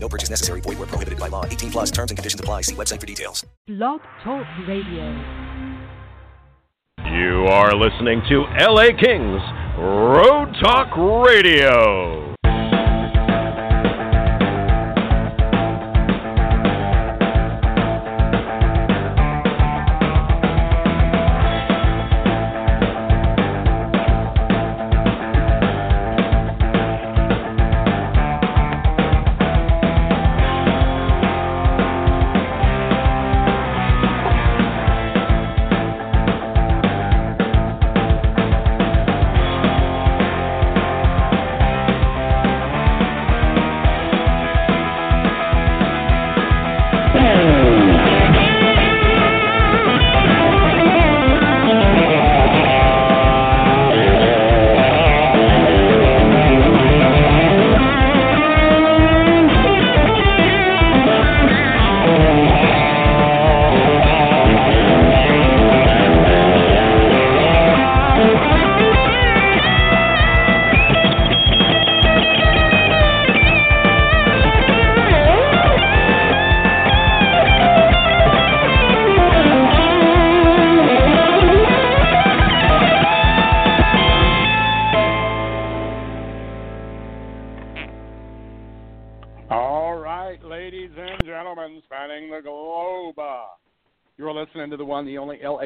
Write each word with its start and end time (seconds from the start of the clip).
No 0.00 0.08
purchase 0.08 0.30
necessary. 0.30 0.60
Void 0.62 0.78
where 0.78 0.86
prohibited 0.86 1.18
by 1.18 1.28
law. 1.28 1.44
18 1.44 1.70
plus 1.70 1.90
terms 1.90 2.10
and 2.10 2.16
conditions 2.16 2.40
apply. 2.40 2.62
See 2.62 2.74
website 2.74 3.00
for 3.00 3.06
details. 3.06 3.44
Blog 3.66 4.00
Talk 4.24 4.46
Radio. 4.66 5.12
You 7.10 7.46
are 7.46 7.74
listening 7.74 8.22
to 8.28 8.44
LA 8.60 8.88
Kings 8.98 9.40
Road 9.78 10.54
Talk 10.62 10.96
Radio. 10.96 12.27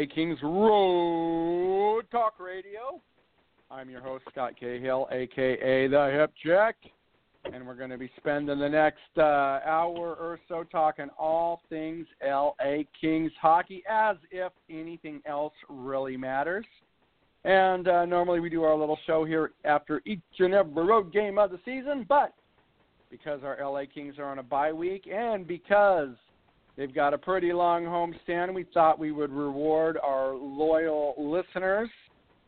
Kings 0.07 0.39
Road 0.43 2.05
Talk 2.11 2.35
Radio. 2.39 3.01
I'm 3.71 3.89
your 3.89 4.01
host, 4.01 4.25
Scott 4.31 4.53
Cahill, 4.59 5.09
aka 5.11 5.89
The 5.89 6.11
Hip 6.13 6.33
Check. 6.45 6.77
And 7.53 7.67
we're 7.67 7.75
going 7.75 7.91
to 7.91 7.99
be 7.99 8.11
spending 8.17 8.59
the 8.59 8.69
next 8.69 8.99
uh, 9.17 9.61
hour 9.67 10.15
or 10.15 10.39
so 10.49 10.63
talking 10.63 11.09
all 11.19 11.61
things 11.69 12.07
LA 12.25 12.85
Kings 13.01 13.33
hockey 13.41 13.83
as 13.91 14.17
if 14.31 14.53
anything 14.71 15.21
else 15.27 15.55
really 15.69 16.17
matters. 16.17 16.67
And 17.45 17.89
uh, 17.89 18.05
normally 18.05 18.41
we 18.41 18.49
do 18.49 18.63
our 18.63 18.77
little 18.77 18.99
show 19.07 19.25
here 19.25 19.53
after 19.65 20.01
each 20.07 20.21
and 20.39 20.55
every 20.55 20.85
road 20.85 21.13
game 21.13 21.39
of 21.39 21.51
the 21.51 21.59
season, 21.65 22.07
but 22.09 22.33
because 23.11 23.41
our 23.43 23.59
LA 23.61 23.83
Kings 23.93 24.15
are 24.19 24.27
on 24.27 24.39
a 24.39 24.43
bye 24.43 24.73
week 24.73 25.09
and 25.13 25.47
because 25.47 26.11
they've 26.77 26.95
got 26.95 27.15
a 27.15 27.19
pretty 27.19 27.53
long 27.53 27.85
homestand, 27.85 28.55
we 28.55 28.65
thought 28.75 28.99
we 28.99 29.13
would 29.13 29.33
reward 29.33 29.99
our 30.03 30.35
loyal 30.35 31.15
listeners 31.19 31.89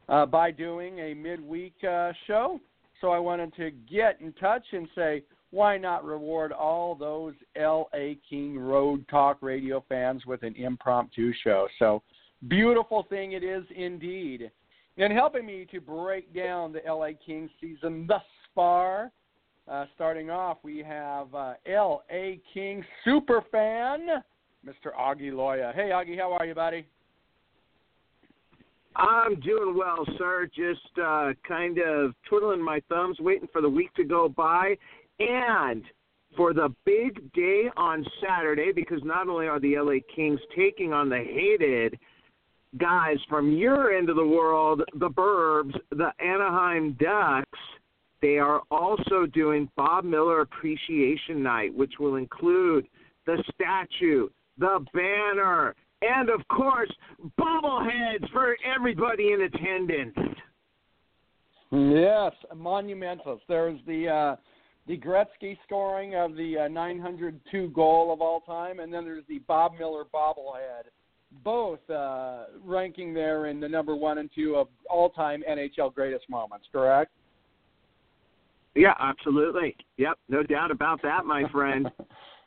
uh, 0.09 0.27
by 0.27 0.51
doing 0.51 0.99
a 0.99 1.15
midweek 1.15 1.75
uh, 1.89 2.13
show. 2.27 2.61
So 3.01 3.11
I 3.11 3.19
wanted 3.19 3.55
to 3.57 3.71
get 3.71 4.21
in 4.21 4.33
touch 4.35 4.65
and 4.73 4.89
say, 4.95 5.23
why 5.51 5.79
not 5.79 6.05
reward 6.05 6.53
all 6.53 6.95
those 6.95 7.35
LA 7.57 8.15
King 8.29 8.59
Road 8.59 9.07
Talk 9.09 9.39
Radio 9.41 9.85
fans 9.89 10.27
with 10.27 10.43
an 10.43 10.55
impromptu 10.57 11.33
show? 11.45 11.69
So 11.79 12.03
beautiful 12.49 13.07
thing 13.09 13.33
it 13.33 13.45
is 13.45 13.65
indeed. 13.75 14.51
And 14.97 15.13
helping 15.13 15.47
me 15.47 15.67
to 15.71 15.81
break 15.81 16.35
down 16.35 16.73
the 16.73 16.81
LA 16.91 17.11
King 17.25 17.49
season 17.61 18.07
thus 18.09 18.23
far, 18.55 19.13
uh, 19.69 19.87
starting 19.95 20.31
off, 20.31 20.59
we 20.63 20.79
have 20.79 21.35
uh, 21.35 21.55
L.A. 21.67 22.41
King 22.53 22.85
superfan, 23.07 24.23
Mr. 24.67 24.95
Augie 24.99 25.33
Loya. 25.33 25.75
Hey, 25.75 25.91
Augie, 25.91 26.19
how 26.19 26.33
are 26.33 26.47
you, 26.47 26.55
buddy? 26.55 26.87
I'm 28.97 29.41
doing 29.41 29.77
well, 29.77 30.05
sir. 30.19 30.49
Just 30.55 30.99
uh, 31.03 31.33
kind 31.47 31.79
of 31.79 32.15
twiddling 32.29 32.63
my 32.63 32.81
thumbs, 32.89 33.19
waiting 33.21 33.49
for 33.53 33.61
the 33.61 33.69
week 33.69 33.93
to 33.95 34.05
go 34.05 34.29
by, 34.29 34.77
and 35.19 35.83
for 36.37 36.53
the 36.53 36.73
big 36.85 37.33
day 37.33 37.71
on 37.77 38.05
Saturday, 38.25 38.71
because 38.73 39.01
not 39.05 39.29
only 39.29 39.47
are 39.47 39.61
the 39.61 39.79
LA 39.79 39.95
Kings 40.15 40.41
taking 40.57 40.93
on 40.93 41.09
the 41.09 41.19
hated 41.19 41.99
guys 42.79 43.17
from 43.29 43.53
your 43.53 43.97
end 43.97 44.11
of 44.11 44.17
the 44.17 44.27
world, 44.27 44.83
the 44.95 45.09
Burbs, 45.09 45.75
the 45.91 46.11
Anaheim 46.21 46.97
Ducks, 47.01 47.59
they 48.25 48.39
are 48.39 48.63
also 48.71 49.27
doing 49.27 49.69
Bob 49.77 50.03
Miller 50.03 50.41
Appreciation 50.41 51.43
Night, 51.43 51.75
which 51.75 51.93
will 52.01 52.17
include 52.17 52.87
the 53.27 53.37
statue, 53.53 54.31
the 54.57 54.83
banner, 54.95 55.75
and 56.01 56.31
of 56.31 56.41
course, 56.49 56.91
bobbleheads 57.39 58.27
for 58.33 58.57
everybody 58.65 59.33
in 59.33 59.43
attendance. 59.43 60.17
Yes, 61.71 62.33
monumentous. 62.57 63.41
There's 63.47 63.79
the 63.87 64.09
uh, 64.09 64.37
the 64.87 64.97
Gretzky 64.97 65.59
scoring 65.67 66.15
of 66.15 66.35
the 66.35 66.61
uh, 66.65 66.69
902 66.69 67.69
goal 67.75 68.11
of 68.11 68.23
all 68.23 68.41
time, 68.41 68.81
and 68.81 68.91
then 68.91 69.05
there's 69.05 69.25
the 69.29 69.41
Bob 69.41 69.73
Miller 69.79 70.05
bobblehead, 70.15 70.85
both 71.45 71.91
uh, 71.91 72.45
ranking 72.65 73.13
there 73.13 73.49
in 73.49 73.61
the 73.61 73.69
number 73.69 73.95
one 73.95 74.17
and 74.17 74.31
two 74.35 74.57
of 74.57 74.69
all 74.89 75.11
time 75.11 75.45
NHL 75.47 75.95
greatest 75.95 76.31
moments. 76.31 76.67
Correct? 76.73 77.11
Yeah, 78.75 78.95
absolutely. 78.99 79.77
Yep, 79.99 80.19
no 80.29 80.43
doubt 80.43 80.71
about 80.71 81.01
that, 81.03 81.25
my 81.25 81.49
friend. 81.51 81.91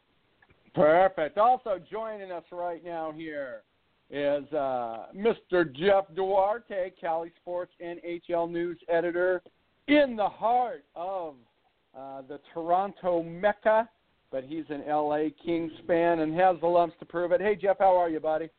Perfect. 0.76 1.38
Also 1.38 1.80
joining 1.90 2.32
us 2.32 2.44
right 2.52 2.84
now 2.84 3.12
here 3.12 3.64
is 4.10 4.44
uh, 4.54 5.08
Mr. 5.16 5.74
Jeff 5.74 6.06
Duarte, 6.16 6.92
Cali 7.00 7.32
Sports 7.42 7.72
NHL 7.84 8.50
news 8.50 8.78
editor, 8.88 9.42
in 9.88 10.16
the 10.16 10.28
heart 10.28 10.84
of 10.96 11.36
uh, 11.98 12.22
the 12.28 12.40
Toronto 12.54 13.24
Mecca, 13.24 13.90
but 14.32 14.44
he's 14.44 14.66
an 14.70 14.84
LA 14.88 15.30
Kings 15.44 15.72
fan 15.88 16.20
and 16.20 16.34
has 16.36 16.58
the 16.62 16.68
lumps 16.68 16.96
to 17.00 17.06
prove 17.06 17.32
it. 17.32 17.42
Hey, 17.42 17.56
Jeff, 17.56 17.78
how 17.80 17.98
are 17.98 18.10
you, 18.10 18.20
buddy? 18.20 18.50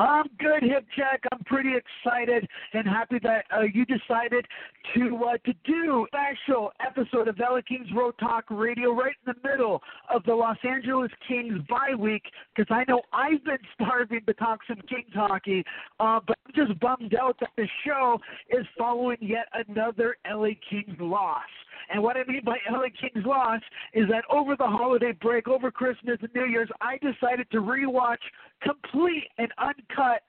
I'm 0.00 0.24
good, 0.38 0.62
Hip 0.62 0.86
Check. 0.96 1.24
I'm 1.30 1.44
pretty 1.44 1.72
excited 1.76 2.48
and 2.72 2.86
happy 2.86 3.18
that 3.22 3.44
uh, 3.54 3.64
you 3.70 3.84
decided 3.84 4.46
to 4.94 5.24
uh, 5.26 5.36
to 5.44 5.52
do 5.64 6.06
a 6.14 6.34
special 6.46 6.72
episode 6.80 7.28
of 7.28 7.38
LA 7.38 7.60
Kings 7.68 7.88
Road 7.94 8.14
Talk 8.18 8.44
Radio 8.48 8.94
right 8.94 9.12
in 9.26 9.34
the 9.34 9.48
middle 9.48 9.82
of 10.08 10.22
the 10.24 10.34
Los 10.34 10.56
Angeles 10.64 11.10
Kings 11.28 11.60
bye 11.68 11.94
week 11.94 12.22
because 12.56 12.74
I 12.74 12.84
know 12.88 13.02
I've 13.12 13.44
been 13.44 13.58
starving 13.74 14.20
to 14.26 14.32
talk 14.32 14.60
some 14.66 14.80
Kings 14.88 15.12
hockey, 15.12 15.62
uh, 15.98 16.20
but 16.26 16.38
I'm 16.46 16.66
just 16.66 16.80
bummed 16.80 17.14
out 17.14 17.36
that 17.40 17.50
the 17.58 17.68
show 17.86 18.18
is 18.48 18.64
following 18.78 19.18
yet 19.20 19.48
another 19.68 20.16
LA 20.26 20.52
Kings 20.70 20.96
loss. 20.98 21.42
And 21.92 22.02
what 22.02 22.16
I 22.16 22.24
mean 22.24 22.42
by 22.44 22.56
LA 22.70 22.86
Kings 23.00 23.24
loss 23.26 23.60
is 23.94 24.08
that 24.08 24.24
over 24.30 24.56
the 24.56 24.66
holiday 24.66 25.12
break, 25.12 25.48
over 25.48 25.70
Christmas 25.70 26.18
and 26.20 26.30
New 26.34 26.46
Year's, 26.46 26.70
I 26.80 26.98
decided 26.98 27.50
to 27.52 27.58
rewatch 27.58 28.22
complete 28.62 29.28
and 29.38 29.48
uncut 29.58 30.22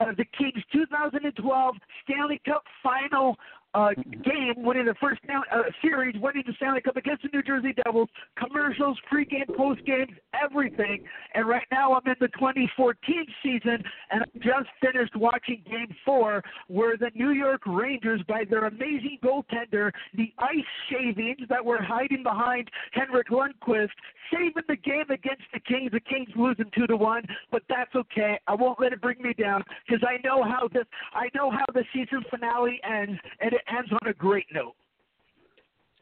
uh, 0.00 0.12
the 0.16 0.24
Kings 0.36 0.62
2012 0.72 1.76
Stanley 2.04 2.40
Cup 2.46 2.62
final 2.82 3.36
uh, 3.74 3.90
game, 4.24 4.54
winning 4.56 4.86
the 4.86 4.94
first 5.00 5.20
uh, 5.28 5.62
series, 5.82 6.14
winning 6.20 6.44
the 6.46 6.54
Stanley 6.54 6.80
Cup 6.80 6.96
against 6.96 7.22
the 7.22 7.28
New 7.32 7.42
Jersey 7.42 7.74
Devils, 7.84 8.08
commercials, 8.38 8.98
pre-game, 9.08 9.44
post-game, 9.56 10.16
everything. 10.42 11.04
And 11.34 11.46
right 11.46 11.66
now 11.70 11.94
I'm 11.94 12.06
in 12.06 12.16
the 12.20 12.28
2014 12.28 13.26
season, 13.42 13.82
and 14.10 14.22
I 14.22 14.26
just 14.36 14.68
finished 14.80 15.14
watching 15.16 15.62
Game 15.68 15.94
Four, 16.04 16.42
where 16.68 16.96
the 16.96 17.10
New 17.14 17.30
York 17.30 17.62
Rangers, 17.66 18.22
by 18.28 18.44
their 18.48 18.66
amazing 18.66 19.18
goaltender, 19.22 19.90
the 20.14 20.32
ice 20.38 20.56
shavings 20.90 21.48
that 21.48 21.64
were 21.64 21.82
hiding 21.82 22.22
behind 22.22 22.70
Henrik 22.92 23.28
Lundqvist, 23.28 23.90
saving 24.32 24.62
the 24.68 24.76
game 24.76 25.10
against 25.10 25.44
the 25.52 25.60
Kings. 25.60 25.90
The 25.92 26.00
Kings 26.00 26.28
losing 26.34 26.70
two 26.74 26.86
to 26.86 26.96
one, 26.96 27.24
but 27.50 27.62
that's 27.68 27.94
okay. 27.94 28.38
I 28.46 28.54
won't 28.54 28.80
let 28.80 28.92
it 28.92 29.00
bring 29.00 29.20
me 29.20 29.34
down 29.34 29.62
because 29.86 30.06
I 30.06 30.16
know 30.26 30.42
how 30.42 30.68
this. 30.72 30.86
I 31.12 31.28
know 31.34 31.50
how 31.50 31.64
the 31.74 31.84
season 31.92 32.24
finale 32.30 32.80
ends, 32.88 33.20
and 33.40 33.52
it 33.52 33.62
ends 33.74 33.90
on 33.92 34.08
a 34.08 34.14
great 34.14 34.46
note. 34.52 34.74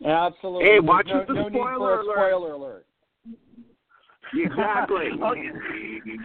Absolutely. 0.05 0.65
Hey, 0.65 0.81
watch 0.81 1.07
no, 1.09 1.25
the 1.27 1.33
no 1.35 1.49
need 1.49 1.59
spoiler 1.59 1.79
for 1.79 1.93
a 1.93 2.05
alert. 2.05 2.15
spoiler 2.15 2.53
alert. 2.53 2.87
Exactly. 4.35 5.09
Oh, 5.23 5.35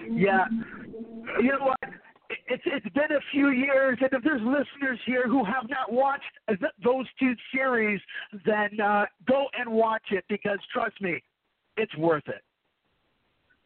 yeah. 0.10 0.46
You 1.42 1.52
know 1.52 1.66
what? 1.66 1.80
It's 2.48 2.64
it's 2.66 2.90
been 2.96 3.12
a 3.16 3.22
few 3.32 3.50
years, 3.50 3.98
and 4.02 4.10
if 4.12 4.24
there's 4.24 4.42
listeners 4.42 5.00
here 5.06 5.28
who 5.28 5.44
have 5.46 5.70
not 5.70 5.92
watched 5.92 6.24
th- 6.48 6.60
those 6.84 7.06
two 7.20 7.34
series, 7.54 8.00
then 8.46 8.80
uh, 8.80 9.06
go 9.28 9.46
and 9.58 9.72
watch 9.72 10.04
it 10.12 10.24
because 10.30 10.60
trust 10.74 11.00
me, 11.02 11.22
it's 11.78 11.96
worth 11.98 12.24
it. 12.28 12.44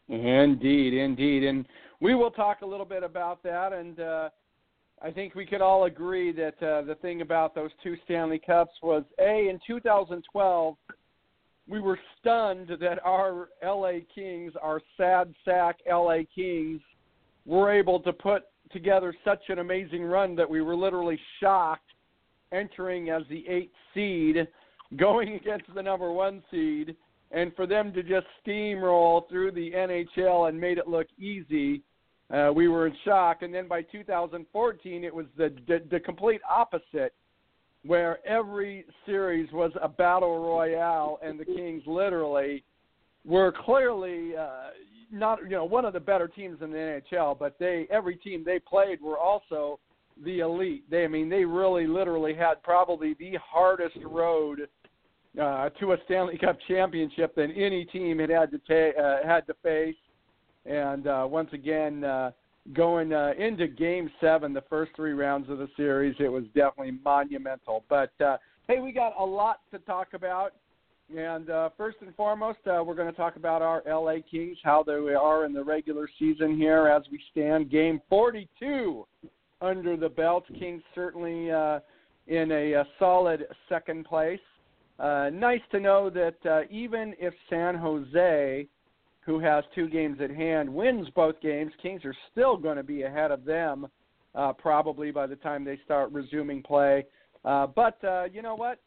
Indeed, 0.09 0.93
indeed. 0.93 1.43
And 1.43 1.65
we 2.01 2.15
will 2.15 2.31
talk 2.31 2.61
a 2.61 2.65
little 2.65 2.85
bit 2.85 3.03
about 3.03 3.41
that. 3.43 3.73
And 3.73 3.99
uh, 3.99 4.29
I 5.03 5.11
think 5.11 5.35
we 5.35 5.45
could 5.45 5.61
all 5.61 5.83
agree 5.83 6.31
that 6.31 6.63
uh, 6.63 6.81
the 6.83 6.95
thing 7.01 7.21
about 7.21 7.53
those 7.53 7.71
two 7.83 7.97
Stanley 8.05 8.39
Cups 8.39 8.71
was 8.81 9.03
A, 9.19 9.49
in 9.49 9.59
2012, 9.67 10.75
we 11.67 11.79
were 11.81 11.99
stunned 12.19 12.69
that 12.79 12.99
our 13.03 13.49
LA 13.61 13.99
Kings, 14.15 14.53
our 14.61 14.81
sad 14.95 15.33
sack 15.43 15.79
LA 15.91 16.19
Kings, 16.33 16.79
were 17.45 17.69
able 17.69 17.99
to 17.99 18.13
put 18.13 18.43
together 18.71 19.13
such 19.25 19.41
an 19.49 19.59
amazing 19.59 20.03
run 20.03 20.35
that 20.37 20.49
we 20.49 20.61
were 20.61 20.75
literally 20.75 21.19
shocked 21.41 21.91
entering 22.53 23.09
as 23.09 23.23
the 23.29 23.45
eighth 23.47 23.73
seed, 23.93 24.47
going 24.95 25.35
against 25.35 25.65
the 25.75 25.83
number 25.83 26.13
one 26.13 26.41
seed, 26.49 26.95
and 27.31 27.53
for 27.55 27.67
them 27.67 27.91
to 27.91 28.03
just 28.03 28.27
steamroll 28.45 29.27
through 29.27 29.51
the 29.51 29.71
NHL 29.71 30.47
and 30.47 30.59
made 30.59 30.77
it 30.77 30.87
look 30.87 31.07
easy. 31.19 31.81
Uh, 32.33 32.51
we 32.51 32.67
were 32.67 32.87
in 32.87 32.93
shock, 33.05 33.43
and 33.43 33.53
then 33.53 33.67
by 33.67 33.83
2014, 33.83 35.03
it 35.03 35.13
was 35.13 35.27
the, 35.37 35.53
the 35.67 35.83
the 35.91 35.99
complete 35.99 36.41
opposite, 36.49 37.13
where 37.85 38.25
every 38.27 38.85
series 39.05 39.51
was 39.51 39.71
a 39.81 39.87
battle 39.87 40.39
royale, 40.39 41.19
and 41.21 41.39
the 41.39 41.45
Kings 41.45 41.83
literally 41.85 42.63
were 43.23 43.53
clearly 43.65 44.35
uh, 44.35 44.69
not 45.11 45.43
you 45.43 45.49
know 45.49 45.65
one 45.65 45.85
of 45.85 45.93
the 45.93 45.99
better 45.99 46.27
teams 46.27 46.57
in 46.61 46.71
the 46.71 47.01
NHL, 47.11 47.37
but 47.37 47.55
they 47.59 47.85
every 47.91 48.15
team 48.15 48.43
they 48.43 48.57
played 48.59 48.99
were 48.99 49.19
also 49.19 49.79
the 50.25 50.39
elite. 50.39 50.89
They 50.89 51.03
I 51.03 51.07
mean 51.07 51.29
they 51.29 51.45
really 51.45 51.85
literally 51.85 52.33
had 52.33 52.63
probably 52.63 53.13
the 53.19 53.37
hardest 53.45 53.97
road 54.05 54.67
uh, 55.39 55.69
to 55.69 55.93
a 55.93 55.97
Stanley 56.05 56.39
Cup 56.39 56.57
championship 56.67 57.35
than 57.35 57.51
any 57.51 57.85
team 57.85 58.17
had 58.17 58.31
had 58.31 58.49
to 58.51 58.57
ta- 58.57 58.99
uh, 58.99 59.27
had 59.27 59.45
to 59.45 59.53
face. 59.61 59.95
And 60.65 61.07
uh, 61.07 61.27
once 61.29 61.49
again, 61.53 62.03
uh, 62.03 62.31
going 62.73 63.13
uh, 63.13 63.33
into 63.37 63.67
Game 63.67 64.09
Seven, 64.21 64.53
the 64.53 64.63
first 64.69 64.91
three 64.95 65.13
rounds 65.13 65.49
of 65.49 65.57
the 65.57 65.67
series, 65.75 66.15
it 66.19 66.29
was 66.29 66.43
definitely 66.55 66.97
monumental. 67.03 67.83
But 67.89 68.11
uh, 68.21 68.37
hey, 68.67 68.79
we 68.79 68.91
got 68.91 69.13
a 69.19 69.25
lot 69.25 69.59
to 69.71 69.79
talk 69.79 70.09
about. 70.13 70.53
And 71.15 71.49
uh, 71.49 71.69
first 71.77 71.97
and 72.01 72.15
foremost, 72.15 72.59
uh, 72.65 72.81
we're 72.83 72.95
going 72.95 73.11
to 73.11 73.17
talk 73.17 73.35
about 73.35 73.61
our 73.61 73.83
LA 73.85 74.15
Kings, 74.29 74.57
how 74.63 74.83
they 74.83 74.93
are 74.93 75.45
in 75.45 75.53
the 75.53 75.63
regular 75.63 76.09
season 76.17 76.55
here 76.55 76.87
as 76.87 77.03
we 77.11 77.19
stand. 77.31 77.69
Game 77.69 78.01
42 78.09 79.05
under 79.61 79.97
the 79.97 80.09
belt. 80.09 80.45
Kings 80.57 80.81
certainly 80.95 81.51
uh, 81.51 81.79
in 82.27 82.51
a, 82.51 82.73
a 82.73 82.87
solid 82.99 83.45
second 83.67 84.05
place. 84.05 84.39
Uh, 84.97 85.29
nice 85.33 85.61
to 85.71 85.79
know 85.79 86.09
that 86.09 86.35
uh, 86.49 86.61
even 86.69 87.13
if 87.19 87.33
San 87.49 87.75
Jose, 87.75 88.67
who 89.25 89.39
has 89.39 89.63
two 89.73 89.87
games 89.87 90.19
at 90.21 90.29
hand, 90.29 90.73
wins 90.73 91.07
both 91.15 91.39
games, 91.41 91.71
Kings 91.81 92.03
are 92.05 92.15
still 92.31 92.57
going 92.57 92.77
to 92.77 92.83
be 92.83 93.03
ahead 93.03 93.31
of 93.31 93.45
them 93.45 93.87
uh, 94.35 94.53
probably 94.53 95.11
by 95.11 95.27
the 95.27 95.35
time 95.37 95.63
they 95.63 95.79
start 95.85 96.11
resuming 96.11 96.61
play. 96.61 97.05
Uh, 97.45 97.67
but 97.67 98.03
uh, 98.03 98.25
you 98.25 98.41
know 98.41 98.55
what? 98.55 98.79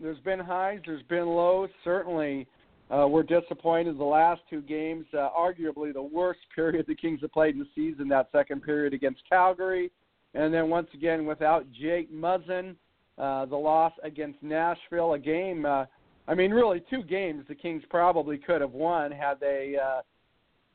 There's 0.00 0.18
been 0.20 0.40
highs, 0.40 0.80
there's 0.84 1.02
been 1.04 1.26
lows. 1.26 1.70
Certainly, 1.84 2.46
uh, 2.90 3.06
we're 3.08 3.22
disappointed. 3.22 3.98
The 3.98 4.04
last 4.04 4.42
two 4.48 4.62
games, 4.62 5.06
uh, 5.14 5.30
arguably 5.36 5.92
the 5.92 6.02
worst 6.02 6.40
period 6.54 6.86
the 6.86 6.94
Kings 6.94 7.20
have 7.22 7.32
played 7.32 7.54
in 7.54 7.60
the 7.60 7.68
season. 7.74 8.08
That 8.08 8.28
second 8.32 8.62
period 8.62 8.92
against 8.92 9.22
Calgary, 9.28 9.90
and 10.34 10.52
then 10.52 10.68
once 10.68 10.88
again 10.94 11.26
without 11.26 11.66
Jake 11.72 12.12
Muzzin, 12.12 12.76
uh, 13.18 13.46
the 13.46 13.56
loss 13.56 13.92
against 14.02 14.42
Nashville, 14.42 15.14
a 15.14 15.18
game. 15.18 15.64
Uh, 15.64 15.84
I 16.28 16.34
mean, 16.34 16.50
really, 16.50 16.82
two 16.90 17.02
games 17.02 17.44
the 17.48 17.54
Kings 17.54 17.82
probably 17.88 18.38
could 18.38 18.60
have 18.60 18.72
won 18.72 19.10
had 19.12 19.38
they 19.40 19.76
uh, 19.82 20.02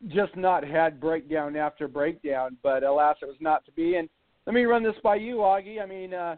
just 0.07 0.35
not 0.35 0.63
had 0.63 0.99
breakdown 0.99 1.55
after 1.55 1.87
breakdown. 1.87 2.57
But 2.63 2.83
alas, 2.83 3.17
it 3.21 3.25
was 3.25 3.35
not 3.39 3.65
to 3.65 3.71
be. 3.71 3.95
And 3.95 4.09
let 4.45 4.53
me 4.53 4.63
run 4.63 4.83
this 4.83 4.95
by 5.03 5.15
you, 5.15 5.37
Augie. 5.37 5.81
I 5.81 5.85
mean, 5.85 6.13
uh, 6.13 6.35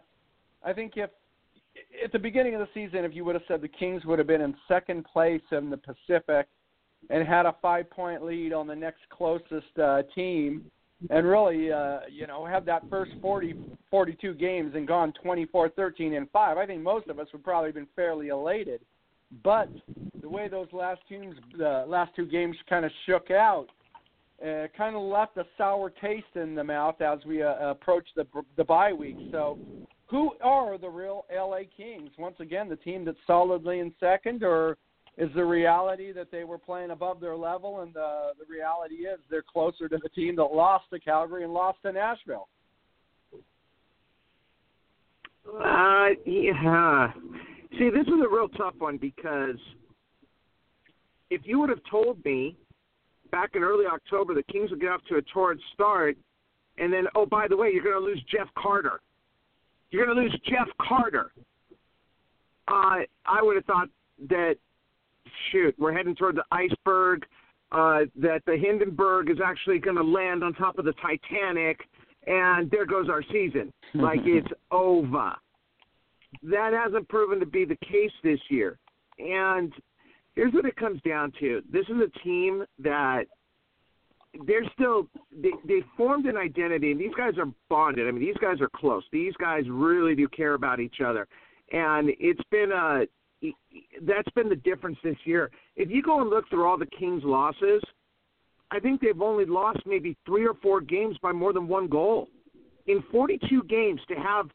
I 0.64 0.72
think 0.72 0.92
if 0.96 1.10
at 2.02 2.12
the 2.12 2.18
beginning 2.18 2.54
of 2.54 2.60
the 2.60 2.68
season, 2.74 3.04
if 3.04 3.14
you 3.14 3.24
would 3.24 3.34
have 3.34 3.44
said 3.48 3.60
the 3.60 3.68
Kings 3.68 4.04
would 4.04 4.18
have 4.18 4.28
been 4.28 4.40
in 4.40 4.54
second 4.68 5.04
place 5.04 5.42
in 5.52 5.70
the 5.70 5.76
Pacific 5.78 6.46
and 7.10 7.26
had 7.26 7.46
a 7.46 7.54
five 7.60 7.90
point 7.90 8.24
lead 8.24 8.52
on 8.52 8.66
the 8.66 8.74
next 8.74 9.02
closest 9.10 9.78
uh, 9.82 10.02
team, 10.14 10.64
and 11.10 11.26
really, 11.26 11.70
uh, 11.70 12.00
you 12.10 12.26
know, 12.26 12.46
have 12.46 12.64
that 12.64 12.88
first 12.88 13.12
40, 13.20 13.54
42 13.90 14.34
games 14.34 14.72
and 14.74 14.88
gone 14.88 15.12
24, 15.22 15.68
13, 15.70 16.14
and 16.14 16.30
5, 16.30 16.56
I 16.56 16.66
think 16.66 16.82
most 16.82 17.08
of 17.08 17.18
us 17.18 17.26
would 17.32 17.44
probably 17.44 17.68
have 17.68 17.74
been 17.74 17.88
fairly 17.94 18.28
elated. 18.28 18.80
But 19.42 19.68
the 20.20 20.28
way 20.28 20.48
those 20.48 20.68
last 20.72 21.00
teams, 21.08 21.34
the 21.56 21.84
last 21.88 22.14
two 22.14 22.26
games 22.26 22.56
kind 22.68 22.84
of 22.84 22.90
shook 23.06 23.30
out, 23.30 23.66
uh, 24.42 24.66
kind 24.76 24.94
of 24.94 25.02
left 25.02 25.36
a 25.36 25.44
sour 25.56 25.90
taste 25.90 26.36
in 26.36 26.54
the 26.54 26.64
mouth 26.64 27.00
as 27.00 27.18
we 27.26 27.42
uh, 27.42 27.70
approach 27.70 28.06
the 28.16 28.26
the 28.56 28.64
bye 28.64 28.92
week. 28.92 29.16
So, 29.32 29.58
who 30.06 30.32
are 30.42 30.78
the 30.78 30.88
real 30.88 31.24
LA 31.34 31.60
Kings? 31.76 32.10
Once 32.18 32.36
again, 32.40 32.68
the 32.68 32.76
team 32.76 33.04
that's 33.04 33.18
solidly 33.26 33.80
in 33.80 33.92
second, 33.98 34.42
or 34.42 34.76
is 35.16 35.30
the 35.34 35.44
reality 35.44 36.12
that 36.12 36.30
they 36.30 36.44
were 36.44 36.58
playing 36.58 36.90
above 36.90 37.20
their 37.20 37.36
level, 37.36 37.80
and 37.80 37.94
the 37.94 38.32
the 38.38 38.44
reality 38.48 39.06
is 39.06 39.18
they're 39.30 39.42
closer 39.42 39.88
to 39.88 39.98
the 40.02 40.08
team 40.10 40.36
that 40.36 40.44
lost 40.44 40.84
to 40.92 41.00
Calgary 41.00 41.44
and 41.44 41.54
lost 41.54 41.78
to 41.82 41.92
Nashville? 41.92 42.48
Uh, 45.46 46.08
yeah. 46.24 47.12
See, 47.78 47.90
this 47.90 48.06
is 48.06 48.20
a 48.24 48.28
real 48.28 48.48
tough 48.48 48.74
one 48.78 48.98
because 48.98 49.58
if 51.30 51.40
you 51.44 51.58
would 51.58 51.70
have 51.70 51.80
told 51.90 52.24
me 52.24 52.56
back 53.32 53.50
in 53.54 53.62
early 53.62 53.84
October 53.86 54.34
the 54.34 54.44
Kings 54.44 54.70
would 54.70 54.80
get 54.80 54.90
off 54.90 55.00
to 55.08 55.16
a 55.16 55.22
torrid 55.22 55.58
start, 55.72 56.16
and 56.78 56.92
then, 56.92 57.06
oh, 57.14 57.26
by 57.26 57.48
the 57.48 57.56
way, 57.56 57.70
you're 57.72 57.82
going 57.82 57.96
to 57.96 58.00
lose 58.00 58.22
Jeff 58.30 58.48
Carter. 58.56 59.00
You're 59.90 60.06
going 60.06 60.16
to 60.16 60.22
lose 60.22 60.40
Jeff 60.44 60.68
Carter. 60.80 61.32
Uh, 62.68 63.02
I 63.26 63.42
would 63.42 63.56
have 63.56 63.64
thought 63.64 63.88
that, 64.28 64.56
shoot, 65.50 65.74
we're 65.78 65.92
heading 65.92 66.14
toward 66.14 66.36
the 66.36 66.44
iceberg, 66.50 67.24
uh, 67.72 68.00
that 68.16 68.42
the 68.46 68.56
Hindenburg 68.56 69.30
is 69.30 69.38
actually 69.44 69.78
going 69.78 69.96
to 69.96 70.02
land 70.02 70.42
on 70.42 70.54
top 70.54 70.78
of 70.78 70.84
the 70.84 70.94
Titanic, 70.94 71.80
and 72.26 72.70
there 72.70 72.86
goes 72.86 73.08
our 73.08 73.22
season. 73.32 73.72
like 73.94 74.20
it's 74.24 74.48
over 74.70 75.34
that 76.42 76.72
hasn't 76.72 77.08
proven 77.08 77.40
to 77.40 77.46
be 77.46 77.64
the 77.64 77.76
case 77.76 78.12
this 78.22 78.40
year. 78.48 78.78
And 79.18 79.72
here's 80.34 80.52
what 80.52 80.64
it 80.64 80.76
comes 80.76 81.00
down 81.02 81.32
to: 81.40 81.62
this 81.70 81.86
is 81.88 81.96
a 81.96 82.18
team 82.20 82.64
that 82.78 83.24
they're 84.46 84.68
still 84.72 85.08
they, 85.32 85.52
they 85.66 85.82
formed 85.96 86.26
an 86.26 86.36
identity, 86.36 86.90
and 86.90 87.00
these 87.00 87.14
guys 87.16 87.34
are 87.38 87.50
bonded. 87.68 88.08
I 88.08 88.10
mean, 88.10 88.24
these 88.24 88.36
guys 88.40 88.60
are 88.60 88.70
close. 88.74 89.04
These 89.12 89.34
guys 89.34 89.64
really 89.68 90.14
do 90.14 90.28
care 90.28 90.54
about 90.54 90.80
each 90.80 91.00
other, 91.04 91.26
and 91.72 92.10
it's 92.18 92.42
been 92.50 92.72
a 92.72 93.04
that's 94.02 94.30
been 94.34 94.48
the 94.48 94.56
difference 94.56 94.96
this 95.04 95.16
year. 95.24 95.50
If 95.76 95.90
you 95.90 96.02
go 96.02 96.20
and 96.20 96.30
look 96.30 96.48
through 96.48 96.66
all 96.66 96.78
the 96.78 96.86
Kings' 96.86 97.22
losses, 97.24 97.82
I 98.70 98.80
think 98.80 99.00
they've 99.00 99.20
only 99.20 99.44
lost 99.44 99.80
maybe 99.86 100.16
three 100.26 100.46
or 100.46 100.54
four 100.62 100.80
games 100.80 101.16
by 101.22 101.32
more 101.32 101.52
than 101.52 101.68
one 101.68 101.88
goal. 101.88 102.28
In 102.86 103.02
42 103.10 103.62
games, 103.64 104.00
to 104.08 104.14
have 104.14 104.48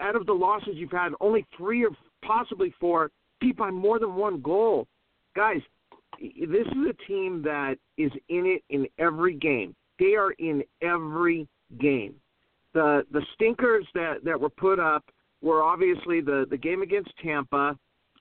out 0.00 0.16
of 0.16 0.26
the 0.26 0.32
losses 0.32 0.74
you've 0.74 0.90
had, 0.90 1.12
only 1.20 1.46
three 1.56 1.84
or 1.84 1.90
possibly 2.24 2.74
four 2.80 3.10
beat 3.40 3.56
by 3.56 3.70
more 3.70 3.98
than 3.98 4.14
one 4.14 4.40
goal. 4.40 4.86
Guys, 5.34 5.60
this 6.20 6.66
is 6.66 6.86
a 6.88 7.06
team 7.06 7.42
that 7.42 7.76
is 7.98 8.10
in 8.28 8.46
it 8.46 8.62
in 8.70 8.86
every 8.98 9.34
game. 9.34 9.74
They 9.98 10.14
are 10.14 10.32
in 10.32 10.62
every 10.82 11.46
game. 11.80 12.14
The 12.74 13.04
the 13.12 13.22
stinkers 13.34 13.86
that 13.94 14.24
that 14.24 14.40
were 14.40 14.50
put 14.50 14.78
up 14.78 15.04
were 15.42 15.62
obviously 15.62 16.20
the 16.20 16.46
the 16.50 16.56
game 16.56 16.82
against 16.82 17.10
Tampa, 17.22 17.78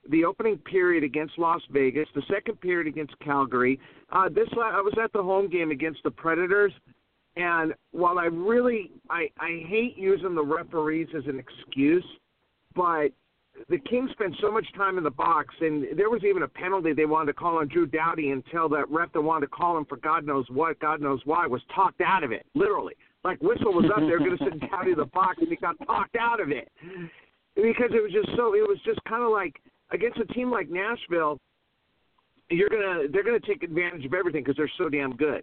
the 0.09 0.25
opening 0.25 0.57
period 0.57 1.03
against 1.03 1.37
Las 1.37 1.61
Vegas, 1.71 2.07
the 2.15 2.23
second 2.29 2.59
period 2.61 2.87
against 2.87 3.17
Calgary. 3.19 3.79
Uh, 4.11 4.29
this 4.29 4.47
I 4.53 4.81
was 4.81 4.93
at 5.01 5.11
the 5.13 5.23
home 5.23 5.49
game 5.49 5.71
against 5.71 6.03
the 6.03 6.11
Predators, 6.11 6.73
and 7.35 7.73
while 7.91 8.19
I 8.19 8.25
really 8.25 8.91
I 9.09 9.29
I 9.39 9.63
hate 9.67 9.97
using 9.97 10.35
the 10.35 10.43
referees 10.43 11.07
as 11.17 11.25
an 11.25 11.39
excuse, 11.39 12.05
but 12.75 13.09
the 13.69 13.77
Kings 13.79 14.11
spent 14.11 14.35
so 14.41 14.51
much 14.51 14.65
time 14.75 14.97
in 14.97 15.03
the 15.03 15.11
box, 15.11 15.55
and 15.61 15.97
there 15.97 16.09
was 16.09 16.23
even 16.23 16.43
a 16.43 16.47
penalty 16.47 16.93
they 16.93 17.05
wanted 17.05 17.27
to 17.27 17.33
call 17.33 17.57
on 17.57 17.67
Drew 17.67 17.85
Doughty 17.85 18.31
until 18.31 18.67
that 18.69 18.89
ref 18.89 19.13
that 19.13 19.21
wanted 19.21 19.47
to 19.47 19.51
call 19.51 19.77
him 19.77 19.85
for 19.85 19.97
God 19.97 20.25
knows 20.25 20.45
what, 20.49 20.79
God 20.79 21.01
knows 21.01 21.21
why, 21.25 21.47
was 21.47 21.61
talked 21.73 22.01
out 22.01 22.23
of 22.23 22.31
it, 22.31 22.45
literally. 22.53 22.93
Like 23.23 23.41
whistle 23.41 23.73
was 23.73 23.85
up 23.85 24.01
there, 24.01 24.19
going 24.19 24.37
to 24.37 24.43
send 24.43 24.61
Doughty 24.69 24.91
to 24.91 24.97
the 24.97 25.05
box, 25.05 25.37
and 25.39 25.47
he 25.47 25.55
got 25.55 25.75
talked 25.87 26.15
out 26.19 26.39
of 26.39 26.51
it 26.51 26.69
because 27.55 27.91
it 27.91 28.03
was 28.03 28.11
just 28.11 28.29
so. 28.35 28.53
It 28.53 28.67
was 28.67 28.77
just 28.85 28.99
kind 29.05 29.23
of 29.23 29.31
like 29.31 29.55
against 29.91 30.19
a 30.19 30.25
team 30.25 30.51
like 30.51 30.69
Nashville, 30.69 31.39
you're 32.49 32.69
gonna 32.69 33.07
they're 33.11 33.23
gonna 33.23 33.39
take 33.39 33.63
advantage 33.63 34.05
of 34.05 34.13
everything 34.13 34.43
because 34.43 34.57
they're 34.57 34.71
so 34.77 34.89
damn 34.89 35.15
good. 35.15 35.41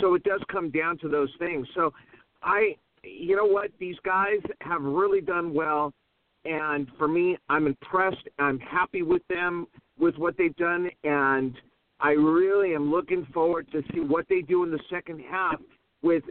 So 0.00 0.14
it 0.14 0.24
does 0.24 0.40
come 0.50 0.70
down 0.70 0.98
to 0.98 1.08
those 1.08 1.30
things. 1.38 1.66
So 1.74 1.92
I, 2.42 2.76
you 3.02 3.36
know 3.36 3.46
what, 3.46 3.70
these 3.78 3.96
guys 4.04 4.40
have 4.60 4.82
really 4.82 5.20
done 5.20 5.52
well 5.52 5.92
and 6.44 6.88
for 6.98 7.08
me, 7.08 7.36
I'm 7.48 7.66
impressed. 7.66 8.28
I'm 8.38 8.58
happy 8.58 9.02
with 9.02 9.22
them 9.28 9.66
with 9.98 10.16
what 10.16 10.36
they've 10.36 10.56
done, 10.56 10.90
and 11.04 11.54
I 12.00 12.10
really 12.12 12.74
am 12.74 12.90
looking 12.90 13.26
forward 13.32 13.70
to 13.72 13.82
see 13.92 14.00
what 14.00 14.26
they 14.28 14.40
do 14.40 14.64
in 14.64 14.70
the 14.70 14.80
second 14.90 15.20
half. 15.20 15.60
With 16.02 16.24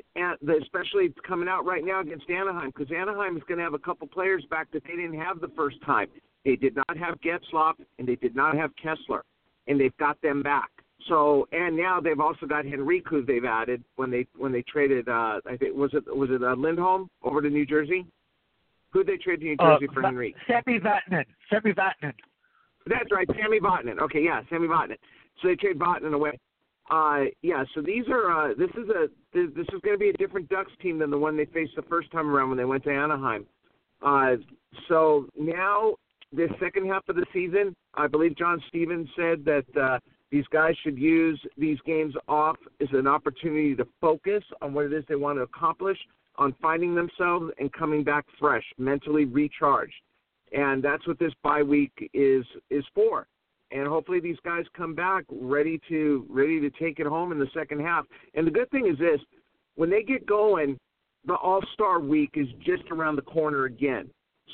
especially 0.62 1.13
coming 1.25 1.48
out 1.48 1.63
right 1.63 1.86
now 1.86 2.01
against 2.01 2.30
Anaheim, 2.30 2.74
because 2.75 2.94
Anaheim 2.94 3.38
is 3.38 3.44
going 3.48 3.58
to 3.58 3.63
have 3.63 3.74
a 3.74 3.80
couple 3.80 4.06
players 4.06 4.44
back 4.50 4.70
that 4.74 4.84
they 4.84 4.98
didn't 4.98 5.18
have 5.18 5.39
the 5.39 5.48
first 5.56 5.77
time. 5.86 6.10
They 6.44 6.58
did 6.58 6.75
not 6.75 6.98
have 6.98 7.15
Getzlaf 7.22 7.75
and 7.98 8.06
they 8.06 8.18
did 8.18 8.36
not 8.36 8.58
have 8.58 8.72
Kesler, 8.84 9.22
and 9.68 9.80
they've 9.80 9.96
got 9.96 10.22
them 10.22 10.44
back. 10.44 10.70
So 11.08 11.48
and 11.51 11.75
now 11.75 12.00
they've 12.00 12.20
also 12.20 12.46
got 12.46 12.65
Henrique 12.65 13.08
who 13.08 13.25
they've 13.25 13.46
added 13.46 13.84
when 13.96 14.12
they 14.12 14.27
when 14.38 14.51
they 14.51 14.62
traded. 14.63 15.10
uh 15.10 15.39
I 15.46 15.58
think 15.58 15.75
was 15.75 15.91
it 15.93 16.03
was 16.15 16.29
it 16.31 16.43
uh, 16.43 16.53
Lindholm 16.55 17.10
over 17.24 17.41
to 17.41 17.50
New 17.50 17.65
Jersey. 17.65 18.05
Who 18.91 19.03
did 19.03 19.20
they 19.20 19.24
trade 19.24 19.39
to 19.39 19.46
New 19.46 19.58
Jersey 19.58 19.88
uh, 19.89 19.93
for 19.93 20.01
Henry? 20.01 20.36
Sami 20.48 20.79
Vatanen. 20.79 21.25
Sami 21.50 21.74
Vatanen. 21.74 22.13
That's 22.88 23.12
right, 23.12 23.27
Sami 23.41 23.60
Vatanen. 23.60 24.00
Okay, 24.00 24.22
yeah, 24.22 24.41
Sami 24.50 24.67
Vatanen. 24.67 24.98
So 25.41 25.48
they 25.48 25.55
trade 25.55 25.79
Vatanen 25.79 26.13
away. 26.13 26.38
Uh, 26.89 27.25
yeah, 27.41 27.63
so 27.74 27.81
these 27.81 28.03
are 28.10 28.31
uh, 28.31 28.53
this 28.58 28.70
is 28.72 28.89
a 28.89 29.08
this, 29.34 29.48
this 29.55 29.65
is 29.74 29.79
going 29.81 29.96
to 29.96 30.00
be 30.00 30.10
a 30.10 30.13
different 30.13 30.50
Ducks 30.50 30.72
team 30.81 31.00
than 31.00 31.10
the 31.10 31.17
one 31.17 31.38
they 31.38 31.46
faced 31.46 31.75
the 31.75 31.84
first 31.84 32.12
time 32.12 32.29
around 32.29 32.50
when 32.50 32.58
they 32.58 32.65
went 32.65 32.84
to 32.84 32.91
Anaheim. 32.91 33.46
Uh, 34.01 34.36
so 34.89 35.27
now 35.39 35.93
this 36.34 36.50
second 36.60 36.88
half 36.88 37.08
of 37.08 37.15
the 37.15 37.25
season, 37.31 37.75
I 37.93 38.08
believe 38.08 38.38
John 38.38 38.62
Stevens 38.67 39.08
said 39.15 39.46
that 39.46 39.65
uh, 39.81 40.00
these 40.32 40.46
guys 40.52 40.76
should 40.82 40.98
use 40.98 41.40
these 41.58 41.78
games 41.86 42.16
off 42.28 42.58
as 42.80 42.88
an 42.94 43.06
opportunity 43.06 43.76
to 43.76 43.86
focus 44.00 44.44
on 44.62 44.74
what 44.74 44.86
it 44.86 44.94
is 44.94 45.04
they 45.08 45.16
want 45.16 45.38
to 45.38 45.44
accomplish 45.44 45.98
on 46.38 46.56
finding 46.62 46.96
themselves 46.96 47.52
and 47.60 47.72
coming 47.74 48.04
back 48.04 48.26
fresh, 48.40 48.64
mentally 48.78 49.26
recharged. 49.26 49.94
And 50.54 50.84
that's 50.84 51.06
what 51.08 51.20
this 51.20 51.34
bye 51.44 51.64
week 51.64 51.92
is 52.14 52.46
is 52.70 52.86
for. 52.96 53.28
And 53.72 53.88
hopefully 53.88 54.20
these 54.20 54.38
guys 54.44 54.66
come 54.76 54.94
back 54.96 55.24
ready 55.30 55.80
to 55.90 56.26
ready 56.30 56.60
to 56.60 56.70
take 56.70 57.00
it 57.00 57.08
home 57.08 57.32
in 57.32 57.40
the 57.40 57.48
second 57.54 57.82
half. 57.82 58.06
And 58.34 58.48
the 58.48 58.52
good 58.52 58.70
thing 58.72 58.88
is 58.88 58.98
this, 58.98 59.20
when 59.76 59.90
they 59.90 60.04
get 60.04 60.26
going, 60.26 60.78
the 61.26 61.36
All-Star 61.36 62.00
week 62.00 62.32
is 62.34 62.48
just 62.66 62.84
around 62.92 63.16
the 63.16 63.22
corner 63.22 63.66
again. 63.66 64.10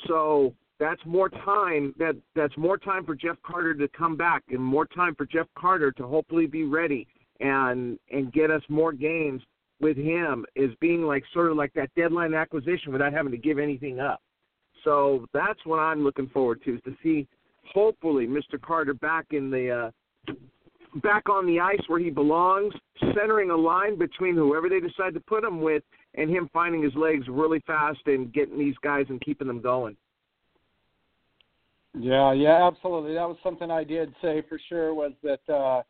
So 0.06 0.54
that's 0.78 1.00
more 1.04 1.28
time 1.28 1.94
that 1.98 2.16
that's 2.34 2.56
more 2.56 2.78
time 2.78 3.04
for 3.04 3.14
Jeff 3.14 3.36
Carter 3.44 3.74
to 3.74 3.88
come 3.88 4.16
back 4.16 4.44
and 4.50 4.60
more 4.60 4.86
time 4.86 5.14
for 5.14 5.26
Jeff 5.26 5.46
Carter 5.56 5.92
to 5.92 6.06
hopefully 6.06 6.46
be 6.46 6.64
ready 6.64 7.06
and 7.40 7.98
and 8.10 8.32
get 8.32 8.50
us 8.50 8.62
more 8.68 8.92
games 8.92 9.42
with 9.80 9.96
him 9.96 10.44
is 10.56 10.70
being 10.80 11.02
like 11.02 11.24
sort 11.32 11.50
of 11.50 11.56
like 11.56 11.72
that 11.74 11.90
deadline 11.96 12.34
acquisition 12.34 12.92
without 12.92 13.12
having 13.12 13.32
to 13.32 13.38
give 13.38 13.58
anything 13.58 14.00
up. 14.00 14.20
So 14.84 15.26
that's 15.32 15.58
what 15.64 15.78
I'm 15.78 16.02
looking 16.02 16.28
forward 16.28 16.62
to 16.64 16.76
is 16.76 16.80
to 16.84 16.94
see 17.02 17.28
hopefully 17.72 18.26
Mr. 18.26 18.60
Carter 18.60 18.94
back 18.94 19.26
in 19.30 19.50
the 19.50 19.70
uh, 19.70 20.32
back 21.02 21.28
on 21.28 21.46
the 21.46 21.60
ice 21.60 21.80
where 21.86 22.00
he 22.00 22.10
belongs, 22.10 22.72
centering 23.14 23.50
a 23.50 23.56
line 23.56 23.98
between 23.98 24.34
whoever 24.34 24.68
they 24.68 24.80
decide 24.80 25.14
to 25.14 25.20
put 25.20 25.44
him 25.44 25.60
with 25.60 25.82
and 26.14 26.30
him 26.30 26.48
finding 26.52 26.82
his 26.82 26.94
legs 26.94 27.26
really 27.28 27.60
fast 27.66 28.00
and 28.06 28.32
getting 28.32 28.58
these 28.58 28.76
guys 28.82 29.06
and 29.08 29.20
keeping 29.20 29.46
them 29.46 29.60
going. 29.60 29.96
Yeah, 31.98 32.32
yeah, 32.32 32.66
absolutely. 32.66 33.14
That 33.14 33.28
was 33.28 33.36
something 33.42 33.70
I 33.70 33.84
did 33.84 34.14
say 34.22 34.42
for 34.48 34.60
sure 34.68 34.94
was 34.94 35.12
that 35.22 35.52
uh 35.52 35.82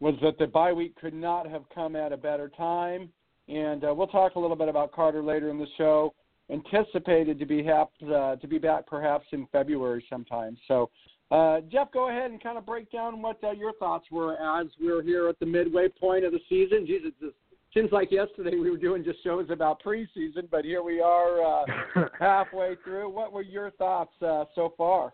was 0.00 0.14
that 0.22 0.38
the 0.38 0.46
bye 0.46 0.72
week 0.72 0.96
could 0.96 1.14
not 1.14 1.48
have 1.48 1.62
come 1.74 1.94
at 1.94 2.12
a 2.12 2.16
better 2.16 2.48
time. 2.48 3.10
And 3.48 3.84
uh, 3.84 3.92
we'll 3.94 4.06
talk 4.06 4.34
a 4.34 4.38
little 4.38 4.56
bit 4.56 4.68
about 4.68 4.92
Carter 4.92 5.22
later 5.22 5.50
in 5.50 5.58
the 5.58 5.66
show. 5.76 6.14
Anticipated 6.50 7.38
to 7.38 7.46
be 7.46 7.62
hap- 7.62 7.90
uh, 8.02 8.36
to 8.36 8.46
be 8.48 8.58
back 8.58 8.86
perhaps 8.86 9.26
in 9.32 9.46
February 9.52 10.04
sometime. 10.08 10.56
So, 10.66 10.90
uh, 11.30 11.60
Jeff, 11.70 11.92
go 11.92 12.08
ahead 12.08 12.30
and 12.30 12.42
kind 12.42 12.58
of 12.58 12.66
break 12.66 12.90
down 12.90 13.22
what 13.22 13.42
uh, 13.44 13.52
your 13.52 13.72
thoughts 13.74 14.06
were 14.10 14.34
as 14.34 14.66
we're 14.80 15.02
here 15.02 15.28
at 15.28 15.38
the 15.38 15.46
midway 15.46 15.88
point 15.88 16.24
of 16.24 16.32
the 16.32 16.40
season. 16.48 16.86
Jesus, 16.86 17.12
it 17.20 17.34
seems 17.72 17.92
like 17.92 18.10
yesterday 18.10 18.56
we 18.56 18.70
were 18.70 18.76
doing 18.76 19.04
just 19.04 19.22
shows 19.22 19.46
about 19.50 19.82
preseason, 19.82 20.48
but 20.50 20.64
here 20.64 20.82
we 20.82 21.00
are 21.00 21.42
uh, 21.42 21.64
halfway 22.18 22.74
through. 22.82 23.10
What 23.10 23.32
were 23.32 23.42
your 23.42 23.70
thoughts 23.72 24.12
uh, 24.22 24.44
so 24.54 24.74
far? 24.76 25.12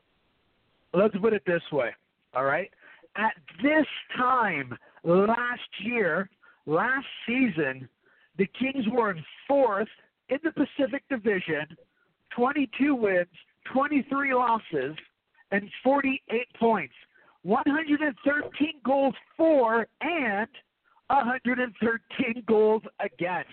Let's 0.92 1.16
put 1.18 1.32
it 1.32 1.42
this 1.46 1.62
way. 1.72 1.90
All 2.34 2.44
right 2.44 2.70
at 3.16 3.32
this 3.62 3.86
time 4.16 4.76
last 5.04 5.60
year, 5.82 6.28
last 6.66 7.06
season, 7.26 7.88
the 8.38 8.46
Kings 8.58 8.84
were 8.90 9.10
in 9.12 9.24
fourth 9.48 9.88
in 10.28 10.38
the 10.44 10.52
Pacific 10.52 11.02
Division, 11.08 11.66
22 12.34 12.94
wins, 12.94 13.26
23 13.72 14.34
losses, 14.34 14.96
and 15.50 15.70
48 15.82 16.46
points. 16.58 16.94
113 17.42 18.72
goals 18.84 19.14
for 19.36 19.86
and 20.00 20.48
113 21.08 22.44
goals 22.48 22.82
against. 23.00 23.50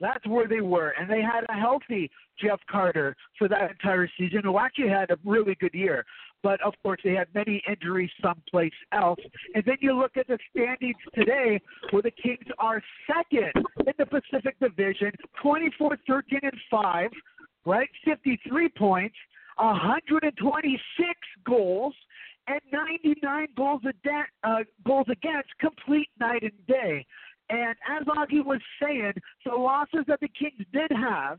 That's 0.00 0.26
where 0.26 0.48
they 0.48 0.60
were. 0.60 0.94
And 0.98 1.08
they 1.08 1.22
had 1.22 1.44
a 1.48 1.58
healthy 1.58 2.10
Jeff 2.42 2.58
Carter 2.68 3.16
for 3.38 3.48
that 3.48 3.70
entire 3.70 4.10
season, 4.18 4.40
who 4.42 4.58
actually 4.58 4.88
had 4.88 5.10
a 5.10 5.18
really 5.24 5.54
good 5.54 5.72
year 5.72 6.04
but 6.42 6.60
of 6.62 6.74
course 6.82 7.00
they 7.04 7.14
had 7.14 7.28
many 7.34 7.62
injuries 7.68 8.10
someplace 8.22 8.72
else. 8.92 9.18
And 9.54 9.64
then 9.64 9.76
you 9.80 9.94
look 9.94 10.16
at 10.16 10.26
the 10.26 10.38
standings 10.50 10.96
today, 11.14 11.60
where 11.90 12.02
the 12.02 12.10
Kings 12.10 12.46
are 12.58 12.82
second 13.06 13.52
in 13.86 13.92
the 13.98 14.06
Pacific 14.06 14.56
Division, 14.60 15.12
24, 15.42 15.98
13, 16.06 16.40
and 16.42 16.52
5, 16.70 17.10
right? 17.64 17.88
53 18.04 18.68
points, 18.70 19.16
126 19.56 21.10
goals, 21.44 21.94
and 22.48 22.60
99 22.72 23.48
goals, 23.56 23.82
ad- 23.86 24.26
uh, 24.44 24.58
goals 24.86 25.06
against, 25.10 25.48
complete 25.58 26.08
night 26.20 26.42
and 26.42 26.66
day. 26.68 27.04
And 27.48 27.74
as 27.88 28.04
Augie 28.06 28.44
was 28.44 28.60
saying, 28.82 29.12
the 29.44 29.52
losses 29.52 30.04
that 30.08 30.20
the 30.20 30.28
Kings 30.28 30.64
did 30.72 30.90
have, 30.90 31.38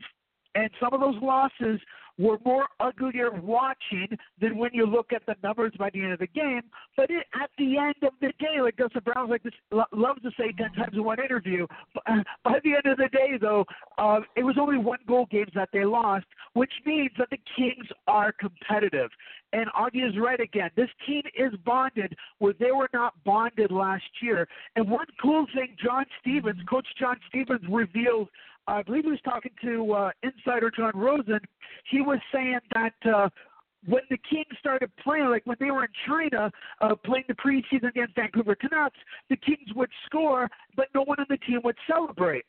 and 0.54 0.70
some 0.80 0.92
of 0.92 1.00
those 1.00 1.20
losses 1.22 1.80
were 2.18 2.38
more 2.44 2.66
uglier 2.80 3.30
watching 3.30 4.08
than 4.40 4.58
when 4.58 4.70
you 4.74 4.84
look 4.84 5.12
at 5.12 5.24
the 5.26 5.36
numbers 5.42 5.72
by 5.78 5.88
the 5.90 6.02
end 6.02 6.12
of 6.12 6.18
the 6.18 6.26
game. 6.26 6.62
But 6.96 7.10
it, 7.10 7.24
at 7.40 7.50
the 7.56 7.78
end 7.78 7.94
of 8.02 8.12
the 8.20 8.32
day, 8.40 8.60
like 8.60 8.76
Dustin 8.76 9.02
Brown 9.04 9.30
like 9.30 9.44
this, 9.44 9.52
lo- 9.70 9.84
loves 9.92 10.20
to 10.22 10.30
say 10.36 10.52
ten 10.52 10.72
times 10.72 10.94
in 10.94 11.04
one 11.04 11.20
interview, 11.20 11.66
uh, 12.06 12.16
by 12.44 12.58
the 12.64 12.74
end 12.74 12.86
of 12.86 12.98
the 12.98 13.08
day, 13.12 13.38
though, 13.40 13.64
uh, 13.98 14.20
it 14.36 14.42
was 14.42 14.56
only 14.60 14.78
one 14.78 14.98
goal 15.06 15.26
games 15.30 15.52
that 15.54 15.68
they 15.72 15.84
lost, 15.84 16.26
which 16.54 16.72
means 16.84 17.10
that 17.18 17.30
the 17.30 17.38
Kings 17.56 17.86
are 18.08 18.32
competitive. 18.32 19.10
And 19.52 19.66
Augie 19.68 20.06
is 20.06 20.14
right 20.18 20.40
again. 20.40 20.70
This 20.76 20.90
team 21.06 21.22
is 21.38 21.52
bonded 21.64 22.14
where 22.38 22.52
they 22.58 22.72
were 22.72 22.90
not 22.92 23.14
bonded 23.24 23.70
last 23.70 24.04
year. 24.20 24.46
And 24.76 24.90
one 24.90 25.06
cool 25.22 25.46
thing, 25.54 25.76
John 25.82 26.04
Stevens, 26.20 26.60
Coach 26.68 26.86
John 26.98 27.16
Stevens 27.28 27.62
revealed 27.70 28.28
I 28.68 28.82
believe 28.82 29.04
he 29.04 29.10
was 29.10 29.20
talking 29.24 29.52
to 29.62 29.92
uh, 29.92 30.10
insider 30.22 30.70
Jon 30.70 30.92
Rosen. 30.94 31.40
He 31.90 32.02
was 32.02 32.18
saying 32.32 32.58
that 32.74 32.92
uh, 33.04 33.28
when 33.86 34.02
the 34.10 34.18
Kings 34.30 34.46
started 34.60 34.90
playing, 35.02 35.28
like 35.30 35.46
when 35.46 35.56
they 35.58 35.70
were 35.70 35.84
in 35.84 35.90
China 36.06 36.52
uh, 36.82 36.94
playing 37.04 37.24
the 37.28 37.34
preseason 37.34 37.88
against 37.88 38.14
Vancouver 38.14 38.54
Canucks, 38.54 38.98
the 39.30 39.36
Kings 39.36 39.72
would 39.74 39.90
score, 40.06 40.48
but 40.76 40.88
no 40.94 41.02
one 41.02 41.18
on 41.18 41.26
the 41.30 41.38
team 41.38 41.60
would 41.64 41.76
celebrate. 41.86 42.44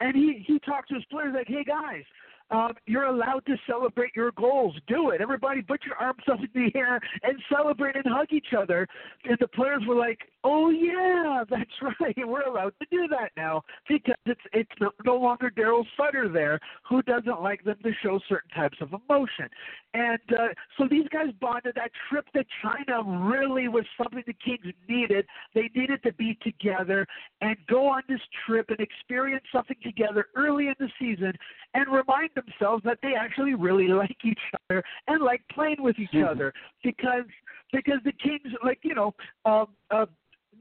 And 0.00 0.14
he 0.14 0.44
he 0.46 0.58
talked 0.60 0.88
to 0.88 0.94
his 0.94 1.04
players 1.06 1.34
like, 1.34 1.48
"Hey 1.48 1.64
guys, 1.64 2.04
um, 2.50 2.72
you're 2.86 3.04
allowed 3.04 3.44
to 3.46 3.56
celebrate 3.66 4.14
your 4.14 4.32
goals. 4.32 4.76
Do 4.86 5.10
it. 5.10 5.20
Everybody 5.20 5.62
put 5.62 5.80
your 5.84 5.96
arms 5.96 6.22
up 6.30 6.38
in 6.40 6.48
the 6.54 6.78
air 6.78 7.00
and 7.22 7.38
celebrate 7.54 7.96
and 7.96 8.04
hug 8.06 8.26
each 8.30 8.52
other. 8.56 8.86
And 9.24 9.36
the 9.40 9.48
players 9.48 9.82
were 9.86 9.94
like, 9.94 10.18
"Oh 10.44 10.70
yeah, 10.70 11.44
that's 11.50 11.70
right. 12.00 12.14
We're 12.16 12.42
allowed 12.42 12.74
to 12.80 12.86
do 12.90 13.08
that 13.08 13.30
now 13.36 13.62
because 13.88 14.14
it's 14.26 14.40
it's 14.52 14.70
no, 15.04 15.16
longer 15.16 15.50
Daryl 15.50 15.84
Sutter 15.96 16.28
there 16.28 16.60
who 16.88 17.02
doesn't 17.02 17.42
like 17.42 17.64
them 17.64 17.76
to 17.82 17.90
show 18.02 18.20
certain 18.28 18.50
types 18.50 18.78
of 18.80 18.88
emotion." 18.92 19.48
And 19.94 20.18
uh, 20.32 20.48
so 20.76 20.86
these 20.88 21.08
guys 21.08 21.28
bonded. 21.40 21.74
That 21.76 21.90
trip 22.10 22.26
to 22.34 22.44
China 22.62 23.02
really 23.26 23.68
was 23.68 23.84
something 23.96 24.22
the 24.26 24.34
Kings 24.34 24.74
needed. 24.88 25.24
They 25.54 25.70
needed 25.74 26.02
to 26.02 26.12
be 26.12 26.38
together 26.42 27.06
and 27.40 27.56
go 27.68 27.88
on 27.88 28.02
this 28.08 28.20
trip 28.46 28.66
and 28.68 28.80
experience 28.80 29.44
something 29.52 29.76
together 29.82 30.26
early 30.36 30.68
in 30.68 30.74
the 30.78 30.88
season 30.98 31.32
and 31.74 31.86
remind 31.88 32.30
themselves 32.34 32.82
that 32.84 32.98
they 33.02 33.14
actually 33.18 33.54
really 33.54 33.88
like 33.88 34.16
each 34.24 34.38
other 34.70 34.82
and 35.08 35.22
like 35.22 35.42
playing 35.52 35.76
with 35.80 35.98
each 35.98 36.10
mm-hmm. 36.10 36.28
other 36.28 36.52
because 36.82 37.24
because 37.72 37.98
the 38.04 38.12
Kings 38.12 38.52
like 38.64 38.78
you 38.82 38.94
know 38.94 39.14
um 39.44 39.68
uh 39.90 40.06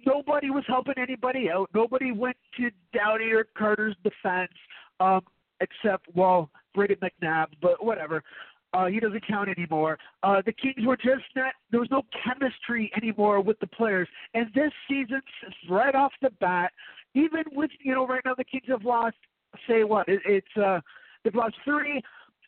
nobody 0.06 0.50
was 0.50 0.63
helping 0.68 0.96
anybody 0.98 1.50
out. 1.50 1.70
Nobody 1.74 2.12
went 2.12 2.38
to 2.58 2.70
Doughty 2.94 3.32
or 3.32 3.48
Carter's 3.58 3.96
defense, 4.03 4.51
um, 5.00 5.22
except 5.62 6.08
well, 6.13 6.50
Brady 6.74 6.96
McNabb, 6.96 7.48
but 7.62 7.84
whatever. 7.84 8.24
Uh, 8.74 8.88
he 8.88 9.00
doesn't 9.00 9.25
count 9.27 9.50
anymore. 9.50 10.00
Uh, 10.24 10.42
the 10.46 10.51
Kings 10.51 10.86
were 10.86 10.98
just 10.98 11.24
not. 11.36 11.53
There 11.70 11.80
was 11.80 11.92
no 11.92 12.01
chemistry 12.24 12.92
anymore 12.98 13.39
with 13.39 13.60
the 13.60 13.68
players. 13.68 14.08
And 14.34 14.48
this 14.56 14.72
season, 14.89 15.22
right 15.70 15.94
off 15.94 16.12
the 16.24 16.32
bat, 16.42 16.72
even 17.13 17.44
with 17.51 17.70
you 17.84 17.94
know 17.94 18.08
right 18.08 18.22
now 18.25 18.34
the 18.36 18.44
Kings 18.44 18.65
have 18.70 18.84
lost. 18.84 19.15
Say 19.68 19.84
what? 19.84 20.08
It, 20.10 20.22
it's 20.25 20.58
uh, 20.58 20.80
they've 21.24 21.36
lost 21.36 21.56
three 21.63 22.01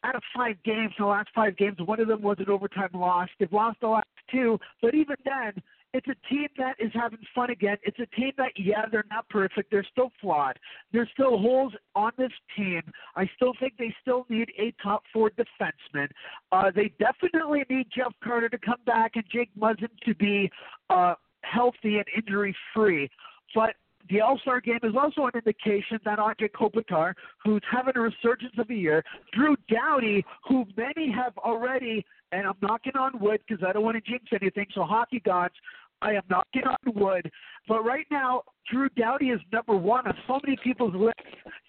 out 0.04 0.16
of 0.16 0.24
five 0.36 0.56
games. 0.64 0.94
The 0.98 1.06
last 1.06 1.30
five 1.34 1.58
games, 1.58 1.78
one 1.84 2.00
of 2.00 2.08
them 2.08 2.22
was 2.22 2.38
an 2.40 2.50
overtime 2.50 2.90
loss. 2.94 3.30
They've 3.40 3.52
lost 3.52 3.80
the 3.82 3.88
last 3.88 4.08
two, 4.32 4.60
but 4.82 4.94
even 4.94 5.16
then, 5.26 5.54
it's 5.94 6.08
a 6.08 6.28
team 6.28 6.50
that 6.58 6.76
is 6.78 6.92
having 6.94 7.20
fun 7.34 7.52
again. 7.52 7.78
It's 7.84 7.98
a 8.00 8.06
team 8.18 8.34
that, 8.38 8.52
yeah, 8.58 8.84
they're 8.92 9.06
not 9.10 9.30
perfect. 9.30 9.72
They're 9.72 9.88
still 9.90 10.12
flawed. 10.20 10.60
There's 10.92 11.08
still 11.14 11.38
holes 11.38 11.72
on 11.96 12.12
this 12.18 12.34
team. 12.58 12.82
I 13.16 13.30
still 13.38 13.54
think 13.62 13.76
they 13.80 13.96
still 14.02 14.26
need 14.30 14.50
a 14.60 14.74
top 14.84 15.04
four 15.14 15.32
defenseman. 15.32 16.10
Uh, 16.52 16.70
they 16.76 16.92
definitely 17.00 17.64
need 17.70 17.88
Jeff 17.96 18.12
Carter 18.22 18.50
to 18.50 18.58
come 18.58 18.82
back 18.86 19.14
and 19.16 19.24
Jake 19.32 19.52
Muzzin 19.58 19.88
to 20.06 20.14
be 20.16 20.52
uh, 20.90 21.14
healthy 21.44 21.96
and 21.96 22.06
injury 22.18 22.54
free. 22.74 23.10
But 23.54 23.76
the 24.10 24.22
All 24.22 24.38
Star 24.40 24.62
game 24.62 24.80
is 24.84 24.94
also 25.00 25.26
an 25.26 25.32
indication 25.36 26.00
that 26.06 26.20
Andre 26.20 26.50
Kopitar, 26.50 27.14
who's 27.44 27.62
having 27.72 27.94
a 27.96 28.02
resurgence 28.02 28.54
of 28.58 28.70
a 28.70 28.74
year, 28.74 29.04
Drew 29.34 29.56
Doughty, 29.70 30.26
who 30.48 30.66
many 30.78 31.12
have 31.12 31.38
already, 31.38 32.06
and 32.32 32.48
I'm 32.48 32.58
knocking 32.62 32.96
on 32.98 33.20
wood 33.20 33.40
because 33.48 33.64
I 33.68 33.74
don't 33.74 33.84
want 33.84 33.96
to 33.96 34.10
jinx 34.10 34.26
anything, 34.40 34.68
so 34.74 34.84
hockey 34.84 35.22
gods, 35.26 35.54
I 36.02 36.14
am 36.14 36.24
knocking 36.30 36.64
on 36.66 36.94
wood. 36.94 37.32
But 37.68 37.84
right 37.84 38.06
now, 38.12 38.44
Drew 38.72 38.90
Doughty 38.90 39.30
is 39.30 39.40
number 39.52 39.76
one 39.76 40.06
on 40.08 40.14
so 40.28 40.40
many 40.44 40.58
people's 40.64 40.94
lists 40.94 41.22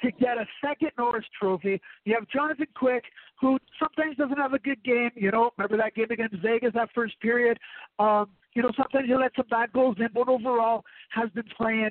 to 0.02 0.10
get 0.12 0.36
a 0.38 0.46
second 0.64 0.90
Norris 0.98 1.24
Trophy. 1.38 1.80
You 2.04 2.14
have 2.14 2.28
Jonathan 2.28 2.66
Quick, 2.74 3.04
who 3.40 3.58
sometimes 3.78 4.16
doesn't 4.16 4.36
have 4.36 4.52
a 4.52 4.58
good 4.58 4.82
game. 4.84 5.10
You 5.14 5.30
know, 5.30 5.50
remember 5.56 5.76
that 5.78 5.94
game 5.94 6.10
against 6.10 6.36
Vegas 6.42 6.72
that 6.74 6.90
first 6.94 7.18
period? 7.20 7.58
Um, 7.98 8.28
you 8.56 8.62
know, 8.62 8.72
sometimes 8.74 9.06
he 9.06 9.14
lets 9.14 9.36
some 9.36 9.44
bad 9.50 9.70
goals 9.72 9.96
in, 10.00 10.08
but 10.14 10.28
overall 10.28 10.82
has 11.10 11.28
been 11.30 11.44
playing 11.56 11.90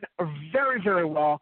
very, 0.52 0.82
very 0.84 1.06
well 1.06 1.40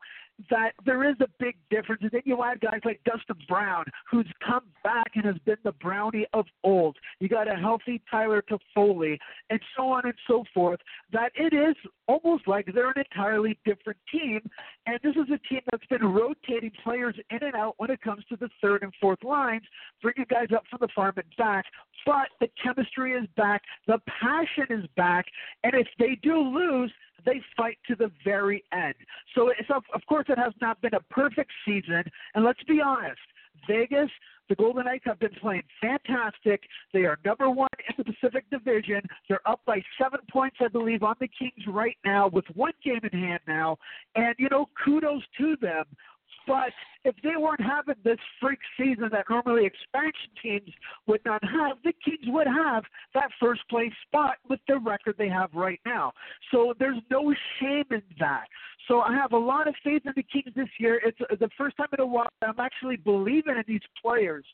that 0.49 0.71
there 0.85 1.09
is 1.09 1.15
a 1.21 1.27
big 1.39 1.55
difference. 1.69 2.01
And 2.01 2.11
then 2.11 2.21
you 2.25 2.43
add 2.43 2.61
guys 2.61 2.81
like 2.85 3.01
Dustin 3.05 3.37
Brown, 3.47 3.85
who's 4.09 4.27
come 4.45 4.63
back 4.83 5.11
and 5.15 5.25
has 5.25 5.37
been 5.45 5.57
the 5.63 5.71
brownie 5.73 6.25
of 6.33 6.45
old. 6.63 6.97
You 7.19 7.29
got 7.29 7.51
a 7.51 7.55
healthy 7.55 8.01
Tyler 8.09 8.43
Toffoli, 8.43 9.17
and 9.49 9.59
so 9.75 9.83
on 9.89 10.03
and 10.05 10.13
so 10.27 10.43
forth. 10.53 10.79
That 11.11 11.31
it 11.35 11.53
is 11.53 11.75
almost 12.07 12.47
like 12.47 12.67
they're 12.73 12.89
an 12.89 13.03
entirely 13.11 13.57
different 13.65 13.99
team. 14.11 14.41
And 14.85 14.99
this 15.03 15.15
is 15.15 15.29
a 15.33 15.39
team 15.47 15.61
that's 15.71 15.85
been 15.87 16.05
rotating 16.05 16.71
players 16.83 17.15
in 17.29 17.39
and 17.41 17.55
out 17.55 17.75
when 17.77 17.91
it 17.91 18.01
comes 18.01 18.23
to 18.29 18.35
the 18.35 18.49
third 18.61 18.83
and 18.83 18.93
fourth 18.99 19.23
lines, 19.23 19.63
bringing 20.01 20.25
guys 20.29 20.47
up 20.55 20.63
from 20.69 20.79
the 20.81 20.89
farm 20.95 21.13
and 21.15 21.25
back. 21.37 21.65
But 22.05 22.27
the 22.39 22.49
chemistry 22.61 23.13
is 23.13 23.27
back, 23.37 23.61
the 23.87 23.99
passion 24.21 24.65
is 24.69 24.85
back, 24.97 25.25
and 25.63 25.73
if 25.73 25.87
they 25.99 26.17
do 26.21 26.37
lose, 26.37 26.91
they 27.25 27.41
fight 27.55 27.77
to 27.87 27.95
the 27.95 28.11
very 28.23 28.63
end. 28.73 28.95
So, 29.35 29.49
it's, 29.49 29.69
of, 29.73 29.83
of 29.93 30.01
course, 30.07 30.25
it 30.29 30.37
has 30.37 30.53
not 30.61 30.81
been 30.81 30.93
a 30.93 31.01
perfect 31.13 31.51
season. 31.65 32.03
And 32.35 32.43
let's 32.43 32.63
be 32.63 32.81
honest, 32.81 33.19
Vegas, 33.67 34.09
the 34.49 34.55
Golden 34.55 34.85
Knights 34.85 35.05
have 35.05 35.19
been 35.19 35.33
playing 35.41 35.63
fantastic. 35.81 36.63
They 36.93 37.05
are 37.05 37.17
number 37.23 37.49
one 37.49 37.69
in 37.87 37.95
the 37.97 38.03
Pacific 38.03 38.45
Division. 38.49 39.01
They're 39.29 39.47
up 39.47 39.61
by 39.65 39.81
seven 40.01 40.19
points, 40.29 40.57
I 40.59 40.67
believe, 40.67 41.01
on 41.01 41.15
the 41.19 41.29
Kings 41.29 41.65
right 41.67 41.97
now 42.03 42.27
with 42.27 42.45
one 42.53 42.73
game 42.83 42.99
in 43.09 43.17
hand 43.17 43.39
now. 43.47 43.77
And, 44.15 44.35
you 44.37 44.49
know, 44.49 44.67
kudos 44.83 45.23
to 45.37 45.55
them 45.61 45.85
but 46.47 46.71
if 47.05 47.15
they 47.23 47.35
weren't 47.37 47.61
having 47.61 47.95
this 48.03 48.19
freak 48.39 48.59
season 48.77 49.09
that 49.11 49.25
normally 49.29 49.65
expansion 49.65 50.29
teams 50.41 50.71
would 51.07 51.21
not 51.25 51.43
have, 51.43 51.77
the 51.83 51.93
Kings 52.03 52.25
would 52.27 52.47
have 52.47 52.83
that 53.13 53.29
first 53.39 53.61
place 53.69 53.91
spot 54.07 54.35
with 54.49 54.59
the 54.67 54.77
record 54.77 55.15
they 55.17 55.29
have 55.29 55.49
right 55.53 55.79
now. 55.85 56.13
So 56.51 56.73
there's 56.79 56.99
no 57.09 57.33
shame 57.59 57.85
in 57.91 58.03
that. 58.19 58.45
So 58.87 59.01
I 59.01 59.13
have 59.13 59.31
a 59.31 59.37
lot 59.37 59.67
of 59.67 59.75
faith 59.83 60.01
in 60.05 60.13
the 60.15 60.23
Kings 60.23 60.53
this 60.55 60.67
year. 60.79 60.99
It's 61.05 61.17
the 61.39 61.49
first 61.57 61.77
time 61.77 61.87
in 61.97 62.01
a 62.01 62.05
while 62.05 62.27
I'm 62.41 62.59
actually 62.59 62.97
believing 62.97 63.55
in 63.55 63.63
these 63.67 63.81
players. 64.01 64.45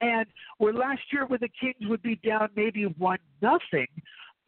And 0.00 0.26
where 0.58 0.72
last 0.72 1.02
year 1.12 1.26
when 1.26 1.40
the 1.40 1.50
Kings 1.60 1.88
would 1.88 2.02
be 2.02 2.16
down 2.16 2.48
maybe 2.56 2.84
one 2.84 3.18
nothing, 3.40 3.86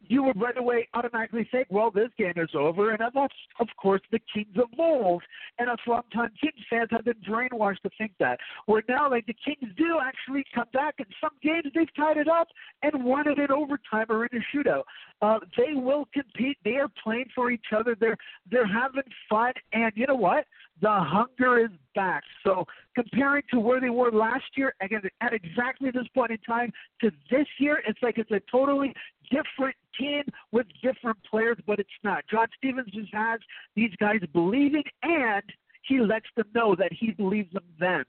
you 0.07 0.23
would 0.23 0.39
right 0.39 0.57
away 0.57 0.87
automatically 0.93 1.47
think, 1.51 1.67
well, 1.69 1.91
this 1.91 2.09
game 2.17 2.33
is 2.37 2.49
over. 2.53 2.91
And 2.91 2.99
that's, 2.99 3.33
of 3.59 3.67
course, 3.77 4.01
the 4.11 4.19
Kings 4.33 4.55
of 4.57 4.69
Mold. 4.77 5.23
And 5.57 5.69
us 5.69 5.77
longtime 5.85 6.31
Kings 6.41 6.65
fans 6.69 6.89
have 6.91 7.05
been 7.05 7.15
brainwashed 7.27 7.81
to 7.83 7.89
think 7.97 8.13
that. 8.19 8.39
Where 8.65 8.83
now, 8.87 9.09
like, 9.09 9.25
the 9.25 9.35
Kings 9.45 9.71
do 9.77 9.99
actually 10.01 10.45
come 10.53 10.67
back. 10.73 10.95
In 10.99 11.05
some 11.21 11.31
games, 11.43 11.71
they've 11.75 11.93
tied 11.95 12.17
it 12.17 12.27
up 12.27 12.47
and 12.81 13.03
won 13.03 13.27
it 13.27 13.39
in 13.39 13.51
overtime 13.51 14.05
or 14.09 14.25
in 14.25 14.37
a 14.37 14.57
shootout. 14.57 14.83
Uh, 15.21 15.39
they 15.57 15.73
will 15.73 16.07
compete. 16.13 16.57
They 16.63 16.75
are 16.75 16.89
playing 17.03 17.25
for 17.35 17.51
each 17.51 17.65
other. 17.75 17.95
They're, 17.99 18.17
they're 18.49 18.67
having 18.67 19.03
fun. 19.29 19.51
And 19.73 19.91
you 19.95 20.07
know 20.07 20.15
what? 20.15 20.45
The 20.81 20.87
hunger 20.89 21.59
is 21.59 21.71
back. 21.93 22.23
So 22.45 22.65
comparing 22.95 23.43
to 23.51 23.59
where 23.59 23.81
they 23.81 23.89
were 23.89 24.11
last 24.11 24.45
year, 24.55 24.73
again, 24.81 25.01
at 25.19 25.33
exactly 25.33 25.91
this 25.91 26.07
point 26.15 26.31
in 26.31 26.37
time, 26.39 26.71
to 27.01 27.11
this 27.29 27.47
year, 27.59 27.83
it's 27.85 27.99
like 28.01 28.17
it's 28.17 28.31
a 28.31 28.39
totally 28.49 28.93
different 29.29 29.75
team 29.99 30.23
with 30.51 30.67
different 30.81 31.17
players, 31.29 31.57
but 31.67 31.79
it's 31.79 31.89
not. 32.03 32.23
John 32.29 32.47
Stevens 32.57 32.91
just 32.93 33.13
has 33.13 33.39
these 33.75 33.91
guys 33.99 34.19
believing, 34.33 34.83
and 35.03 35.43
he 35.83 35.99
lets 35.99 36.25
them 36.35 36.47
know 36.53 36.75
that 36.75 36.91
he 36.91 37.11
believes 37.11 37.49
in 37.53 37.61
them, 37.79 38.03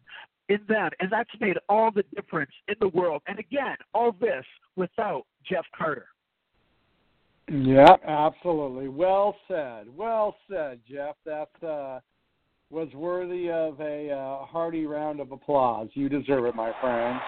in 0.48 0.60
them, 0.68 0.90
and 1.00 1.10
that's 1.10 1.30
made 1.40 1.56
all 1.68 1.90
the 1.90 2.04
difference 2.14 2.52
in 2.68 2.74
the 2.80 2.88
world. 2.88 3.22
And 3.26 3.38
again, 3.38 3.76
all 3.94 4.12
this 4.20 4.44
without 4.76 5.22
Jeff 5.48 5.64
Carter. 5.76 6.06
Yeah, 7.50 7.96
absolutely. 8.06 8.88
Well 8.88 9.34
said. 9.48 9.86
Well 9.96 10.36
said, 10.48 10.80
Jeff. 10.88 11.16
That 11.24 11.48
uh, 11.66 11.98
was 12.70 12.88
worthy 12.94 13.50
of 13.50 13.80
a 13.80 14.12
uh, 14.12 14.44
hearty 14.46 14.86
round 14.86 15.18
of 15.18 15.32
applause. 15.32 15.88
You 15.94 16.08
deserve 16.08 16.44
it, 16.44 16.54
my 16.54 16.72
friend. 16.80 17.18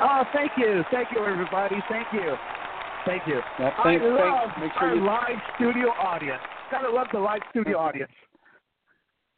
Oh, 0.00 0.24
thank 0.32 0.52
you. 0.56 0.82
Thank 0.90 1.08
you, 1.14 1.24
everybody. 1.24 1.76
Thank 1.88 2.08
you. 2.12 2.34
Thank 3.06 3.22
you. 3.26 3.40
Thanks, 3.58 3.76
I 3.84 3.96
love 3.96 4.50
thanks. 4.58 4.74
Sure 4.78 4.88
our 4.88 4.94
you... 4.94 5.04
live 5.04 5.38
studio 5.56 5.88
audience. 5.88 6.42
Gotta 6.70 6.90
love 6.90 7.08
the 7.12 7.18
live 7.18 7.42
studio 7.50 7.78
audience. 7.78 8.12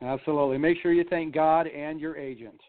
Absolutely. 0.02 0.58
Make 0.58 0.78
sure 0.82 0.92
you 0.92 1.04
thank 1.08 1.34
God 1.34 1.66
and 1.66 2.00
your 2.00 2.16
agent. 2.16 2.60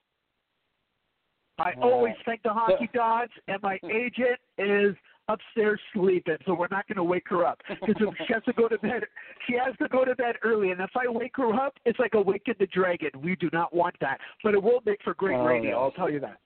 I 1.58 1.72
uh, 1.72 1.82
always 1.82 2.16
thank 2.26 2.44
the 2.44 2.50
hockey 2.50 2.90
gods, 2.94 3.32
and 3.48 3.62
my 3.62 3.80
agent 3.86 4.40
is 4.58 4.96
upstairs 5.28 5.80
sleeping, 5.94 6.38
so 6.46 6.54
we're 6.54 6.68
not 6.70 6.88
going 6.88 6.98
to 6.98 7.04
wake 7.04 7.28
her 7.30 7.46
up 7.46 7.60
because 7.68 8.14
she 8.28 8.34
has 8.34 8.44
to 8.44 8.54
go 8.54 8.68
to 8.68 8.78
bed. 8.78 9.04
She 9.48 9.54
has 9.54 9.76
to 9.82 9.88
go 9.88 10.06
to 10.06 10.16
bed 10.16 10.36
early, 10.44 10.72
and 10.72 10.80
if 10.80 10.92
I 10.96 11.10
wake 11.10 11.36
her 11.36 11.54
up, 11.54 11.74
it's 11.86 11.98
like 12.00 12.14
awaken 12.14 12.56
the 12.60 12.68
dragon. 12.68 13.10
We 13.22 13.36
do 13.36 13.50
not 13.52 13.74
want 13.74 13.96
that, 14.02 14.20
but 14.44 14.54
it 14.54 14.62
will 14.62 14.82
make 14.86 15.00
for 15.04 15.14
great 15.16 15.38
oh, 15.38 15.46
radio. 15.46 15.72
Yes. 15.72 15.78
I'll 15.80 15.92
tell 15.92 16.12
you 16.12 16.20
that. 16.20 16.40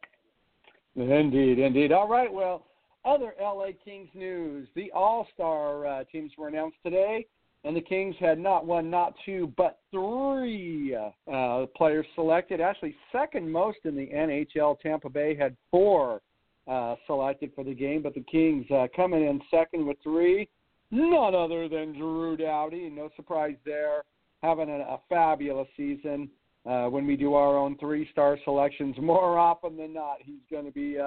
Indeed, 0.96 1.60
indeed. 1.60 1.92
All 1.92 2.08
right. 2.08 2.32
Well, 2.32 2.66
other 3.06 3.34
LA 3.42 3.68
Kings 3.84 4.10
news: 4.14 4.68
the 4.76 4.92
All 4.92 5.28
Star 5.34 5.86
uh, 5.86 6.04
teams 6.12 6.32
were 6.38 6.48
announced 6.48 6.78
today, 6.84 7.26
and 7.64 7.76
the 7.76 7.82
Kings 7.82 8.16
had 8.20 8.40
not 8.40 8.66
one, 8.66 8.90
not 8.90 9.14
two, 9.26 9.52
but 9.58 9.80
three 9.92 10.96
uh, 11.32 11.66
players 11.76 12.06
selected. 12.16 12.62
Actually, 12.62 12.96
second 13.12 13.50
most 13.50 13.80
in 13.86 13.96
the 13.96 14.08
NHL. 14.08 14.80
Tampa 14.80 15.10
Bay 15.10 15.36
had 15.36 15.56
four 15.72 16.22
uh, 16.68 16.96
selected 17.08 17.52
for 17.56 17.64
the 17.64 17.74
game, 17.74 18.02
but 18.02 18.14
the 18.14 18.24
Kings 18.32 18.66
uh, 18.72 18.88
coming 18.96 19.28
in 19.28 19.42
second 19.52 19.86
with 19.86 19.98
three. 20.04 20.48
None 20.92 21.36
other 21.36 21.70
than 21.70 21.94
Drew 21.94 22.36
Doughty. 22.36 22.90
No 22.90 23.10
surprise 23.16 23.56
there, 23.66 24.04
having 24.42 24.70
a, 24.70 24.80
a 24.80 25.00
fabulous 25.08 25.68
season. 25.78 26.30
uh, 26.66 26.86
when 26.86 27.06
we 27.06 27.16
do 27.16 27.34
our 27.34 27.58
own 27.58 27.78
three-star 27.78 28.38
selections. 28.44 28.96
More 29.00 29.38
often 29.38 29.78
than 29.78 29.94
not, 29.94 30.18
he's 30.20 30.42
going 30.52 30.66
to 30.66 30.72
be 30.72 30.98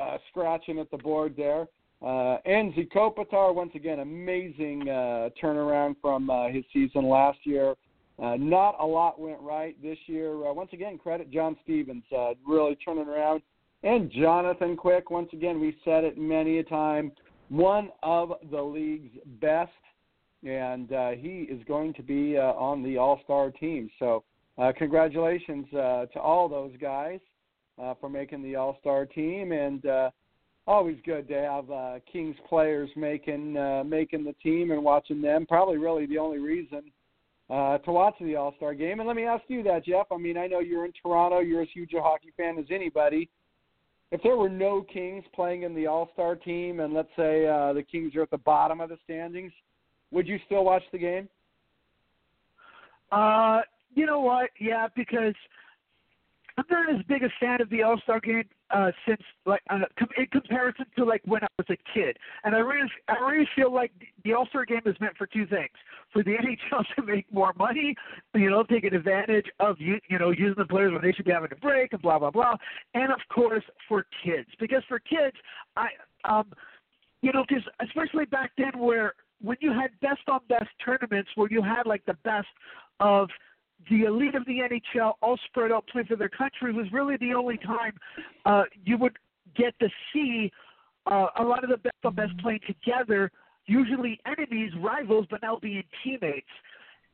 uh, 0.00 0.18
scratching 0.30 0.78
at 0.78 0.90
the 0.90 0.98
board 0.98 1.34
there. 1.36 1.66
Uh, 2.02 2.38
Anze 2.46 2.90
Kopitar, 2.92 3.54
once 3.54 3.72
again, 3.74 4.00
amazing 4.00 4.88
uh, 4.88 5.30
turnaround 5.42 5.96
from 6.02 6.28
uh, 6.28 6.48
his 6.48 6.64
season 6.72 7.08
last 7.08 7.38
year. 7.44 7.74
Uh, 8.22 8.36
not 8.38 8.76
a 8.80 8.86
lot 8.86 9.18
went 9.18 9.40
right 9.40 9.80
this 9.82 9.98
year. 10.06 10.32
Uh, 10.46 10.52
once 10.52 10.70
again, 10.72 10.98
credit 10.98 11.30
John 11.30 11.56
Stevens, 11.64 12.04
uh, 12.16 12.34
really 12.46 12.76
turning 12.76 13.08
around. 13.08 13.42
And 13.82 14.10
Jonathan 14.10 14.76
Quick, 14.76 15.10
once 15.10 15.28
again, 15.32 15.60
we 15.60 15.76
said 15.84 16.04
it 16.04 16.16
many 16.16 16.58
a 16.58 16.62
time, 16.62 17.12
one 17.48 17.90
of 18.02 18.32
the 18.50 18.62
league's 18.62 19.16
best, 19.40 19.70
and 20.46 20.92
uh, 20.92 21.10
he 21.10 21.46
is 21.50 21.62
going 21.66 21.92
to 21.94 22.02
be 22.02 22.36
uh, 22.36 22.52
on 22.52 22.82
the 22.82 22.98
All 22.98 23.20
Star 23.24 23.50
team. 23.50 23.90
So, 23.98 24.24
uh, 24.56 24.72
congratulations 24.76 25.66
uh, 25.72 26.06
to 26.06 26.20
all 26.20 26.48
those 26.48 26.72
guys 26.80 27.18
uh, 27.82 27.94
for 28.00 28.08
making 28.08 28.42
the 28.42 28.56
All 28.56 28.76
Star 28.80 29.06
team, 29.06 29.52
and 29.52 29.84
uh, 29.86 30.10
always 30.66 30.96
good 31.04 31.28
to 31.28 31.34
have 31.34 31.70
uh, 31.70 31.94
Kings 32.10 32.36
players 32.48 32.90
making 32.96 33.56
uh, 33.56 33.84
making 33.84 34.24
the 34.24 34.34
team 34.42 34.70
and 34.70 34.82
watching 34.82 35.20
them. 35.20 35.46
Probably 35.46 35.78
really 35.78 36.06
the 36.06 36.18
only 36.18 36.38
reason 36.38 36.82
uh, 37.50 37.78
to 37.78 37.92
watch 37.92 38.14
the 38.20 38.36
All 38.36 38.54
Star 38.56 38.74
game. 38.74 39.00
And 39.00 39.06
let 39.06 39.16
me 39.16 39.24
ask 39.24 39.44
you 39.48 39.62
that, 39.64 39.84
Jeff. 39.84 40.06
I 40.10 40.16
mean, 40.16 40.36
I 40.36 40.46
know 40.46 40.60
you're 40.60 40.84
in 40.84 40.92
Toronto. 41.02 41.40
You're 41.40 41.62
as 41.62 41.68
huge 41.72 41.92
a 41.94 42.00
hockey 42.00 42.32
fan 42.36 42.58
as 42.58 42.66
anybody. 42.70 43.28
If 44.10 44.22
there 44.22 44.36
were 44.36 44.48
no 44.48 44.82
Kings 44.82 45.24
playing 45.34 45.62
in 45.62 45.74
the 45.74 45.86
All 45.86 46.08
Star 46.12 46.36
team, 46.36 46.80
and 46.80 46.94
let's 46.94 47.08
say 47.16 47.46
uh, 47.46 47.72
the 47.72 47.82
Kings 47.82 48.14
are 48.14 48.22
at 48.22 48.30
the 48.30 48.38
bottom 48.38 48.80
of 48.80 48.88
the 48.88 48.98
standings, 49.04 49.52
would 50.10 50.28
you 50.28 50.38
still 50.46 50.64
watch 50.64 50.82
the 50.92 50.98
game? 50.98 51.28
Uh, 53.10 53.60
you 53.94 54.06
know 54.06 54.20
what? 54.20 54.50
Yeah, 54.60 54.88
because 54.96 55.34
I'm 56.56 56.64
not 56.70 56.94
as 56.94 57.04
big 57.06 57.22
a 57.24 57.28
fan 57.40 57.60
of 57.60 57.68
the 57.70 57.82
All 57.82 57.98
Star 58.02 58.20
game 58.20 58.44
uh, 58.70 58.92
since 59.06 59.20
like 59.44 59.62
uh, 59.70 59.80
com- 59.98 60.08
in 60.16 60.26
comparison 60.26 60.86
to 60.96 61.04
like 61.04 61.22
when 61.24 61.42
I 61.42 61.48
was 61.58 61.66
a 61.70 61.76
kid, 61.92 62.16
and 62.44 62.54
I 62.54 62.58
really 62.58 62.88
I 63.08 63.14
really 63.18 63.48
feel 63.56 63.72
like 63.72 63.90
the 64.24 64.34
All 64.34 64.46
Star 64.46 64.64
game 64.64 64.82
is 64.86 64.94
meant 65.00 65.16
for 65.16 65.26
two 65.26 65.46
things: 65.46 65.72
for 66.12 66.22
the 66.22 66.30
NHL 66.72 66.84
to 66.96 67.02
make 67.02 67.32
more 67.32 67.52
money, 67.58 67.96
you 68.34 68.50
know, 68.50 68.62
taking 68.62 68.94
advantage 68.94 69.46
of 69.58 69.76
you 69.80 69.98
you 70.08 70.18
know 70.18 70.30
using 70.30 70.54
the 70.56 70.64
players 70.64 70.92
when 70.92 71.02
they 71.02 71.12
should 71.12 71.24
be 71.24 71.32
having 71.32 71.50
a 71.50 71.56
break 71.56 71.92
and 71.92 72.02
blah 72.02 72.18
blah 72.18 72.30
blah, 72.30 72.54
and 72.94 73.12
of 73.12 73.20
course 73.32 73.64
for 73.88 74.06
kids. 74.24 74.48
Because 74.60 74.82
for 74.88 75.00
kids 75.00 75.36
I 75.76 75.88
um 76.24 76.52
you 77.22 77.32
know 77.32 77.44
because 77.48 77.64
especially 77.80 78.26
back 78.26 78.52
then 78.56 78.78
where 78.78 79.14
when 79.42 79.56
you 79.60 79.72
had 79.72 79.90
best 80.00 80.22
on 80.28 80.40
best 80.48 80.70
tournaments 80.84 81.30
where 81.34 81.48
you 81.50 81.62
had 81.62 81.84
like 81.84 82.04
the 82.06 82.16
best 82.24 82.46
of 83.00 83.28
the 83.90 84.04
elite 84.04 84.34
of 84.34 84.44
the 84.46 84.58
NHL 84.60 85.14
all 85.20 85.38
spread 85.46 85.72
out 85.72 85.86
playing 85.88 86.06
for 86.06 86.16
their 86.16 86.28
country 86.28 86.72
was 86.72 86.86
really 86.92 87.16
the 87.18 87.34
only 87.34 87.58
time 87.58 87.92
uh, 88.46 88.62
you 88.84 88.96
would 88.98 89.16
get 89.56 89.78
to 89.78 89.88
see 90.12 90.50
uh, 91.06 91.26
a 91.38 91.42
lot 91.42 91.64
of 91.64 91.70
the 91.70 91.76
best 91.76 91.94
of 92.04 92.16
best 92.16 92.36
playing 92.38 92.60
together, 92.66 93.30
usually 93.66 94.18
enemies, 94.26 94.72
rivals, 94.80 95.26
but 95.30 95.42
now 95.42 95.58
being 95.60 95.82
teammates. 96.02 96.46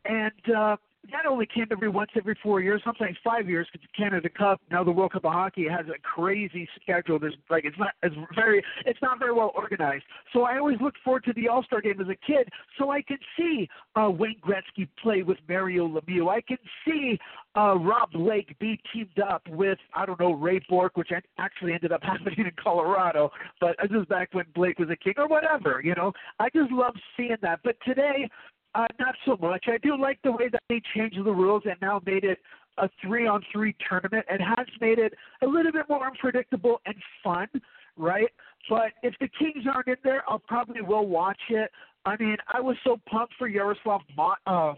And 0.05 0.55
uh, 0.57 0.77
that 1.13 1.25
only 1.27 1.47
came 1.47 1.67
every 1.71 1.89
once 1.89 2.11
every 2.17 2.37
four 2.43 2.61
years, 2.61 2.83
sometimes 2.85 3.17
five 3.25 3.49
years. 3.49 3.67
Because 3.73 3.89
Canada 3.97 4.29
Cup, 4.29 4.61
now 4.71 4.85
the 4.85 4.91
World 4.91 5.13
Cup 5.13 5.25
of 5.25 5.33
Hockey 5.33 5.67
has 5.69 5.87
a 5.87 5.99
crazy 6.03 6.69
schedule. 6.81 7.19
There's 7.19 7.37
like 7.49 7.65
it's 7.65 7.79
not 7.79 7.93
it's 8.03 8.15
very 8.35 8.63
it's 8.85 9.01
not 9.01 9.19
very 9.19 9.33
well 9.33 9.51
organized. 9.55 10.05
So 10.33 10.43
I 10.43 10.59
always 10.59 10.77
look 10.81 10.95
forward 11.03 11.25
to 11.25 11.33
the 11.33 11.49
All 11.49 11.63
Star 11.63 11.81
game 11.81 12.01
as 12.01 12.09
a 12.09 12.17
kid, 12.27 12.49
so 12.79 12.91
I 12.91 13.01
can 13.01 13.19
see 13.37 13.69
uh, 13.97 14.11
Wayne 14.11 14.41
Gretzky 14.43 14.89
play 15.03 15.23
with 15.23 15.39
Mario 15.49 15.89
Lemieux. 15.89 16.29
I 16.29 16.43
can 16.43 16.59
see 16.87 17.19
uh, 17.57 17.77
Rob 17.77 18.13
Blake 18.13 18.57
be 18.59 18.79
teamed 18.93 19.19
up 19.27 19.43
with 19.49 19.79
I 19.95 20.05
don't 20.05 20.21
know 20.21 20.33
Ray 20.33 20.61
Bourque, 20.69 20.99
which 20.99 21.11
actually 21.39 21.73
ended 21.73 21.93
up 21.93 22.03
happening 22.05 22.41
in 22.41 22.53
Colorado, 22.63 23.31
but 23.59 23.75
this 23.83 23.91
is 23.99 24.07
back 24.07 24.29
when 24.33 24.45
Blake 24.55 24.79
was 24.79 24.91
a 24.91 24.97
king 24.97 25.15
or 25.17 25.29
whatever. 25.29 25.81
You 25.83 25.95
know, 25.95 26.13
I 26.39 26.49
just 26.55 26.71
love 26.71 26.95
seeing 27.17 27.37
that. 27.41 27.61
But 27.65 27.77
today 27.87 28.29
uh, 28.75 28.87
not 28.99 29.15
so 29.25 29.37
much. 29.41 29.65
I 29.69 29.79
do 29.79 30.01
like 30.01 30.19
the 30.23 30.33
way 30.33 30.49
that 30.51 30.63
they 30.69 30.81
changed 30.95 31.19
the 31.19 31.33
rules 31.33 31.63
and 31.65 31.77
now 31.81 32.01
made 32.05 32.25
it 32.25 32.39
a 32.79 32.89
three 33.03 33.27
on 33.27 33.43
three 33.53 33.75
tournament. 33.89 34.25
It 34.31 34.41
has 34.41 34.67
made 34.81 34.99
it 34.99 35.13
a 35.43 35.47
little 35.47 35.73
bit 35.73 35.89
more 35.89 36.07
unpredictable 36.07 36.81
and 36.87 36.95
fun, 37.23 37.49
right? 37.97 38.29
But 38.69 38.93
if 39.03 39.15
the 39.21 39.29
Kings 39.39 39.65
aren't 39.73 39.89
in 39.89 39.97
there, 40.05 40.23
I'll 40.29 40.39
probably 40.39 40.83
will 40.83 41.07
watch 41.07 41.41
it. 41.49 41.71
I 42.07 42.17
mean, 42.17 42.37
I 42.51 42.61
was 42.63 42.77
so 42.83 42.99
pumped 43.11 43.35
for 43.39 43.47
Yaroslav 43.47 44.01
Mo- 44.17 44.35
uh, 44.47 44.73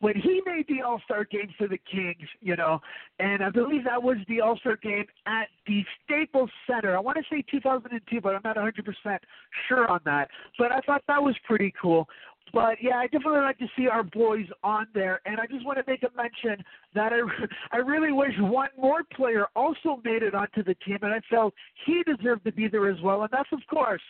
when 0.00 0.14
he 0.16 0.42
made 0.44 0.66
the 0.68 0.82
All 0.82 1.00
Star 1.06 1.24
game 1.24 1.48
for 1.56 1.66
the 1.66 1.78
Kings, 1.90 2.28
you 2.40 2.54
know, 2.54 2.80
and 3.18 3.42
I 3.42 3.48
believe 3.48 3.84
that 3.84 4.02
was 4.02 4.18
the 4.28 4.42
All 4.42 4.58
Star 4.58 4.76
game 4.76 5.06
at 5.26 5.48
the 5.66 5.82
Staples 6.04 6.50
Center. 6.66 6.94
I 6.94 7.00
want 7.00 7.16
to 7.16 7.24
say 7.30 7.42
2002, 7.50 8.20
but 8.20 8.34
I'm 8.34 8.42
not 8.44 8.56
100% 8.56 9.18
sure 9.68 9.90
on 9.90 10.00
that. 10.04 10.28
But 10.58 10.70
I 10.70 10.80
thought 10.80 11.02
that 11.08 11.22
was 11.22 11.34
pretty 11.46 11.72
cool. 11.80 12.06
But 12.52 12.76
yeah, 12.82 12.96
I 12.96 13.06
definitely 13.06 13.40
like 13.40 13.58
to 13.58 13.68
see 13.76 13.88
our 13.88 14.02
boys 14.02 14.46
on 14.62 14.86
there, 14.92 15.20
and 15.24 15.40
I 15.40 15.46
just 15.46 15.64
want 15.64 15.78
to 15.78 15.84
make 15.86 16.02
a 16.02 16.10
mention 16.16 16.62
that 16.94 17.12
I 17.12 17.20
I 17.72 17.78
really 17.78 18.12
wish 18.12 18.34
one 18.38 18.68
more 18.78 19.02
player 19.14 19.46
also 19.56 20.00
made 20.04 20.22
it 20.22 20.34
onto 20.34 20.62
the 20.62 20.74
team, 20.86 20.98
and 21.02 21.12
I 21.12 21.20
felt 21.30 21.54
he 21.86 22.02
deserved 22.02 22.44
to 22.44 22.52
be 22.52 22.68
there 22.68 22.90
as 22.90 23.00
well, 23.02 23.22
and 23.22 23.30
that's 23.32 23.52
of 23.52 23.60
course 23.68 24.02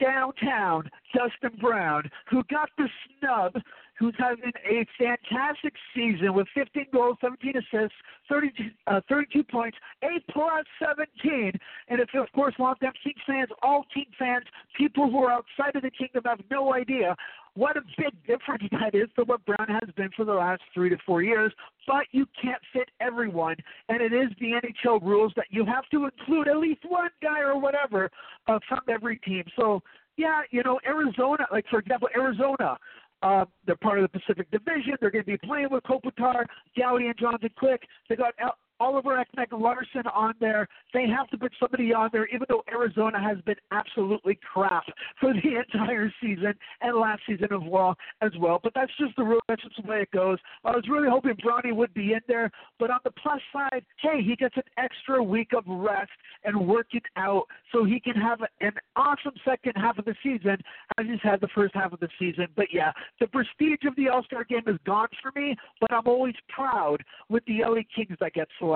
downtown 0.00 0.90
Dustin 1.14 1.58
Brown, 1.60 2.10
who 2.28 2.42
got 2.50 2.70
the 2.76 2.88
snub 3.20 3.54
who's 4.02 4.16
having 4.18 4.50
a 4.68 4.84
fantastic 4.98 5.74
season 5.94 6.34
with 6.34 6.48
15 6.54 6.86
goals, 6.92 7.16
17 7.20 7.54
assists, 7.56 7.96
32, 8.28 8.64
uh, 8.88 9.00
32 9.08 9.44
points, 9.44 9.78
A 10.02 10.18
plus 10.32 10.64
17. 10.80 11.52
And 11.86 12.00
if, 12.00 12.08
of 12.14 12.26
course, 12.32 12.52
longtime 12.58 12.94
King 13.04 13.14
fans, 13.24 13.50
all 13.62 13.84
King 13.94 14.06
fans, 14.18 14.44
people 14.76 15.08
who 15.08 15.18
are 15.22 15.30
outside 15.30 15.76
of 15.76 15.82
the 15.82 15.90
kingdom 15.90 16.24
have 16.26 16.40
no 16.50 16.74
idea 16.74 17.14
what 17.54 17.76
a 17.76 17.82
big 17.96 18.12
difference 18.26 18.64
that 18.72 18.92
is 18.92 19.08
for 19.14 19.22
what 19.24 19.44
Brown 19.44 19.68
has 19.68 19.88
been 19.94 20.10
for 20.16 20.24
the 20.24 20.32
last 20.32 20.62
three 20.74 20.88
to 20.88 20.96
four 21.06 21.22
years. 21.22 21.52
But 21.86 22.06
you 22.10 22.26
can't 22.40 22.62
fit 22.72 22.88
everyone, 23.00 23.56
and 23.88 24.02
it 24.02 24.12
is 24.12 24.30
the 24.40 24.60
NHL 24.60 25.00
rules 25.00 25.32
that 25.36 25.46
you 25.50 25.64
have 25.64 25.84
to 25.92 26.06
include 26.06 26.48
at 26.48 26.56
least 26.56 26.80
one 26.88 27.10
guy 27.22 27.40
or 27.40 27.56
whatever 27.56 28.10
uh, 28.48 28.58
from 28.68 28.80
every 28.88 29.18
team. 29.18 29.44
So 29.56 29.80
yeah, 30.16 30.42
you 30.50 30.62
know, 30.62 30.78
Arizona, 30.86 31.46
like 31.50 31.64
for 31.70 31.78
example, 31.78 32.08
Arizona, 32.14 32.76
uh, 33.22 33.44
they're 33.66 33.76
part 33.76 33.98
of 33.98 34.10
the 34.10 34.18
Pacific 34.18 34.50
Division. 34.50 34.94
They're 35.00 35.10
going 35.10 35.24
to 35.24 35.30
be 35.30 35.38
playing 35.38 35.68
with 35.70 35.84
Kopitar, 35.84 36.44
Doughty, 36.76 37.06
and 37.06 37.18
Jonathan 37.18 37.50
Quick. 37.56 37.82
They 38.08 38.16
got 38.16 38.34
Oliver 38.82 39.24
Ekman 39.24 39.60
Larsson 39.60 40.02
on 40.12 40.34
there. 40.40 40.66
They 40.92 41.06
have 41.06 41.28
to 41.28 41.38
put 41.38 41.52
somebody 41.60 41.94
on 41.94 42.10
there, 42.12 42.26
even 42.26 42.46
though 42.48 42.64
Arizona 42.68 43.22
has 43.22 43.38
been 43.42 43.54
absolutely 43.70 44.40
crap 44.52 44.82
for 45.20 45.32
the 45.32 45.62
entire 45.72 46.12
season 46.20 46.54
and 46.80 46.96
last 46.98 47.22
season 47.24 47.52
of 47.52 47.62
well 47.64 47.94
as 48.22 48.32
well. 48.40 48.58
But 48.60 48.72
that's 48.74 48.90
just 48.98 49.14
the 49.16 49.22
rule. 49.22 49.40
That's 49.48 49.62
just 49.62 49.76
the 49.80 49.88
way 49.88 50.00
it 50.00 50.10
goes. 50.10 50.38
I 50.64 50.72
was 50.72 50.84
really 50.90 51.08
hoping 51.08 51.34
Brownie 51.40 51.70
would 51.70 51.94
be 51.94 52.12
in 52.12 52.20
there, 52.26 52.50
but 52.80 52.90
on 52.90 52.98
the 53.04 53.12
plus 53.12 53.40
side, 53.52 53.84
hey, 54.00 54.20
he 54.20 54.34
gets 54.34 54.56
an 54.56 54.64
extra 54.76 55.22
week 55.22 55.50
of 55.56 55.62
rest 55.68 56.10
and 56.44 56.66
working 56.66 57.02
out, 57.16 57.44
so 57.70 57.84
he 57.84 58.00
can 58.00 58.14
have 58.16 58.40
an 58.60 58.72
awesome 58.96 59.34
second 59.44 59.74
half 59.76 59.96
of 59.98 60.06
the 60.06 60.16
season 60.24 60.56
as 60.98 61.06
he's 61.06 61.22
had 61.22 61.40
the 61.40 61.48
first 61.54 61.72
half 61.76 61.92
of 61.92 62.00
the 62.00 62.08
season. 62.18 62.48
But 62.56 62.66
yeah, 62.72 62.90
the 63.20 63.28
prestige 63.28 63.86
of 63.86 63.94
the 63.94 64.08
All 64.08 64.24
Star 64.24 64.42
game 64.42 64.64
is 64.66 64.78
gone 64.84 65.08
for 65.22 65.30
me, 65.38 65.54
but 65.80 65.92
I'm 65.92 66.08
always 66.08 66.34
proud 66.48 66.96
with 67.28 67.44
the 67.44 67.60
LA 67.60 67.82
Kings 67.94 68.18
that 68.18 68.32
get 68.32 68.48
selected 68.58 68.71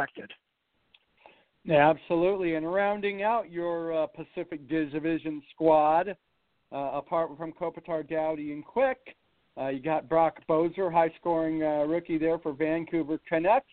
Yeah, 1.64 1.90
absolutely. 1.90 2.54
And 2.54 2.72
rounding 2.72 3.24
out 3.24 3.50
your 3.50 4.04
uh, 4.04 4.06
Pacific 4.06 4.68
Division 4.68 5.42
squad, 5.52 6.16
uh, 6.72 6.76
apart 6.76 7.30
from 7.36 7.52
Kopitar, 7.52 8.08
Doughty, 8.08 8.52
and 8.52 8.64
Quick, 8.64 9.16
uh, 9.58 9.68
you 9.68 9.80
got 9.80 10.08
Brock 10.08 10.38
Boeser, 10.48 10.92
high-scoring 10.92 11.62
uh, 11.62 11.84
rookie 11.84 12.18
there 12.18 12.38
for 12.38 12.52
Vancouver 12.52 13.18
Canucks. 13.28 13.66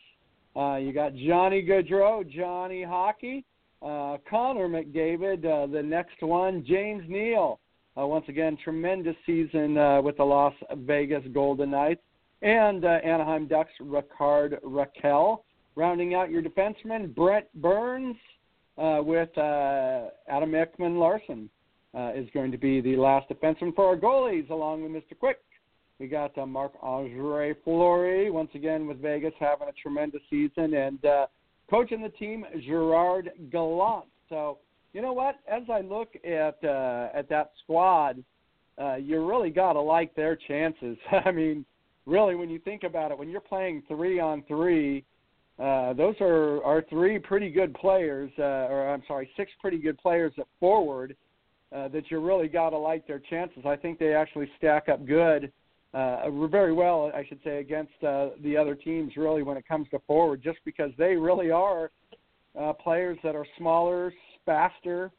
Uh, 0.55 0.77
you 0.77 0.91
got 0.91 1.13
Johnny 1.13 1.61
Gaudreau, 1.61 2.27
Johnny 2.27 2.83
Hockey, 2.83 3.45
uh, 3.81 4.17
Connor 4.29 4.67
McDavid, 4.69 5.41
the 5.71 5.83
next 5.83 6.21
one, 6.21 6.63
James 6.65 7.03
Neal. 7.07 7.59
Once 7.95 8.25
again, 8.27 8.57
tremendous 8.63 9.15
season 9.25 9.75
with 10.03 10.17
the 10.17 10.23
Las 10.23 10.53
Vegas 10.77 11.23
Golden 11.31 11.71
Knights. 11.71 12.01
And 12.41 12.83
Anaheim 12.83 13.47
Ducks, 13.47 13.71
Rickard 13.79 14.59
Rakell. 14.63 15.39
Rounding 15.75 16.13
out 16.13 16.29
your 16.29 16.41
defenseman, 16.41 17.13
Brent 17.15 17.45
Burns 17.55 18.15
uh, 18.77 18.99
with 19.03 19.35
uh, 19.37 20.09
Adam 20.27 20.51
Ekman 20.51 20.99
Larsson 20.99 21.49
uh, 21.95 22.11
is 22.15 22.27
going 22.33 22.51
to 22.51 22.57
be 22.57 22.81
the 22.81 22.95
last 22.95 23.27
defenseman 23.29 23.73
for 23.75 23.85
our 23.85 23.97
goalies, 23.97 24.49
along 24.49 24.83
with 24.83 24.91
Mr. 24.91 25.17
Quick. 25.17 25.39
We 25.99 26.07
got 26.07 26.37
uh, 26.37 26.45
Marc 26.45 26.73
Andre 26.81 27.53
Fleury 27.63 28.29
once 28.29 28.49
again 28.55 28.87
with 28.87 29.01
Vegas 29.01 29.33
having 29.39 29.67
a 29.67 29.71
tremendous 29.71 30.21
season, 30.29 30.73
and 30.73 31.03
uh, 31.05 31.27
coaching 31.69 32.01
the 32.01 32.09
team 32.09 32.45
Gerard 32.65 33.31
Gallant. 33.51 34.05
So 34.29 34.57
you 34.93 35.01
know 35.01 35.13
what? 35.13 35.39
As 35.47 35.63
I 35.71 35.81
look 35.81 36.13
at 36.23 36.57
uh, 36.63 37.09
at 37.13 37.29
that 37.29 37.51
squad, 37.63 38.23
uh, 38.79 38.95
you 38.95 39.25
really 39.25 39.49
got 39.49 39.73
to 39.73 39.81
like 39.81 40.15
their 40.15 40.35
chances. 40.35 40.97
I 41.25 41.31
mean, 41.31 41.65
really, 42.05 42.35
when 42.35 42.49
you 42.49 42.59
think 42.59 42.83
about 42.83 43.11
it, 43.11 43.17
when 43.17 43.29
you're 43.29 43.41
playing 43.41 43.83
three 43.87 44.19
on 44.19 44.43
three, 44.47 45.03
uh, 45.59 45.93
those 45.93 46.15
are 46.19 46.63
are 46.63 46.83
three 46.89 47.19
pretty 47.19 47.49
good 47.49 47.73
players, 47.75 48.31
uh, 48.39 48.67
or 48.71 48.89
I'm 48.89 49.03
sorry, 49.07 49.29
six 49.37 49.51
pretty 49.61 49.77
good 49.77 49.97
players 49.97 50.33
at 50.37 50.47
forward. 50.59 51.15
Uh, 51.71 51.87
that 51.87 52.03
you 52.11 52.19
really 52.19 52.47
got 52.47 52.69
to 52.69 52.77
like 52.77 53.07
their 53.07 53.17
chances. 53.17 53.63
I 53.65 53.75
think 53.75 53.97
they 53.97 54.13
actually 54.13 54.47
stack 54.59 54.89
up 54.89 55.07
good, 55.07 55.51
uh, 55.95 56.29
very 56.45 56.71
well, 56.71 57.11
I 57.15 57.25
should 57.27 57.39
say, 57.43 57.61
against 57.61 57.93
uh, 58.03 58.29
the 58.43 58.55
other 58.55 58.75
teams. 58.75 59.17
Really, 59.17 59.41
when 59.41 59.57
it 59.57 59.67
comes 59.67 59.87
to 59.89 59.97
forward, 60.05 60.43
just 60.43 60.59
because 60.65 60.91
they 60.99 61.15
really 61.15 61.49
are 61.49 61.89
uh, 62.59 62.73
players 62.73 63.17
that 63.23 63.35
are 63.35 63.47
smaller, 63.57 64.13
faster, 64.45 65.11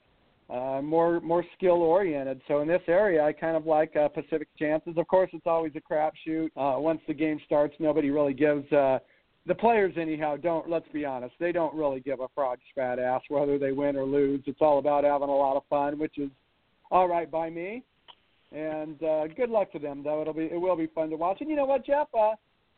uh, 0.49 0.81
more 0.81 1.21
more 1.21 1.45
skill 1.57 1.83
oriented. 1.83 2.41
So 2.47 2.61
in 2.61 2.69
this 2.69 2.83
area, 2.87 3.25
I 3.25 3.33
kind 3.33 3.57
of 3.57 3.67
like 3.67 3.97
uh, 3.97 4.07
Pacific 4.07 4.47
chances. 4.57 4.95
Of 4.97 5.09
course, 5.09 5.31
it's 5.33 5.47
always 5.47 5.73
a 5.75 5.81
crapshoot. 5.81 6.51
Uh, 6.57 6.79
once 6.79 7.01
the 7.09 7.15
game 7.15 7.41
starts, 7.45 7.75
nobody 7.81 8.11
really 8.11 8.35
gives. 8.35 8.71
Uh, 8.73 9.01
the 9.47 9.55
players 9.55 9.95
anyhow 9.99 10.37
don't 10.37 10.69
let's 10.69 10.89
be 10.93 11.05
honest 11.05 11.35
they 11.39 11.53
don't 11.53 11.75
really 11.75 12.01
give 12.01 12.21
a 12.21 12.29
frog's 12.35 12.63
fat 12.75 12.99
ass 12.99 13.21
whether 13.29 13.59
they 13.59 13.73
win 13.73 13.97
or 13.97 14.05
lose 14.05 14.41
it's 14.47 14.61
all 14.61 14.79
about 14.79 15.05
having 15.05 15.29
a 15.29 15.37
lot 15.37 15.57
of 15.57 15.63
fun 15.69 15.99
which 15.99 16.19
is 16.19 16.31
all 16.91 17.09
right 17.09 17.31
by 17.31 17.51
me. 17.51 17.83
And 18.53 19.03
uh, 19.03 19.27
good 19.27 19.51
luck 19.51 19.73
to 19.73 19.79
them, 19.79 20.03
though. 20.05 20.21
It'll 20.23 20.33
be 20.33 20.45
it 20.45 20.61
will 20.61 20.77
be 20.77 20.87
fun 20.87 21.11
to 21.11 21.17
watch. 21.17 21.39
And 21.41 21.51
you 21.51 21.57
know 21.57 21.65
what, 21.65 21.85
Jeff? 21.85 22.09
Uh, 22.19 22.35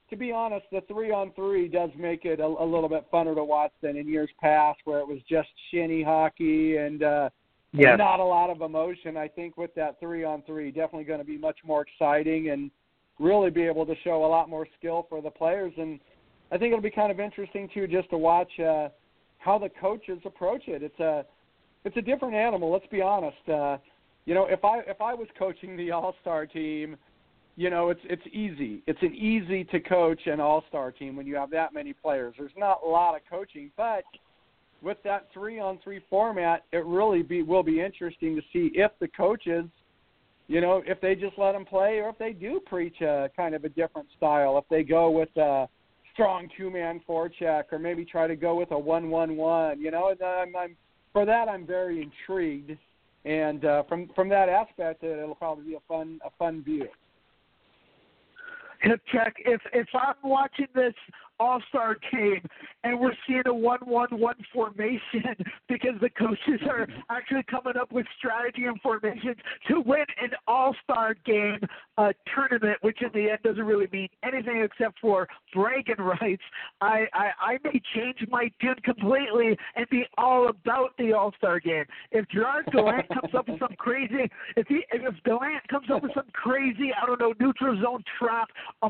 to 0.09 0.17
be 0.17 0.33
honest, 0.33 0.65
the 0.73 0.81
three 0.89 1.11
on 1.11 1.33
three 1.35 1.69
does 1.69 1.91
make 1.99 2.25
it 2.25 2.41
a, 2.41 2.47
a 2.47 2.65
little 2.65 2.89
bit 2.89 3.11
funner 3.13 3.35
to 3.35 3.45
watch 3.45 3.73
than 3.83 3.97
in 3.97 4.09
years 4.09 4.31
past, 4.41 4.79
where 4.85 5.01
it 5.01 5.07
was 5.07 5.19
just 5.29 5.49
shinny 5.71 6.03
hockey 6.03 6.77
and 6.77 7.03
uh, 7.03 7.29
yes. 7.73 7.99
not 7.99 8.21
a 8.21 8.25
lot 8.25 8.49
of 8.49 8.63
emotion. 8.63 9.17
I 9.17 9.29
think 9.29 9.57
with 9.57 9.75
that 9.75 10.01
three 10.01 10.25
on 10.25 10.43
three, 10.43 10.71
definitely 10.71 11.05
going 11.05 11.19
to 11.19 11.27
be 11.27 11.37
much 11.37 11.59
more 11.65 11.83
exciting 11.83 12.51
and 12.51 12.71
really 13.19 13.51
be 13.51 13.63
able 13.63 13.85
to 13.85 13.95
show 14.03 14.25
a 14.25 14.29
lot 14.29 14.49
more 14.49 14.67
skill 14.79 15.07
for 15.11 15.21
the 15.21 15.31
players. 15.31 15.73
And 15.77 16.01
I 16.53 16.59
think 16.59 16.73
it'll 16.73 16.81
be 16.81 16.91
kind 16.91 17.11
of 17.11 17.21
interesting 17.21 17.69
too, 17.73 17.87
just 17.87 18.11
to 18.11 18.19
watch 18.19 18.51
uh, 18.61 18.89
how 19.39 19.59
the 19.59 19.69
coaches 19.81 20.19
approach 20.25 20.65
it. 20.69 20.83
It's 20.83 21.01
a 21.01 21.25
it's 21.85 21.97
a 21.97 22.03
different 22.03 22.35
animal. 22.35 22.73
Let's 22.73 22.87
be 22.87 23.01
honest. 23.01 23.49
Uh, 23.49 23.79
you 24.25 24.35
know, 24.35 24.47
if 24.47 24.65
I 24.65 24.81
if 24.81 25.01
I 25.01 25.15
was 25.15 25.29
coaching 25.39 25.77
the 25.77 25.91
All 25.93 26.15
Star 26.21 26.47
team, 26.47 26.97
you 27.57 27.71
know, 27.71 27.91
it's 27.91 28.01
it's 28.05 28.27
easy. 28.33 28.83
It's 28.87 29.03
an 29.03 29.15
easy 29.15 29.65
to 29.65 29.81
coach 29.81 30.21
an 30.27 30.41
All 30.41 30.65
Star 30.69 30.93
team 30.93 31.17
when 31.17 31.27
you 31.27 31.37
have 31.37 31.51
that 31.51 31.73
many 31.75 31.93
players. 31.93 32.35
There's 32.39 32.53
not 32.57 32.81
a 32.85 32.89
lot 32.89 33.17
of 33.17 33.23
coaching, 33.29 33.71
but 33.77 34.05
with 34.83 34.99
that 35.05 35.27
three 35.33 35.59
on 35.59 35.79
three 35.83 36.01
format, 36.09 36.65
it 36.73 36.85
really 36.85 37.23
be 37.23 37.43
will 37.43 37.63
be 37.63 37.81
interesting 37.81 38.37
to 38.37 38.43
see 38.53 38.71
if 38.75 38.93
the 39.01 39.09
coaches, 39.09 39.65
you 40.49 40.61
know, 40.61 40.83
if 40.87 41.01
they 41.01 41.15
just 41.15 41.39
let 41.39 41.53
them 41.53 41.65
play 41.65 41.99
or 41.99 42.11
if 42.11 42.19
they 42.19 42.33
do 42.33 42.61
preach 42.67 43.01
a 43.01 43.29
kind 43.37 43.55
of 43.55 43.65
a 43.65 43.69
different 43.69 44.09
style. 44.17 44.59
If 44.59 44.65
they 44.69 44.83
go 44.83 45.11
with 45.11 45.35
a 45.37 45.69
strong 46.17 46.49
two 46.57 46.71
man 46.71 47.01
forecheck 47.09 47.65
or 47.71 47.79
maybe 47.79 48.05
try 48.05 48.27
to 48.27 48.37
go 48.37 48.57
with 48.57 48.73
a 48.73 48.79
one 48.79 49.11
one 49.11 49.37
one. 49.37 49.81
You 49.81 49.91
know, 49.91 50.09
and 50.09 50.21
I'm, 50.23 50.57
I'm 50.57 50.77
for 51.13 51.25
that 51.25 51.49
I'm 51.49 51.67
very 51.67 52.03
intrigued 52.03 52.77
and 53.27 53.65
uh, 53.65 53.83
from 53.89 54.09
from 54.15 54.29
that 54.29 54.49
aspect, 54.49 55.03
it'll 55.03 55.35
probably 55.35 55.65
be 55.65 55.75
a 55.75 55.81
fun 55.89 56.21
a 56.25 56.31
fun 56.39 56.63
view. 56.63 56.87
Check. 59.13 59.35
If 59.45 59.61
if 59.73 59.89
I'm 59.95 60.15
watching 60.23 60.69
this 60.75 60.95
all 61.39 61.61
Star 61.69 61.97
game, 62.13 62.43
and 62.85 62.99
we're 62.99 63.13
seeing 63.27 63.43
a 63.47 63.55
one-one-one 63.55 64.37
formation 64.53 65.25
because 65.69 65.95
the 66.01 66.11
coaches 66.11 66.61
are 66.69 66.87
actually 67.11 67.43
coming 67.51 67.77
up 67.81 67.93
with 67.93 68.07
strategy 68.19 68.65
and 68.65 68.81
formations 68.81 69.37
to 69.69 69.81
win 69.81 70.05
an 70.23 70.31
All 70.47 70.75
Star 70.83 71.15
game 71.25 71.59
uh, 71.99 72.13
tournament, 72.35 72.79
which 72.83 73.03
in 73.03 73.09
the 73.15 73.31
end 73.31 73.39
doesn't 73.45 73.65
really 73.65 73.89
mean 73.93 74.09
anything 74.23 74.63
except 74.63 74.99
for 75.01 75.29
bragging 75.53 75.97
rights. 75.99 76.43
I, 76.81 77.07
I 77.13 77.31
I 77.41 77.59
may 77.65 77.81
change 77.95 78.19
my 78.31 78.51
tune 78.61 78.77
completely 78.85 79.57
and 79.75 79.89
be 79.91 80.05
all 80.19 80.49
about 80.49 80.97
the 80.99 81.13
All 81.13 81.33
Star 81.39 81.61
game. 81.61 81.85
If 82.13 82.29
Gerard 82.29 82.67
Gallant 82.73 83.09
comes 83.09 83.35
up 83.35 83.49
with 83.49 83.59
some 83.59 83.75
crazy, 83.79 84.31
if 84.57 84.67
he 84.69 84.85
if 84.93 85.15
Gallant 85.25 85.67
comes 85.69 85.89
up 85.93 86.03
with 86.03 86.13
some 86.15 86.27
crazy, 86.33 86.91
I 87.01 87.07
don't 87.07 87.21
know, 87.21 87.35
neutral 87.39 87.81
zone 87.83 88.05
trap 88.19 88.49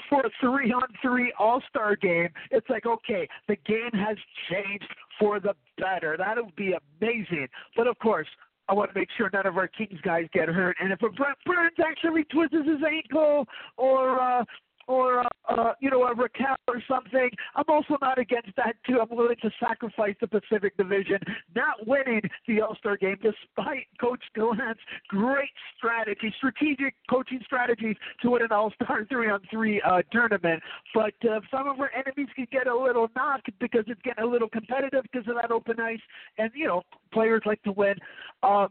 for 0.09 0.21
a 0.21 0.31
three-on-three 0.41 1.33
All 1.39 1.63
Star 1.71 1.97
game 1.97 2.29
it's 2.51 2.69
like, 2.69 2.87
okay, 2.87 3.29
the 3.49 3.57
game 3.67 3.91
has 3.93 4.17
changed 4.51 4.93
for 5.19 5.41
the 5.41 5.55
better. 5.79 6.17
That 6.19 6.37
would 6.37 6.57
be 6.57 6.75
amazing. 7.01 7.49
But 7.77 7.87
of 7.87 7.99
course, 7.99 8.29
I 8.69 8.75
want 8.75 8.93
to 8.93 8.99
make 8.99 9.09
sure 9.17 9.31
none 9.33 9.47
of 9.47 9.57
our 9.57 9.69
Kings 9.69 10.01
guys 10.03 10.27
get 10.33 10.49
hurt. 10.49 10.77
And 10.81 10.93
if 10.93 11.01
a 11.03 11.09
Brent 11.09 11.39
Burns 11.45 11.77
actually 11.85 12.25
twists 12.25 12.57
his 12.57 12.83
ankle 12.87 13.47
or 13.77 14.21
uh, 14.21 14.45
or 14.87 15.21
uh, 15.21 15.25
uh, 15.49 15.73
you 15.81 15.91
know 15.91 16.05
a 16.05 16.15
Rakell 16.15 16.57
or 16.69 16.83
something. 16.89 17.31
I'm 17.55 17.65
also 17.69 17.97
not 18.01 18.19
against 18.19 18.51
that 18.57 18.77
too. 18.87 19.01
I'm 19.01 19.15
willing 19.17 19.37
to 19.43 19.51
sacrifice 19.61 20.15
the 20.21 20.27
Pacific 20.27 20.77
Division, 20.77 21.19
not 21.55 21.87
winning 21.87 22.23
the 22.47 22.61
All 22.61 22.77
Star 22.77 22.97
game, 22.97 23.17
despite 23.23 23.87
Coach 24.01 24.23
Gallant's 24.35 24.81
great 25.09 25.51
strategy, 25.77 26.33
strategic 26.37 26.95
coaching 27.09 27.41
strategies 27.45 27.97
to 28.23 28.31
win 28.31 28.43
an 28.43 28.53
All 28.53 28.73
Star 28.83 29.05
three 29.09 29.31
on 29.31 29.41
three 29.51 29.81
uh, 29.83 30.03
tournament. 30.13 30.63
But 30.95 31.15
uh, 31.29 31.41
some 31.51 31.69
of 31.69 31.79
our 31.81 31.91
enemies 31.93 32.29
could 32.37 32.51
get 32.51 32.67
a 32.67 32.77
little 32.77 33.09
knocked 33.17 33.51
because 33.61 33.85
it's 33.87 34.01
getting 34.03 34.25
a 34.25 34.27
little 34.27 34.49
competitive 34.49 35.03
because 35.11 35.29
of 35.29 35.37
that 35.41 35.51
open 35.51 35.81
ice, 35.81 36.01
and 36.39 36.51
you 36.55 36.67
know 36.67 36.83
players 37.13 37.43
like 37.47 37.63
to 37.63 37.73
win. 37.73 37.95
Um, 38.43 38.69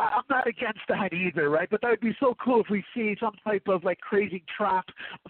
I'm 0.00 0.22
not 0.28 0.46
against 0.46 0.80
that 0.88 1.12
either, 1.12 1.50
right? 1.50 1.68
But 1.70 1.82
that 1.82 1.90
would 1.90 2.00
be 2.00 2.16
so 2.20 2.34
cool 2.42 2.60
if 2.60 2.66
we 2.70 2.84
see 2.94 3.16
some 3.20 3.34
type 3.44 3.64
of 3.68 3.84
like 3.84 4.00
crazy 4.00 4.42
trap 4.56 4.86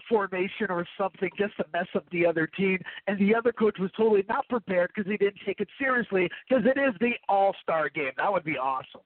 formation 0.07 0.67
or 0.69 0.85
something 0.97 1.29
just 1.37 1.55
to 1.57 1.65
mess 1.73 1.87
up 1.95 2.05
the 2.11 2.25
other 2.25 2.47
team. 2.47 2.79
And 3.07 3.19
the 3.19 3.35
other 3.35 3.51
coach 3.51 3.77
was 3.79 3.91
totally 3.97 4.23
not 4.29 4.47
prepared 4.49 4.91
because 4.95 5.09
he 5.09 5.17
didn't 5.17 5.41
take 5.45 5.59
it 5.59 5.67
seriously 5.79 6.29
because 6.47 6.65
it 6.65 6.79
is 6.79 6.95
the 6.99 7.11
All 7.27 7.55
Star 7.61 7.89
game. 7.89 8.11
That 8.17 8.31
would 8.31 8.43
be 8.43 8.57
awesome. 8.57 9.01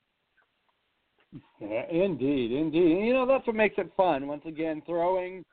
Yeah, 1.60 1.86
indeed, 1.90 2.52
indeed. 2.52 2.98
And, 2.98 3.08
you 3.08 3.14
know 3.14 3.26
that's 3.26 3.46
what 3.46 3.56
makes 3.56 3.76
it 3.78 3.92
fun. 3.98 4.28
Once 4.28 4.44
again, 4.46 4.82
throwing 4.86 5.44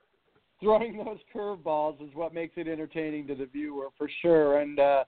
throwing 0.60 0.96
those 1.04 1.18
curveballs 1.34 2.00
is 2.02 2.14
what 2.14 2.34
makes 2.34 2.54
it 2.56 2.68
entertaining 2.68 3.26
to 3.28 3.34
the 3.34 3.46
viewer 3.46 3.88
for 3.98 4.08
sure. 4.20 4.58
And 4.58 4.78
uh, 4.78 5.04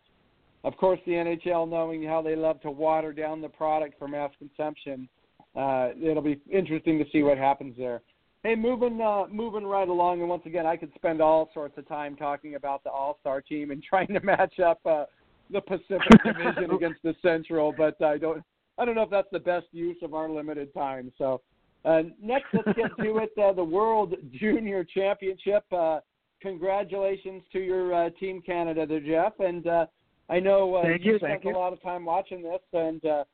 of 0.64 0.76
course, 0.76 0.98
the 1.06 1.12
NHL, 1.12 1.68
knowing 1.68 2.02
how 2.02 2.22
they 2.22 2.34
love 2.34 2.60
to 2.62 2.70
water 2.70 3.12
down 3.12 3.40
the 3.40 3.48
product 3.48 3.98
for 3.98 4.08
mass 4.08 4.30
consumption, 4.38 5.08
uh, 5.54 5.90
it'll 6.02 6.22
be 6.22 6.40
interesting 6.50 6.98
to 6.98 7.04
see 7.12 7.22
what 7.22 7.38
happens 7.38 7.74
there. 7.76 8.02
Hey, 8.42 8.54
moving 8.54 9.00
uh, 9.00 9.24
moving 9.30 9.64
right 9.64 9.88
along, 9.88 10.20
and 10.20 10.28
once 10.28 10.42
again, 10.46 10.66
I 10.66 10.76
could 10.76 10.92
spend 10.94 11.20
all 11.20 11.50
sorts 11.54 11.78
of 11.78 11.86
time 11.86 12.16
talking 12.16 12.56
about 12.56 12.82
the 12.82 12.90
All 12.90 13.16
Star 13.20 13.40
team 13.40 13.70
and 13.70 13.82
trying 13.88 14.08
to 14.08 14.20
match 14.20 14.58
up 14.58 14.80
uh, 14.84 15.04
the 15.50 15.60
Pacific 15.60 16.08
Division 16.24 16.70
against 16.70 17.02
the 17.02 17.14
Central, 17.22 17.74
but 17.76 18.00
I 18.02 18.18
don't 18.18 18.42
I 18.78 18.84
don't 18.84 18.94
know 18.94 19.02
if 19.02 19.10
that's 19.10 19.28
the 19.32 19.38
best 19.38 19.66
use 19.72 19.96
of 20.02 20.14
our 20.14 20.28
limited 20.28 20.74
time. 20.74 21.12
So 21.16 21.40
uh, 21.84 22.02
next, 22.20 22.46
let's 22.52 22.76
get 22.76 22.96
to 23.02 23.18
it. 23.18 23.30
Uh, 23.40 23.52
the 23.52 23.64
World 23.64 24.14
Junior 24.32 24.84
Championship. 24.84 25.64
Uh, 25.70 26.00
congratulations 26.40 27.42
to 27.52 27.60
your 27.60 27.94
uh, 27.94 28.10
team 28.20 28.42
Canada, 28.42 28.86
there, 28.86 29.00
Jeff, 29.00 29.32
and 29.40 29.66
uh, 29.66 29.86
I 30.28 30.40
know 30.40 30.74
uh, 30.74 30.82
thank 30.82 31.04
you, 31.04 31.12
you 31.12 31.18
spent 31.18 31.44
a 31.44 31.50
lot 31.50 31.72
of 31.72 31.82
time 31.82 32.04
watching 32.04 32.42
this, 32.42 32.60
and 32.72 33.02
a 33.04 33.08
uh, 33.08 33.24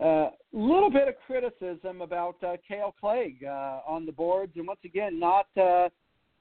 uh, 0.00 0.30
little 0.52 0.90
bit 0.90 1.08
of 1.08 1.14
criticism 1.26 2.02
about 2.02 2.36
uh, 2.42 2.56
Kale 2.66 2.94
Clague 3.00 3.44
uh, 3.44 3.80
on 3.86 4.04
the 4.04 4.12
boards, 4.12 4.52
and 4.56 4.66
once 4.66 4.80
again, 4.84 5.18
not 5.18 5.46
uh, 5.56 5.88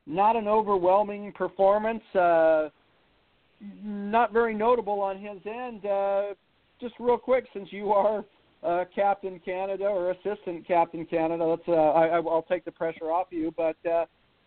not 0.05 0.35
an 0.35 0.47
overwhelming 0.47 1.31
performance, 1.33 2.03
uh, 2.15 2.69
not 3.83 4.33
very 4.33 4.53
notable 4.53 4.99
on 4.99 5.17
his 5.17 5.37
end. 5.45 5.85
Uh, 5.85 6.33
just 6.81 6.95
real 6.99 7.17
quick, 7.17 7.45
since 7.53 7.69
you 7.71 7.91
are 7.91 8.25
uh, 8.63 8.85
Captain 8.93 9.39
Canada 9.45 9.85
or 9.85 10.11
Assistant 10.11 10.67
Captain 10.67 11.05
Canada, 11.05 11.45
let's 11.45 11.67
uh, 11.67 11.71
I, 11.71 12.07
I'll 12.17 12.45
take 12.49 12.65
the 12.65 12.71
pressure 12.71 13.11
off 13.11 13.27
you, 13.31 13.53
but. 13.55 13.77
Uh, 13.89 14.05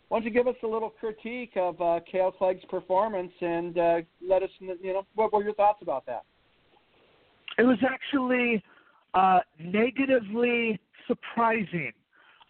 why 0.09 0.19
don't 0.19 0.25
you 0.25 0.31
give 0.31 0.47
us 0.47 0.55
a 0.63 0.67
little 0.67 0.91
critique 0.91 1.53
of 1.57 1.81
uh, 1.81 2.01
Kale 2.11 2.33
Clague's 2.33 2.65
performance 2.71 3.33
and 3.41 3.77
uh, 3.79 3.97
let 4.27 4.43
us, 4.43 4.51
you 4.61 4.93
know, 4.93 5.07
what 5.15 5.33
were 5.33 5.43
your 5.43 5.55
thoughts 5.55 5.81
about 5.83 6.07
that? 6.07 6.25
It 7.59 7.63
was 7.63 7.79
actually 7.89 8.63
uh, 9.15 9.41
negatively 9.59 10.79
surprising 11.09 11.93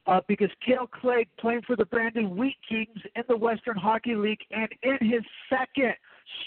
uh, 0.06 0.20
because 0.28 0.50
Kale 0.64 0.88
Clague 1.00 1.28
playing 1.38 1.62
for 1.66 1.76
the 1.76 1.86
Brandon 1.86 2.36
Wheat 2.36 2.56
Kings 2.68 3.00
in 3.14 3.22
the 3.28 3.36
Western 3.36 3.76
Hockey 3.76 4.14
League 4.14 4.40
and 4.50 4.68
in 4.82 5.08
his 5.08 5.22
second 5.48 5.94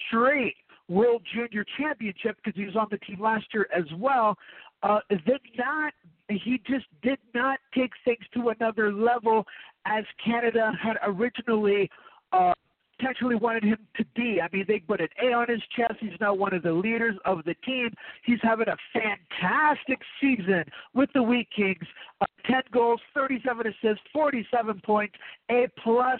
straight 0.07 0.55
World 0.89 1.21
Junior 1.33 1.65
Championship 1.77 2.37
because 2.43 2.57
he 2.57 2.65
was 2.65 2.75
on 2.75 2.87
the 2.89 2.97
team 2.99 3.21
last 3.21 3.45
year 3.53 3.67
as 3.75 3.85
well, 3.97 4.35
uh, 4.83 4.99
did 5.09 5.41
not 5.57 5.93
he 6.29 6.61
just 6.67 6.85
did 7.01 7.17
not 7.33 7.59
take 7.75 7.91
things 8.05 8.23
to 8.35 8.49
another 8.49 8.93
level 8.93 9.45
as 9.85 10.03
Canada 10.23 10.71
had 10.79 10.97
originally 11.03 11.89
uh, 12.31 12.53
potentially 12.99 13.35
wanted 13.35 13.63
him 13.63 13.77
to 13.95 14.05
be. 14.15 14.39
I 14.41 14.47
mean, 14.51 14.65
they 14.67 14.79
put 14.79 15.01
an 15.01 15.07
A 15.23 15.33
on 15.33 15.47
his 15.47 15.61
chest. 15.75 15.95
He's 15.99 16.19
now 16.19 16.33
one 16.33 16.53
of 16.53 16.63
the 16.63 16.71
leaders 16.71 17.15
of 17.25 17.43
the 17.45 17.55
team. 17.65 17.89
He's 18.25 18.39
having 18.43 18.67
a 18.67 18.77
fantastic 18.93 19.99
season 20.21 20.65
with 20.93 21.09
the 21.13 21.23
Wheat 21.23 21.47
Kings. 21.55 21.87
Uh, 22.21 22.25
10 22.45 22.61
goals, 22.71 22.99
37 23.13 23.67
assists, 23.67 24.03
47 24.11 24.81
points, 24.85 25.15
A 25.49 25.67
plus, 25.83 26.19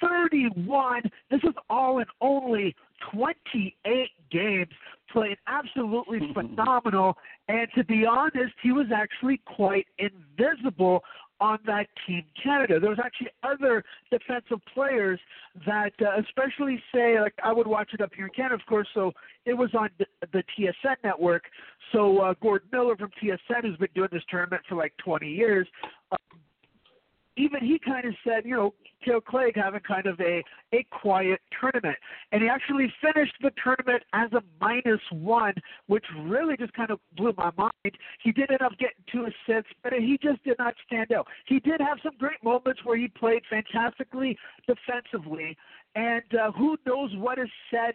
31. 0.00 1.02
This 1.30 1.40
is 1.44 1.54
all 1.70 1.98
in 1.98 2.06
only 2.20 2.74
28 3.10 4.10
games. 4.30 4.70
Playing 5.12 5.36
absolutely 5.46 6.20
phenomenal. 6.34 7.18
And 7.48 7.68
to 7.74 7.84
be 7.84 8.06
honest, 8.06 8.54
he 8.62 8.72
was 8.72 8.86
actually 8.94 9.42
quite 9.44 9.86
invisible 9.98 11.02
on 11.42 11.58
that 11.66 11.88
Team 12.06 12.24
Canada. 12.40 12.78
There 12.78 12.88
was 12.88 13.00
actually 13.04 13.28
other 13.42 13.84
defensive 14.10 14.60
players 14.72 15.18
that, 15.66 15.92
uh, 16.00 16.20
especially 16.20 16.80
say, 16.94 17.20
like 17.20 17.34
I 17.42 17.52
would 17.52 17.66
watch 17.66 17.90
it 17.92 18.00
up 18.00 18.12
here 18.14 18.26
in 18.26 18.30
Canada, 18.32 18.54
of 18.54 18.64
course. 18.66 18.86
So 18.94 19.12
it 19.44 19.54
was 19.54 19.70
on 19.74 19.90
the, 19.98 20.06
the 20.32 20.44
TSN 20.56 20.96
network. 21.02 21.42
So 21.92 22.18
uh, 22.18 22.34
Gord 22.40 22.62
Miller 22.72 22.96
from 22.96 23.10
TSN 23.22 23.64
has 23.64 23.76
been 23.76 23.88
doing 23.92 24.08
this 24.12 24.22
tournament 24.30 24.62
for 24.68 24.76
like 24.76 24.94
20 25.04 25.28
years. 25.28 25.66
Um, 26.12 26.40
even 27.36 27.60
he 27.60 27.78
kind 27.78 28.06
of 28.06 28.14
said, 28.26 28.44
you 28.44 28.54
know, 28.54 28.74
Kale 29.04 29.20
Clague 29.20 29.56
having 29.56 29.80
kind 29.80 30.06
of 30.06 30.20
a 30.20 30.42
a 30.72 30.86
quiet 30.90 31.40
tournament, 31.60 31.96
and 32.30 32.42
he 32.42 32.48
actually 32.48 32.92
finished 33.00 33.34
the 33.42 33.50
tournament 33.62 34.02
as 34.12 34.32
a 34.32 34.42
minus 34.60 35.00
one, 35.10 35.54
which 35.86 36.04
really 36.22 36.56
just 36.56 36.72
kind 36.72 36.90
of 36.90 36.98
blew 37.16 37.32
my 37.36 37.50
mind. 37.56 37.96
He 38.22 38.32
did 38.32 38.50
end 38.50 38.62
up 38.62 38.72
getting 38.78 39.04
two 39.10 39.24
assists, 39.24 39.72
but 39.82 39.92
he 39.92 40.18
just 40.22 40.42
did 40.44 40.56
not 40.58 40.74
stand 40.86 41.12
out. 41.12 41.26
He 41.46 41.58
did 41.60 41.80
have 41.80 41.98
some 42.02 42.16
great 42.18 42.42
moments 42.42 42.80
where 42.84 42.96
he 42.96 43.08
played 43.08 43.42
fantastically 43.50 44.38
defensively, 44.66 45.56
and 45.94 46.22
uh, 46.40 46.52
who 46.52 46.76
knows 46.86 47.10
what 47.16 47.38
is 47.38 47.48
said, 47.70 47.94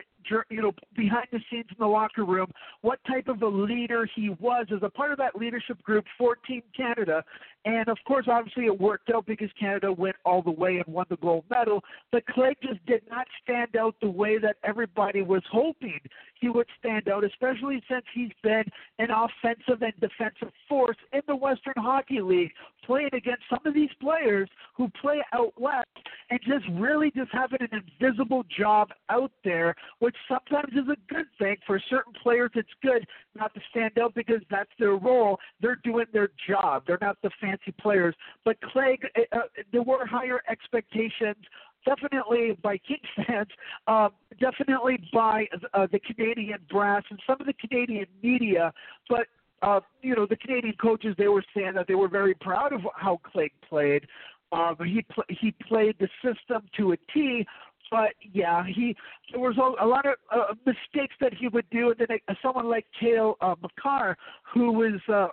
you 0.49 0.61
know, 0.61 0.71
behind 0.95 1.27
the 1.31 1.39
scenes 1.49 1.67
in 1.69 1.77
the 1.79 1.87
locker 1.87 2.25
room, 2.25 2.51
what 2.81 2.99
type 3.07 3.27
of 3.27 3.41
a 3.41 3.47
leader 3.47 4.09
he 4.15 4.29
was 4.39 4.67
as 4.73 4.79
a 4.81 4.89
part 4.89 5.11
of 5.11 5.17
that 5.17 5.35
leadership 5.35 5.81
group 5.83 6.05
for 6.17 6.35
Team 6.47 6.61
Canada. 6.75 7.23
And 7.65 7.89
of 7.89 7.97
course, 8.07 8.27
obviously, 8.29 8.65
it 8.65 8.79
worked 8.79 9.09
out 9.09 9.25
because 9.25 9.49
Canada 9.59 9.91
went 9.91 10.15
all 10.23 10.41
the 10.41 10.51
way 10.51 10.77
and 10.77 10.93
won 10.93 11.05
the 11.09 11.17
gold 11.17 11.43
medal. 11.49 11.83
But 12.11 12.25
Clague 12.27 12.57
just 12.61 12.85
did 12.85 13.01
not 13.09 13.27
stand 13.43 13.75
out 13.75 13.95
the 14.01 14.09
way 14.09 14.37
that 14.37 14.57
everybody 14.63 15.21
was 15.21 15.43
hoping 15.51 15.99
he 16.39 16.49
would 16.49 16.67
stand 16.79 17.09
out, 17.09 17.23
especially 17.23 17.81
since 17.89 18.05
he's 18.13 18.31
been 18.43 18.63
an 18.99 19.09
offensive 19.11 19.81
and 19.81 19.93
defensive 19.99 20.53
force 20.69 20.97
in 21.11 21.21
the 21.27 21.35
Western 21.35 21.73
Hockey 21.77 22.21
League, 22.21 22.51
playing 22.85 23.09
against 23.13 23.43
some 23.49 23.59
of 23.65 23.73
these 23.73 23.89
players 23.99 24.49
who 24.75 24.89
play 25.01 25.21
out 25.33 25.53
west 25.59 25.87
and 26.29 26.39
just 26.47 26.65
really 26.73 27.11
just 27.11 27.31
having 27.31 27.59
an 27.61 27.83
invisible 27.99 28.45
job 28.57 28.89
out 29.09 29.31
there, 29.43 29.75
which 29.99 30.15
sometimes 30.27 30.73
is 30.73 30.89
a 30.89 31.13
good 31.13 31.25
thing. 31.39 31.55
For 31.65 31.81
certain 31.89 32.13
players, 32.21 32.51
it's 32.55 32.69
good 32.81 33.05
not 33.35 33.53
to 33.53 33.61
stand 33.69 33.97
out 33.99 34.13
because 34.15 34.41
that's 34.49 34.69
their 34.79 34.95
role. 34.95 35.37
They're 35.61 35.79
doing 35.83 36.05
their 36.13 36.29
job. 36.47 36.83
They're 36.87 36.99
not 37.01 37.17
the 37.23 37.31
fancy 37.41 37.73
players. 37.79 38.15
But 38.45 38.57
Clague, 38.61 39.05
uh, 39.15 39.37
uh 39.37 39.41
there 39.71 39.83
were 39.83 40.05
higher 40.05 40.41
expectations 40.49 41.37
definitely 41.85 42.57
by 42.61 42.77
Kings 42.77 42.99
fans, 43.27 43.47
uh, 43.87 44.09
definitely 44.39 44.99
by 45.13 45.45
uh, 45.73 45.87
the 45.91 45.99
Canadian 45.99 46.59
brass 46.69 47.03
and 47.09 47.19
some 47.25 47.37
of 47.39 47.47
the 47.47 47.53
Canadian 47.53 48.07
media. 48.21 48.73
But 49.09 49.27
uh, 49.61 49.79
you 50.01 50.15
know, 50.15 50.27
the 50.29 50.35
Canadian 50.35 50.75
coaches 50.79 51.15
they 51.17 51.27
were 51.27 51.43
saying 51.55 51.73
that 51.75 51.87
they 51.87 51.95
were 51.95 52.09
very 52.09 52.35
proud 52.35 52.73
of 52.73 52.81
how 52.95 53.19
Clague 53.23 53.51
played. 53.67 54.05
Um, 54.51 54.77
he 54.85 55.01
pl- 55.01 55.23
he 55.29 55.53
played 55.67 55.95
the 55.99 56.07
system 56.23 56.63
to 56.77 56.93
a 56.93 56.97
T, 57.13 57.45
but 57.89 58.13
yeah, 58.33 58.63
he 58.65 58.95
there 59.31 59.39
was 59.39 59.57
a, 59.57 59.83
a 59.83 59.87
lot 59.87 60.05
of 60.05 60.15
uh, 60.31 60.53
mistakes 60.65 61.15
that 61.19 61.33
he 61.33 61.47
would 61.47 61.69
do, 61.69 61.91
and 61.91 61.99
then 61.99 62.17
uh, 62.27 62.33
someone 62.41 62.69
like 62.69 62.85
Cale 62.99 63.35
uh, 63.41 63.55
Makar, 63.61 64.17
who 64.53 64.71
was 64.71 64.99
uh, 65.11 65.27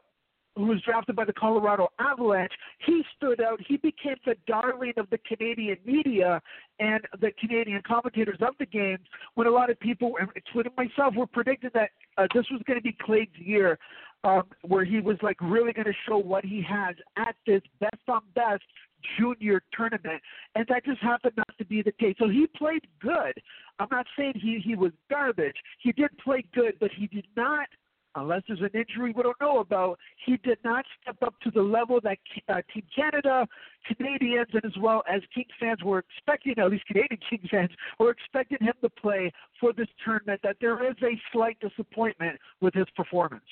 who 0.57 0.67
was 0.67 0.81
drafted 0.83 1.17
by 1.17 1.25
the 1.25 1.33
Colorado 1.33 1.89
Avalanche, 1.99 2.53
he 2.87 3.03
stood 3.17 3.41
out. 3.41 3.61
He 3.67 3.77
became 3.77 4.17
the 4.25 4.37
darling 4.47 4.93
of 4.97 5.09
the 5.11 5.19
Canadian 5.19 5.79
media 5.85 6.41
and 6.79 7.01
the 7.21 7.33
Canadian 7.41 7.83
commentators 7.87 8.39
of 8.41 8.55
the 8.59 8.67
games 8.67 9.05
when 9.35 9.47
a 9.47 9.51
lot 9.51 9.71
of 9.71 9.79
people, 9.81 10.15
including 10.35 10.73
myself, 10.77 11.15
were 11.17 11.27
predicting 11.27 11.71
that 11.75 11.91
uh, 12.19 12.27
this 12.35 12.45
was 12.51 12.63
going 12.67 12.79
to 12.79 12.83
be 12.83 12.97
Clague's 13.05 13.37
year, 13.39 13.79
um, 14.23 14.45
where 14.63 14.85
he 14.85 15.01
was 15.01 15.17
like 15.23 15.37
really 15.41 15.73
going 15.73 15.87
to 15.87 15.93
show 16.09 16.19
what 16.19 16.45
he 16.45 16.63
has 16.63 16.95
at 17.17 17.35
this 17.47 17.63
best 17.81 18.03
on 18.09 18.23
best 18.35 18.63
junior 19.19 19.61
tournament, 19.77 20.23
and 20.55 20.65
that 20.69 20.85
just 20.85 21.01
happened 21.01 21.35
not 21.37 21.59
to 21.59 21.65
be 21.67 21.83
the 21.83 21.93
case. 21.93 22.15
So 22.19 22.29
he 22.29 22.47
played 22.57 22.87
good. 23.03 23.35
I'm 23.79 23.89
not 23.91 24.07
saying 24.17 24.35
he 24.37 24.63
he 24.65 24.77
was 24.77 24.93
garbage. 25.11 25.57
He 25.81 25.93
did 25.93 26.17
play 26.19 26.45
good, 26.55 26.75
but 26.81 26.91
he 26.97 27.07
did 27.09 27.27
not– 27.37 27.67
unless 28.17 28.43
there's 28.47 28.61
an 28.61 28.71
injury 28.75 29.13
we 29.17 29.23
don't 29.23 29.41
know 29.41 29.61
about, 29.61 29.99
he 30.25 30.37
did 30.39 30.59
not 30.65 30.85
step 31.03 31.17
up 31.23 31.35
to 31.43 31.51
the 31.51 31.61
level 31.61 32.01
that 32.03 32.19
uh, 32.49 32.61
Team 32.73 32.85
Canada, 32.95 33.47
Canadians, 33.87 34.49
and 34.53 34.65
as 34.65 34.77
well 34.81 35.03
as 35.13 35.23
Kings 35.35 35.49
fans 35.59 35.79
were 35.85 35.99
expecting, 35.99 36.55
at 36.59 36.71
least 36.71 36.87
Canadian 36.87 37.21
Kings 37.31 37.49
fans, 37.51 37.71
were 37.99 38.11
expecting 38.11 38.59
him 38.61 38.75
to 38.83 38.89
play 38.89 39.33
for 39.61 39.73
this 39.73 39.89
tournament, 40.05 40.41
that 40.43 40.57
there 40.61 40.89
is 40.89 40.97
a 41.03 41.21
slight 41.33 41.59
disappointment 41.61 42.39
with 42.61 42.75
his 42.75 42.87
performance. 42.97 43.45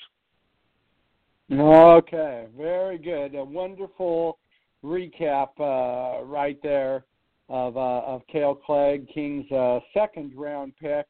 Okay, 1.51 2.46
very 2.57 2.98
good. 2.98 3.35
A 3.35 3.44
wonderful 3.44 4.38
recap 4.85 5.48
uh, 5.61 6.25
right 6.25 6.59
there 6.62 7.05
of 7.48 7.77
uh, 7.77 8.01
of 8.01 8.22
Kale 8.33 8.55
Clague, 8.55 9.07
King's 9.12 9.51
uh, 9.53 9.81
second 9.92 10.33
round 10.35 10.72
pick. 10.81 11.07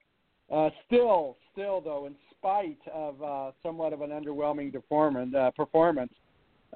Uh, 0.50 0.70
still, 0.86 1.36
still 1.52 1.80
though, 1.80 2.06
in 2.06 2.14
spite 2.42 2.78
of 2.92 3.22
uh, 3.22 3.52
somewhat 3.62 3.92
of 3.92 4.00
an 4.00 4.10
underwhelming 4.10 4.74
uh, 4.74 5.50
performance 5.52 6.12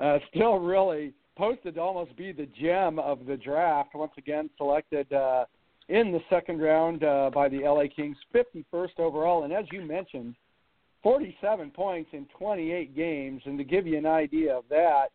uh, 0.00 0.18
still 0.30 0.58
really 0.58 1.12
posted 1.36 1.74
to 1.74 1.80
almost 1.80 2.16
be 2.16 2.30
the 2.32 2.46
gem 2.58 2.98
of 3.00 3.26
the 3.26 3.36
draft. 3.36 3.94
Once 3.94 4.12
again, 4.16 4.48
selected 4.56 5.12
uh, 5.12 5.44
in 5.88 6.12
the 6.12 6.20
second 6.30 6.60
round 6.60 7.02
uh, 7.02 7.30
by 7.34 7.48
the 7.48 7.58
LA 7.58 7.84
Kings, 7.94 8.16
51st 8.34 8.98
overall, 8.98 9.44
and 9.44 9.52
as 9.52 9.64
you 9.72 9.82
mentioned, 9.82 10.34
47 11.02 11.70
points 11.72 12.10
in 12.12 12.26
28 12.38 12.96
games. 12.96 13.42
And 13.44 13.58
to 13.58 13.64
give 13.64 13.86
you 13.86 13.98
an 13.98 14.06
idea 14.06 14.56
of 14.56 14.64
that, 14.70 15.08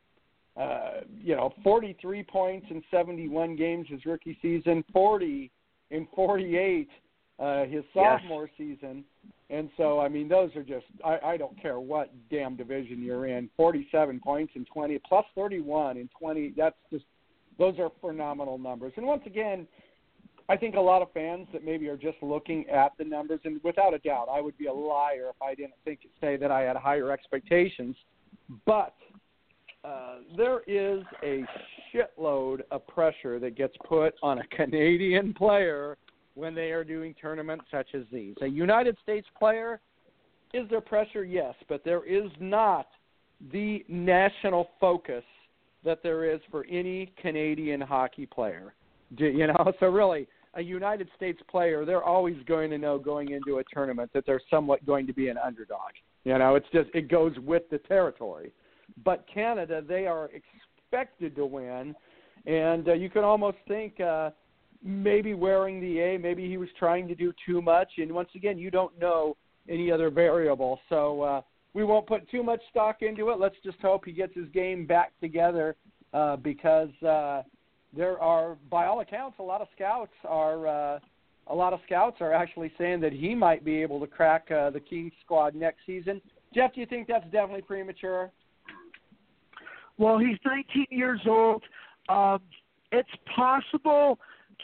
uh, 0.58 1.02
you 1.18 1.36
know, 1.36 1.54
43 1.64 2.24
points 2.24 2.68
in 2.70 2.84
71 2.92 3.56
games 3.56 3.88
his 3.90 4.06
rookie 4.06 4.38
season, 4.42 4.84
40 4.92 5.50
in 5.92 6.08
48 6.14 6.90
uh, 7.42 7.66
his 7.66 7.84
sophomore 7.94 8.50
yes. 8.58 8.78
season. 8.78 9.04
And 9.50 9.70
so, 9.76 10.00
I 10.00 10.08
mean, 10.08 10.30
those 10.30 10.56
are 10.56 10.64
just, 10.64 10.86
I, 11.04 11.18
I 11.24 11.38
don't 11.38 11.60
care 11.62 11.80
what 11.80 12.10
damn 12.30 12.56
division 12.56 13.04
you're 13.04 13.28
in. 13.28 13.50
47 13.58 14.20
points 14.22 14.54
in 14.56 14.64
20, 14.66 14.98
plus 15.00 15.26
31 15.36 15.98
in 15.98 16.10
20, 16.18 16.54
that's 16.56 16.76
just, 16.90 17.04
those 17.60 17.78
are 17.80 17.90
phenomenal 18.00 18.58
numbers. 18.58 18.94
And 18.96 19.06
once 19.06 19.24
again, 19.26 19.68
I 20.48 20.56
think 20.56 20.76
a 20.76 20.80
lot 20.80 21.02
of 21.02 21.12
fans 21.14 21.48
that 21.52 21.66
maybe 21.66 21.88
are 21.90 21.98
just 21.98 22.18
looking 22.22 22.68
at 22.70 22.92
the 22.98 23.04
numbers, 23.04 23.40
and 23.44 23.60
without 23.64 23.94
a 23.94 24.00
doubt, 24.00 24.28
I 24.32 24.40
would 24.40 24.58
be 24.58 24.68
a 24.68 24.74
liar 24.74 25.30
if 25.30 25.42
I 25.42 25.56
didn't 25.56 25.74
think 25.84 26.00
say 26.20 26.38
that 26.38 26.52
I 26.52 26.62
had 26.62 26.76
higher 26.76 27.12
expectations. 27.12 27.96
But 28.66 28.96
uh, 29.84 30.18
there 30.38 30.62
is 30.68 31.04
a 31.24 31.44
shitload 31.94 32.62
of 32.72 32.86
pressure 32.88 33.40
that 33.40 33.56
gets 33.56 33.76
put 33.88 34.14
on 34.22 34.40
a 34.40 34.48
Canadian 34.56 35.34
player 35.34 35.98
when 36.36 36.56
they 36.56 36.72
are 36.72 36.84
doing 36.84 37.14
tournaments 37.14 37.66
such 37.72 37.88
as 37.94 38.04
these. 38.12 38.36
A 38.42 38.48
United 38.48 38.98
States 39.04 39.28
player, 39.38 39.80
is 40.54 40.70
there 40.70 40.82
pressure? 40.82 41.24
Yes, 41.24 41.56
but 41.70 41.84
there 41.84 42.06
is 42.06 42.30
not 42.40 42.88
the 43.52 43.84
national 43.88 44.70
focus 44.80 45.24
that 45.84 46.04
there 46.04 46.32
is 46.32 46.40
for 46.52 46.66
any 46.70 47.12
Canadian 47.22 47.82
hockey 47.82 48.26
player. 48.26 48.74
You 49.18 49.48
know, 49.48 49.74
so 49.80 49.88
really, 49.88 50.28
a 50.54 50.62
United 50.62 51.08
States 51.16 51.42
player, 51.50 51.86
they're 51.86 52.04
always 52.04 52.36
going 52.46 52.70
to 52.72 52.78
know 52.78 53.00
going 53.00 53.32
into 53.32 53.60
a 53.60 53.64
tournament 53.74 54.12
that 54.14 54.26
they're 54.26 54.42
somewhat 54.50 54.86
going 54.86 55.08
to 55.08 55.14
be 55.14 55.30
an 55.30 55.38
underdog. 55.38 55.92
You 56.24 56.38
know, 56.38 56.56
it's 56.56 56.68
just 56.74 56.90
it 56.94 57.10
goes 57.10 57.34
with 57.40 57.64
the 57.72 57.78
territory. 57.80 58.52
But 59.04 59.26
Canada, 59.34 59.82
they 59.88 60.06
are 60.06 60.30
expected 60.30 61.36
to 61.38 61.46
win, 61.46 61.96
and 62.46 62.88
uh, 62.90 62.94
you 62.94 63.10
can 63.10 63.24
almost 63.24 63.58
think 63.68 64.00
uh, 64.00 64.32
maybe 64.84 65.34
wearing 65.34 65.80
the 65.80 66.00
A, 66.00 66.18
maybe 66.18 66.48
he 66.48 66.58
was 66.58 66.70
trying 66.78 67.08
to 67.08 67.16
do 67.16 67.34
too 67.46 67.62
much. 67.62 67.90
And 67.98 68.12
once 68.12 68.30
again, 68.36 68.58
you 68.58 68.72
don't 68.72 68.98
know 69.00 69.38
any 69.70 69.92
other 69.92 70.10
variable. 70.10 70.80
So 70.90 71.22
uh, 71.22 71.42
we 71.74 71.84
won't 71.84 72.08
put 72.08 72.30
too 72.30 72.44
much 72.44 72.62
stock 72.70 73.02
into 73.02 73.30
it. 73.30 73.40
Let's 73.40 73.56
just 73.64 73.80
hope 73.82 74.06
he 74.06 74.12
gets 74.12 74.34
his 74.34 74.48
game 74.50 74.86
back 74.86 75.12
together 75.22 75.76
uh, 76.14 76.38
because 76.38 76.90
uh, 77.04 77.44
there 77.96 78.20
are, 78.20 78.58
by 78.70 78.86
all 78.86 79.02
accounts, 79.02 79.38
a 79.40 79.44
lot 79.44 79.62
of 79.62 79.68
scouts 79.76 80.14
are. 80.28 80.68
Uh, 80.68 81.00
a 81.48 81.56
lot 81.56 81.74
of 81.74 81.80
scouts 81.86 82.18
are 82.22 82.32
actually 82.32 82.72
saying 82.78 83.02
that 83.02 83.12
he 83.12 83.36
might 83.36 83.66
be 83.66 83.82
able 83.82 84.00
to 84.00 84.08
crack 84.08 84.50
uh, 84.52 84.70
the 84.70 84.80
Kings 84.80 85.12
squad 85.26 85.56
next 85.56 85.80
season. 85.86 86.22
Jeff, 86.54 86.74
do 86.74 86.80
you 86.80 86.86
think 86.86 87.08
that's 87.08 87.26
definitely 87.26 87.64
premature? 87.64 88.32
Well, 89.98 90.18
he's 90.18 90.38
19 90.46 90.86
years 90.90 91.20
old. 91.28 91.64
Um, 92.10 92.40
it's 92.92 93.10
possible 93.36 94.20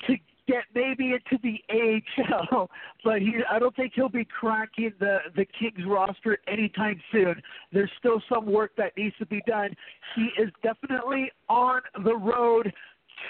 to 0.05 0.15
get 0.47 0.63
maybe 0.73 1.13
into 1.13 1.37
the 1.43 1.61
AHL, 1.69 2.69
but 3.03 3.21
he 3.21 3.35
I 3.49 3.59
don't 3.59 3.75
think 3.75 3.93
he'll 3.95 4.09
be 4.09 4.25
cracking 4.25 4.93
the 4.99 5.19
the 5.35 5.45
Kings 5.45 5.85
roster 5.85 6.37
anytime 6.47 7.01
soon. 7.11 7.41
There's 7.71 7.91
still 7.99 8.21
some 8.29 8.45
work 8.45 8.71
that 8.77 8.95
needs 8.97 9.15
to 9.17 9.25
be 9.25 9.41
done. 9.47 9.75
He 10.15 10.29
is 10.41 10.49
definitely 10.63 11.31
on 11.49 11.81
the 12.03 12.15
road 12.15 12.71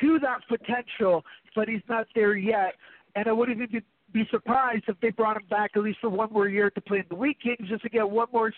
to 0.01 0.19
that 0.19 0.39
potential, 0.47 1.23
but 1.55 1.67
he's 1.67 1.81
not 1.89 2.07
there 2.13 2.35
yet. 2.35 2.75
And 3.15 3.27
I 3.27 3.31
wouldn't 3.31 3.57
even 3.57 3.81
be, 4.13 4.21
be 4.21 4.27
surprised 4.29 4.83
if 4.87 4.99
they 5.01 5.09
brought 5.09 5.37
him 5.37 5.47
back 5.49 5.71
at 5.75 5.81
least 5.81 5.99
for 6.01 6.09
one 6.09 6.31
more 6.31 6.47
year 6.47 6.69
to 6.69 6.81
play 6.81 6.99
in 6.99 7.05
the 7.09 7.33
Kings, 7.41 7.69
just 7.69 7.83
to 7.83 7.89
get 7.89 8.07
one 8.07 8.27
more 8.31 8.53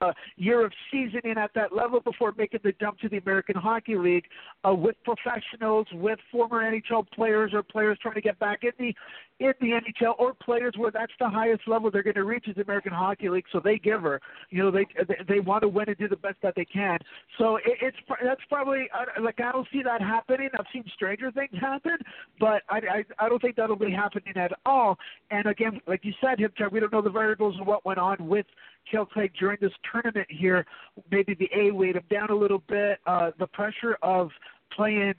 uh, 0.00 0.12
year 0.36 0.64
of 0.64 0.72
seasoning 0.90 1.36
at 1.36 1.50
that 1.54 1.74
level 1.74 2.00
before 2.00 2.32
making 2.36 2.60
the 2.64 2.72
jump 2.80 2.98
to 3.00 3.08
the 3.08 3.18
American 3.18 3.56
Hockey 3.56 3.96
League 3.96 4.24
uh, 4.66 4.74
with 4.74 4.96
professionals, 5.04 5.86
with 5.92 6.18
former 6.30 6.62
NHL 6.62 7.06
players 7.10 7.52
or 7.54 7.62
players 7.62 7.98
trying 8.00 8.14
to 8.14 8.20
get 8.20 8.38
back 8.38 8.60
in 8.62 8.72
the 8.78 8.94
in 9.40 9.52
the 9.60 9.68
NHL 9.68 10.14
or 10.18 10.32
players 10.32 10.74
where 10.76 10.92
that's 10.92 11.12
the 11.18 11.28
highest 11.28 11.62
level 11.66 11.90
they're 11.90 12.04
going 12.04 12.14
to 12.14 12.24
reach 12.24 12.46
is 12.46 12.54
the 12.54 12.62
American 12.62 12.92
Hockey 12.92 13.28
League. 13.28 13.44
So 13.52 13.60
they 13.62 13.78
give 13.78 14.02
her, 14.02 14.20
you 14.50 14.62
know, 14.62 14.70
they 14.70 14.86
they, 15.08 15.16
they 15.28 15.40
want 15.40 15.62
to 15.62 15.68
win 15.68 15.88
and 15.88 15.96
do 15.96 16.08
the 16.08 16.16
best 16.16 16.36
that 16.42 16.54
they 16.54 16.64
can. 16.64 16.98
So 17.38 17.56
it, 17.56 17.78
it's 17.80 17.96
that's 18.22 18.40
probably 18.48 18.88
like 19.20 19.40
I 19.40 19.52
don't 19.52 19.66
see 19.72 19.82
that 19.82 20.00
happening. 20.00 20.48
I've 20.58 20.66
seen 20.72 20.84
stranger 20.94 21.30
things 21.30 21.50
happen, 21.60 21.98
but 22.38 22.62
I 22.68 22.78
I, 22.78 23.04
I 23.18 23.28
don't 23.28 23.42
think 23.42 23.56
that'll 23.56 23.76
be 23.76 23.90
happening 23.90 24.36
at 24.36 24.52
all. 24.64 24.98
And 25.30 25.46
again, 25.46 25.80
like 25.86 26.04
you 26.04 26.12
said, 26.20 26.38
Hipcheck, 26.38 26.72
we 26.72 26.80
don't 26.80 26.92
know 26.92 27.02
the 27.02 27.10
variables 27.10 27.58
of 27.60 27.66
what 27.66 27.84
went 27.84 27.98
on 27.98 28.28
with 28.28 28.46
Kale 28.90 29.06
Clague 29.06 29.32
during 29.38 29.58
this 29.60 29.72
tournament 29.90 30.26
here. 30.28 30.64
Maybe 31.10 31.34
the 31.34 31.48
A 31.56 31.70
weighed 31.70 31.96
him 31.96 32.04
down 32.10 32.30
a 32.30 32.34
little 32.34 32.62
bit. 32.68 32.98
Uh, 33.06 33.30
the 33.38 33.46
pressure 33.46 33.96
of 34.02 34.30
playing 34.74 35.14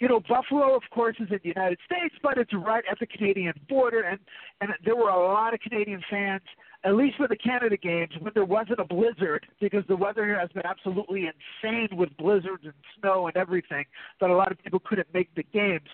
you 0.00 0.08
know, 0.08 0.20
Buffalo, 0.26 0.74
of 0.74 0.82
course, 0.90 1.16
is 1.20 1.28
in 1.30 1.38
the 1.42 1.50
United 1.54 1.78
States, 1.84 2.14
but 2.22 2.38
it's 2.38 2.52
right 2.54 2.82
at 2.90 2.98
the 2.98 3.06
Canadian 3.06 3.52
border, 3.68 4.00
and 4.00 4.18
and 4.62 4.70
there 4.84 4.96
were 4.96 5.10
a 5.10 5.32
lot 5.32 5.52
of 5.52 5.60
Canadian 5.60 6.02
fans, 6.10 6.40
at 6.84 6.94
least 6.94 7.18
for 7.18 7.28
the 7.28 7.36
Canada 7.36 7.76
games, 7.76 8.10
when 8.18 8.32
there 8.34 8.46
wasn't 8.46 8.80
a 8.80 8.84
blizzard, 8.84 9.46
because 9.60 9.84
the 9.88 9.96
weather 9.96 10.24
here 10.24 10.40
has 10.40 10.48
been 10.52 10.64
absolutely 10.64 11.28
insane 11.28 11.88
with 11.92 12.08
blizzards 12.16 12.64
and 12.64 12.72
snow 12.98 13.26
and 13.26 13.36
everything, 13.36 13.84
that 14.22 14.30
a 14.30 14.34
lot 14.34 14.50
of 14.50 14.58
people 14.64 14.80
couldn't 14.80 15.08
make 15.12 15.28
the 15.34 15.42
games. 15.42 15.88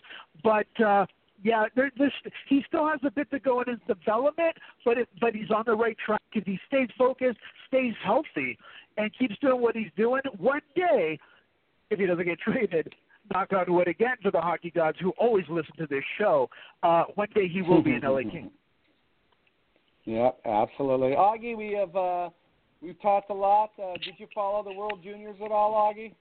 But 0.44 0.68
uh, 0.80 1.06
yeah, 1.42 1.64
there, 1.74 1.90
this, 1.98 2.12
he 2.48 2.62
still 2.66 2.88
has 2.88 3.00
a 3.04 3.10
bit 3.10 3.30
to 3.30 3.38
go 3.38 3.60
in 3.62 3.68
his 3.68 3.80
development, 3.86 4.56
but 4.84 4.98
it, 4.98 5.08
but 5.20 5.34
he's 5.34 5.50
on 5.50 5.64
the 5.66 5.74
right 5.74 5.96
track 6.04 6.22
if 6.32 6.44
he 6.44 6.58
stays 6.66 6.88
focused, 6.96 7.38
stays 7.68 7.94
healthy, 8.04 8.58
and 8.96 9.10
keeps 9.18 9.36
doing 9.40 9.60
what 9.60 9.76
he's 9.76 9.90
doing. 9.96 10.22
One 10.38 10.60
day, 10.74 11.18
if 11.90 11.98
he 11.98 12.06
doesn't 12.06 12.24
get 12.24 12.38
traded, 12.44 12.94
knock 13.32 13.52
on 13.52 13.72
wood 13.72 13.88
again 13.88 14.16
for 14.22 14.30
the 14.30 14.40
hockey 14.40 14.70
gods 14.70 14.98
who 15.00 15.10
always 15.18 15.44
listen 15.48 15.76
to 15.78 15.86
this 15.86 16.04
show. 16.18 16.48
Uh, 16.82 17.04
one 17.14 17.28
day 17.34 17.48
he 17.48 17.62
will 17.62 17.82
be 17.82 17.92
an 17.92 18.02
LA 18.02 18.20
King. 18.20 18.50
Yeah, 20.08 20.30
absolutely. 20.44 21.16
Augie, 21.16 21.56
we 21.56 21.72
have 21.72 21.96
uh, 21.96 22.30
we've 22.80 23.02
talked 23.02 23.28
a 23.28 23.34
lot. 23.34 23.72
Uh, 23.76 23.94
did 23.94 24.14
you 24.18 24.28
follow 24.32 24.62
the 24.62 24.72
World 24.72 25.00
Juniors 25.02 25.34
at 25.44 25.50
all, 25.50 25.72
Augie? 25.72 26.14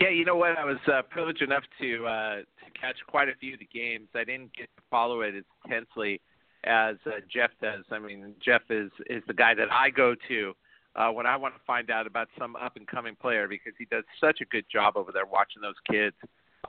Yeah, 0.00 0.08
you 0.08 0.24
know 0.24 0.36
what? 0.36 0.58
I 0.58 0.64
was 0.64 0.78
uh, 0.90 1.02
privileged 1.02 1.42
enough 1.42 1.64
to 1.80 2.06
uh, 2.06 2.36
to 2.36 2.80
catch 2.80 2.96
quite 3.06 3.28
a 3.28 3.34
few 3.34 3.54
of 3.54 3.60
the 3.60 3.68
games. 3.72 4.08
I 4.14 4.24
didn't 4.24 4.56
get 4.56 4.68
to 4.76 4.82
follow 4.90 5.20
it 5.20 5.34
as 5.34 5.44
intensely 5.64 6.20
as 6.64 6.96
uh, 7.06 7.20
Jeff 7.32 7.50
does. 7.60 7.84
I 7.90 7.98
mean, 7.98 8.34
Jeff 8.44 8.62
is 8.70 8.90
is 9.06 9.22
the 9.26 9.34
guy 9.34 9.54
that 9.54 9.70
I 9.70 9.90
go 9.90 10.14
to 10.28 10.54
uh, 10.96 11.10
when 11.10 11.26
I 11.26 11.36
want 11.36 11.54
to 11.54 11.60
find 11.66 11.90
out 11.90 12.06
about 12.06 12.28
some 12.38 12.56
up 12.56 12.76
and 12.76 12.86
coming 12.86 13.14
player 13.14 13.46
because 13.46 13.74
he 13.78 13.84
does 13.84 14.04
such 14.20 14.40
a 14.40 14.46
good 14.46 14.64
job 14.72 14.96
over 14.96 15.12
there 15.12 15.26
watching 15.26 15.60
those 15.60 15.74
kids 15.90 16.16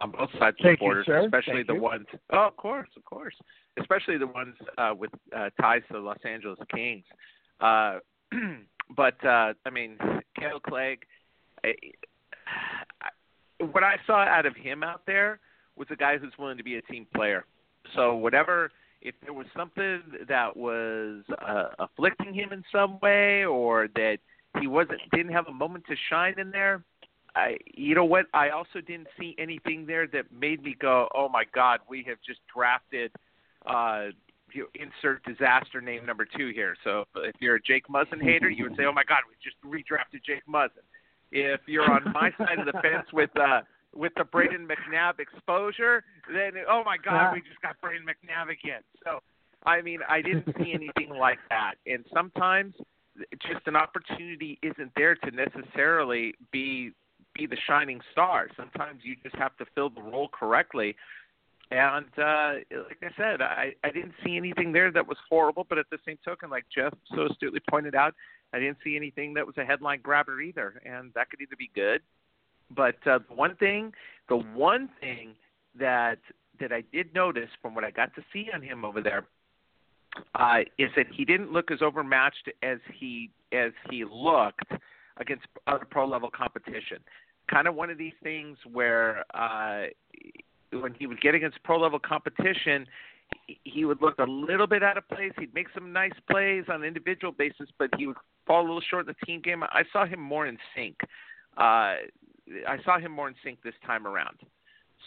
on 0.01 0.11
both 0.11 0.29
sides 0.37 0.57
of 0.59 0.65
the 0.65 0.77
borders, 0.77 1.05
you, 1.07 1.15
especially 1.15 1.53
Thank 1.55 1.67
the 1.67 1.75
you. 1.75 1.81
ones. 1.81 2.07
Oh, 2.31 2.47
of 2.47 2.57
course, 2.57 2.89
of 2.97 3.05
course, 3.05 3.35
especially 3.79 4.17
the 4.17 4.27
ones 4.27 4.55
uh, 4.77 4.93
with 4.97 5.11
uh, 5.35 5.49
ties 5.59 5.83
to 5.87 5.93
the 5.93 5.99
Los 5.99 6.19
Angeles 6.25 6.59
Kings. 6.73 7.05
Uh, 7.61 7.99
but 8.95 9.23
uh, 9.25 9.53
I 9.65 9.69
mean, 9.71 9.97
Kale 10.37 10.59
Clague. 10.59 11.05
What 13.71 13.83
I 13.83 13.95
saw 14.07 14.23
out 14.23 14.45
of 14.45 14.55
him 14.55 14.83
out 14.83 15.01
there 15.05 15.39
was 15.75 15.87
a 15.91 15.95
guy 15.95 16.17
who's 16.17 16.33
willing 16.37 16.57
to 16.57 16.63
be 16.63 16.75
a 16.75 16.81
team 16.83 17.05
player. 17.13 17.45
So 17.95 18.15
whatever 18.15 18.71
if 19.01 19.15
there 19.23 19.33
was 19.33 19.47
something 19.57 20.01
that 20.27 20.55
was 20.55 21.23
uh, 21.45 21.69
afflicting 21.79 22.33
him 22.33 22.53
in 22.53 22.63
some 22.71 22.99
way 23.01 23.45
or 23.45 23.87
that 23.95 24.17
he 24.59 24.67
wasn't 24.67 24.99
didn't 25.11 25.31
have 25.31 25.47
a 25.47 25.53
moment 25.53 25.85
to 25.87 25.95
shine 26.09 26.39
in 26.39 26.51
there 26.51 26.83
I 27.35 27.57
you 27.73 27.95
know 27.95 28.05
what? 28.05 28.25
I 28.33 28.49
also 28.49 28.81
didn't 28.81 29.07
see 29.19 29.35
anything 29.37 29.85
there 29.85 30.07
that 30.07 30.31
made 30.31 30.63
me 30.63 30.75
go 30.79 31.07
oh 31.15 31.29
my 31.29 31.43
god 31.53 31.79
we 31.89 32.03
have 32.07 32.17
just 32.25 32.39
drafted 32.53 33.11
uh 33.65 34.07
you 34.53 34.67
insert 34.75 35.23
disaster 35.23 35.79
name 35.79 36.05
number 36.05 36.25
2 36.25 36.51
here. 36.53 36.75
So 36.83 37.05
if 37.15 37.35
you're 37.39 37.55
a 37.55 37.61
Jake 37.61 37.87
Muzzin 37.87 38.21
hater 38.21 38.49
you 38.49 38.65
would 38.65 38.75
say 38.75 38.83
oh 38.85 38.93
my 38.93 39.03
god 39.03 39.19
we 39.27 39.35
just 39.43 39.57
redrafted 39.63 40.23
Jake 40.25 40.45
Muzzin 40.47 40.85
if 41.31 41.61
you're 41.65 41.89
on 41.89 42.11
my 42.13 42.31
side 42.37 42.59
of 42.59 42.65
the 42.65 42.79
fence 42.81 43.07
with 43.13 43.29
uh 43.39 43.61
with 43.93 44.13
the 44.15 44.23
Braden 44.23 44.67
McNabb 44.67 45.19
exposure, 45.19 46.03
then 46.33 46.53
oh 46.69 46.83
my 46.85 46.97
God, 46.97 47.33
we 47.33 47.41
just 47.41 47.61
got 47.61 47.79
Braden 47.81 48.05
McNabb 48.05 48.49
again. 48.51 48.81
So, 49.03 49.19
I 49.65 49.81
mean, 49.81 49.99
I 50.07 50.21
didn't 50.21 50.47
see 50.57 50.73
anything 50.73 51.09
like 51.17 51.39
that. 51.49 51.75
And 51.85 52.05
sometimes, 52.13 52.73
just 53.41 53.67
an 53.67 53.75
opportunity 53.75 54.57
isn't 54.63 54.91
there 54.95 55.15
to 55.15 55.31
necessarily 55.31 56.33
be 56.51 56.93
be 57.33 57.45
the 57.45 57.57
shining 57.67 58.01
star. 58.11 58.47
Sometimes 58.57 59.01
you 59.03 59.15
just 59.23 59.35
have 59.35 59.55
to 59.57 59.65
fill 59.75 59.89
the 59.89 60.01
role 60.01 60.29
correctly. 60.29 60.95
And 61.71 62.07
uh, 62.17 62.53
like 62.71 63.01
I 63.01 63.09
said, 63.17 63.41
I, 63.41 63.73
I 63.83 63.91
didn't 63.91 64.13
see 64.25 64.35
anything 64.35 64.73
there 64.73 64.91
that 64.91 65.07
was 65.07 65.17
horrible. 65.29 65.65
But 65.67 65.77
at 65.77 65.85
the 65.89 65.97
same 66.05 66.17
token, 66.25 66.49
like 66.49 66.65
Jeff 66.73 66.93
so 67.15 67.27
astutely 67.27 67.61
pointed 67.69 67.95
out, 67.95 68.13
I 68.53 68.59
didn't 68.59 68.77
see 68.83 68.95
anything 68.95 69.33
that 69.35 69.45
was 69.45 69.57
a 69.57 69.63
headline 69.63 70.01
grabber 70.01 70.41
either. 70.41 70.81
And 70.85 71.11
that 71.15 71.29
could 71.29 71.41
either 71.41 71.55
be 71.57 71.69
good 71.73 72.01
but 72.75 72.95
uh, 73.05 73.19
the 73.27 73.35
one 73.35 73.55
thing, 73.55 73.93
the 74.29 74.37
one 74.37 74.89
thing 74.99 75.35
that 75.77 76.19
that 76.59 76.71
I 76.71 76.83
did 76.93 77.13
notice 77.13 77.49
from 77.61 77.73
what 77.73 77.83
I 77.83 77.91
got 77.91 78.13
to 78.15 78.21
see 78.31 78.47
on 78.53 78.61
him 78.61 78.85
over 78.85 79.01
there 79.01 79.25
uh, 80.35 80.59
is 80.77 80.89
that 80.95 81.07
he 81.11 81.25
didn't 81.25 81.51
look 81.51 81.71
as 81.71 81.81
overmatched 81.81 82.49
as 82.61 82.77
he 82.93 83.31
as 83.51 83.71
he 83.89 84.05
looked 84.05 84.71
against 85.17 85.45
other 85.67 85.85
pro 85.89 86.07
level 86.07 86.29
competition. 86.29 86.99
Kind 87.49 87.67
of 87.67 87.75
one 87.75 87.89
of 87.89 87.97
these 87.97 88.13
things 88.21 88.57
where 88.71 89.25
uh, 89.33 89.87
when 90.71 90.93
he 90.93 91.07
would 91.07 91.21
get 91.21 91.35
against 91.35 91.61
pro 91.63 91.79
level 91.79 91.99
competition, 91.99 92.85
he 93.63 93.85
would 93.85 94.01
look 94.01 94.17
a 94.19 94.23
little 94.23 94.67
bit 94.67 94.83
out 94.83 94.97
of 94.97 95.07
place. 95.07 95.31
He'd 95.39 95.53
make 95.53 95.67
some 95.73 95.91
nice 95.91 96.11
plays 96.29 96.65
on 96.69 96.81
an 96.81 96.83
individual 96.83 97.31
basis, 97.31 97.69
but 97.77 97.89
he 97.97 98.07
would 98.07 98.17
fall 98.45 98.61
a 98.61 98.67
little 98.67 98.81
short 98.81 99.07
in 99.07 99.15
the 99.19 99.25
team 99.25 99.41
game. 99.41 99.63
I 99.63 99.83
saw 99.91 100.05
him 100.05 100.19
more 100.19 100.47
in 100.47 100.57
sync. 100.75 100.97
Uh, 101.57 101.95
I 102.67 102.77
saw 102.83 102.99
him 102.99 103.11
more 103.11 103.27
in 103.27 103.35
sync 103.43 103.61
this 103.63 103.73
time 103.85 104.07
around. 104.07 104.37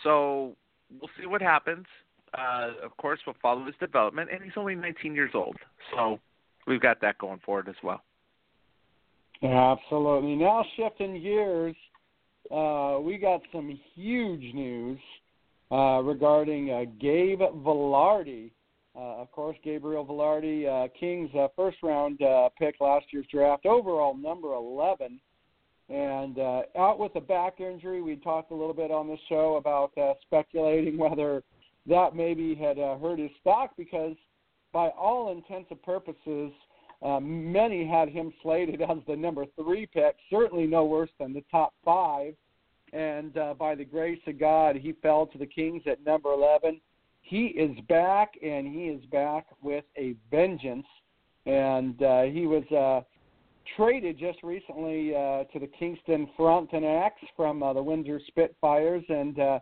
So 0.03 0.57
we'll 1.01 1.11
see 1.21 1.27
what 1.27 1.43
happens. 1.43 1.87
Uh, 2.37 2.73
of 2.83 2.97
course, 2.97 3.21
we'll 3.27 3.37
follow 3.41 3.65
his 3.65 3.75
development, 3.79 4.31
and 4.33 4.43
he's 4.43 4.53
only 4.57 4.75
19 4.75 5.15
years 5.15 5.31
old, 5.35 5.57
so 5.95 6.19
we've 6.67 6.81
got 6.81 7.01
that 7.01 7.17
going 7.19 7.39
forward 7.45 7.69
as 7.69 7.77
well. 7.83 8.03
Absolutely. 9.43 10.37
Now 10.37 10.65
shifting 10.77 11.23
gears, 11.23 11.77
uh, 12.51 12.99
we 13.01 13.19
got 13.19 13.43
some 13.53 13.79
huge 13.95 14.55
news 14.55 14.99
uh, 15.71 16.01
regarding 16.03 16.71
uh, 16.71 16.85
Gabe 17.01 17.41
Vilardi. 17.41 18.51
Uh, 18.97 19.23
of 19.23 19.33
course, 19.33 19.57
Gabriel 19.65 20.07
Vilardi, 20.07 20.69
uh, 20.69 20.89
Kings' 20.99 21.31
uh, 21.35 21.49
first 21.57 21.79
round 21.83 22.23
uh, 22.23 22.49
pick 22.59 22.77
last 22.81 23.07
year's 23.11 23.27
draft, 23.31 23.67
overall 23.67 24.17
number 24.17 24.55
11 24.55 25.21
and 25.89 26.39
uh, 26.39 26.63
out 26.79 26.99
with 26.99 27.15
a 27.17 27.21
back 27.21 27.61
injury. 27.61 28.01
We 28.01 28.17
talked 28.17 28.51
a 28.51 28.55
little 28.55 28.75
bit 28.75 28.91
on 28.91 29.07
the 29.07 29.19
show 29.29 29.57
about 29.57 29.97
uh, 29.99 30.15
speculating 30.23 30.99
whether 30.99 31.43
that 31.87 32.17
maybe 32.17 32.55
had 32.55 32.79
uh, 32.79 32.97
hurt 32.99 33.19
his 33.19 33.31
stock 33.41 33.73
because, 33.77 34.17
by 34.73 34.89
all 34.89 35.33
intents 35.33 35.71
and 35.71 35.83
purposes, 35.83 36.53
uh, 37.03 37.21
many 37.21 37.87
had 37.87 38.09
him 38.09 38.33
slated 38.43 38.81
as 38.91 38.99
the 39.07 39.17
number 39.17 39.45
three 39.57 39.87
pick, 39.87 40.17
certainly 40.31 40.67
no 40.67 40.85
worse 40.85 41.11
than 41.19 41.35
the 41.35 41.45
top 41.51 41.75
five. 41.85 42.35
And 42.95 43.37
uh, 43.37 43.55
by 43.55 43.75
the 43.75 43.85
grace 43.85 44.21
of 44.27 44.39
God, 44.39 44.77
he 44.77 44.93
fell 45.03 45.27
to 45.27 45.39
the 45.39 45.47
Kings 45.47 45.83
at 45.87 46.05
number 46.05 46.33
11. 46.33 46.81
He 47.23 47.47
is 47.47 47.77
back, 47.89 48.35
and 48.43 48.67
he 48.67 48.85
is 48.85 49.05
back 49.07 49.47
with 49.63 49.85
a 49.99 50.15
vengeance. 50.31 50.87
And 51.47 52.01
uh, 52.03 52.23
he 52.23 52.47
was. 52.47 52.65
Uh, 52.71 53.05
traded 53.77 54.19
just 54.19 54.43
recently 54.43 55.15
uh, 55.15 55.45
to 55.45 55.59
the 55.59 55.69
Kingston 55.79 56.29
Frontenacs 56.39 57.13
from 57.37 57.63
uh, 57.63 57.73
the 57.73 57.83
Windsor 57.83 58.21
Spitfires, 58.29 59.05
and 59.09 59.39
uh, 59.39 59.59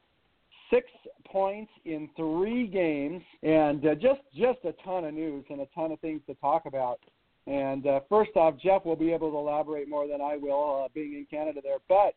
six 0.70 0.86
points 1.26 1.70
in 1.84 2.08
three 2.16 2.66
games, 2.66 3.22
and 3.42 3.86
uh, 3.86 3.94
just 3.94 4.20
just 4.34 4.58
a 4.64 4.74
ton 4.84 5.04
of 5.04 5.14
news 5.14 5.44
and 5.50 5.60
a 5.60 5.66
ton 5.74 5.92
of 5.92 6.00
things 6.00 6.20
to 6.26 6.34
talk 6.34 6.66
about. 6.66 6.98
And 7.46 7.86
uh, 7.86 8.00
first 8.08 8.30
off, 8.36 8.54
Jeff 8.62 8.84
will 8.84 8.96
be 8.96 9.12
able 9.12 9.30
to 9.30 9.36
elaborate 9.36 9.88
more 9.88 10.06
than 10.06 10.20
I 10.20 10.36
will, 10.36 10.84
uh, 10.84 10.88
being 10.94 11.14
in 11.14 11.26
Canada 11.28 11.60
there. 11.62 11.78
But 11.88 12.14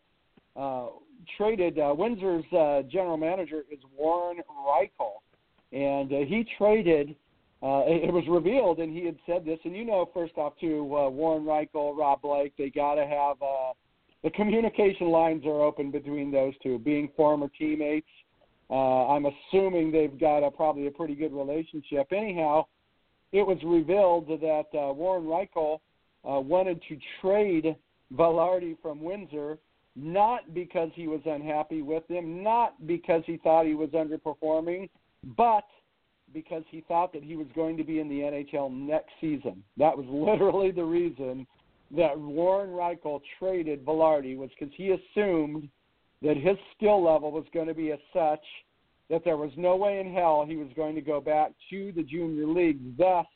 uh, 0.55 0.87
traded 1.37 1.79
uh, 1.79 1.93
Windsor's 1.97 2.45
uh, 2.53 2.81
general 2.89 3.17
manager 3.17 3.63
is 3.71 3.79
Warren 3.97 4.37
Rychel, 4.49 5.21
and 5.71 6.11
uh, 6.11 6.17
he 6.27 6.45
traded 6.57 7.15
uh, 7.61 7.83
it, 7.87 8.13
was 8.13 8.23
revealed, 8.29 8.79
and 8.79 8.95
he 8.95 9.05
had 9.05 9.17
said 9.25 9.45
this. 9.45 9.59
And 9.63 9.75
you 9.75 9.85
know, 9.85 10.09
first 10.13 10.37
off, 10.37 10.53
too, 10.59 10.81
uh, 10.95 11.09
Warren 11.09 11.43
Rychel, 11.43 11.97
Rob 11.97 12.21
Blake, 12.21 12.53
they 12.57 12.69
got 12.69 12.95
to 12.95 13.05
have 13.05 13.41
uh, 13.41 13.73
the 14.23 14.29
communication 14.31 15.07
lines 15.09 15.45
are 15.45 15.61
open 15.61 15.91
between 15.91 16.31
those 16.31 16.53
two, 16.61 16.79
being 16.79 17.09
former 17.15 17.49
teammates. 17.57 18.07
Uh, 18.69 19.07
I'm 19.07 19.25
assuming 19.25 19.91
they've 19.91 20.19
got 20.19 20.39
a, 20.39 20.49
probably 20.49 20.87
a 20.87 20.91
pretty 20.91 21.15
good 21.15 21.33
relationship. 21.33 22.07
Anyhow, 22.11 22.65
it 23.31 23.45
was 23.45 23.57
revealed 23.63 24.27
that 24.27 24.65
uh, 24.73 24.93
Warren 24.93 25.25
Rychel 25.25 25.79
uh, 26.27 26.39
wanted 26.39 26.81
to 26.89 26.97
trade 27.21 27.75
Vilardi 28.13 28.75
from 28.81 29.03
Windsor, 29.03 29.59
not 29.95 30.53
because 30.53 30.89
he 30.93 31.07
was 31.07 31.21
unhappy 31.25 31.81
with 31.81 32.03
him, 32.09 32.43
not 32.43 32.85
because 32.85 33.23
he 33.25 33.37
thought 33.37 33.65
he 33.65 33.75
was 33.75 33.89
underperforming, 33.91 34.89
but 35.37 35.63
because 36.33 36.63
he 36.69 36.83
thought 36.87 37.13
that 37.13 37.23
he 37.23 37.35
was 37.35 37.47
going 37.55 37.77
to 37.77 37.83
be 37.83 37.99
in 37.99 38.09
the 38.09 38.19
NHL 38.19 38.71
next 38.71 39.11
season. 39.21 39.63
That 39.77 39.97
was 39.97 40.05
literally 40.09 40.71
the 40.71 40.83
reason 40.83 41.47
that 41.95 42.19
Warren 42.19 42.71
Rychel 42.71 43.21
traded 43.39 43.85
Vilardi 43.85 44.35
was 44.35 44.49
because 44.57 44.73
he 44.75 44.91
assumed 44.91 45.69
that 46.21 46.35
his 46.35 46.57
skill 46.75 47.03
level 47.03 47.31
was 47.31 47.45
going 47.53 47.67
to 47.67 47.73
be 47.73 47.91
as 47.91 47.99
such 48.13 48.43
that 49.09 49.23
there 49.23 49.37
was 49.37 49.51
no 49.55 49.75
way 49.75 49.99
in 49.99 50.11
hell 50.11 50.45
he 50.47 50.55
was 50.55 50.67
going 50.75 50.95
to 50.95 51.01
go 51.01 51.21
back 51.21 51.51
to 51.69 51.91
the 51.91 52.01
junior 52.01 52.47
league. 52.47 52.97
Thus, 52.97 53.27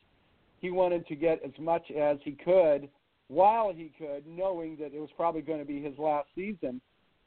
he 0.59 0.71
wanted 0.71 1.07
to 1.07 1.15
get 1.15 1.41
as 1.45 1.51
much 1.59 1.91
as 1.91 2.17
he 2.23 2.31
could 2.31 2.89
while 3.29 3.71
he 3.71 3.91
could, 3.97 4.25
knowing 4.27 4.75
that 4.77 4.93
it 4.93 4.99
was 4.99 5.09
probably 5.15 5.41
going 5.41 5.59
to 5.59 5.65
be 5.65 5.81
his 5.81 5.97
last 5.97 6.27
season. 6.35 6.81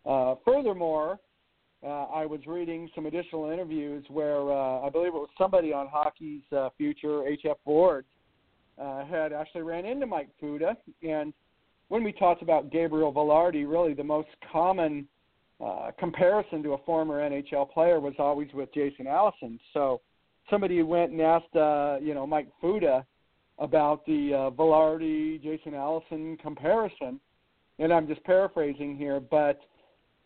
Uh, 0.05 0.35
furthermore, 0.45 1.19
uh, 1.85 2.05
I 2.05 2.27
was 2.27 2.41
reading 2.47 2.91
some 2.95 3.07
additional 3.07 3.51
interviews 3.51 4.05
where 4.09 4.53
uh, 4.53 4.81
I 4.81 4.91
believe 4.91 5.09
it 5.09 5.15
was 5.15 5.31
somebody 5.39 5.73
on 5.73 5.89
Hockey's 5.89 6.43
uh, 6.55 6.69
Future, 6.77 7.25
HF 7.45 7.57
Board, 7.65 8.05
uh, 8.81 9.05
had 9.05 9.33
actually 9.33 9.63
ran 9.63 9.87
into 9.87 10.07
Mike 10.07 10.29
Futa. 10.43 10.77
And 11.03 11.33
when 11.89 12.03
we 12.03 12.13
talked 12.13 12.43
about 12.43 12.71
Gabriel 12.71 13.13
Vilardi, 13.13 13.69
really 13.69 13.95
the 13.95 14.05
most 14.05 14.29
common 14.51 15.07
uh, 15.65 15.93
comparison 15.99 16.63
to 16.65 16.73
a 16.73 16.79
former 16.79 17.21
NHL 17.29 17.71
player 17.71 18.01
was 18.01 18.15
always 18.19 18.49
with 18.55 18.73
Jason 18.75 19.07
Allison. 19.07 19.61
So 19.73 20.01
somebody 20.51 20.83
went 20.83 21.13
and 21.13 21.21
asked, 21.21 21.55
uh, 21.55 21.99
you 22.01 22.15
know, 22.15 22.27
Mike 22.27 22.49
Futa 22.63 23.05
about 23.59 24.05
the 24.07 24.33
uh, 24.35 24.51
Vilardi 24.51 25.43
Jason 25.43 25.75
Allison 25.75 26.37
comparison, 26.39 27.21
and 27.79 27.93
I'm 27.93 28.07
just 28.07 28.23
paraphrasing 28.25 28.97
here, 28.97 29.21
but 29.21 29.61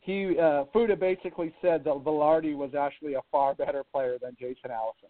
he 0.00 0.38
uh, 0.38 0.64
Futa 0.74 0.98
basically 0.98 1.52
said 1.60 1.82
that 1.84 1.94
Vilardi 2.04 2.56
was 2.56 2.74
actually 2.74 3.14
a 3.14 3.22
far 3.30 3.54
better 3.54 3.82
player 3.92 4.18
than 4.20 4.36
Jason 4.38 4.70
Allison. 4.70 5.08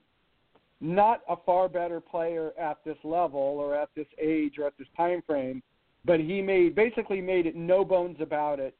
Not 0.80 1.20
a 1.28 1.36
far 1.36 1.68
better 1.68 2.00
player 2.00 2.52
at 2.58 2.78
this 2.84 2.96
level 3.04 3.40
or 3.40 3.74
at 3.74 3.90
this 3.94 4.06
age 4.20 4.54
or 4.58 4.66
at 4.66 4.76
this 4.78 4.88
time 4.96 5.22
frame, 5.26 5.62
but 6.04 6.20
he 6.20 6.40
made 6.40 6.74
basically 6.74 7.20
made 7.20 7.46
it 7.46 7.56
no 7.56 7.84
bones 7.84 8.18
about 8.20 8.58
it 8.58 8.74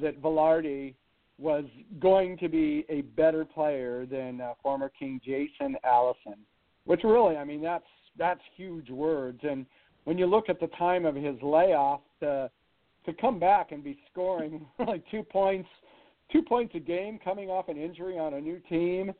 that 0.00 0.20
Vilardi 0.22 0.94
was 1.38 1.64
going 2.00 2.36
to 2.38 2.48
be 2.48 2.84
a 2.88 3.02
better 3.02 3.44
player 3.44 4.06
than 4.06 4.40
uh, 4.40 4.54
former 4.62 4.90
King 4.98 5.20
Jason 5.24 5.76
Allison, 5.84 6.36
which 6.84 7.02
really, 7.04 7.36
I 7.36 7.44
mean, 7.44 7.60
that's 7.60 7.84
that's 8.18 8.40
huge 8.56 8.90
words. 8.90 9.40
And 9.42 9.66
when 10.04 10.18
you 10.18 10.26
look 10.26 10.48
at 10.48 10.60
the 10.60 10.68
time 10.78 11.04
of 11.04 11.14
his 11.14 11.36
layoff, 11.42 12.00
to 12.20 12.50
to 13.04 13.12
come 13.14 13.38
back 13.38 13.70
and 13.70 13.84
be 13.84 13.96
scoring 14.10 14.66
like 14.86 15.02
two 15.10 15.22
points, 15.22 15.68
two 16.32 16.42
points 16.42 16.74
a 16.74 16.80
game, 16.80 17.18
coming 17.22 17.48
off 17.48 17.68
an 17.68 17.76
injury 17.76 18.18
on 18.18 18.34
a 18.34 18.40
new 18.40 18.60
team, 18.68 19.12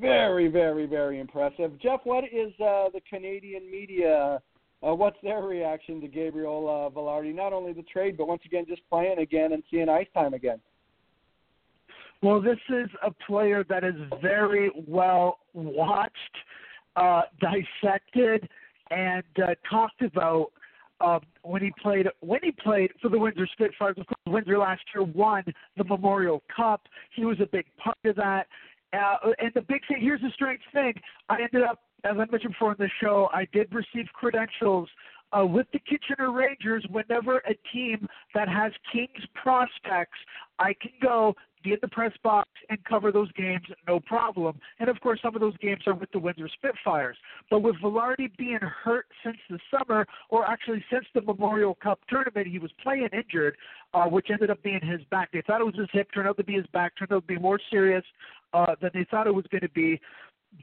very, 0.00 0.48
very, 0.48 0.86
very 0.86 1.20
impressive. 1.20 1.78
Jeff, 1.80 2.00
what 2.04 2.24
is 2.24 2.52
uh, 2.60 2.88
the 2.92 3.00
Canadian 3.08 3.70
media? 3.70 4.40
Uh, 4.82 4.94
what's 4.94 5.16
their 5.22 5.42
reaction 5.42 6.00
to 6.00 6.08
Gabriel 6.08 6.68
uh, 6.68 6.94
Vilardi? 6.94 7.34
Not 7.34 7.52
only 7.52 7.72
the 7.72 7.82
trade, 7.82 8.16
but 8.16 8.28
once 8.28 8.42
again, 8.44 8.64
just 8.68 8.82
playing 8.90 9.18
again 9.18 9.52
and 9.52 9.62
seeing 9.70 9.88
ice 9.88 10.06
time 10.14 10.34
again. 10.34 10.60
Well, 12.22 12.40
this 12.40 12.58
is 12.68 12.88
a 13.04 13.10
player 13.26 13.64
that 13.68 13.84
is 13.84 13.94
very 14.22 14.70
well 14.86 15.38
watched, 15.52 16.12
uh, 16.96 17.22
dissected, 17.40 18.48
and 18.90 19.24
uh, 19.42 19.54
talked 19.70 20.02
about 20.02 20.52
um, 21.00 21.20
when 21.42 21.62
he 21.62 21.72
played 21.82 22.06
when 22.20 22.40
he 22.42 22.52
played 22.52 22.90
for 23.02 23.08
the 23.08 23.18
Windsor 23.18 23.46
Spitfires. 23.52 23.96
Of 23.98 24.06
course, 24.06 24.18
Windsor 24.26 24.58
last 24.58 24.82
year 24.94 25.04
won 25.04 25.44
the 25.76 25.84
Memorial 25.84 26.42
Cup. 26.54 26.82
He 27.14 27.24
was 27.24 27.38
a 27.40 27.46
big 27.46 27.66
part 27.82 27.98
of 28.04 28.16
that. 28.16 28.46
Uh, 28.92 29.32
and 29.38 29.52
the 29.54 29.62
big 29.62 29.80
thing 29.88 29.98
here's 30.00 30.20
the 30.20 30.30
strange 30.34 30.60
thing. 30.72 30.94
I 31.28 31.42
ended 31.42 31.62
up, 31.62 31.80
as 32.04 32.12
I 32.12 32.24
mentioned 32.30 32.52
before 32.52 32.72
in 32.72 32.76
the 32.78 32.90
show, 33.00 33.28
I 33.32 33.46
did 33.52 33.72
receive 33.74 34.06
credentials 34.14 34.88
uh, 35.32 35.44
with 35.44 35.66
the 35.72 35.80
Kitchener 35.80 36.32
Rangers. 36.32 36.84
Whenever 36.90 37.38
a 37.38 37.54
team 37.72 38.06
that 38.34 38.48
has 38.48 38.72
Kings 38.92 39.26
prospects, 39.34 40.18
I 40.58 40.74
can 40.80 40.92
go 41.02 41.34
be 41.66 41.72
in 41.72 41.78
the 41.82 41.88
press 41.88 42.12
box 42.22 42.48
and 42.70 42.82
cover 42.84 43.10
those 43.10 43.30
games, 43.32 43.64
no 43.88 43.98
problem. 44.00 44.58
And 44.78 44.88
of 44.88 45.00
course, 45.00 45.18
some 45.22 45.34
of 45.34 45.40
those 45.40 45.56
games 45.58 45.82
are 45.86 45.94
with 45.94 46.10
the 46.12 46.18
Windsor 46.18 46.48
Spitfires. 46.54 47.16
But 47.50 47.60
with 47.60 47.76
Vilardi 47.82 48.30
being 48.36 48.60
hurt 48.60 49.06
since 49.24 49.36
the 49.50 49.58
summer, 49.70 50.06
or 50.30 50.46
actually 50.46 50.84
since 50.92 51.04
the 51.14 51.22
Memorial 51.22 51.74
Cup 51.74 51.98
tournament, 52.08 52.46
he 52.46 52.58
was 52.58 52.70
playing 52.82 53.08
injured, 53.12 53.56
uh, 53.94 54.04
which 54.04 54.28
ended 54.30 54.50
up 54.50 54.62
being 54.62 54.80
his 54.80 55.00
back. 55.10 55.30
They 55.32 55.42
thought 55.46 55.60
it 55.60 55.64
was 55.64 55.74
his 55.76 55.88
hip, 55.92 56.08
turned 56.14 56.28
out 56.28 56.36
to 56.36 56.44
be 56.44 56.54
his 56.54 56.66
back, 56.72 56.92
turned 56.96 57.12
out 57.12 57.26
to 57.26 57.34
be 57.34 57.40
more 57.40 57.58
serious 57.70 58.04
uh, 58.54 58.76
than 58.80 58.90
they 58.94 59.06
thought 59.10 59.26
it 59.26 59.34
was 59.34 59.46
going 59.50 59.62
to 59.62 59.70
be. 59.70 60.00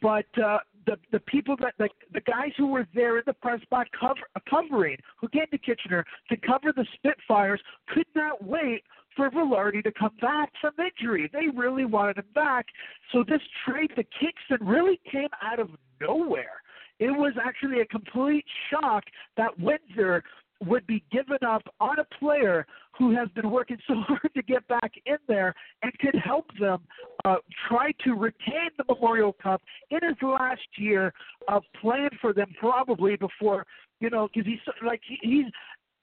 But 0.02 0.26
uh, 0.44 0.58
the 0.88 0.98
the 1.12 1.20
people 1.20 1.56
that 1.60 1.74
the 1.78 1.90
the 2.14 2.22
guys 2.22 2.52
who 2.58 2.68
were 2.68 2.88
there 2.96 3.18
in 3.18 3.24
the 3.28 3.34
press 3.34 3.60
box 3.70 3.90
cover, 4.00 4.22
covering, 4.50 4.98
who 5.20 5.28
came 5.28 5.46
to 5.52 5.58
Kitchener 5.58 6.04
to 6.30 6.38
cover 6.38 6.74
the 6.76 6.86
Spitfires, 6.96 7.62
could 7.90 8.08
not 8.16 8.44
wait 8.44 8.84
for 9.16 9.30
Vilardi 9.30 9.84
to 9.84 9.92
come 9.92 10.16
back 10.22 10.52
from 10.60 10.74
injury. 10.80 11.30
They 11.32 11.48
really 11.56 11.86
wanted 11.86 12.18
him 12.18 12.26
back. 12.34 12.66
So 13.12 13.24
this 13.28 13.42
trade 13.66 13.92
to 13.96 14.04
Kingston 14.20 14.68
really 14.68 15.00
came 15.12 15.30
out 15.42 15.60
of 15.60 15.70
nowhere. 16.02 16.62
It 17.00 17.12
was 17.12 17.34
actually 17.44 17.82
a 17.82 17.86
complete 17.86 18.46
shock 18.70 19.04
that 19.38 19.58
Windsor 19.60 20.24
would 20.66 20.88
be 20.88 21.04
given 21.12 21.40
up 21.46 21.64
on 21.82 21.98
a 22.00 22.06
player 22.20 22.66
who 22.98 23.14
has 23.16 23.28
been 23.30 23.50
working 23.50 23.78
so 23.88 23.96
hard 24.08 24.30
to 24.34 24.42
get 24.44 24.66
back 24.68 24.92
in 25.06 25.18
there 25.28 25.54
and 25.82 25.92
could 26.00 26.16
help 26.24 26.46
them 26.60 26.80
uh, 27.26 27.36
try 27.68 27.92
to 28.04 28.14
retain 28.14 28.70
the 28.78 28.84
Memorial 28.88 29.34
Cup 29.42 29.62
in 29.90 30.00
his 30.02 30.16
last 30.22 30.62
year 30.78 31.12
of 31.48 31.64
playing 31.82 32.10
for 32.22 32.34
them, 32.34 32.48
probably 32.60 33.16
before 33.16 33.66
you 34.04 34.10
know, 34.10 34.28
because 34.28 34.46
he's 34.46 34.60
like 34.86 35.02
he, 35.08 35.18
he's 35.22 35.46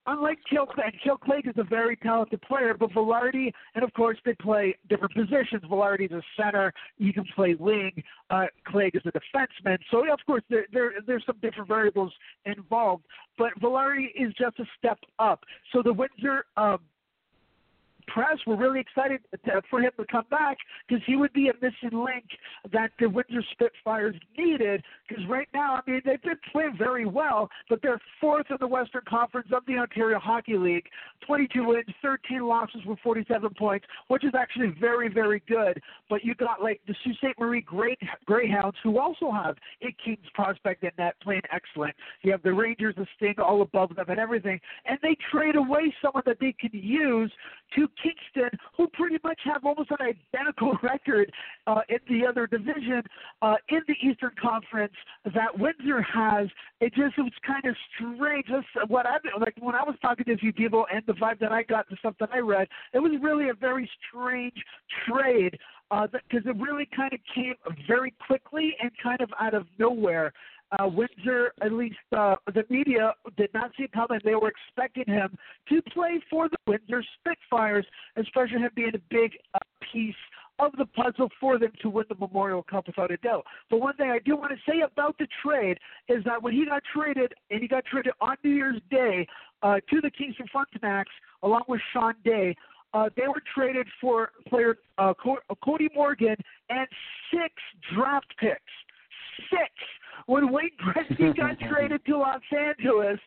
unlike 0.06 0.38
Kale 0.48 0.66
Clague, 0.66 0.94
Kale 1.02 1.16
Clague 1.16 1.46
is 1.46 1.54
a 1.56 1.64
very 1.64 1.96
talented 1.96 2.40
player, 2.42 2.74
but 2.78 2.90
Vilardi, 2.90 3.52
and 3.74 3.84
of 3.84 3.92
course 3.92 4.18
they 4.24 4.34
play 4.34 4.76
different 4.88 5.14
positions. 5.14 5.62
Vilardi 5.70 6.06
is 6.06 6.12
a 6.12 6.22
center, 6.36 6.72
he 6.96 7.12
can 7.12 7.24
play 7.34 7.54
wing. 7.54 8.02
Uh, 8.30 8.46
Clague 8.66 8.96
is 8.96 9.02
a 9.04 9.12
defenseman, 9.12 9.78
so 9.90 10.10
of 10.12 10.18
course 10.26 10.42
there, 10.50 10.66
there 10.72 10.92
there's 11.06 11.24
some 11.26 11.36
different 11.42 11.68
variables 11.68 12.12
involved. 12.44 13.04
But 13.38 13.50
Vilardi 13.60 14.06
is 14.14 14.32
just 14.38 14.58
a 14.58 14.64
step 14.78 14.98
up. 15.18 15.44
So 15.72 15.82
the 15.82 15.92
Windsor 15.92 16.44
um, 16.56 16.78
press 18.12 18.38
were 18.46 18.56
really 18.56 18.80
excited 18.80 19.20
to, 19.44 19.62
for 19.70 19.80
him 19.80 19.90
to 19.98 20.04
come 20.06 20.24
back 20.30 20.56
because 20.88 21.02
he 21.06 21.16
would 21.16 21.32
be 21.32 21.48
a 21.48 21.52
missing 21.54 21.98
link 21.98 22.24
that 22.72 22.90
the 22.98 23.08
Windsor 23.08 23.42
Spitfires 23.52 24.16
needed. 24.36 24.82
Because 25.08 25.24
right 25.28 25.48
now, 25.54 25.74
I 25.74 25.90
mean, 25.90 26.02
they've 26.04 26.22
been 26.22 26.38
playing 26.52 26.76
very 26.78 27.06
well, 27.06 27.48
but 27.68 27.80
they're 27.82 28.00
fourth 28.20 28.46
in 28.50 28.56
the 28.60 28.66
Western 28.66 29.02
Conference 29.08 29.48
of 29.52 29.64
the 29.66 29.74
Ontario 29.74 30.18
Hockey 30.18 30.56
League. 30.56 30.86
22 31.26 31.64
wins, 31.64 31.84
13 32.02 32.46
losses 32.46 32.80
with 32.86 32.98
47 33.02 33.50
points, 33.58 33.86
which 34.08 34.24
is 34.24 34.32
actually 34.36 34.74
very, 34.80 35.08
very 35.08 35.42
good. 35.48 35.80
But 36.08 36.24
you 36.24 36.34
got 36.34 36.62
like 36.62 36.80
the 36.86 36.94
Sault 37.04 37.16
Ste. 37.16 37.38
Marie 37.38 37.60
Great 37.60 37.98
Greyhounds, 38.26 38.76
who 38.82 38.98
also 38.98 39.30
have 39.30 39.56
a 39.82 39.94
Kings 40.04 40.26
prospect 40.34 40.82
in 40.82 40.90
that 40.98 41.20
playing 41.20 41.42
excellent. 41.52 41.94
You 42.22 42.32
have 42.32 42.42
the 42.42 42.52
Rangers, 42.52 42.94
the 42.96 43.06
Sting, 43.16 43.34
all 43.38 43.62
above 43.62 43.94
them 43.94 44.06
and 44.08 44.18
everything, 44.18 44.60
and 44.86 44.98
they 45.02 45.16
trade 45.30 45.56
away 45.56 45.94
someone 46.02 46.22
that 46.26 46.38
they 46.40 46.54
can 46.58 46.70
use 46.72 47.32
to 47.76 47.88
Kingston, 48.02 48.58
who 48.76 48.88
pretty 48.88 49.18
much 49.22 49.38
have 49.44 49.64
almost 49.64 49.90
an 49.90 50.14
identical 50.34 50.76
record 50.82 51.30
uh, 51.66 51.80
in 51.88 51.98
the 52.08 52.26
other 52.26 52.46
division 52.46 53.02
uh, 53.42 53.56
in 53.68 53.80
the 53.86 53.94
Eastern 54.02 54.32
Conference 54.40 54.92
that 55.24 55.58
Windsor 55.58 56.02
has. 56.02 56.48
It 56.80 56.94
just 56.94 57.16
was 57.18 57.32
kind 57.46 57.64
of 57.64 57.76
strange. 57.94 58.46
That's 58.50 58.90
what 58.90 59.06
I 59.06 59.16
like 59.38 59.54
when 59.60 59.74
I 59.74 59.82
was 59.82 59.96
talking 60.02 60.24
to 60.26 60.32
a 60.32 60.36
few 60.36 60.52
people 60.52 60.86
and 60.92 61.02
the 61.06 61.12
vibe 61.14 61.38
that 61.40 61.52
I 61.52 61.62
got, 61.62 61.88
the 61.88 61.96
stuff 61.96 62.14
that 62.20 62.30
I 62.32 62.38
read. 62.38 62.68
It 62.92 62.98
was 62.98 63.12
really 63.20 63.48
a 63.48 63.54
very 63.54 63.88
strange 64.08 64.54
trade 65.08 65.58
because 65.90 66.46
uh, 66.46 66.50
it 66.50 66.56
really 66.56 66.88
kind 66.94 67.12
of 67.12 67.20
came 67.34 67.54
very 67.88 68.14
quickly 68.26 68.76
and 68.80 68.90
kind 69.02 69.20
of 69.20 69.30
out 69.40 69.54
of 69.54 69.66
nowhere 69.78 70.32
uh, 70.78 70.88
Windsor, 70.88 71.52
at 71.62 71.72
least 71.72 71.96
uh, 72.16 72.36
the 72.54 72.64
media, 72.68 73.14
did 73.36 73.52
not 73.54 73.70
see 73.76 73.84
it 73.84 73.92
coming. 73.92 74.20
They 74.24 74.34
were 74.34 74.50
expecting 74.50 75.12
him 75.12 75.36
to 75.68 75.82
play 75.92 76.20
for 76.30 76.48
the 76.48 76.56
Windsor 76.66 77.04
Spitfires, 77.18 77.86
especially 78.16 78.60
him 78.60 78.70
being 78.74 78.92
a 78.94 79.00
big 79.10 79.32
uh, 79.54 79.58
piece 79.92 80.14
of 80.58 80.72
the 80.76 80.86
puzzle 80.86 81.28
for 81.40 81.58
them 81.58 81.72
to 81.80 81.88
win 81.88 82.04
the 82.08 82.14
Memorial 82.14 82.62
Cup 82.62 82.86
without 82.86 83.10
a 83.10 83.16
doubt. 83.18 83.46
But 83.70 83.80
one 83.80 83.96
thing 83.96 84.10
I 84.10 84.18
do 84.18 84.36
want 84.36 84.52
to 84.52 84.70
say 84.70 84.80
about 84.80 85.16
the 85.18 85.26
trade 85.42 85.78
is 86.08 86.22
that 86.24 86.42
when 86.42 86.52
he 86.52 86.66
got 86.66 86.82
traded, 86.94 87.32
and 87.50 87.60
he 87.60 87.68
got 87.68 87.84
traded 87.86 88.12
on 88.20 88.36
New 88.44 88.50
Year's 88.50 88.80
Day, 88.90 89.26
uh, 89.62 89.76
to 89.90 90.00
the 90.00 90.10
Kingston 90.10 90.46
Frontenacs, 90.54 91.04
along 91.42 91.62
with 91.68 91.80
Sean 91.92 92.14
Day. 92.24 92.56
Uh, 92.92 93.08
they 93.16 93.28
were 93.28 93.42
traded 93.54 93.86
for 94.00 94.32
player 94.48 94.78
uh, 94.98 95.14
Cody 95.64 95.88
Morgan 95.94 96.36
and 96.70 96.88
six 97.30 97.54
draft 97.94 98.26
picks. 98.38 98.60
Six. 99.48 99.70
When 100.30 100.52
Wayne 100.52 100.70
Gretzky 100.80 101.36
got 101.36 101.58
traded 101.58 102.04
to 102.06 102.18
Los 102.18 102.40
Angeles, 102.56 103.18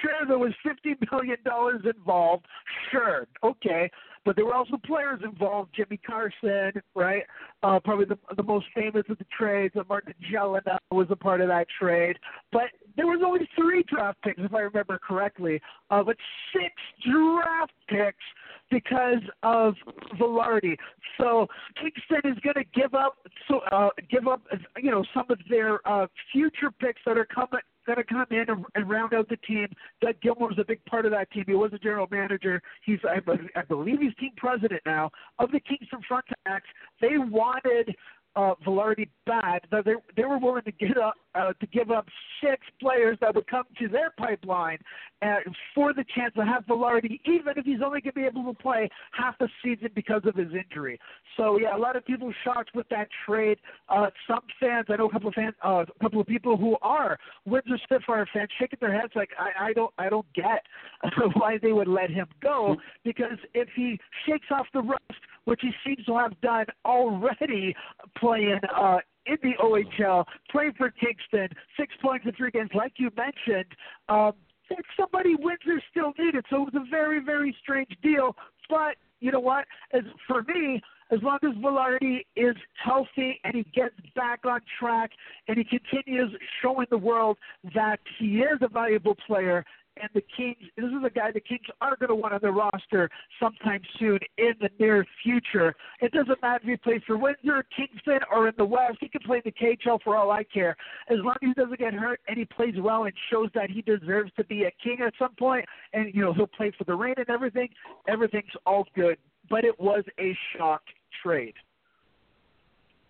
sure 0.00 0.24
there 0.28 0.38
was 0.38 0.52
fifty 0.64 0.94
million 1.10 1.36
dollars 1.44 1.82
involved. 1.84 2.46
Sure, 2.92 3.26
okay, 3.42 3.90
but 4.24 4.36
there 4.36 4.44
were 4.44 4.54
also 4.54 4.76
players 4.86 5.18
involved. 5.24 5.74
Jimmy 5.74 5.96
Carson, 6.06 6.80
right? 6.94 7.24
Uh, 7.64 7.80
probably 7.80 8.04
the 8.04 8.16
the 8.36 8.42
most 8.44 8.66
famous 8.72 9.02
of 9.08 9.18
the 9.18 9.26
trades. 9.36 9.74
Uh, 9.76 9.82
Martin 9.88 10.14
Gelinas 10.32 10.78
was 10.92 11.08
a 11.10 11.16
part 11.16 11.40
of 11.40 11.48
that 11.48 11.66
trade, 11.76 12.16
but 12.52 12.70
there 12.96 13.06
was 13.06 13.20
only 13.24 13.48
three 13.56 13.84
draft 13.88 14.22
picks, 14.22 14.40
if 14.42 14.54
I 14.54 14.60
remember 14.60 14.98
correctly. 14.98 15.60
Uh, 15.90 16.02
but 16.02 16.16
six 16.52 16.74
draft 17.06 17.72
picks 17.88 18.24
because 18.70 19.22
of 19.42 19.74
Vilardi. 20.18 20.76
So 21.18 21.46
Kingston 21.80 22.32
is 22.32 22.38
going 22.40 22.54
to 22.54 22.64
give 22.74 22.94
up, 22.94 23.18
so 23.48 23.60
uh, 23.70 23.90
give 24.10 24.26
up, 24.26 24.42
you 24.78 24.90
know, 24.90 25.04
some 25.12 25.26
of 25.28 25.38
their 25.48 25.86
uh, 25.86 26.06
future 26.32 26.70
picks 26.70 27.00
that 27.06 27.18
are 27.18 27.26
coming 27.26 27.60
going 27.86 27.98
to 27.98 28.04
come 28.04 28.26
in 28.30 28.46
and, 28.74 28.88
round 28.88 29.14
out 29.14 29.28
the 29.28 29.36
team. 29.36 29.68
Doug 30.00 30.14
Gilmour 30.22 30.52
is 30.52 30.58
a 30.58 30.64
big 30.64 30.84
part 30.86 31.04
of 31.04 31.12
that 31.12 31.30
team. 31.30 31.44
He 31.46 31.54
was 31.54 31.70
a 31.72 31.78
general 31.78 32.06
manager. 32.10 32.60
He's, 32.84 32.98
I, 33.04 33.18
I 33.58 33.62
believe, 33.62 34.00
he's 34.00 34.14
team 34.16 34.32
president 34.36 34.80
now 34.86 35.10
of 35.38 35.50
the 35.50 35.60
Kingston 35.60 36.00
Frontenacs. 36.10 36.60
They 37.00 37.18
wanted 37.18 37.94
uh, 38.36 38.54
Vilardi 38.66 39.08
bad. 39.26 39.60
They 39.70 39.94
they 40.16 40.24
were 40.24 40.38
willing 40.38 40.62
to 40.62 40.72
get 40.72 40.98
up 40.98 41.14
uh, 41.34 41.52
to 41.52 41.66
give 41.66 41.90
up 41.90 42.06
six 42.42 42.66
players 42.80 43.18
that 43.20 43.34
would 43.34 43.46
come 43.46 43.64
to 43.78 43.88
their 43.88 44.10
pipeline 44.18 44.78
uh, 45.22 45.36
for 45.74 45.92
the 45.92 46.04
chance 46.14 46.34
to 46.34 46.44
have 46.44 46.64
Vilardi, 46.66 47.20
even 47.24 47.54
if 47.56 47.64
he's 47.64 47.80
only 47.84 48.00
going 48.00 48.12
to 48.14 48.20
be 48.20 48.26
able 48.26 48.44
to 48.52 48.58
play 48.60 48.88
half 49.12 49.36
the 49.38 49.48
season 49.62 49.88
because 49.94 50.22
of 50.24 50.34
his 50.34 50.48
injury. 50.52 50.98
So 51.36 51.58
yeah, 51.58 51.76
a 51.76 51.78
lot 51.78 51.96
of 51.96 52.04
people 52.04 52.32
shocked 52.44 52.70
with 52.74 52.88
that 52.90 53.08
trade. 53.26 53.58
Uh, 53.88 54.10
some 54.28 54.40
fans, 54.60 54.86
I 54.88 54.96
know 54.96 55.06
a 55.06 55.12
couple 55.12 55.28
of 55.28 55.34
fans, 55.34 55.54
uh, 55.64 55.84
a 55.88 56.02
couple 56.02 56.20
of 56.20 56.26
people 56.26 56.56
who 56.56 56.76
are 56.82 57.18
Windsor 57.46 57.78
Spitfire 57.84 58.28
fans, 58.32 58.48
shaking 58.58 58.78
their 58.80 58.98
heads 58.98 59.12
like 59.14 59.30
I, 59.38 59.68
I 59.68 59.72
don't 59.72 59.92
I 59.98 60.08
don't 60.08 60.26
get 60.34 60.62
why 61.34 61.58
they 61.62 61.72
would 61.72 61.88
let 61.88 62.10
him 62.10 62.26
go 62.42 62.76
because 63.04 63.38
if 63.54 63.68
he 63.74 63.98
shakes 64.26 64.46
off 64.50 64.66
the 64.72 64.82
rust, 64.82 65.02
which 65.44 65.60
he 65.62 65.70
seems 65.84 66.04
to 66.06 66.16
have 66.16 66.40
done 66.40 66.66
already, 66.84 67.74
playing 68.18 68.60
uh, 68.74 68.98
in 69.26 69.36
the 69.42 69.52
OHL, 69.62 70.24
playing 70.50 70.72
for 70.76 70.90
Kingston, 70.90 71.48
six 71.78 71.94
points 72.02 72.26
in 72.26 72.32
three 72.32 72.50
games, 72.50 72.70
like 72.74 72.94
you 72.96 73.10
mentioned. 73.16 73.70
Um, 74.08 74.32
if 74.70 74.84
somebody 74.98 75.34
Windsor 75.34 75.82
still 75.90 76.12
needed, 76.18 76.44
so 76.50 76.62
it 76.62 76.74
was 76.74 76.82
a 76.86 76.90
very, 76.90 77.20
very 77.22 77.54
strange 77.62 77.90
deal. 78.02 78.34
But 78.68 78.96
you 79.20 79.30
know 79.30 79.40
what? 79.40 79.66
As 79.92 80.02
for 80.26 80.42
me, 80.42 80.80
as 81.10 81.18
long 81.22 81.38
as 81.42 81.54
Vilardi 81.62 82.24
is 82.34 82.56
healthy 82.82 83.40
and 83.44 83.54
he 83.54 83.62
gets 83.74 83.94
back 84.14 84.40
on 84.44 84.60
track 84.78 85.10
and 85.48 85.58
he 85.58 85.64
continues 85.64 86.32
showing 86.62 86.86
the 86.90 86.98
world 86.98 87.36
that 87.74 88.00
he 88.18 88.38
is 88.38 88.58
a 88.62 88.68
valuable 88.68 89.16
player 89.26 89.64
and 90.00 90.10
the 90.14 90.22
Kings, 90.36 90.56
this 90.76 90.86
is 90.86 91.04
a 91.04 91.10
guy 91.10 91.30
the 91.30 91.40
Kings 91.40 91.66
are 91.80 91.96
going 91.96 92.08
to 92.08 92.14
want 92.14 92.34
on 92.34 92.40
their 92.42 92.52
roster 92.52 93.08
sometime 93.40 93.80
soon 93.98 94.18
in 94.38 94.54
the 94.60 94.68
near 94.78 95.06
future. 95.22 95.74
It 96.00 96.12
doesn't 96.12 96.40
matter 96.42 96.60
if 96.62 96.68
he 96.68 96.76
plays 96.76 97.02
for 97.06 97.16
Windsor, 97.16 97.64
Kingston, 97.76 98.20
or 98.32 98.48
in 98.48 98.54
the 98.58 98.64
West. 98.64 98.98
He 99.00 99.08
can 99.08 99.20
play 99.22 99.42
the 99.44 99.52
KHL 99.52 100.00
for 100.02 100.16
all 100.16 100.30
I 100.30 100.44
care. 100.44 100.76
As 101.08 101.18
long 101.18 101.36
as 101.42 101.48
he 101.48 101.54
doesn't 101.54 101.78
get 101.78 101.94
hurt 101.94 102.20
and 102.28 102.36
he 102.36 102.44
plays 102.44 102.74
well 102.78 103.04
and 103.04 103.12
shows 103.30 103.50
that 103.54 103.70
he 103.70 103.82
deserves 103.82 104.32
to 104.36 104.44
be 104.44 104.64
a 104.64 104.70
King 104.82 104.98
at 105.06 105.12
some 105.18 105.34
point, 105.38 105.64
and 105.92 106.12
you 106.14 106.22
know 106.22 106.32
he'll 106.32 106.46
play 106.46 106.72
for 106.76 106.84
the 106.84 106.94
Reign 106.94 107.14
and 107.16 107.30
everything. 107.30 107.68
Everything's 108.08 108.44
all 108.66 108.86
good. 108.94 109.18
But 109.50 109.64
it 109.64 109.78
was 109.78 110.04
a 110.18 110.36
shock 110.56 110.82
trade. 111.22 111.54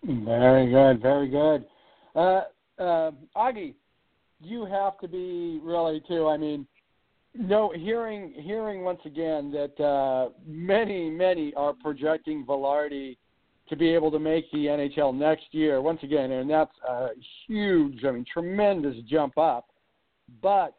Very 0.03 0.69
good, 0.69 1.01
very 1.01 1.29
good. 1.29 1.65
Uh, 2.15 2.41
uh, 2.77 3.11
Augie, 3.35 3.73
you 4.39 4.65
have 4.65 4.99
to 4.99 5.07
be 5.07 5.59
really 5.63 6.01
too. 6.07 6.27
I 6.27 6.37
mean, 6.37 6.67
no, 7.37 7.71
hearing 7.75 8.33
hearing 8.37 8.83
once 8.83 9.01
again 9.05 9.51
that 9.51 9.83
uh, 9.83 10.29
many 10.45 11.09
many 11.09 11.53
are 11.55 11.73
projecting 11.73 12.45
Vilardi 12.45 13.17
to 13.69 13.75
be 13.75 13.89
able 13.89 14.11
to 14.11 14.19
make 14.19 14.49
the 14.51 14.65
NHL 14.65 15.15
next 15.15 15.45
year 15.51 15.81
once 15.81 15.99
again, 16.03 16.31
and 16.31 16.49
that's 16.49 16.75
a 16.87 17.09
huge, 17.47 18.03
I 18.05 18.11
mean, 18.11 18.25
tremendous 18.31 18.95
jump 19.09 19.37
up. 19.37 19.65
But 20.41 20.75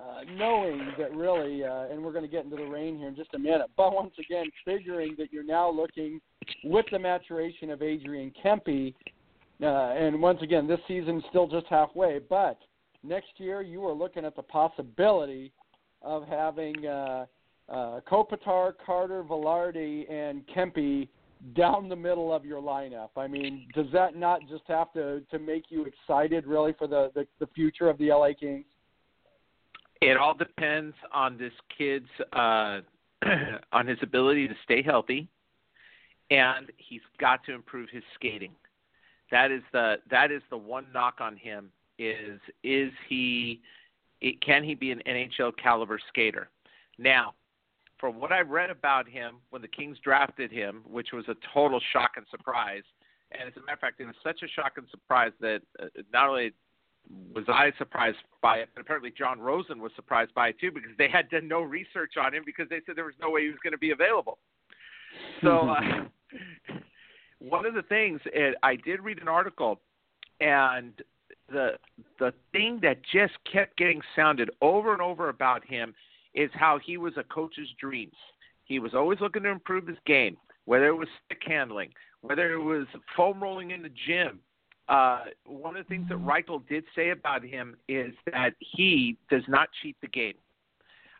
uh, 0.00 0.20
knowing 0.36 0.92
that 0.96 1.14
really, 1.14 1.64
uh, 1.64 1.86
and 1.90 2.02
we're 2.02 2.12
going 2.12 2.24
to 2.24 2.30
get 2.30 2.44
into 2.44 2.56
the 2.56 2.64
Reign 2.64 2.96
here 2.96 3.08
in 3.08 3.16
just 3.16 3.34
a 3.34 3.38
minute, 3.38 3.68
but 3.76 3.92
once 3.92 4.14
again, 4.18 4.46
figuring 4.64 5.16
that 5.18 5.32
you're 5.32 5.42
now 5.42 5.70
looking 5.70 6.20
with 6.64 6.86
the 6.92 6.98
maturation 6.98 7.70
of 7.70 7.82
Adrian 7.82 8.32
Kempe, 8.42 8.94
uh, 9.62 9.66
and 9.66 10.22
once 10.22 10.40
again, 10.42 10.66
this 10.66 10.80
season's 10.88 11.24
still 11.28 11.48
just 11.48 11.66
halfway, 11.66 12.18
but 12.18 12.58
next 13.02 13.28
year 13.38 13.60
you 13.60 13.84
are 13.86 13.92
looking 13.92 14.24
at 14.24 14.36
the 14.36 14.42
possibility 14.42 15.52
of 16.02 16.26
having 16.26 16.86
uh, 16.86 17.26
uh, 17.68 18.00
Kopitar, 18.10 18.72
Carter, 18.84 19.22
Vilardi, 19.22 20.10
and 20.10 20.42
Kempe 20.54 21.08
down 21.56 21.88
the 21.88 21.96
middle 21.96 22.32
of 22.32 22.44
your 22.44 22.60
lineup. 22.60 23.10
I 23.16 23.26
mean, 23.26 23.66
does 23.74 23.86
that 23.92 24.16
not 24.16 24.40
just 24.48 24.64
have 24.68 24.92
to 24.92 25.22
to 25.30 25.38
make 25.38 25.64
you 25.68 25.86
excited 25.86 26.46
really 26.46 26.74
for 26.78 26.86
the 26.86 27.10
the, 27.14 27.26
the 27.38 27.46
future 27.54 27.88
of 27.88 27.98
the 27.98 28.08
LA 28.08 28.30
Kings? 28.38 28.66
It 30.00 30.16
all 30.16 30.34
depends 30.34 30.94
on 31.12 31.36
this 31.36 31.52
kid's 31.76 32.08
uh, 32.32 32.80
on 33.72 33.86
his 33.86 33.98
ability 34.02 34.48
to 34.48 34.54
stay 34.64 34.82
healthy, 34.82 35.28
and 36.30 36.70
he's 36.76 37.02
got 37.18 37.44
to 37.44 37.54
improve 37.54 37.88
his 37.90 38.02
skating. 38.14 38.52
That 39.30 39.50
is 39.50 39.62
the 39.72 39.96
that 40.10 40.30
is 40.30 40.42
the 40.50 40.56
one 40.56 40.86
knock 40.92 41.16
on 41.20 41.36
him 41.36 41.70
is 41.98 42.40
is 42.64 42.90
he 43.08 43.60
it, 44.20 44.40
can 44.42 44.62
he 44.64 44.74
be 44.74 44.90
an 44.90 45.02
NHL 45.06 45.52
caliber 45.62 45.98
skater? 46.08 46.48
Now, 46.98 47.34
from 47.98 48.18
what 48.18 48.32
I 48.32 48.40
read 48.40 48.70
about 48.70 49.08
him 49.08 49.36
when 49.50 49.62
the 49.62 49.68
Kings 49.68 49.98
drafted 50.02 50.50
him, 50.50 50.82
which 50.88 51.08
was 51.12 51.26
a 51.28 51.36
total 51.52 51.80
shock 51.92 52.12
and 52.16 52.26
surprise, 52.30 52.82
and 53.32 53.48
as 53.48 53.56
a 53.56 53.60
matter 53.60 53.74
of 53.74 53.80
fact, 53.80 54.00
it 54.00 54.06
was 54.06 54.16
such 54.24 54.42
a 54.42 54.48
shock 54.48 54.72
and 54.76 54.86
surprise 54.90 55.32
that 55.40 55.60
uh, 55.80 55.86
not 56.12 56.28
only 56.28 56.52
was 57.34 57.44
I 57.48 57.72
surprised 57.78 58.18
by 58.42 58.56
it, 58.58 58.68
but 58.74 58.80
apparently 58.80 59.12
Jon 59.16 59.40
Rosen 59.40 59.80
was 59.80 59.92
surprised 59.96 60.34
by 60.34 60.48
it 60.48 60.60
too 60.60 60.70
because 60.70 60.90
they 60.98 61.08
had 61.08 61.28
done 61.30 61.48
no 61.48 61.60
research 61.60 62.14
on 62.20 62.34
him 62.34 62.42
because 62.44 62.68
they 62.68 62.80
said 62.86 62.96
there 62.96 63.04
was 63.04 63.14
no 63.20 63.30
way 63.30 63.42
he 63.42 63.48
was 63.48 63.58
going 63.62 63.72
to 63.72 63.78
be 63.78 63.90
available. 63.90 64.38
So, 65.42 65.70
uh, 65.70 66.04
one 67.38 67.66
of 67.66 67.74
the 67.74 67.82
things 67.82 68.20
it, 68.26 68.56
I 68.62 68.76
did 68.76 69.00
read 69.00 69.20
an 69.20 69.28
article, 69.28 69.80
and 70.40 70.92
the 71.50 71.72
the 72.18 72.32
thing 72.52 72.78
that 72.82 72.98
just 73.12 73.34
kept 73.50 73.76
getting 73.76 74.00
sounded 74.16 74.50
over 74.60 74.92
and 74.92 75.02
over 75.02 75.28
about 75.28 75.64
him 75.64 75.94
is 76.34 76.50
how 76.54 76.78
he 76.84 76.96
was 76.96 77.14
a 77.16 77.24
coach's 77.24 77.68
dreams. 77.80 78.14
He 78.64 78.78
was 78.78 78.94
always 78.94 79.20
looking 79.20 79.42
to 79.42 79.48
improve 79.48 79.86
his 79.86 79.98
game, 80.06 80.36
whether 80.64 80.86
it 80.86 80.96
was 80.96 81.08
stick 81.26 81.42
handling, 81.44 81.90
whether 82.20 82.52
it 82.52 82.62
was 82.62 82.86
foam 83.16 83.42
rolling 83.42 83.72
in 83.72 83.82
the 83.82 83.90
gym. 84.06 84.40
Uh, 84.88 85.24
one 85.46 85.76
of 85.76 85.84
the 85.84 85.88
things 85.88 86.08
that 86.08 86.18
mm-hmm. 86.18 86.28
Rychel 86.28 86.66
did 86.68 86.84
say 86.96 87.10
about 87.10 87.44
him 87.44 87.76
is 87.88 88.12
that 88.32 88.54
he 88.58 89.16
does 89.30 89.44
not 89.48 89.68
cheat 89.82 89.96
the 90.00 90.08
game. 90.08 90.34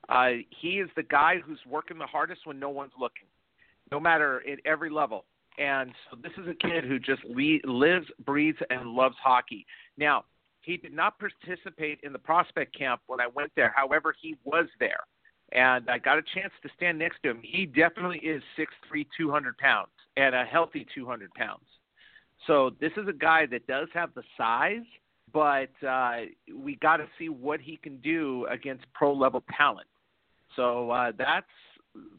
Uh, 0.09 0.43
he 0.61 0.81
is 0.81 0.89
the 0.97 1.05
guy 1.05 1.37
who's 1.45 1.61
working 1.69 1.99
the 1.99 2.07
hardest 2.07 2.47
when 2.47 2.59
no 2.59 2.69
one's 2.69 2.93
looking, 2.99 3.27
no 3.93 4.01
matter 4.01 4.43
at 4.51 4.59
every 4.65 4.91
level. 4.91 5.25
And 5.59 5.93
so 6.11 6.17
this 6.23 6.33
is 6.39 6.49
a 6.49 6.55
kid 6.55 6.85
who 6.85 6.99
just 6.99 7.23
le- 7.25 7.59
lives, 7.65 8.07
breathes, 8.25 8.59
and 8.71 8.91
loves 8.91 9.17
hockey. 9.23 9.67
Now, 9.97 10.25
he 10.63 10.77
did 10.77 10.93
not 10.93 11.19
participate 11.19 12.01
in 12.03 12.13
the 12.13 12.19
prospect 12.19 12.77
camp 12.77 13.01
when 13.07 13.21
I 13.21 13.27
went 13.35 13.53
there. 13.57 13.73
However, 13.75 14.15
he 14.21 14.37
was 14.45 14.67
there, 14.79 15.01
and 15.53 15.89
I 15.89 15.99
got 15.99 16.19
a 16.19 16.23
chance 16.35 16.53
to 16.63 16.69
stand 16.77 16.99
next 16.99 17.23
to 17.23 17.31
him. 17.31 17.41
He 17.43 17.67
definitely 17.67 18.19
is 18.19 18.43
six 18.57 18.73
three, 18.89 19.07
two 19.17 19.31
hundred 19.31 19.57
pounds, 19.59 19.91
and 20.17 20.35
a 20.35 20.45
healthy 20.45 20.87
200 20.95 21.33
pounds. 21.35 21.65
So 22.47 22.71
this 22.81 22.93
is 22.97 23.09
a 23.09 23.13
guy 23.13 23.47
that 23.47 23.67
does 23.67 23.89
have 23.95 24.15
the 24.15 24.23
size, 24.37 24.87
but 25.33 25.71
uh, 25.87 26.23
we 26.55 26.77
got 26.77 26.99
to 26.99 27.07
see 27.19 27.29
what 27.29 27.61
he 27.61 27.77
can 27.77 27.99
do 27.99 28.47
against 28.51 28.85
pro 28.95 29.13
level 29.13 29.45
talent. 29.57 29.89
So 30.57 30.91
uh, 30.91 31.13
that's 31.17 31.47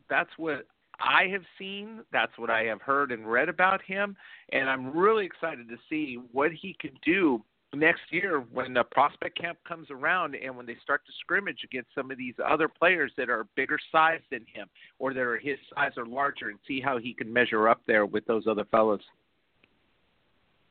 that's 0.10 0.30
what 0.38 0.66
I 1.02 1.28
have 1.32 1.44
seen. 1.58 2.02
That's 2.12 2.32
what 2.38 2.50
I 2.50 2.64
have 2.64 2.82
heard 2.82 3.12
and 3.12 3.30
read 3.30 3.50
about 3.50 3.82
him, 3.82 4.16
and 4.52 4.70
I'm 4.70 4.96
really 4.96 5.26
excited 5.26 5.68
to 5.70 5.78
see 5.90 6.20
what 6.32 6.52
he 6.52 6.76
can 6.80 6.92
do 7.06 7.44
next 7.74 8.02
year 8.10 8.44
when 8.52 8.74
the 8.74 8.84
prospect 8.84 9.40
camp 9.40 9.58
comes 9.68 9.88
around 9.90 10.36
and 10.36 10.56
when 10.56 10.66
they 10.66 10.76
start 10.84 11.06
to 11.06 11.12
scrimmage 11.22 11.60
against 11.64 11.90
some 11.96 12.12
of 12.12 12.18
these 12.18 12.34
other 12.46 12.68
players 12.68 13.12
that 13.18 13.30
are 13.30 13.48
bigger 13.56 13.80
size 13.92 14.20
than 14.30 14.42
him 14.54 14.68
or 15.00 15.14
that 15.14 15.22
are 15.22 15.38
his 15.38 15.58
size 15.74 15.92
or 15.98 16.06
larger 16.06 16.50
and 16.50 16.60
see 16.68 16.82
how 16.82 16.98
he 16.98 17.14
can 17.14 17.32
measure 17.32 17.70
up 17.70 17.82
there 17.88 18.06
with 18.06 18.26
those 18.26 18.46
other 18.48 18.66
fellows. 18.66 19.02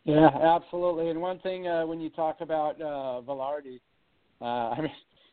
Yeah, 0.04 0.28
absolutely. 0.28 1.10
And 1.10 1.20
one 1.20 1.38
thing 1.40 1.68
uh, 1.68 1.86
when 1.86 2.00
you 2.00 2.10
talk 2.10 2.40
about 2.40 2.80
uh, 2.80 3.20
Vilardi, 3.22 3.80
uh, 4.40 4.44
I 4.76 4.80
mean, 4.80 4.92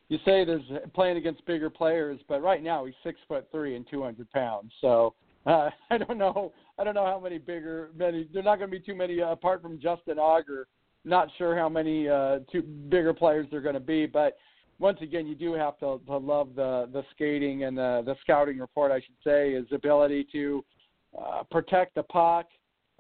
you 0.09 0.17
say 0.23 0.45
there's 0.45 0.61
playing 0.93 1.17
against 1.17 1.45
bigger 1.45 1.69
players, 1.69 2.19
but 2.27 2.41
right 2.41 2.63
now 2.63 2.85
he's 2.85 2.95
six 3.03 3.19
foot 3.27 3.47
three 3.51 3.75
and 3.75 3.85
200 3.89 4.29
pounds. 4.31 4.71
So 4.81 5.13
uh, 5.45 5.69
I 5.89 5.97
don't 5.97 6.17
know. 6.17 6.53
I 6.77 6.83
don't 6.83 6.95
know 6.95 7.05
how 7.05 7.19
many 7.19 7.37
bigger 7.37 7.89
many. 7.95 8.27
They're 8.33 8.43
not 8.43 8.57
going 8.57 8.69
to 8.71 8.79
be 8.79 8.83
too 8.83 8.95
many 8.95 9.21
uh, 9.21 9.31
apart 9.31 9.61
from 9.61 9.79
Justin 9.79 10.19
Auger. 10.19 10.67
Not 11.05 11.29
sure 11.37 11.57
how 11.57 11.69
many 11.69 12.09
uh, 12.09 12.39
two 12.51 12.61
bigger 12.61 13.13
players 13.13 13.47
they're 13.49 13.61
going 13.61 13.75
to 13.75 13.79
be, 13.79 14.05
but 14.05 14.37
once 14.79 14.99
again, 15.01 15.25
you 15.25 15.35
do 15.35 15.53
have 15.53 15.77
to, 15.79 15.99
to 16.05 16.17
love 16.17 16.49
the 16.55 16.89
the 16.93 17.03
skating 17.11 17.63
and 17.63 17.77
the 17.77 18.03
the 18.05 18.15
scouting 18.21 18.59
report. 18.59 18.91
I 18.91 18.99
should 18.99 19.15
say 19.23 19.53
his 19.53 19.65
ability 19.71 20.27
to 20.33 20.63
uh, 21.17 21.43
protect 21.49 21.95
the 21.95 22.03
puck, 22.03 22.47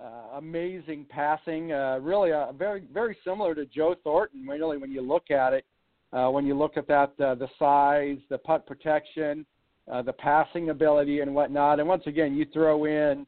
uh, 0.03 0.37
amazing 0.37 1.05
passing. 1.09 1.71
Uh, 1.71 1.99
really, 2.01 2.31
uh, 2.31 2.51
very 2.53 2.83
very 2.91 3.17
similar 3.23 3.53
to 3.55 3.65
Joe 3.65 3.95
Thornton. 4.03 4.47
Really, 4.47 4.77
when 4.77 4.91
you 4.91 5.01
look 5.01 5.29
at 5.29 5.53
it, 5.53 5.65
uh, 6.13 6.29
when 6.29 6.45
you 6.45 6.57
look 6.57 6.77
at 6.77 6.87
that, 6.87 7.11
uh, 7.19 7.35
the 7.35 7.49
size, 7.59 8.17
the 8.29 8.37
puck 8.37 8.65
protection, 8.65 9.45
uh, 9.91 10.01
the 10.01 10.13
passing 10.13 10.69
ability, 10.69 11.21
and 11.21 11.33
whatnot. 11.33 11.79
And 11.79 11.87
once 11.87 12.03
again, 12.05 12.35
you 12.35 12.45
throw 12.53 12.85
in 12.85 13.25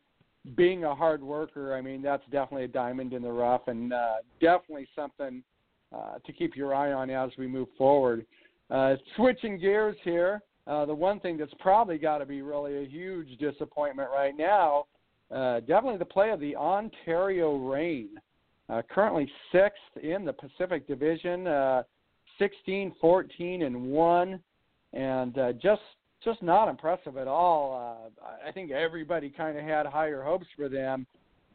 being 0.56 0.86
a 0.86 0.96
hard 0.96 1.22
worker. 1.22 1.76
I 1.76 1.82
mean, 1.82 2.02
that's 2.02 2.24
definitely 2.32 2.66
a 2.66 2.70
diamond 2.70 3.14
in 3.14 3.22
the 3.22 3.32
rough, 3.32 3.68
and 3.68 3.94
uh, 3.94 4.16
definitely 4.42 4.88
something 4.96 5.44
uh, 5.96 6.20
to 6.26 6.34
keep 6.34 6.56
your 6.56 6.74
eye 6.74 6.94
on 6.94 7.10
as 7.10 7.32
we 7.38 7.48
move 7.48 7.68
forward. 7.78 8.26
Uh, 8.70 8.96
switching 9.16 9.60
gears 9.60 9.96
here, 10.04 10.42
uh, 10.68 10.86
the 10.86 10.94
one 10.94 11.20
thing 11.20 11.38
that's 11.38 11.54
probably 11.60 11.98
got 11.98 12.20
to 12.20 12.26
be 12.26 12.42
really 12.42 12.84
a 12.84 12.88
huge 12.88 13.38
disappointment 13.40 14.10
right 14.14 14.38
now, 14.38 14.86
uh, 15.34 15.60
definitely 15.62 15.98
the 15.98 16.06
play 16.06 16.30
of 16.30 16.40
the 16.40 16.56
Ontario 16.56 17.56
Reign. 17.56 18.10
Uh, 18.70 18.84
currently 18.88 19.30
sixth 19.52 20.04
in 20.04 20.24
the 20.26 20.34
Pacific 20.34 20.88
Division. 20.88 21.48
Uh, 21.48 21.82
16, 22.40 22.96
14, 23.00 23.64
and 23.64 23.84
one, 23.92 24.40
and 24.94 25.38
uh, 25.38 25.54
just 25.54 25.82
just 26.24 26.42
not 26.44 26.68
impressive 26.68 27.16
at 27.18 27.28
all. 27.28 28.10
Uh, 28.22 28.26
I 28.48 28.52
think 28.52 28.72
everybody 28.72 29.30
kind 29.30 29.58
of 29.58 29.64
had 29.64 29.86
higher 29.86 30.22
hopes 30.22 30.48
for 30.56 30.68
them, 30.68 31.08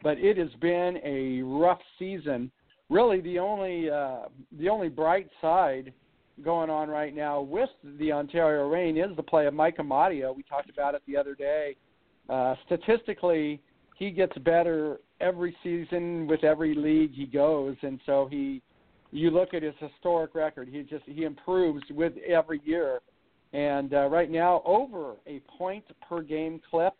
but 0.03 0.19
it 0.19 0.39
has 0.39 0.49
been 0.61 0.99
a 1.05 1.43
rough 1.43 1.81
season. 1.99 2.51
Really, 2.89 3.21
the 3.21 3.39
only 3.39 3.91
uh, 3.91 4.29
the 4.59 4.69
only 4.69 4.89
bright 4.89 5.29
side 5.41 5.93
going 6.43 6.71
on 6.71 6.89
right 6.89 7.15
now 7.15 7.41
with 7.41 7.71
the 7.99 8.13
Ontario 8.13 8.69
Reign 8.69 8.97
is 8.97 9.15
the 9.17 9.23
play 9.23 9.47
of 9.47 9.55
Mike 9.55 9.77
Amadio. 9.77 10.35
We 10.35 10.43
talked 10.43 10.71
about 10.71 10.95
it 10.95 11.03
the 11.07 11.17
other 11.17 11.35
day. 11.35 11.77
Uh, 12.29 12.55
statistically, 12.67 13.61
he 13.97 14.11
gets 14.11 14.37
better 14.39 14.99
every 15.21 15.57
season 15.63 16.27
with 16.27 16.43
every 16.43 16.75
league 16.75 17.13
he 17.15 17.27
goes, 17.27 17.77
and 17.83 18.01
so 18.07 18.27
he 18.31 18.63
you 19.15 19.31
look 19.31 19.55
at 19.55 19.63
his 19.63 19.75
historic 19.79 20.35
record. 20.35 20.69
He 20.69 20.83
just 20.83 21.05
he 21.07 21.23
improves 21.23 21.85
with 21.91 22.15
every 22.27 22.61
year, 22.65 22.99
and 23.53 23.95
uh, 23.95 24.09
right 24.09 24.31
now 24.31 24.61
over 24.67 25.15
a 25.27 25.41
point 25.57 25.85
per 26.07 26.21
game 26.21 26.61
clip 26.69 26.95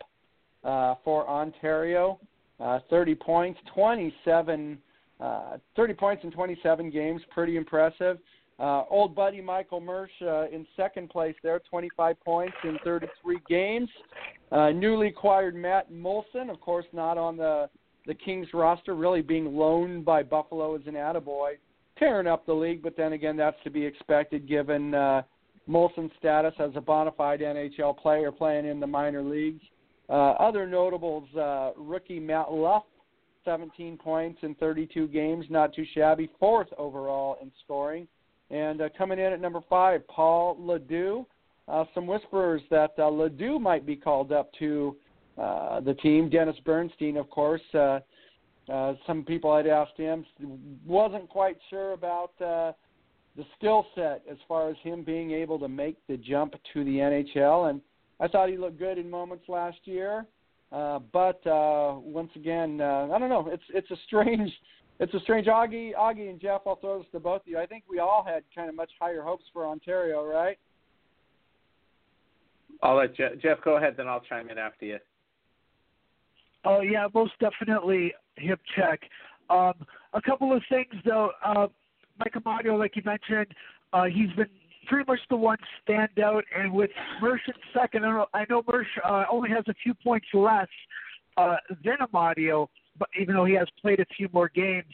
uh, 0.63 0.95
for 1.03 1.27
Ontario. 1.27 2.19
Uh, 2.57 2.79
30 2.89 3.15
points, 3.15 3.59
27, 3.73 4.77
uh, 5.19 5.57
30 5.75 5.93
points 5.93 6.23
in 6.23 6.31
27 6.31 6.89
games, 6.89 7.21
pretty 7.31 7.57
impressive. 7.57 8.17
Uh, 8.57 8.83
old 8.89 9.13
buddy 9.13 9.41
Michael 9.41 9.81
Mersch 9.81 10.09
uh, 10.21 10.47
in 10.47 10.65
second 10.77 11.09
place 11.09 11.35
there, 11.43 11.59
25 11.69 12.15
points 12.23 12.55
in 12.63 12.79
33 12.85 13.39
games. 13.49 13.89
Uh, 14.53 14.69
newly 14.69 15.07
acquired 15.07 15.53
Matt 15.53 15.91
Moulson, 15.91 16.49
of 16.49 16.61
course, 16.61 16.85
not 16.93 17.17
on 17.17 17.35
the 17.35 17.69
the 18.07 18.13
Kings 18.13 18.47
roster, 18.53 18.95
really 18.95 19.23
being 19.23 19.55
loaned 19.57 20.05
by 20.05 20.21
Buffalo 20.21 20.75
as 20.75 20.81
an 20.85 20.93
attaboy 20.93 21.55
tearing 21.97 22.27
up 22.27 22.45
the 22.45 22.53
league, 22.53 22.81
but 22.81 22.97
then 22.97 23.13
again, 23.13 23.37
that's 23.37 23.57
to 23.63 23.69
be 23.69 23.85
expected 23.85 24.47
given 24.47 24.93
uh, 24.93 25.21
Moulson's 25.67 26.11
status 26.19 26.53
as 26.59 26.71
a 26.75 26.81
bona 26.81 27.11
fide 27.11 27.41
NHL 27.41 27.97
player 27.97 28.31
playing 28.31 28.65
in 28.65 28.79
the 28.79 28.87
minor 28.87 29.23
leagues. 29.23 29.61
Uh, 30.09 30.31
other 30.33 30.67
notables, 30.67 31.27
uh, 31.35 31.71
rookie 31.77 32.19
Matt 32.19 32.51
Luff, 32.51 32.83
17 33.43 33.97
points 33.97 34.39
in 34.43 34.55
32 34.55 35.07
games, 35.07 35.45
not 35.49 35.73
too 35.73 35.85
shabby, 35.93 36.29
fourth 36.39 36.67
overall 36.77 37.37
in 37.41 37.51
scoring. 37.63 38.07
And 38.51 38.81
uh, 38.81 38.89
coming 38.97 39.19
in 39.19 39.33
at 39.33 39.41
number 39.41 39.61
five, 39.69 40.07
Paul 40.07 40.57
LaDue. 40.59 41.25
Uh, 41.67 41.83
some 41.95 42.05
whisperers 42.05 42.61
that 42.69 42.93
uh, 42.99 43.03
LaDue 43.03 43.59
might 43.59 43.87
be 43.87 43.95
called 43.95 44.31
up 44.31 44.51
to 44.59 44.95
uh, 45.37 45.79
the 45.79 45.95
team. 45.95 46.29
Dennis 46.29 46.55
Bernstein, 46.63 47.17
of 47.17 47.29
course, 47.29 47.61
uh, 47.73 47.99
uh, 48.71 48.93
some 49.05 49.23
people 49.23 49.51
I'd 49.51 49.67
asked 49.67 49.97
him, 49.97 50.25
wasn't 50.85 51.29
quite 51.29 51.57
sure 51.69 51.93
about 51.93 52.31
uh, 52.41 52.71
the 53.35 53.45
skill 53.57 53.85
set 53.95 54.23
as 54.29 54.37
far 54.47 54.69
as 54.69 54.75
him 54.81 55.03
being 55.03 55.31
able 55.31 55.59
to 55.59 55.67
make 55.67 55.97
the 56.07 56.17
jump 56.17 56.55
to 56.73 56.83
the 56.83 56.97
NHL. 56.97 57.69
And 57.69 57.81
I 58.19 58.27
thought 58.27 58.49
he 58.49 58.57
looked 58.57 58.79
good 58.79 58.97
in 58.97 59.09
moments 59.09 59.45
last 59.47 59.77
year. 59.85 60.25
Uh, 60.71 60.99
but 61.13 61.45
uh, 61.45 61.95
once 61.99 62.31
again, 62.35 62.81
uh, 62.81 63.07
I 63.13 63.19
don't 63.19 63.29
know. 63.29 63.47
It's 63.51 63.63
it's 63.69 63.89
a 63.91 63.95
strange, 64.07 64.51
it's 64.99 65.13
a 65.13 65.19
strange. 65.21 65.47
Augie, 65.47 65.93
Augie, 65.93 66.29
and 66.29 66.41
Jeff. 66.41 66.61
I'll 66.65 66.77
throw 66.77 66.99
this 66.99 67.07
to 67.11 67.19
both 67.19 67.41
of 67.41 67.47
you. 67.47 67.59
I 67.59 67.65
think 67.65 67.83
we 67.87 67.99
all 67.99 68.25
had 68.27 68.43
kind 68.53 68.67
of 68.67 68.75
much 68.75 68.91
higher 68.99 69.21
hopes 69.21 69.45
for 69.53 69.65
Ontario, 69.65 70.25
right? 70.25 70.57
I'll 72.81 72.97
let 72.97 73.15
Jeff, 73.15 73.33
Jeff 73.41 73.57
go 73.63 73.77
ahead, 73.77 73.93
then 73.95 74.07
I'll 74.07 74.21
chime 74.21 74.49
in 74.49 74.57
after 74.57 74.85
you. 74.85 74.97
Oh 76.65 76.81
yeah, 76.81 77.07
most 77.13 77.33
definitely 77.39 78.13
hip 78.37 78.59
check. 78.75 79.01
Um, 79.49 79.73
a 80.13 80.21
couple 80.21 80.53
of 80.53 80.61
things 80.69 80.93
though. 81.05 81.31
Uh, 81.43 81.67
Mike 82.19 82.33
Amadio, 82.33 82.79
like 82.79 82.95
you 82.95 83.01
mentioned, 83.05 83.53
uh, 83.93 84.05
he's 84.05 84.31
been 84.35 84.49
pretty 84.87 85.05
much 85.07 85.19
the 85.29 85.35
one 85.35 85.57
standout, 85.87 86.43
and 86.55 86.71
with 86.71 86.91
Mersch 87.21 87.41
in 87.47 87.53
second, 87.73 88.05
I 88.05 88.11
know, 88.11 88.25
I 88.33 88.45
know 88.49 88.63
Mersch 88.71 88.87
uh, 89.03 89.25
only 89.31 89.49
has 89.49 89.63
a 89.67 89.73
few 89.83 89.93
points 89.93 90.27
less 90.33 90.67
uh, 91.37 91.57
than 91.83 91.97
Amadio, 92.01 92.67
but 92.97 93.09
even 93.19 93.35
though 93.35 93.45
he 93.45 93.55
has 93.55 93.67
played 93.81 93.99
a 93.99 94.05
few 94.15 94.29
more 94.31 94.49
games, 94.53 94.93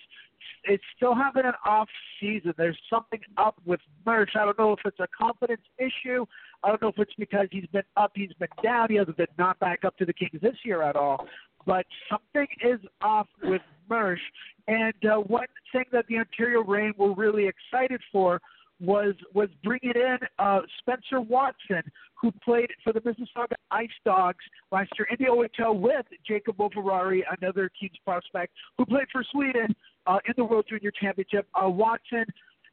it's 0.63 0.83
still 0.95 1.15
having 1.15 1.45
an 1.45 1.53
off 1.65 1.89
season. 2.19 2.53
There's 2.57 2.77
something 2.89 3.19
up 3.37 3.55
with 3.65 3.79
Mersch. 4.05 4.31
I 4.35 4.45
don't 4.45 4.57
know 4.57 4.73
if 4.73 4.79
it's 4.85 4.99
a 4.99 5.07
confidence 5.17 5.61
issue. 5.77 6.25
I 6.63 6.69
don't 6.69 6.81
know 6.81 6.89
if 6.89 6.99
it's 6.99 7.13
because 7.17 7.47
he's 7.51 7.65
been 7.67 7.83
up, 7.97 8.11
he's 8.15 8.33
been 8.33 8.47
down. 8.63 8.87
He 8.89 8.95
hasn't 8.95 9.17
been 9.17 9.27
not 9.37 9.59
back 9.59 9.83
up 9.83 9.97
to 9.97 10.05
the 10.05 10.13
Kings 10.13 10.39
this 10.41 10.57
year 10.63 10.83
at 10.83 10.95
all 10.95 11.27
but 11.65 11.85
something 12.09 12.47
is 12.63 12.79
off 13.01 13.27
with 13.43 13.61
Mersch. 13.89 14.21
And 14.67 14.93
uh, 15.05 15.17
one 15.17 15.47
thing 15.71 15.85
that 15.91 16.05
the 16.07 16.17
Ontario 16.17 16.63
Reign 16.63 16.93
were 16.97 17.13
really 17.13 17.47
excited 17.47 18.01
for 18.11 18.41
was 18.79 19.13
was 19.33 19.47
bringing 19.63 19.93
in 19.95 20.17
uh, 20.39 20.61
Spencer 20.79 21.21
Watson, 21.21 21.83
who 22.19 22.31
played 22.43 22.69
for 22.83 22.91
the 22.91 22.99
Mississauga 23.01 23.53
Ice 23.69 23.89
Dogs 24.03 24.43
last 24.71 24.89
year 24.97 25.07
in 25.11 25.17
the 25.19 25.31
OHL 25.31 25.79
with 25.79 26.05
Jacob 26.27 26.57
Moverare, 26.57 27.21
another 27.39 27.69
Kings 27.79 27.95
prospect, 28.03 28.53
who 28.77 28.85
played 28.85 29.05
for 29.11 29.23
Sweden 29.31 29.75
uh, 30.07 30.17
in 30.27 30.33
the 30.35 30.43
World 30.43 30.65
Junior 30.67 30.91
Championship. 30.99 31.47
Uh, 31.53 31.69
Watson 31.69 32.25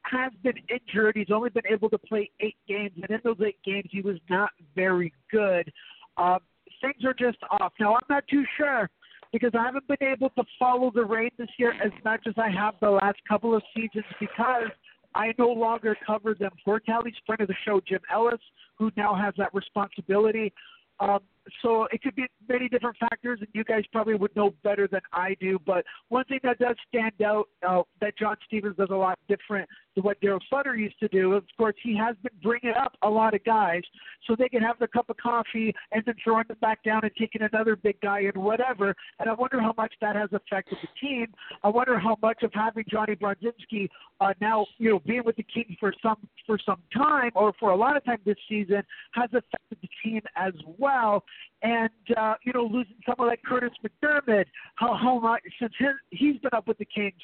has 0.02 0.32
been 0.42 0.54
injured. 0.70 1.16
He's 1.16 1.30
only 1.32 1.50
been 1.50 1.66
able 1.70 1.90
to 1.90 1.98
play 1.98 2.30
eight 2.40 2.56
games, 2.66 2.92
and 2.96 3.10
in 3.10 3.20
those 3.22 3.38
eight 3.46 3.58
games, 3.64 3.88
he 3.90 4.00
was 4.00 4.16
not 4.30 4.50
very 4.74 5.12
good. 5.30 5.70
Um, 6.16 6.38
things 6.80 7.04
are 7.04 7.14
just 7.14 7.38
off. 7.50 7.72
Now, 7.80 7.94
I'm 7.94 8.06
not 8.08 8.24
too 8.28 8.44
sure 8.56 8.90
because 9.32 9.50
I 9.58 9.64
haven't 9.64 9.86
been 9.86 10.02
able 10.02 10.30
to 10.30 10.44
follow 10.58 10.90
the 10.94 11.04
Reign 11.04 11.30
this 11.38 11.48
year 11.58 11.72
as 11.84 11.92
much 12.04 12.22
as 12.26 12.34
I 12.36 12.50
have 12.50 12.74
the 12.80 12.90
last 12.90 13.18
couple 13.28 13.54
of 13.54 13.62
seasons 13.74 14.04
because 14.18 14.70
I 15.14 15.32
no 15.38 15.48
longer 15.48 15.96
cover 16.06 16.34
them. 16.34 16.50
For 16.64 16.80
Cali's 16.80 17.14
friend 17.26 17.40
of 17.40 17.48
the 17.48 17.54
show, 17.64 17.80
Jim 17.86 18.00
Ellis, 18.12 18.40
who 18.78 18.90
now 18.96 19.14
has 19.14 19.34
that 19.38 19.52
responsibility. 19.52 20.52
Um, 21.00 21.20
so 21.62 21.86
it 21.92 22.02
could 22.02 22.16
be 22.16 22.26
many 22.48 22.68
different 22.68 22.96
factors, 22.98 23.38
and 23.40 23.48
you 23.54 23.64
guys 23.64 23.84
probably 23.92 24.14
would 24.14 24.34
know 24.34 24.52
better 24.64 24.88
than 24.90 25.00
I 25.12 25.36
do. 25.40 25.58
But 25.64 25.84
one 26.08 26.24
thing 26.24 26.40
that 26.42 26.58
does 26.58 26.76
stand 26.88 27.22
out 27.24 27.48
uh, 27.66 27.82
that 28.00 28.18
John 28.18 28.36
Stevens 28.46 28.76
does 28.76 28.88
a 28.90 28.96
lot 28.96 29.18
different 29.28 29.68
what 30.02 30.20
Daryl 30.20 30.40
Sutter 30.50 30.76
used 30.76 30.98
to 31.00 31.08
do. 31.08 31.32
Of 31.34 31.44
course, 31.56 31.74
he 31.82 31.96
has 31.96 32.16
been 32.22 32.32
bringing 32.42 32.74
up 32.78 32.96
a 33.02 33.08
lot 33.08 33.34
of 33.34 33.44
guys 33.44 33.82
so 34.26 34.34
they 34.36 34.48
can 34.48 34.62
have 34.62 34.78
their 34.78 34.88
cup 34.88 35.10
of 35.10 35.16
coffee 35.16 35.74
and 35.92 36.02
then 36.04 36.14
throwing 36.22 36.44
them 36.48 36.56
back 36.60 36.82
down 36.82 37.00
and 37.02 37.12
taking 37.18 37.42
another 37.42 37.76
big 37.76 38.00
guy 38.00 38.20
and 38.20 38.36
whatever. 38.36 38.94
And 39.18 39.28
I 39.28 39.34
wonder 39.34 39.60
how 39.60 39.74
much 39.76 39.92
that 40.00 40.16
has 40.16 40.30
affected 40.32 40.78
the 40.82 40.88
team. 41.00 41.26
I 41.62 41.68
wonder 41.68 41.98
how 41.98 42.16
much 42.22 42.42
of 42.42 42.50
having 42.54 42.84
Johnny 42.90 43.14
Brodzinski 43.14 43.88
uh, 44.20 44.34
now, 44.40 44.66
you 44.78 44.90
know, 44.90 45.00
being 45.06 45.22
with 45.24 45.36
the 45.36 45.44
Kings 45.44 45.76
for 45.80 45.92
some 46.02 46.16
for 46.46 46.58
some 46.64 46.80
time 46.94 47.30
or 47.34 47.52
for 47.58 47.70
a 47.70 47.76
lot 47.76 47.96
of 47.96 48.04
time 48.04 48.18
this 48.24 48.36
season 48.48 48.82
has 49.12 49.28
affected 49.32 49.78
the 49.80 49.88
team 50.02 50.22
as 50.36 50.52
well 50.78 51.24
and 51.62 51.90
uh, 52.16 52.34
you 52.44 52.52
know 52.52 52.64
losing 52.64 52.96
someone 53.06 53.28
like 53.28 53.40
Kurtis 53.48 53.70
MacDermid, 53.84 54.44
how 54.76 54.96
how 54.96 55.18
much 55.18 55.42
since 55.60 55.72
his, 55.78 55.88
he's 56.10 56.38
been 56.40 56.50
up 56.54 56.68
with 56.68 56.78
the 56.78 56.84
Kings, 56.84 57.20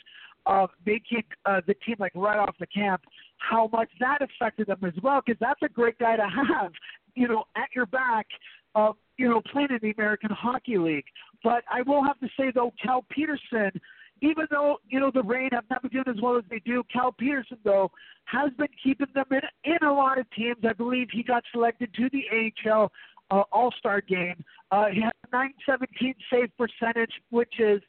uh, 0.47 0.67
making 0.85 1.23
uh, 1.47 1.61
the 1.67 1.75
team 1.87 1.97
like 1.99 2.13
right 2.15 2.39
off 2.39 2.55
the 2.61 2.67
camp, 2.67 3.03
how 3.39 3.69
much 3.73 3.89
that 4.01 4.19
affected 4.21 4.67
them 4.67 4.79
as 4.85 4.95
well 5.03 5.21
because 5.25 5.39
that's 5.41 5.61
a 5.63 5.69
great 5.69 5.99
guy 5.99 6.17
to 6.17 6.23
have, 6.23 6.73
you 7.15 7.29
know, 7.29 7.45
at 7.57 7.69
your 7.75 7.87
back, 7.87 8.27
uh, 8.75 8.93
you 9.17 9.29
know, 9.29 9.41
playing 9.53 9.69
in 9.71 9.79
the 9.83 9.91
American 9.93 10.31
Hockey 10.31 10.79
League. 10.79 11.05
But 11.43 11.65
I 11.73 11.83
will 11.83 12.03
have 12.05 12.19
to 12.21 12.29
say 12.39 12.51
though, 12.55 12.73
Cal 12.83 13.05
Petersen 13.11 13.71
even 14.23 14.47
though 14.51 14.79
you 14.89 15.01
know 15.01 15.11
the 15.13 15.23
Reign 15.23 15.51
have 15.53 15.65
not 15.71 15.83
been 15.83 15.91
doing 15.91 16.05
as 16.09 16.23
well 16.23 16.37
as 16.37 16.45
they 16.49 16.61
do, 16.61 16.83
Cal 16.93 17.13
Petersen 17.13 17.59
though 17.65 17.91
has 18.27 18.51
been 18.57 18.69
keeping 18.83 19.07
them 19.15 19.27
in 19.31 19.41
in 19.65 19.87
a 19.87 19.93
lot 19.93 20.19
of 20.19 20.31
teams. 20.31 20.59
I 20.69 20.73
believe 20.73 21.09
he 21.13 21.23
got 21.23 21.43
selected 21.53 21.93
to 21.95 22.09
the 22.11 22.25
AHL 22.67 22.91
uh, 23.31 23.43
All 23.53 23.73
Star 23.79 24.01
game. 24.01 24.43
Uh, 24.71 24.87
he 24.87 25.03
has 25.03 25.13
a 25.27 25.37
917 25.37 26.15
save 26.31 26.51
percentage, 26.57 27.13
which 27.31 27.53
is 27.59 27.83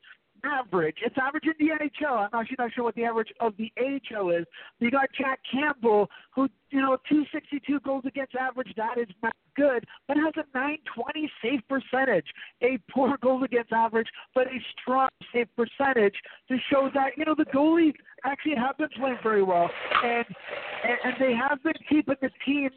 average. 0.45 0.97
It's 1.05 1.15
average 1.21 1.45
in 1.45 1.53
the 1.59 1.73
NHL. 1.73 2.29
I'm 2.31 2.39
actually 2.39 2.57
not 2.59 2.71
sure 2.73 2.83
what 2.83 2.95
the 2.95 3.05
average 3.05 3.31
of 3.39 3.53
the 3.57 3.71
AHL 3.79 4.29
is. 4.29 4.45
You 4.79 4.91
got 4.91 5.09
Jack 5.17 5.39
Campbell, 5.51 6.09
who 6.35 6.49
you 6.69 6.81
know 6.81 6.97
262 7.07 7.79
goals 7.79 8.03
against 8.05 8.35
average. 8.35 8.71
That 8.75 8.97
is 8.97 9.07
not 9.23 9.33
good, 9.55 9.85
but 10.07 10.17
has 10.17 10.33
a 10.35 10.45
920 10.53 11.31
save 11.41 11.61
percentage. 11.67 12.25
A 12.61 12.77
poor 12.91 13.17
goals 13.21 13.43
against 13.43 13.71
average, 13.71 14.07
but 14.33 14.47
a 14.47 14.59
strong 14.79 15.09
save 15.33 15.47
percentage 15.55 16.15
to 16.49 16.57
show 16.69 16.89
that 16.93 17.17
you 17.17 17.25
know 17.25 17.35
the 17.37 17.45
goalies 17.45 17.93
actually 18.25 18.55
have 18.55 18.77
been 18.77 18.89
playing 18.97 19.17
very 19.23 19.43
well, 19.43 19.69
and 20.03 20.25
and, 20.83 20.97
and 21.03 21.13
they 21.19 21.33
have 21.33 21.63
been 21.63 21.73
keeping 21.89 22.15
the 22.21 22.29
team 22.45 22.69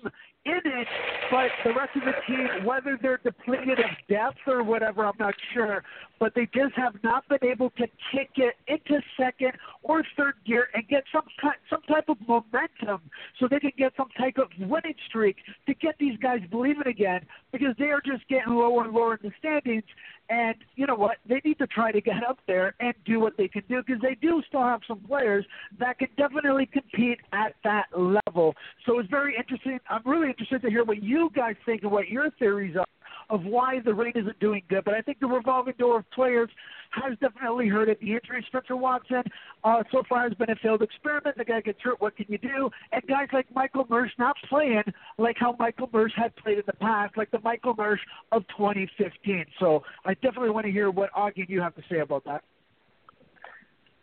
in 0.45 0.61
it, 0.65 0.87
but 1.31 1.51
the 1.65 1.75
rest 1.75 1.91
of 1.97 2.03
the 2.03 2.15
team, 2.27 2.65
whether 2.65 2.99
they're 3.01 3.19
depleted 3.19 3.79
of 3.81 3.91
depth 4.09 4.39
or 4.47 4.63
whatever, 4.63 5.05
I'm 5.05 5.17
not 5.19 5.35
sure, 5.53 5.83
but 6.19 6.35
they 6.35 6.49
just 6.55 6.75
have 6.77 6.95
not 7.03 7.29
been 7.29 7.45
able 7.51 7.71
to 7.71 7.87
kick 8.13 8.31
it 8.37 8.55
into 8.67 9.03
second 9.19 9.53
or 9.83 10.03
third 10.17 10.35
gear 10.47 10.69
and 10.75 10.87
get 10.89 11.05
some 11.13 11.25
some 11.69 11.83
type 11.83 12.09
of 12.09 12.17
momentum 12.27 13.01
so 13.39 13.48
they 13.51 13.61
can 13.61 13.73
get 13.77 13.93
some 13.97 14.09
type 14.19 14.39
of 14.39 14.49
winning 14.59 14.95
streak 15.09 15.37
to 15.67 15.75
get 15.75 15.97
these 15.99 16.17
guys 16.19 16.41
believing 16.51 16.87
again 16.87 17.21
because 17.53 17.75
they 17.79 17.87
are 17.87 18.01
just 18.05 18.27
getting 18.29 18.55
lower 18.55 18.85
and 18.85 18.93
lower 18.93 19.15
in 19.15 19.21
the 19.23 19.33
standings. 19.39 19.85
And 20.31 20.57
you 20.77 20.87
know 20.87 20.95
what? 20.95 21.17
They 21.27 21.41
need 21.45 21.59
to 21.59 21.67
try 21.67 21.91
to 21.93 22.01
get 22.01 22.23
up 22.29 22.39
there 22.47 22.75
and 22.81 22.95
do 23.05 23.19
what 23.21 23.37
they 23.37 23.49
can 23.49 23.63
do 23.69 23.83
because 23.87 24.03
they 24.03 24.15
do 24.21 24.43
still 24.47 24.63
have 24.63 24.81
some 24.87 25.01
players 25.01 25.45
that 25.79 25.99
can 25.99 26.09
definitely 26.17 26.67
compete 26.67 27.19
at 27.33 27.55
that 27.65 27.87
level. 27.97 28.55
So 28.87 28.99
it's 28.99 29.09
very 29.09 29.37
interesting. 29.37 29.79
I'm 29.89 30.03
really 30.05 30.29
interested 30.29 30.63
to 30.63 30.69
hear 30.69 30.85
what 30.85 31.03
you 31.03 31.31
guys 31.35 31.57
think 31.65 31.83
and 31.83 31.91
what 31.91 32.09
your 32.09 32.31
theories 32.39 32.77
are 32.77 32.85
of 33.31 33.45
why 33.45 33.81
the 33.85 33.93
Reign 33.93 34.13
isn't 34.15 34.39
doing 34.41 34.63
good. 34.69 34.85
But 34.85 34.95
I 34.95 35.01
think 35.01 35.21
the 35.21 35.27
revolving 35.27 35.75
door 35.79 35.99
of 35.99 36.11
players 36.11 36.49
has 36.91 37.17
definitely 37.19 37.69
hurt 37.69 37.89
it. 37.89 38.01
The 38.01 38.13
injury, 38.13 38.45
Spencer 38.47 38.77
Watson, 38.77 39.23
uh, 39.65 39.83
so 39.93 40.03
far 40.09 40.23
has 40.23 40.35
been 40.35 40.51
a 40.51 40.57
failed 40.57 40.83
experiment. 40.83 41.37
The 41.37 41.45
guy 41.45 41.61
gets 41.61 41.81
hurt. 41.83 42.01
What 42.01 42.17
can 42.17 42.27
you 42.29 42.39
do? 42.39 42.71
And 42.93 43.03
guys 43.07 43.29
like 43.33 43.47
Michael 43.55 43.87
Mersch 43.89 44.13
not 44.19 44.37
playing 44.49 44.85
like 45.19 45.37
how 45.39 45.57
Michael 45.59 45.89
Mersch 45.93 46.13
had 46.17 46.35
played 46.37 46.59
in 46.59 46.65
the 46.67 46.73
past, 46.75 47.17
like 47.17 47.31
the 47.31 47.41
Michael 47.41 47.75
Mersch 47.77 48.01
of 48.33 48.43
2015. 48.57 49.45
So 49.61 49.83
I 50.05 50.15
definitely 50.15 50.51
want 50.51 50.67
to 50.67 50.73
hear 50.73 50.91
what 50.91 51.13
Augie 51.13 51.49
you 51.49 51.61
have 51.61 51.75
to 51.77 51.83
say 51.91 51.99
about 52.01 52.25
that. 52.25 52.43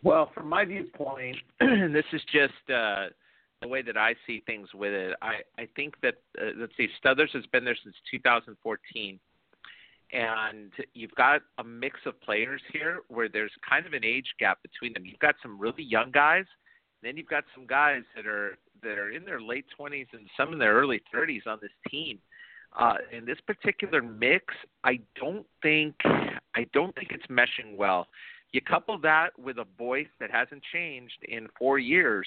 Well, 0.02 0.30
from 0.34 0.48
my 0.48 0.64
viewpoint, 0.64 1.36
this 1.60 2.04
is 2.12 2.20
just 2.32 2.70
uh, 2.72 3.06
the 3.62 3.68
way 3.68 3.82
that 3.82 3.96
I 3.96 4.14
see 4.26 4.42
things 4.46 4.68
with 4.74 4.92
it. 4.92 5.16
I 5.22 5.36
I 5.58 5.68
think 5.76 5.94
that 6.02 6.16
uh, 6.40 6.50
let's 6.56 6.76
see, 6.76 6.88
Stothers 7.02 7.30
has 7.32 7.46
been 7.46 7.64
there 7.64 7.76
since 7.82 7.94
2014, 8.10 9.18
and 10.12 10.72
you've 10.94 11.14
got 11.14 11.42
a 11.58 11.64
mix 11.64 12.00
of 12.06 12.20
players 12.20 12.60
here 12.72 13.00
where 13.08 13.28
there's 13.28 13.52
kind 13.68 13.86
of 13.86 13.92
an 13.92 14.04
age 14.04 14.34
gap 14.38 14.58
between 14.62 14.92
them. 14.92 15.04
You've 15.04 15.18
got 15.18 15.36
some 15.42 15.58
really 15.58 15.82
young 15.82 16.10
guys, 16.10 16.44
then 17.02 17.16
you've 17.16 17.28
got 17.28 17.44
some 17.54 17.66
guys 17.66 18.02
that 18.14 18.26
are 18.26 18.58
that 18.82 18.98
are 18.98 19.10
in 19.10 19.24
their 19.24 19.40
late 19.40 19.66
20s 19.78 20.06
and 20.12 20.28
some 20.36 20.52
in 20.52 20.58
their 20.58 20.74
early 20.74 21.00
30s 21.14 21.46
on 21.46 21.58
this 21.62 21.70
team. 21.90 22.18
Uh, 22.78 22.96
in 23.10 23.24
this 23.24 23.38
particular 23.46 24.02
mix, 24.02 24.54
I 24.84 25.00
don't 25.18 25.46
think 25.62 25.94
I 26.04 26.66
don't 26.72 26.94
think 26.94 27.10
it's 27.12 27.26
meshing 27.26 27.76
well. 27.76 28.06
You 28.52 28.60
couple 28.60 28.98
that 29.00 29.38
with 29.38 29.58
a 29.58 29.66
voice 29.76 30.08
that 30.20 30.30
hasn't 30.30 30.62
changed 30.72 31.18
in 31.28 31.48
four 31.58 31.78
years, 31.78 32.26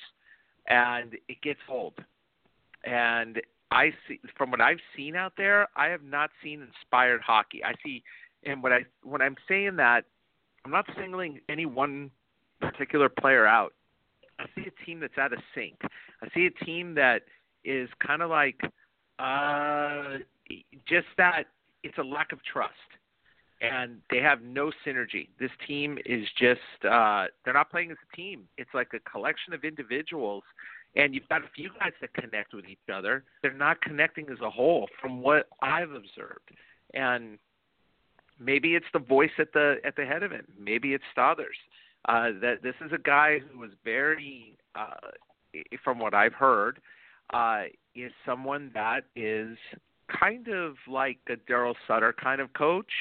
and 0.70 1.15
it 1.28 1.41
gets 1.41 1.59
old. 1.67 1.93
And 2.84 3.41
I 3.72 3.91
see 4.07 4.20
from 4.38 4.51
what 4.51 4.61
I've 4.61 4.80
seen 4.95 5.15
out 5.15 5.34
there, 5.38 5.67
I 5.76 5.88
have 5.88 6.03
not 6.03 6.30
seen 6.43 6.61
inspired 6.61 7.22
hockey. 7.22 7.63
I 7.63 7.74
see, 7.84 8.03
and 8.43 8.63
what 8.63 8.72
I 8.72 8.86
when 9.03 9.22
I'm 9.22 9.36
saying 9.47 9.76
that, 9.78 10.05
I'm 10.65 10.72
not 10.72 10.86
singling 10.97 11.39
any 11.49 11.65
one 11.65 12.11
particular 12.61 13.09
player 13.09 13.45
out. 13.45 13.74
I 14.39 14.45
see 14.55 14.67
a 14.67 14.86
team 14.86 14.99
that's 14.99 15.17
out 15.17 15.34
of 15.34 15.39
sync. 15.53 15.76
I 16.22 16.28
see 16.34 16.45
a 16.47 16.65
team 16.65 16.95
that 16.95 17.24
is 17.65 17.89
kind 18.05 18.22
of 18.22 18.30
like 18.30 18.59
uh, 19.20 20.17
just 20.88 21.07
that 21.17 21.43
it's 21.84 21.97
a 21.97 22.03
lack 22.03 22.32
of 22.32 22.39
trust 22.43 22.74
and 23.62 23.97
they 24.10 24.18
have 24.18 24.41
no 24.41 24.72
synergy. 24.86 25.28
This 25.39 25.51
team 25.68 25.97
is 26.05 26.26
just 26.38 26.86
uh 26.89 27.26
they're 27.43 27.53
not 27.53 27.70
playing 27.70 27.91
as 27.91 27.97
a 28.12 28.16
team. 28.16 28.43
It's 28.57 28.70
like 28.74 28.89
a 28.93 29.10
collection 29.10 29.53
of 29.53 29.64
individuals 29.64 30.43
and 30.95 31.14
you've 31.14 31.28
got 31.30 31.43
a 31.43 31.49
few 31.55 31.70
guys 31.80 31.91
that 32.01 32.14
connect 32.14 32.53
with 32.53 32.66
each 32.66 32.78
other. 32.93 33.24
They're 33.41 33.53
not 33.53 33.82
connecting 33.82 34.28
as 34.32 34.39
a 34.41 34.49
whole 34.49 34.88
from 34.99 35.22
what 35.22 35.47
I've 35.62 35.91
observed. 35.91 36.49
And 36.93 37.38
maybe 38.39 38.76
it's 38.76 38.86
the 38.93 38.99
voice 38.99 39.32
at 39.38 39.53
the 39.53 39.76
at 39.84 39.95
the 39.95 40.05
head 40.05 40.24
of 40.24 40.32
it. 40.32 40.45
Maybe 40.57 40.93
it's 40.93 41.03
Stothers. 41.16 41.60
Uh 42.07 42.32
that 42.41 42.64
this 42.64 42.76
is 42.86 42.91
a 42.93 42.97
guy 42.97 43.39
who 43.39 43.60
was 43.60 43.72
very 43.84 44.57
uh 44.76 45.10
from 45.84 45.99
what 45.99 46.14
I've 46.14 46.34
heard, 46.34 46.80
uh 47.34 47.64
is 47.93 48.12
someone 48.26 48.72
that 48.74 49.01
is 49.16 49.57
kind 50.20 50.47
of 50.47 50.76
like 50.88 51.20
a 51.30 51.36
Daryl 51.51 51.76
Sutter 51.88 52.14
kind 52.14 52.39
of 52.39 52.53
coach 52.53 52.91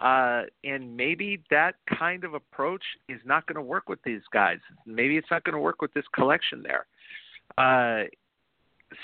uh, 0.00 0.42
and 0.64 0.96
maybe 0.96 1.42
that 1.50 1.74
kind 1.98 2.24
of 2.24 2.34
approach 2.34 2.82
is 3.08 3.20
not 3.24 3.46
going 3.46 3.56
to 3.56 3.62
work 3.62 3.88
with 3.88 3.98
these 4.04 4.22
guys. 4.32 4.58
Maybe 4.86 5.16
it's 5.16 5.30
not 5.30 5.44
going 5.44 5.54
to 5.54 5.60
work 5.60 5.82
with 5.82 5.92
this 5.92 6.04
collection 6.14 6.62
there. 6.62 6.86
Uh, 7.58 8.08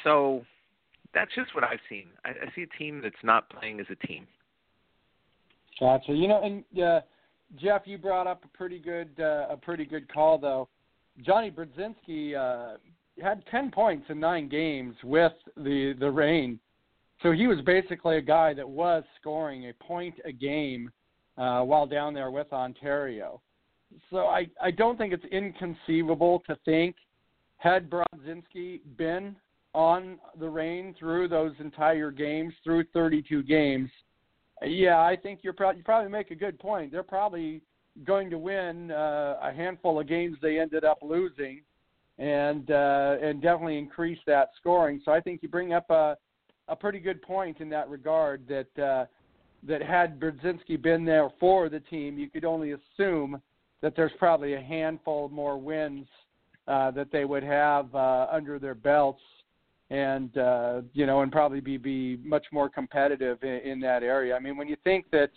so 0.05 0.45
that's 1.13 1.35
just 1.35 1.55
what 1.55 1.65
I've 1.65 1.81
seen. 1.89 2.07
I, 2.25 2.31
I 2.31 2.55
see 2.55 2.63
a 2.63 2.79
team 2.79 3.01
that's 3.03 3.15
not 3.23 3.51
playing 3.51 3.81
as 3.81 3.87
a 3.91 4.07
team. 4.07 4.27
Gotcha. 5.79 6.13
You 6.13 6.29
know, 6.29 6.43
and 6.43 6.65
uh, 6.83 7.01
Jeff, 7.61 7.83
you 7.85 7.99
brought 7.99 8.27
up 8.27 8.45
a 8.45 8.57
pretty 8.57 8.79
good 8.79 9.11
uh, 9.21 9.47
a 9.51 9.57
pretty 9.57 9.85
good 9.85 10.11
call 10.13 10.39
though. 10.39 10.69
Johnny 11.25 11.51
Brodzinski 11.51 12.35
uh, 12.35 12.79
had 13.23 13.43
ten 13.51 13.71
points 13.71 14.07
in 14.09 14.19
nine 14.19 14.49
games 14.49 14.95
with 15.05 15.33
the 15.57 15.95
the 15.99 16.11
Reign 16.11 16.59
so 17.23 17.33
he 17.33 17.47
was 17.47 17.59
basically 17.65 18.19
a 18.19 18.23
guy 18.23 18.55
that 18.55 18.69
was 18.69 19.05
scoring 19.21 19.69
a 19.69 19.85
point 19.85 20.15
a 20.25 20.33
game 20.33 20.91
uh, 21.39 21.63
while 21.63 21.87
down 21.87 22.15
there 22.15 22.31
with 22.31 22.53
Ontario. 22.53 23.41
So 24.11 24.27
I, 24.27 24.49
I 24.61 24.71
don't 24.71 24.99
think 24.99 25.13
it's 25.13 25.25
inconceivable 25.31 26.43
to 26.47 26.57
think 26.65 26.97
had 27.59 27.89
Brodzinski 27.89 28.81
been 28.97 29.37
on 29.75 30.19
the 30.39 30.49
Reign 30.49 30.95
through 30.99 31.29
those 31.29 31.53
entire 31.59 32.11
games, 32.11 32.53
through 32.65 32.85
32 32.93 33.43
games, 33.45 33.91
yeah, 34.65 35.01
I 35.01 35.17
think 35.17 35.41
you're 35.43 35.53
pro- 35.53 35.73
you 35.73 35.83
probably 35.83 36.11
make 36.11 36.31
a 36.31 36.35
good 36.35 36.59
point. 36.59 36.91
They're 36.91 37.03
probably 37.03 37.61
going 38.05 38.31
to 38.31 38.39
win 38.39 38.91
uh, 38.91 39.37
a 39.43 39.53
handful 39.53 40.01
of 40.01 40.09
games 40.09 40.39
they 40.41 40.59
ended 40.59 40.85
up 40.85 40.99
losing, 41.03 41.63
and 42.19 42.71
uh, 42.71 43.17
and 43.23 43.43
definitely 43.43 43.79
increase 43.79 44.19
that 44.27 44.51
scoring. 44.59 45.01
So 45.05 45.13
I 45.13 45.21
think 45.21 45.43
you 45.43 45.49
bring 45.49 45.75
up 45.75 45.91
a 45.91 46.17
a 46.69 46.77
pretty 46.77 46.99
good 46.99 47.23
point 47.23 47.61
in 47.61 47.69
that 47.71 47.89
regard 47.89 48.43
that 48.49 48.83
uh, 48.83 49.07
that 49.67 49.83
had 49.83 50.21
Brodzinski 50.21 50.81
been 50.81 51.05
there 51.05 51.29
for 51.41 51.69
the 51.69 51.81
team, 51.81 52.19
you 52.19 52.29
could 52.31 52.45
only 52.45 52.73
assume 52.73 53.41
that 53.83 53.95
there's 53.97 54.13
probably 54.19 54.55
a 54.55 54.61
handful 54.61 55.29
more 55.29 55.59
wins 55.59 56.07
uh, 56.69 56.91
that 56.93 57.11
they 57.13 57.25
would 57.25 57.43
have 57.43 57.95
uh, 57.95 58.27
under 58.31 58.59
their 58.59 58.75
belts, 58.75 59.23
and 59.91 60.37
uh, 60.39 60.83
you 60.93 61.07
know, 61.07 61.23
and 61.23 61.33
probably 61.33 61.61
be 61.61 61.77
be 61.77 62.17
much 62.25 62.47
more 62.53 62.69
competitive 62.69 63.43
in, 63.43 63.61
in 63.65 63.81
that 63.81 64.03
area. 64.03 64.35
I 64.35 64.41
mean, 64.41 64.57
when 64.57 64.69
you 64.69 64.77
think 64.85 65.07
that 65.13 65.31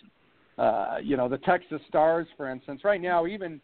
uh, 0.57 0.97
you 1.01 1.17
know 1.17 1.30
the 1.30 1.38
Texas 1.39 1.82
Stars, 1.88 2.27
for 2.36 2.49
instance, 2.49 2.82
right 2.84 3.01
now 3.01 3.25
even 3.27 3.61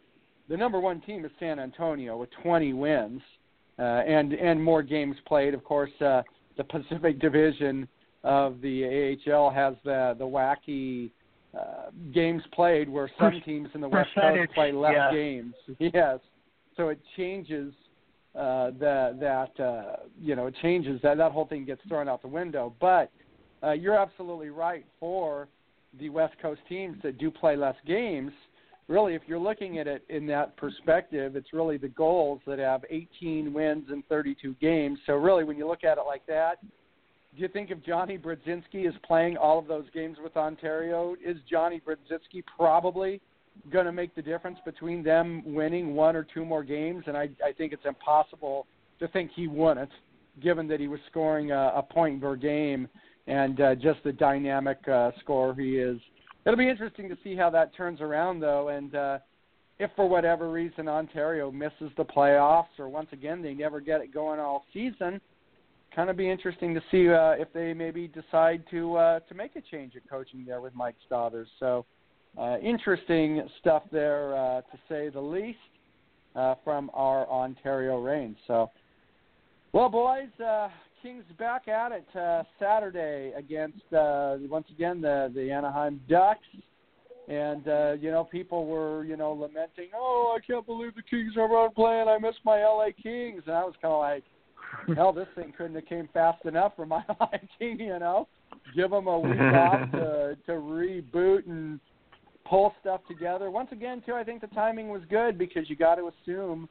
the 0.48 0.56
number 0.56 0.80
one 0.80 1.00
team 1.00 1.24
is 1.24 1.30
San 1.40 1.58
Antonio 1.58 2.16
with 2.16 2.30
20 2.42 2.72
wins 2.72 3.20
uh, 3.78 3.82
and 3.82 4.32
and 4.32 4.62
more 4.62 4.82
games 4.82 5.16
played. 5.26 5.54
Of 5.54 5.64
course, 5.64 5.90
uh, 6.00 6.22
the 6.56 6.64
Pacific 6.64 7.20
Division 7.20 7.88
of 8.24 8.60
the 8.60 9.16
AHL 9.26 9.50
has 9.50 9.74
the 9.84 10.14
the 10.18 10.24
wacky 10.24 11.10
uh, 11.56 11.90
games 12.12 12.42
played 12.52 12.88
where 12.88 13.10
some 13.18 13.40
teams 13.44 13.68
in 13.74 13.80
the 13.80 13.88
West 13.88 14.10
Coast 14.14 14.52
play 14.54 14.72
less 14.72 14.94
yeah. 14.94 15.12
games. 15.12 15.54
Yes, 15.78 16.18
so 16.76 16.88
it 16.88 17.00
changes 17.16 17.72
uh, 18.34 18.70
that 18.78 19.18
that 19.20 19.62
uh, 19.62 19.96
you 20.20 20.36
know 20.36 20.46
it 20.46 20.54
changes 20.60 21.00
that 21.02 21.16
that 21.16 21.32
whole 21.32 21.46
thing 21.46 21.64
gets 21.64 21.80
thrown 21.88 22.08
out 22.08 22.22
the 22.22 22.28
window. 22.28 22.74
But 22.80 23.10
uh, 23.62 23.72
you're 23.72 23.98
absolutely 23.98 24.50
right 24.50 24.84
for 25.00 25.48
the 25.98 26.10
West 26.10 26.34
Coast 26.42 26.60
teams 26.68 26.96
that 27.02 27.18
do 27.18 27.30
play 27.30 27.56
less 27.56 27.76
games 27.86 28.32
really, 28.88 29.14
if 29.14 29.22
you're 29.26 29.38
looking 29.38 29.78
at 29.78 29.86
it 29.86 30.04
in 30.08 30.26
that 30.26 30.56
perspective, 30.56 31.36
it's 31.36 31.52
really 31.52 31.76
the 31.76 31.88
Gulls 31.88 32.40
that 32.46 32.58
have 32.58 32.84
18 32.88 33.52
wins 33.52 33.84
in 33.90 34.02
32 34.08 34.54
games. 34.60 34.98
So 35.06 35.14
really, 35.14 35.44
when 35.44 35.56
you 35.56 35.66
look 35.66 35.84
at 35.84 35.98
it 35.98 36.04
like 36.06 36.26
that, 36.26 36.58
do 37.36 37.42
you 37.42 37.48
think 37.48 37.70
if 37.70 37.84
Johnny 37.84 38.16
Brodzinski 38.16 38.88
is 38.88 38.94
playing 39.06 39.36
all 39.36 39.58
of 39.58 39.66
those 39.66 39.84
games 39.92 40.16
with 40.22 40.36
Ontario, 40.36 41.16
is 41.24 41.36
Johnny 41.50 41.80
Brodzinski 41.86 42.42
probably 42.56 43.20
going 43.70 43.86
to 43.86 43.92
make 43.92 44.14
the 44.14 44.22
difference 44.22 44.58
between 44.64 45.02
them 45.02 45.42
winning 45.44 45.94
one 45.94 46.16
or 46.16 46.26
two 46.32 46.44
more 46.44 46.62
games, 46.62 47.04
and 47.06 47.16
I, 47.16 47.28
I 47.44 47.52
think 47.56 47.72
it's 47.72 47.84
impossible 47.84 48.66
to 49.00 49.08
think 49.08 49.30
he 49.34 49.48
wouldn't, 49.48 49.90
given 50.42 50.66
that 50.68 50.80
he 50.80 50.88
was 50.88 51.00
scoring 51.10 51.50
a, 51.50 51.72
a 51.76 51.82
point 51.82 52.20
per 52.20 52.36
game 52.36 52.88
and 53.26 53.60
uh, 53.60 53.74
just 53.74 54.02
the 54.04 54.12
dynamic 54.12 54.78
uh, 54.88 55.10
scorer 55.20 55.54
he 55.54 55.76
is. 55.76 55.98
It'll 56.46 56.56
be 56.56 56.68
interesting 56.68 57.08
to 57.08 57.18
see 57.24 57.34
how 57.34 57.50
that 57.50 57.74
turns 57.74 58.00
around, 58.00 58.38
though, 58.38 58.68
and 58.68 58.94
uh, 58.94 59.18
if 59.80 59.90
for 59.96 60.08
whatever 60.08 60.48
reason 60.48 60.86
Ontario 60.86 61.50
misses 61.50 61.90
the 61.96 62.04
playoffs, 62.04 62.78
or 62.78 62.88
once 62.88 63.08
again 63.10 63.42
they 63.42 63.52
never 63.52 63.80
get 63.80 64.00
it 64.00 64.14
going 64.14 64.38
all 64.38 64.64
season, 64.72 65.20
kind 65.94 66.08
of 66.08 66.16
be 66.16 66.30
interesting 66.30 66.72
to 66.72 66.80
see 66.92 67.08
uh, 67.08 67.32
if 67.32 67.52
they 67.52 67.74
maybe 67.74 68.06
decide 68.06 68.62
to 68.70 68.96
uh, 68.96 69.20
to 69.28 69.34
make 69.34 69.56
a 69.56 69.60
change 69.60 69.96
of 69.96 70.02
coaching 70.08 70.44
there 70.46 70.60
with 70.60 70.72
Mike 70.72 70.94
Stothers. 71.10 71.46
So 71.58 71.84
uh, 72.38 72.58
interesting 72.58 73.48
stuff 73.60 73.82
there, 73.90 74.36
uh, 74.36 74.60
to 74.60 74.78
say 74.88 75.08
the 75.08 75.20
least, 75.20 75.58
uh, 76.36 76.54
from 76.62 76.92
our 76.94 77.28
Ontario 77.28 77.98
Reigns. 77.98 78.36
So, 78.46 78.70
well, 79.72 79.88
boys, 79.88 80.28
uh, 80.40 80.68
Kings 81.06 81.24
back 81.38 81.68
at 81.68 81.92
it 81.92 82.04
uh, 82.16 82.42
Saturday 82.58 83.32
against 83.36 83.92
uh, 83.92 84.38
once 84.50 84.66
again 84.72 85.00
the 85.00 85.30
the 85.32 85.52
Anaheim 85.52 86.00
Ducks, 86.08 86.40
and 87.28 87.68
uh, 87.68 87.92
you 87.92 88.10
know 88.10 88.24
people 88.24 88.66
were 88.66 89.04
you 89.04 89.16
know 89.16 89.32
lamenting, 89.32 89.90
oh 89.94 90.36
I 90.36 90.44
can't 90.44 90.66
believe 90.66 90.96
the 90.96 91.02
Kings 91.02 91.34
are 91.36 91.44
on 91.44 91.72
playing, 91.74 92.08
I 92.08 92.18
miss 92.18 92.34
my 92.44 92.60
LA 92.60 92.86
Kings, 93.00 93.42
and 93.46 93.54
I 93.54 93.62
was 93.62 93.74
kind 93.80 93.94
of 93.94 94.00
like, 94.00 94.24
hell, 94.96 95.12
this 95.12 95.28
thing 95.36 95.52
couldn't 95.56 95.76
have 95.76 95.86
came 95.86 96.08
fast 96.12 96.44
enough 96.44 96.72
for 96.74 96.86
my 96.86 97.04
liking, 97.20 97.78
you 97.78 98.00
know, 98.00 98.26
give 98.74 98.90
them 98.90 99.06
a 99.06 99.20
week 99.20 99.40
off 99.40 99.88
to 99.92 100.36
to 100.46 100.52
reboot 100.54 101.46
and 101.46 101.78
pull 102.44 102.74
stuff 102.80 103.02
together. 103.06 103.48
Once 103.48 103.68
again, 103.70 104.02
too, 104.04 104.14
I 104.14 104.24
think 104.24 104.40
the 104.40 104.48
timing 104.48 104.88
was 104.88 105.02
good 105.08 105.38
because 105.38 105.70
you 105.70 105.76
got 105.76 105.94
to 105.96 106.10
assume 106.24 106.68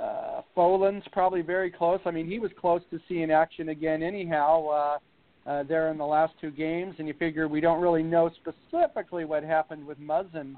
uh, 0.00 0.42
Folin's 0.56 1.04
probably 1.12 1.42
very 1.42 1.70
close. 1.70 2.00
I 2.04 2.10
mean, 2.10 2.26
he 2.26 2.38
was 2.38 2.50
close 2.58 2.82
to 2.90 2.98
seeing 3.08 3.30
action 3.30 3.68
again, 3.68 4.02
anyhow. 4.02 4.66
Uh, 4.68 4.98
uh, 5.46 5.62
there 5.64 5.90
in 5.90 5.96
the 5.96 6.04
last 6.06 6.34
two 6.40 6.50
games, 6.50 6.94
and 6.98 7.08
you 7.08 7.14
figure 7.14 7.48
we 7.48 7.60
don't 7.60 7.80
really 7.80 8.02
know 8.02 8.30
specifically 8.40 9.24
what 9.24 9.42
happened 9.42 9.84
with 9.86 9.98
Muzzin 9.98 10.54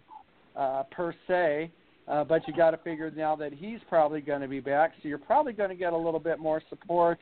uh, 0.57 0.82
per 0.90 1.14
se, 1.28 1.70
uh, 2.09 2.24
but 2.24 2.47
you 2.49 2.55
got 2.55 2.72
to 2.72 2.76
figure 2.78 3.11
now 3.11 3.36
that 3.36 3.53
he's 3.53 3.78
probably 3.88 4.20
going 4.20 4.40
to 4.40 4.49
be 4.49 4.61
back, 4.61 4.93
so 5.01 5.09
you're 5.09 5.18
probably 5.18 5.53
going 5.53 5.70
to 5.70 5.76
get 5.76 5.93
a 5.93 5.97
little 5.97 6.20
bit 6.20 6.38
more 6.40 6.61
support 6.68 7.18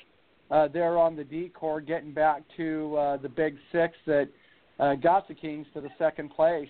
uh, 0.51 0.69
there 0.69 0.99
on 0.99 1.17
the 1.17 1.25
D 1.25 1.51
corps, 1.55 1.81
getting 1.81 2.13
back 2.13 2.43
to 2.57 2.97
uh, 2.97 3.17
the 3.19 3.29
big 3.29 3.57
six 3.71 3.95
that 4.07 4.29
uh, 4.79 4.95
got 4.95 5.29
the 5.29 5.35
Kings 5.35 5.67
to 5.75 5.81
the 5.81 5.91
second 5.99 6.31
place 6.31 6.69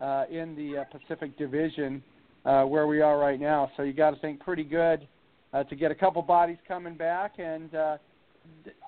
uh, 0.00 0.24
in 0.30 0.54
the 0.54 0.78
uh, 0.78 0.84
Pacific 0.84 1.36
Division 1.38 2.02
uh, 2.44 2.64
where 2.64 2.86
we 2.86 3.00
are 3.00 3.18
right 3.18 3.40
now. 3.40 3.70
So 3.76 3.82
you 3.82 3.92
got 3.92 4.10
to 4.10 4.20
think 4.20 4.40
pretty 4.40 4.64
good 4.64 5.06
uh, 5.52 5.64
to 5.64 5.76
get 5.76 5.90
a 5.90 5.94
couple 5.94 6.22
bodies 6.22 6.58
coming 6.66 6.96
back. 6.96 7.34
And 7.38 7.74
uh, 7.74 7.96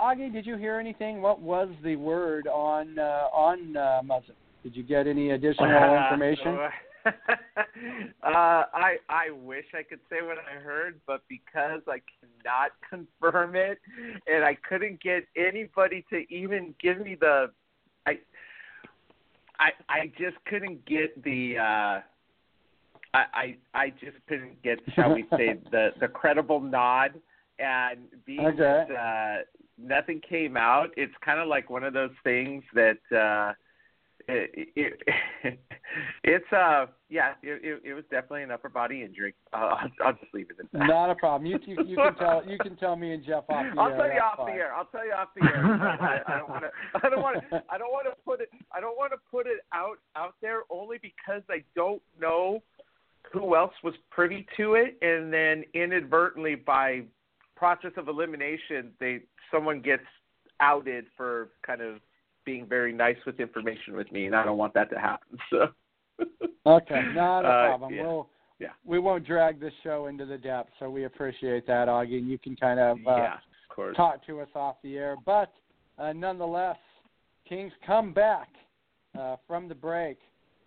Augie, 0.01 0.33
did 0.33 0.47
you 0.47 0.57
hear 0.57 0.79
anything? 0.79 1.21
What 1.21 1.41
was 1.41 1.69
the 1.83 1.97
word 1.97 2.47
on 2.47 2.99
uh, 2.99 3.29
on 3.33 3.77
uh, 3.77 4.01
Muzzin? 4.05 4.35
Did 4.63 4.77
you 4.77 4.83
get 4.83 5.07
any 5.07 5.31
additional 5.31 5.69
information? 6.05 6.59
uh, 7.07 7.11
I 8.23 8.97
I 9.09 9.31
wish 9.31 9.65
I 9.75 9.83
could 9.83 9.99
say 10.09 10.23
what 10.23 10.39
I 10.39 10.61
heard, 10.61 11.01
but 11.07 11.23
because 11.29 11.81
I 11.89 12.01
cannot 12.21 12.71
confirm 12.89 13.57
it, 13.57 13.81
and 14.27 14.45
I 14.45 14.57
couldn't 14.69 15.03
get 15.03 15.25
anybody 15.37 16.05
to 16.11 16.23
even 16.33 16.75
give 16.81 17.01
me 17.01 17.17
the, 17.19 17.51
I 18.07 18.19
I 19.59 19.71
I 19.89 20.07
just 20.19 20.37
couldn't 20.47 20.85
get 20.87 21.23
the. 21.25 21.59
uh 21.59 22.01
I, 23.15 23.25
I 23.35 23.57
I 23.75 23.91
just 23.91 24.17
couldn't 24.29 24.63
get, 24.63 24.79
shall 24.95 25.15
we 25.15 25.25
say, 25.37 25.59
the 25.71 25.91
the 26.01 26.09
credible 26.09 26.61
nod, 26.61 27.13
and 27.59 28.01
being 28.27 28.47
Okay. 28.47 28.85
that 28.89 28.91
uh, 28.95 29.43
nothing 29.79 30.21
came 30.29 30.57
out, 30.57 30.89
it's 30.97 31.15
kind 31.25 31.41
of 31.41 31.49
like 31.49 31.71
one 31.71 31.85
of 31.85 31.93
those 31.93 32.11
things 32.25 32.63
that 32.75 32.99
uh, 33.15 33.53
it, 34.29 34.69
it, 34.77 35.03
it's 36.25 36.53
uh 36.53 36.87
yeah, 37.11 37.33
it, 37.43 37.61
it, 37.63 37.83
it 37.91 37.95
was 37.95 38.05
definitely 38.11 38.43
an 38.45 38.51
upper 38.51 38.71
body 38.71 39.03
injury. 39.03 39.35
I'll, 39.53 39.69
I'll, 39.69 39.91
I'll 40.07 40.13
just 40.15 40.33
leave 40.33 40.49
it 40.49 40.57
at 40.61 40.73
that. 40.73 40.87
Not 40.87 41.11
a 41.11 41.15
problem. 41.15 41.45
You, 41.51 41.59
you 41.67 41.85
you 41.85 41.97
can 41.97 42.15
tell 42.15 42.43
you 42.47 42.59
can 42.59 42.77
tell 42.77 42.97
me 42.97 43.13
and 43.13 43.25
Jeff 43.25 43.45
off 43.51 43.67
the 43.75 43.79
I'll 43.81 43.89
air. 43.91 43.97
tell 43.97 44.07
you 44.07 44.21
off 44.21 44.37
fine. 44.39 44.47
the 44.47 44.53
air. 44.61 44.75
I'll 44.75 44.87
tell 44.87 45.05
you 45.05 45.13
off 45.13 45.29
the 45.37 45.43
air. 45.43 45.65
I, 45.67 46.21
I 46.27 46.39
don't 46.39 46.49
want 46.49 46.65
to. 46.65 46.71
I 47.05 47.11
don't 47.11 47.23
want 47.23 47.51
to. 47.51 47.63
I 47.69 47.79
don't 47.79 47.93
want 47.93 48.07
to 48.07 48.15
put 48.25 48.41
it. 48.41 48.49
I 48.75 48.81
don't 48.81 48.97
want 48.97 49.13
to 49.13 49.19
put 49.31 49.47
it 49.47 49.59
out 49.75 49.99
out 50.17 50.35
there 50.41 50.61
only 50.71 50.99
because 51.03 51.43
I 51.51 51.63
don't 51.77 52.01
know 52.19 52.63
who 53.33 53.57
else 53.57 53.73
was 53.83 53.95
privy 54.11 54.47
to 54.57 54.75
it, 54.75 54.99
and 55.03 55.33
then 55.33 55.65
inadvertently 55.75 56.55
by 56.55 57.03
process 57.57 57.93
of 57.97 58.09
elimination, 58.09 58.91
they 59.01 59.21
someone 59.51 59.81
gets 59.81 60.03
outed 60.61 61.07
for 61.17 61.51
kind 61.67 61.81
of 61.81 61.97
being 62.45 62.67
very 62.67 62.93
nice 62.93 63.17
with 63.25 63.39
information 63.41 63.95
with 63.95 64.11
me, 64.13 64.27
and 64.27 64.35
I 64.35 64.45
don't 64.45 64.59
want 64.59 64.75
that 64.75 64.91
to 64.91 64.99
happen. 64.99 65.39
So. 65.51 65.69
Okay, 66.67 67.03
not 67.15 67.45
a 67.45 67.49
Uh, 67.49 67.67
problem. 67.69 67.95
yeah. 67.95 68.03
We'll 68.03 68.29
Yeah. 68.61 68.69
we 68.85 68.99
won't 69.01 69.25
drag 69.25 69.59
this 69.59 69.75
show 69.83 70.07
into 70.07 70.25
the 70.25 70.39
depths, 70.39 70.73
so 70.79 70.89
we 70.91 71.05
appreciate 71.05 71.67
that, 71.67 71.89
Augie. 71.89 72.19
And 72.19 72.29
you 72.29 72.39
can 72.39 72.55
kind 72.55 72.79
of 72.79 72.99
uh, 73.07 73.17
yeah, 73.17 73.35
of 73.35 73.75
course. 73.75 73.97
talk 73.97 74.25
to 74.27 74.41
us 74.41 74.49
off 74.55 74.77
the 74.83 74.99
air. 74.99 75.17
But 75.25 75.53
uh, 75.99 76.13
nonetheless, 76.13 76.79
Kings 77.49 77.73
come 77.85 78.13
back 78.13 78.49
uh, 79.19 79.37
from 79.49 79.69
the 79.69 79.75
break 79.75 80.19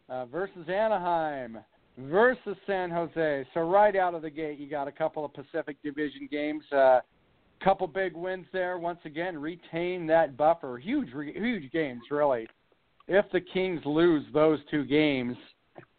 uh, 0.09 0.25
versus 0.25 0.67
Anaheim 0.67 1.59
versus 1.97 2.57
San 2.67 2.89
Jose. 2.89 3.45
So 3.53 3.61
right 3.61 3.95
out 3.95 4.13
of 4.15 4.21
the 4.21 4.29
gate, 4.29 4.59
you 4.59 4.69
got 4.69 4.87
a 4.87 4.91
couple 4.91 5.25
of 5.25 5.33
Pacific 5.33 5.77
Division 5.83 6.27
games. 6.31 6.63
Uh, 6.71 6.99
couple 7.63 7.87
big 7.87 8.15
wins 8.15 8.45
there. 8.53 8.77
Once 8.77 8.99
again, 9.05 9.37
retain 9.37 10.05
that 10.07 10.37
buffer. 10.37 10.77
Huge, 10.77 11.09
huge 11.09 11.71
games, 11.71 12.01
really. 12.11 12.47
If 13.07 13.25
the 13.31 13.41
Kings 13.41 13.81
lose 13.85 14.23
those 14.33 14.59
two 14.69 14.85
games, 14.85 15.35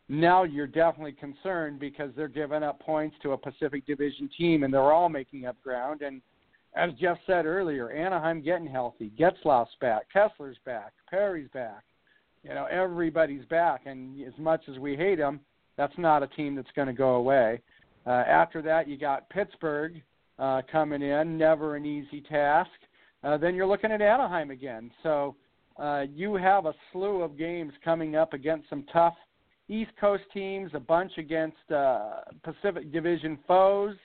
now 0.08 0.44
you're 0.44 0.66
definitely 0.66 1.12
concerned 1.12 1.80
because 1.80 2.10
they're 2.16 2.28
giving 2.28 2.62
up 2.62 2.80
points 2.80 3.16
to 3.22 3.32
a 3.32 3.38
Pacific 3.38 3.86
Division 3.86 4.30
team, 4.36 4.62
and 4.62 4.72
they're 4.72 4.92
all 4.92 5.08
making 5.08 5.46
up 5.46 5.60
ground. 5.62 6.02
And 6.02 6.20
as 6.76 6.92
Jeff 7.00 7.18
said 7.26 7.46
earlier, 7.46 7.90
Anaheim 7.90 8.42
getting 8.42 8.66
healthy, 8.66 9.10
Getzlaf's 9.18 9.74
back, 9.80 10.02
Kesler's 10.14 10.58
back, 10.64 10.92
Perry's 11.10 11.48
back. 11.52 11.82
You 12.44 12.54
know, 12.54 12.66
everybody's 12.66 13.44
back, 13.46 13.82
and 13.86 14.20
as 14.22 14.38
much 14.38 14.62
as 14.68 14.78
we 14.78 14.94
hate 14.94 15.18
them, 15.18 15.40
that's 15.76 15.96
not 15.98 16.22
a 16.22 16.28
team 16.28 16.54
that's 16.54 16.70
going 16.74 16.88
to 16.88 16.94
go 16.94 17.16
away. 17.16 17.60
Uh, 18.06 18.10
after 18.10 18.62
that, 18.62 18.88
you 18.88 18.96
got 18.96 19.28
Pittsburgh 19.30 20.00
uh, 20.38 20.62
coming 20.70 21.02
in, 21.02 21.36
never 21.36 21.76
an 21.76 21.84
easy 21.84 22.20
task. 22.20 22.70
Uh, 23.24 23.36
then 23.36 23.54
you're 23.54 23.66
looking 23.66 23.90
at 23.90 24.00
Anaheim 24.00 24.50
again. 24.50 24.90
So 25.02 25.34
uh, 25.78 26.04
you 26.14 26.34
have 26.36 26.66
a 26.66 26.74
slew 26.92 27.22
of 27.22 27.36
games 27.36 27.72
coming 27.84 28.16
up 28.16 28.32
against 28.32 28.68
some 28.70 28.84
tough 28.92 29.14
East 29.68 29.90
Coast 30.00 30.22
teams, 30.32 30.70
a 30.74 30.80
bunch 30.80 31.12
against 31.18 31.70
uh, 31.74 32.20
Pacific 32.44 32.92
Division 32.92 33.38
foes. 33.48 33.96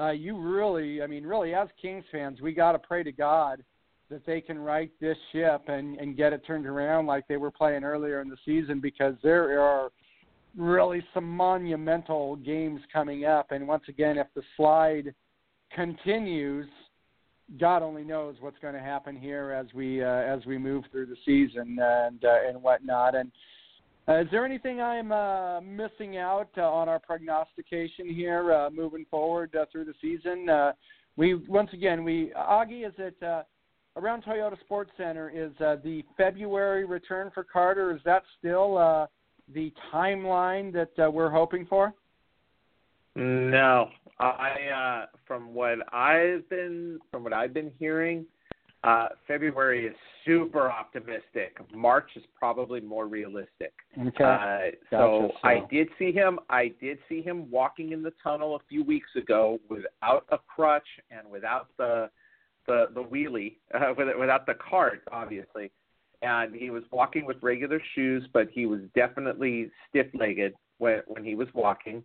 Uh, 0.00 0.10
you 0.10 0.38
really, 0.38 1.02
I 1.02 1.06
mean, 1.06 1.24
really, 1.24 1.54
as 1.54 1.68
Kings 1.80 2.04
fans, 2.12 2.40
we 2.40 2.52
got 2.52 2.72
to 2.72 2.78
pray 2.78 3.02
to 3.02 3.12
God 3.12 3.64
that 4.10 4.24
they 4.26 4.40
can 4.40 4.58
right 4.58 4.90
this 5.00 5.16
ship 5.32 5.62
and, 5.68 5.98
and 5.98 6.16
get 6.16 6.32
it 6.32 6.46
turned 6.46 6.66
around 6.66 7.06
like 7.06 7.26
they 7.26 7.36
were 7.36 7.50
playing 7.50 7.84
earlier 7.84 8.20
in 8.20 8.28
the 8.28 8.36
season 8.44 8.80
because 8.80 9.14
there 9.22 9.60
are 9.60 9.90
really 10.56 11.02
some 11.12 11.28
monumental 11.28 12.36
games 12.36 12.80
coming 12.92 13.24
up. 13.24 13.50
And 13.50 13.66
once 13.66 13.84
again, 13.88 14.18
if 14.18 14.26
the 14.34 14.42
slide 14.56 15.14
continues, 15.74 16.66
God 17.58 17.82
only 17.82 18.04
knows 18.04 18.36
what's 18.40 18.58
going 18.60 18.74
to 18.74 18.80
happen 18.80 19.16
here 19.16 19.50
as 19.52 19.66
we 19.74 20.02
uh, 20.02 20.06
as 20.06 20.44
we 20.46 20.56
move 20.56 20.84
through 20.90 21.06
the 21.06 21.16
season 21.26 21.78
and 21.80 22.24
uh, 22.24 22.48
and 22.48 22.62
whatnot. 22.62 23.14
And 23.14 23.30
uh, 24.08 24.20
is 24.20 24.28
there 24.30 24.44
anything 24.44 24.80
I'm 24.80 25.12
uh, 25.12 25.60
missing 25.60 26.16
out 26.16 26.48
uh, 26.56 26.62
on 26.62 26.88
our 26.88 26.98
prognostication 26.98 28.08
here 28.08 28.52
uh, 28.52 28.70
moving 28.70 29.04
forward 29.10 29.54
uh, 29.54 29.66
through 29.70 29.84
the 29.84 29.94
season? 30.00 30.48
Uh, 30.48 30.72
we 31.16 31.34
once 31.34 31.70
again 31.72 32.02
we 32.02 32.32
Augie 32.36 32.86
is 32.86 32.94
it 32.98 33.22
uh, 33.22 33.42
around 33.96 34.24
Toyota 34.24 34.58
Sports 34.60 34.90
Center 34.96 35.30
is 35.30 35.52
uh, 35.60 35.76
the 35.84 36.02
February 36.16 36.84
return 36.84 37.30
for 37.32 37.44
Carter. 37.44 37.94
Is 37.94 38.00
that 38.04 38.22
still 38.38 38.76
uh, 38.78 39.06
the 39.52 39.72
timeline 39.92 40.72
that 40.72 41.04
uh, 41.04 41.10
we're 41.10 41.30
hoping 41.30 41.66
for? 41.66 41.92
No, 43.16 43.90
I 44.18 44.50
uh, 44.74 45.06
from 45.26 45.54
what 45.54 45.78
I've 45.92 46.48
been 46.48 46.98
from 47.10 47.22
what 47.22 47.32
I've 47.32 47.54
been 47.54 47.70
hearing, 47.78 48.26
uh, 48.82 49.08
February 49.28 49.86
is 49.86 49.94
super 50.26 50.70
optimistic. 50.70 51.56
March 51.72 52.10
is 52.16 52.24
probably 52.36 52.80
more 52.80 53.06
realistic. 53.06 53.72
Okay. 53.98 54.24
Uh, 54.24 54.58
so 54.90 55.30
Gotcha, 55.42 55.46
I 55.46 55.62
did 55.70 55.88
see 55.98 56.10
him. 56.10 56.40
I 56.50 56.72
did 56.80 56.98
see 57.08 57.22
him 57.22 57.50
walking 57.50 57.92
in 57.92 58.02
the 58.02 58.12
tunnel 58.22 58.56
a 58.56 58.60
few 58.68 58.82
weeks 58.82 59.10
ago 59.16 59.60
without 59.68 60.26
a 60.30 60.38
crutch 60.38 60.86
and 61.10 61.30
without 61.30 61.68
the 61.78 62.10
the 62.66 62.86
the 62.94 63.02
wheelie, 63.02 63.56
uh, 63.74 63.94
without 63.96 64.46
the 64.46 64.54
cart, 64.54 65.02
obviously. 65.12 65.70
And 66.24 66.54
he 66.54 66.70
was 66.70 66.82
walking 66.90 67.26
with 67.26 67.36
regular 67.42 67.80
shoes, 67.94 68.26
but 68.32 68.48
he 68.50 68.66
was 68.66 68.80
definitely 68.94 69.70
stiff-legged. 69.90 70.54
when 70.78 71.02
when 71.06 71.24
he 71.24 71.34
was 71.34 71.48
walking. 71.54 72.02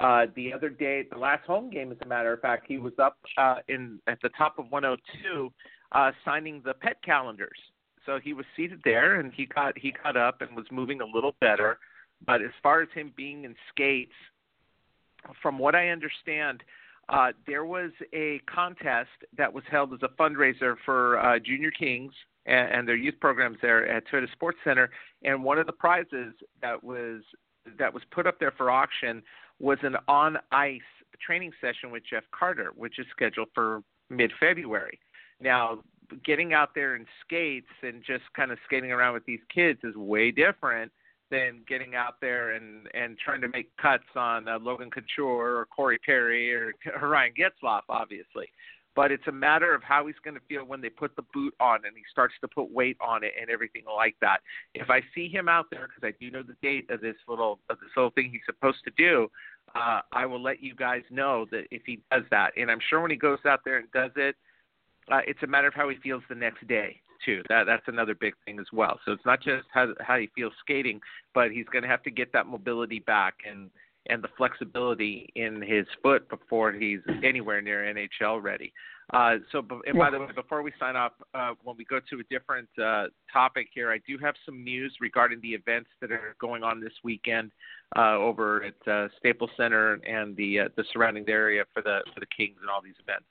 Uh, 0.00 0.26
the 0.36 0.52
other 0.52 0.68
day, 0.68 1.04
the 1.10 1.18
last 1.18 1.44
home 1.44 1.70
game, 1.70 1.90
as 1.90 1.98
a 2.02 2.06
matter 2.06 2.32
of 2.32 2.40
fact, 2.40 2.66
he 2.68 2.78
was 2.78 2.92
up 2.98 3.16
uh, 3.36 3.56
in 3.68 3.98
at 4.06 4.18
the 4.22 4.28
top 4.30 4.58
of 4.58 4.70
102, 4.70 5.52
uh, 5.92 6.12
signing 6.24 6.62
the 6.64 6.74
pet 6.74 7.02
calendars. 7.02 7.58
So 8.06 8.18
he 8.22 8.32
was 8.32 8.46
seated 8.56 8.80
there, 8.84 9.20
and 9.20 9.32
he 9.34 9.46
got 9.46 9.76
he 9.76 9.92
got 10.02 10.16
up 10.16 10.40
and 10.40 10.54
was 10.54 10.66
moving 10.70 11.00
a 11.00 11.06
little 11.06 11.34
better. 11.40 11.78
But 12.24 12.42
as 12.42 12.50
far 12.62 12.80
as 12.82 12.88
him 12.94 13.12
being 13.16 13.44
in 13.44 13.54
skates, 13.70 14.14
from 15.42 15.58
what 15.58 15.74
I 15.74 15.88
understand, 15.88 16.62
uh, 17.08 17.32
there 17.46 17.64
was 17.64 17.90
a 18.14 18.40
contest 18.52 19.10
that 19.36 19.52
was 19.52 19.64
held 19.70 19.92
as 19.92 20.00
a 20.02 20.08
fundraiser 20.20 20.76
for 20.84 21.18
uh, 21.18 21.38
Junior 21.38 21.70
Kings 21.70 22.12
and, 22.48 22.72
and 22.72 22.88
their 22.88 22.96
youth 22.96 23.14
programs 23.20 23.58
there 23.62 23.86
at 23.86 24.04
Toyota 24.08 24.30
Sports 24.32 24.58
Center. 24.64 24.90
And 25.22 25.44
one 25.44 25.58
of 25.58 25.66
the 25.66 25.72
prizes 25.72 26.34
that 26.62 26.82
was 26.82 27.22
that 27.78 27.92
was 27.92 28.02
put 28.10 28.26
up 28.26 28.40
there 28.40 28.52
for 28.56 28.70
auction 28.70 29.22
was 29.60 29.78
an 29.82 29.96
on 30.08 30.38
ice 30.50 30.80
training 31.24 31.52
session 31.60 31.90
with 31.90 32.02
Jeff 32.08 32.24
Carter, 32.38 32.72
which 32.74 32.98
is 32.98 33.06
scheduled 33.10 33.48
for 33.54 33.82
mid 34.10 34.32
February. 34.40 34.98
Now, 35.40 35.80
getting 36.24 36.54
out 36.54 36.74
there 36.74 36.96
in 36.96 37.04
skates 37.24 37.66
and 37.82 38.02
just 38.04 38.24
kind 38.34 38.50
of 38.50 38.58
skating 38.64 38.92
around 38.92 39.14
with 39.14 39.26
these 39.26 39.40
kids 39.54 39.80
is 39.84 39.94
way 39.94 40.30
different 40.30 40.90
than 41.30 41.60
getting 41.68 41.94
out 41.94 42.14
there 42.22 42.52
and 42.52 42.88
and 42.94 43.18
trying 43.18 43.42
to 43.42 43.48
make 43.48 43.76
cuts 43.76 44.04
on 44.16 44.48
uh, 44.48 44.58
Logan 44.58 44.90
Couture 44.90 45.58
or 45.58 45.66
Corey 45.66 45.98
Perry 45.98 46.54
or, 46.54 46.72
or 47.00 47.08
Ryan 47.10 47.32
Getzlaf, 47.38 47.82
obviously. 47.88 48.48
But 48.98 49.12
it's 49.12 49.28
a 49.28 49.32
matter 49.32 49.72
of 49.76 49.84
how 49.84 50.08
he's 50.08 50.16
going 50.24 50.34
to 50.34 50.40
feel 50.48 50.64
when 50.64 50.80
they 50.80 50.88
put 50.88 51.14
the 51.14 51.22
boot 51.32 51.54
on 51.60 51.84
and 51.84 51.96
he 51.96 52.02
starts 52.10 52.34
to 52.40 52.48
put 52.48 52.68
weight 52.72 52.96
on 53.00 53.22
it 53.22 53.30
and 53.40 53.48
everything 53.48 53.84
like 53.86 54.16
that. 54.20 54.38
If 54.74 54.90
I 54.90 55.02
see 55.14 55.28
him 55.28 55.48
out 55.48 55.66
there, 55.70 55.86
because 55.86 56.02
I 56.02 56.18
do 56.20 56.32
know 56.32 56.42
the 56.42 56.56
date 56.62 56.90
of 56.90 57.00
this 57.00 57.14
little 57.28 57.60
of 57.70 57.78
this 57.78 57.90
little 57.96 58.10
thing 58.10 58.28
he's 58.32 58.40
supposed 58.44 58.78
to 58.82 58.90
do, 58.98 59.28
uh, 59.76 60.00
I 60.10 60.26
will 60.26 60.42
let 60.42 60.60
you 60.60 60.74
guys 60.74 61.02
know 61.10 61.46
that 61.52 61.66
if 61.70 61.82
he 61.86 62.00
does 62.10 62.24
that. 62.32 62.50
And 62.56 62.72
I'm 62.72 62.80
sure 62.90 63.00
when 63.00 63.12
he 63.12 63.16
goes 63.16 63.38
out 63.46 63.60
there 63.64 63.76
and 63.76 63.86
does 63.92 64.10
it, 64.16 64.34
uh, 65.12 65.20
it's 65.28 65.44
a 65.44 65.46
matter 65.46 65.68
of 65.68 65.74
how 65.74 65.88
he 65.88 65.96
feels 65.98 66.24
the 66.28 66.34
next 66.34 66.66
day 66.66 67.00
too. 67.24 67.44
That 67.48 67.66
that's 67.66 67.86
another 67.86 68.16
big 68.16 68.34
thing 68.46 68.58
as 68.58 68.66
well. 68.72 68.98
So 69.04 69.12
it's 69.12 69.24
not 69.24 69.40
just 69.40 69.68
how 69.72 69.94
how 70.00 70.18
he 70.18 70.28
feels 70.34 70.54
skating, 70.58 71.00
but 71.34 71.52
he's 71.52 71.66
going 71.66 71.82
to 71.82 71.88
have 71.88 72.02
to 72.02 72.10
get 72.10 72.32
that 72.32 72.48
mobility 72.48 72.98
back 72.98 73.34
and 73.48 73.70
and 74.06 74.22
the 74.22 74.28
flexibility 74.36 75.30
in 75.34 75.60
his 75.60 75.86
foot 76.02 76.28
before 76.28 76.72
he's 76.72 77.00
anywhere 77.22 77.60
near 77.60 77.82
NHL 77.94 78.42
ready. 78.42 78.72
Uh, 79.14 79.36
so, 79.52 79.64
and 79.86 79.98
by 79.98 80.10
the 80.10 80.18
way, 80.18 80.26
before 80.34 80.62
we 80.62 80.70
sign 80.78 80.94
off, 80.94 81.12
uh, 81.32 81.52
when 81.64 81.76
we 81.78 81.84
go 81.84 81.98
to 82.10 82.20
a 82.20 82.22
different 82.24 82.68
uh, 82.82 83.04
topic 83.32 83.68
here, 83.72 83.90
I 83.90 83.98
do 84.06 84.18
have 84.18 84.34
some 84.44 84.62
news 84.62 84.94
regarding 85.00 85.40
the 85.40 85.48
events 85.48 85.88
that 86.02 86.12
are 86.12 86.36
going 86.38 86.62
on 86.62 86.78
this 86.78 86.92
weekend 87.02 87.50
uh, 87.96 88.16
over 88.16 88.64
at 88.64 88.90
uh, 88.90 89.08
Staples 89.18 89.50
Center 89.56 89.94
and 89.94 90.36
the 90.36 90.60
uh, 90.60 90.68
the 90.76 90.84
surrounding 90.92 91.24
area 91.26 91.64
for 91.72 91.80
the 91.80 92.00
for 92.12 92.20
the 92.20 92.26
Kings 92.26 92.56
and 92.60 92.68
all 92.68 92.82
these 92.82 92.96
events. 93.02 93.24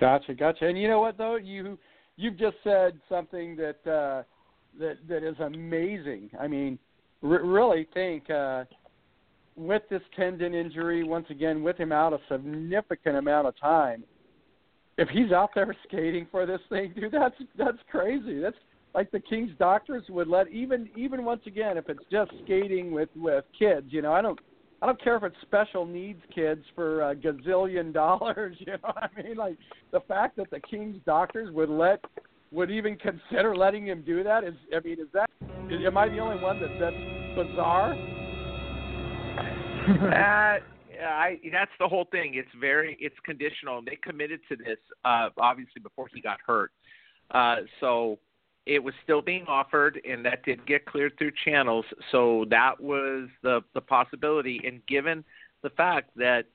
Gotcha, 0.00 0.32
gotcha. 0.32 0.66
And 0.66 0.80
you 0.80 0.88
know 0.88 1.00
what 1.00 1.18
though, 1.18 1.36
you 1.36 1.78
you've 2.16 2.38
just 2.38 2.56
said 2.64 2.98
something 3.10 3.56
that 3.56 3.84
that 3.84 4.96
that 5.06 5.22
is 5.22 5.38
amazing. 5.40 6.30
I 6.40 6.48
mean, 6.48 6.78
r- 7.22 7.44
really 7.44 7.86
think 7.92 8.30
with 9.58 9.82
this 9.90 10.02
tendon 10.14 10.54
injury, 10.54 11.02
once 11.02 11.26
again, 11.30 11.62
with 11.62 11.76
him 11.76 11.90
out 11.90 12.12
a 12.12 12.18
significant 12.30 13.16
amount 13.16 13.48
of 13.48 13.58
time, 13.58 14.04
if 14.96 15.08
he's 15.08 15.32
out 15.32 15.50
there 15.54 15.74
skating 15.88 16.26
for 16.30 16.46
this 16.46 16.60
thing, 16.68 16.92
dude, 16.94 17.12
that's 17.12 17.34
that's 17.56 17.78
crazy. 17.90 18.40
That's 18.40 18.56
like 18.94 19.10
the 19.10 19.20
King's 19.20 19.50
doctors 19.58 20.04
would 20.08 20.28
let 20.28 20.48
even 20.48 20.88
even 20.96 21.24
once 21.24 21.42
again 21.46 21.76
if 21.76 21.88
it's 21.88 22.04
just 22.10 22.30
skating 22.44 22.92
with 22.92 23.08
with 23.16 23.44
kids. 23.58 23.86
You 23.90 24.02
know, 24.02 24.12
I 24.12 24.22
don't 24.22 24.38
I 24.80 24.86
don't 24.86 25.02
care 25.02 25.16
if 25.16 25.24
it's 25.24 25.36
special 25.42 25.84
needs 25.84 26.22
kids 26.32 26.62
for 26.74 27.10
a 27.10 27.16
gazillion 27.16 27.92
dollars. 27.92 28.56
You 28.60 28.72
know, 28.72 28.78
what 28.82 29.02
I 29.02 29.22
mean, 29.22 29.36
like 29.36 29.58
the 29.90 30.00
fact 30.00 30.36
that 30.36 30.50
the 30.50 30.60
King's 30.60 30.98
doctors 31.04 31.52
would 31.52 31.70
let 31.70 32.04
would 32.50 32.70
even 32.70 32.96
consider 32.96 33.56
letting 33.56 33.86
him 33.88 34.02
do 34.06 34.22
that 34.22 34.44
is 34.44 34.54
I 34.74 34.80
mean, 34.80 35.00
is 35.00 35.08
that 35.14 35.28
am 35.70 35.96
I 35.96 36.08
the 36.08 36.18
only 36.18 36.40
one 36.40 36.60
that 36.60 36.70
that's 36.78 37.48
bizarre? 37.48 37.96
Uh, 39.88 40.58
I 41.04 41.38
that's 41.52 41.70
the 41.78 41.88
whole 41.88 42.06
thing. 42.10 42.34
It's 42.34 42.48
very 42.60 42.96
it's 43.00 43.16
conditional. 43.24 43.82
They 43.82 43.96
committed 43.96 44.40
to 44.48 44.56
this 44.56 44.78
uh, 45.04 45.30
obviously 45.38 45.80
before 45.82 46.08
he 46.12 46.20
got 46.20 46.38
hurt. 46.46 46.72
Uh, 47.30 47.56
so 47.80 48.18
it 48.66 48.82
was 48.82 48.94
still 49.02 49.22
being 49.22 49.44
offered, 49.46 50.00
and 50.08 50.24
that 50.24 50.44
did 50.44 50.64
get 50.66 50.84
cleared 50.86 51.16
through 51.18 51.32
channels. 51.44 51.84
So 52.12 52.44
that 52.50 52.80
was 52.80 53.28
the 53.42 53.62
the 53.74 53.80
possibility. 53.80 54.60
And 54.64 54.84
given 54.86 55.24
the 55.62 55.70
fact 55.70 56.10
that 56.16 56.46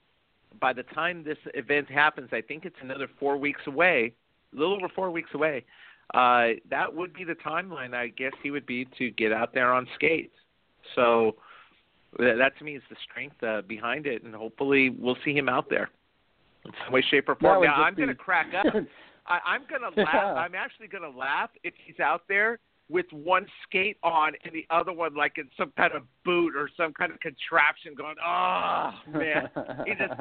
by 0.59 0.73
the 0.73 0.83
time 0.83 1.23
this 1.23 1.37
event 1.53 1.89
happens, 1.89 2.29
I 2.31 2.41
think 2.41 2.65
it's 2.65 2.75
another 2.81 3.07
four 3.19 3.37
weeks 3.37 3.61
away, 3.65 4.13
a 4.53 4.59
little 4.59 4.75
over 4.75 4.89
four 4.89 5.11
weeks 5.11 5.31
away. 5.33 5.65
Uh, 6.13 6.59
that 6.69 6.93
would 6.93 7.13
be 7.13 7.23
the 7.23 7.35
timeline, 7.35 7.93
I 7.95 8.09
guess 8.09 8.33
he 8.43 8.51
would 8.51 8.65
be 8.65 8.85
to 8.97 9.09
get 9.11 9.31
out 9.31 9.53
there 9.53 9.73
on 9.73 9.87
skates. 9.95 10.35
So 10.95 11.37
that 12.17 12.57
to 12.59 12.63
me 12.63 12.75
is 12.75 12.83
the 12.89 12.95
strength 13.09 13.41
uh, 13.43 13.61
behind 13.67 14.05
it, 14.05 14.23
and 14.23 14.33
hopefully 14.33 14.89
we'll 14.89 15.17
see 15.25 15.33
him 15.33 15.49
out 15.49 15.69
there 15.69 15.89
in 16.65 16.71
some 16.83 16.93
way, 16.93 17.03
shape, 17.09 17.27
or 17.29 17.35
form. 17.35 17.63
Now 17.63 17.75
I'm 17.75 17.95
be... 17.95 18.03
going 18.03 18.09
to 18.09 18.15
crack 18.15 18.47
up. 18.53 18.73
I, 19.27 19.39
I'm 19.45 19.61
going 19.69 19.81
to 19.81 20.01
laugh. 20.01 20.37
I'm 20.37 20.55
actually 20.55 20.87
going 20.87 21.09
to 21.09 21.17
laugh 21.17 21.49
if 21.63 21.73
he's 21.85 21.99
out 21.99 22.23
there 22.27 22.59
with 22.89 23.05
one 23.11 23.45
skate 23.67 23.97
on 24.03 24.33
and 24.43 24.53
the 24.53 24.65
other 24.69 24.91
one 24.91 25.15
like 25.15 25.37
in 25.37 25.49
some 25.57 25.71
kind 25.77 25.93
of 25.93 26.03
boot 26.25 26.53
or 26.55 26.69
some 26.75 26.93
kind 26.93 27.11
of 27.11 27.19
contraption 27.19 27.93
going, 27.95 28.15
oh 28.23 28.91
man, 29.11 29.49
he 29.85 29.93
just 29.93 30.13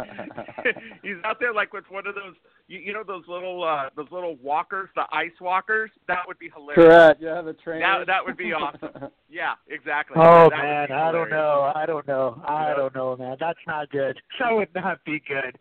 he's 1.02 1.16
out 1.24 1.38
there 1.40 1.52
like 1.52 1.72
with 1.72 1.84
one 1.90 2.06
of 2.06 2.14
those 2.14 2.34
you, 2.68 2.78
you 2.78 2.92
know 2.92 3.02
those 3.06 3.24
little 3.28 3.64
uh 3.64 3.90
those 3.96 4.10
little 4.10 4.36
walkers, 4.36 4.88
the 4.94 5.02
ice 5.12 5.30
walkers. 5.40 5.90
That 6.08 6.20
would 6.26 6.38
be 6.38 6.50
hilarious. 6.54 6.76
Correct. 6.76 7.22
Yeah, 7.22 7.42
the 7.42 7.52
train. 7.54 7.80
That 7.80 8.06
that 8.06 8.24
would 8.24 8.36
be 8.36 8.52
awesome. 8.52 9.10
yeah, 9.30 9.54
exactly. 9.68 10.16
Oh 10.18 10.48
that 10.48 10.62
man, 10.62 10.92
I 10.92 11.12
don't 11.12 11.30
know. 11.30 11.72
I 11.74 11.84
don't 11.84 12.06
know. 12.06 12.40
I 12.46 12.74
don't 12.76 12.94
know, 12.94 13.16
man. 13.16 13.36
That's 13.40 13.58
not 13.66 13.90
good. 13.90 14.20
That 14.42 14.56
would 14.56 14.74
not 14.74 15.04
be 15.04 15.22
good. 15.28 15.56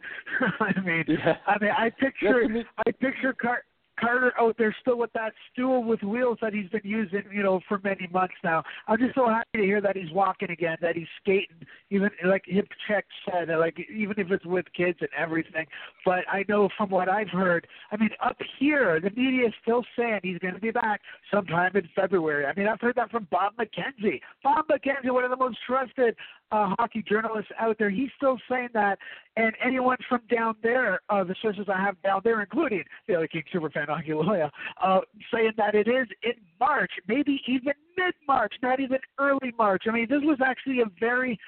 I 0.59 0.79
mean, 0.81 1.03
yeah. 1.07 1.35
I 1.45 1.59
mean, 1.59 1.69
I 1.77 1.91
picture 1.91 2.43
I 2.85 2.91
picture 2.91 3.31
Cart 3.33 3.65
Carter 4.01 4.33
out 4.39 4.55
there 4.57 4.75
still 4.81 4.97
with 4.97 5.13
that 5.13 5.33
stool 5.51 5.83
with 5.83 6.01
wheels 6.01 6.39
that 6.41 6.53
he's 6.53 6.69
been 6.69 6.81
using, 6.83 7.23
you 7.31 7.43
know, 7.43 7.59
for 7.67 7.79
many 7.83 8.07
months 8.11 8.33
now. 8.43 8.63
I'm 8.87 8.99
just 8.99 9.15
so 9.15 9.27
happy 9.27 9.59
to 9.59 9.63
hear 9.63 9.81
that 9.81 9.95
he's 9.95 10.11
walking 10.11 10.49
again, 10.49 10.77
that 10.81 10.95
he's 10.95 11.07
skating, 11.21 11.65
even 11.89 12.09
like 12.25 12.43
Hip 12.45 12.67
Check 12.87 13.05
said, 13.25 13.49
like 13.49 13.77
even 13.93 14.15
if 14.17 14.31
it's 14.31 14.45
with 14.45 14.65
kids 14.75 14.97
and 15.01 15.09
everything. 15.17 15.65
But 16.05 16.19
I 16.31 16.43
know 16.49 16.69
from 16.77 16.89
what 16.89 17.09
I've 17.09 17.29
heard, 17.29 17.67
I 17.91 17.97
mean, 17.97 18.09
up 18.23 18.37
here, 18.59 18.99
the 18.99 19.11
media 19.11 19.47
is 19.47 19.53
still 19.61 19.83
saying 19.97 20.21
he's 20.23 20.39
going 20.39 20.55
to 20.55 20.59
be 20.59 20.71
back 20.71 21.01
sometime 21.31 21.75
in 21.75 21.87
February. 21.95 22.45
I 22.45 22.53
mean, 22.57 22.67
I've 22.67 22.81
heard 22.81 22.95
that 22.95 23.11
from 23.11 23.27
Bob 23.31 23.53
McKenzie. 23.57 24.19
Bob 24.43 24.65
McKenzie, 24.67 25.11
one 25.11 25.23
of 25.23 25.29
the 25.29 25.37
most 25.37 25.57
trusted 25.67 26.15
uh, 26.51 26.75
hockey 26.77 27.03
journalists 27.07 27.51
out 27.59 27.77
there, 27.79 27.89
he's 27.89 28.09
still 28.17 28.37
saying 28.49 28.69
that. 28.73 28.99
And 29.37 29.53
anyone 29.63 29.97
from 30.09 30.21
down 30.29 30.55
there, 30.61 30.99
uh, 31.09 31.23
the 31.23 31.35
sources 31.41 31.65
I 31.73 31.81
have 31.81 32.01
down 32.01 32.21
there, 32.23 32.41
including 32.41 32.83
the 33.07 33.15
other 33.15 33.27
King 33.27 33.43
superfan 33.53 33.87
Augie 33.87 34.09
Loya, 34.09 34.49
uh, 34.83 34.99
saying 35.33 35.53
that 35.57 35.75
it 35.75 35.87
is 35.87 36.07
in 36.23 36.33
March, 36.59 36.91
maybe 37.07 37.41
even 37.47 37.73
mid 37.97 38.13
March, 38.27 38.53
not 38.61 38.79
even 38.79 38.99
early 39.19 39.53
March. 39.57 39.83
I 39.87 39.91
mean, 39.91 40.07
this 40.09 40.21
was 40.23 40.39
actually 40.43 40.81
a 40.81 40.85
very 40.99 41.39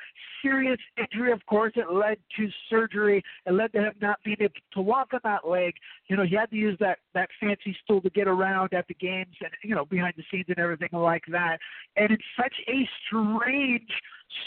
serious 0.41 0.79
injury. 0.97 1.31
Of 1.31 1.45
course, 1.45 1.73
it 1.75 1.91
led 1.91 2.17
to 2.37 2.49
surgery. 2.69 3.23
It 3.45 3.53
led 3.53 3.71
to 3.73 3.79
him 3.79 3.93
not 4.01 4.19
being 4.23 4.37
able 4.39 4.53
to 4.73 4.81
walk 4.81 5.09
on 5.13 5.19
that 5.23 5.47
leg. 5.47 5.73
You 6.09 6.17
know, 6.17 6.23
he 6.23 6.35
had 6.35 6.49
to 6.51 6.55
use 6.55 6.77
that 6.79 6.99
that 7.13 7.29
fancy 7.39 7.75
stool 7.83 8.01
to 8.01 8.09
get 8.09 8.27
around 8.27 8.73
at 8.73 8.87
the 8.87 8.95
games 8.95 9.35
and 9.41 9.51
you 9.63 9.75
know 9.75 9.85
behind 9.85 10.13
the 10.17 10.23
scenes 10.31 10.45
and 10.49 10.59
everything 10.59 10.89
like 10.91 11.23
that. 11.31 11.57
And 11.95 12.11
it's 12.11 12.23
such 12.37 12.55
a 12.67 12.87
strange 13.07 13.89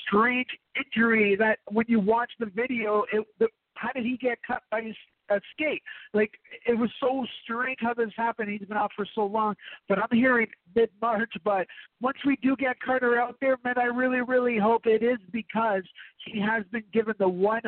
strange 0.06 0.48
injury 0.76 1.36
that 1.36 1.58
when 1.70 1.86
you 1.88 2.00
watch 2.00 2.30
the 2.38 2.46
video, 2.46 3.04
it, 3.12 3.24
the, 3.38 3.48
how 3.74 3.92
did 3.92 4.04
he 4.04 4.16
get 4.16 4.38
cut 4.46 4.62
by 4.70 4.82
his 4.82 4.96
uh, 5.30 5.38
skate? 5.52 5.82
Like 6.12 6.32
it 6.66 6.78
was 6.78 6.90
so 7.00 7.24
strange 7.42 7.78
how 7.80 7.94
this 7.94 8.10
happened. 8.16 8.50
He's 8.50 8.66
been 8.66 8.76
out 8.76 8.92
for 8.96 9.06
so 9.14 9.26
long, 9.26 9.54
but 9.88 9.98
I'm 9.98 10.16
hearing 10.16 10.48
mid 10.74 10.90
March. 11.00 11.32
But 11.44 11.66
once 12.00 12.18
we 12.26 12.36
do 12.42 12.56
get 12.56 12.80
Carter 12.80 13.18
out 13.18 13.36
there, 13.40 13.56
man, 13.64 13.74
I 13.78 13.84
really, 13.84 14.20
really 14.20 14.58
hope 14.58 14.86
it 14.86 15.02
is 15.02 15.18
because 15.32 15.82
he 16.24 16.40
has 16.40 16.64
been 16.72 16.84
given 16.92 17.14
the 17.18 17.24
100% 17.24 17.64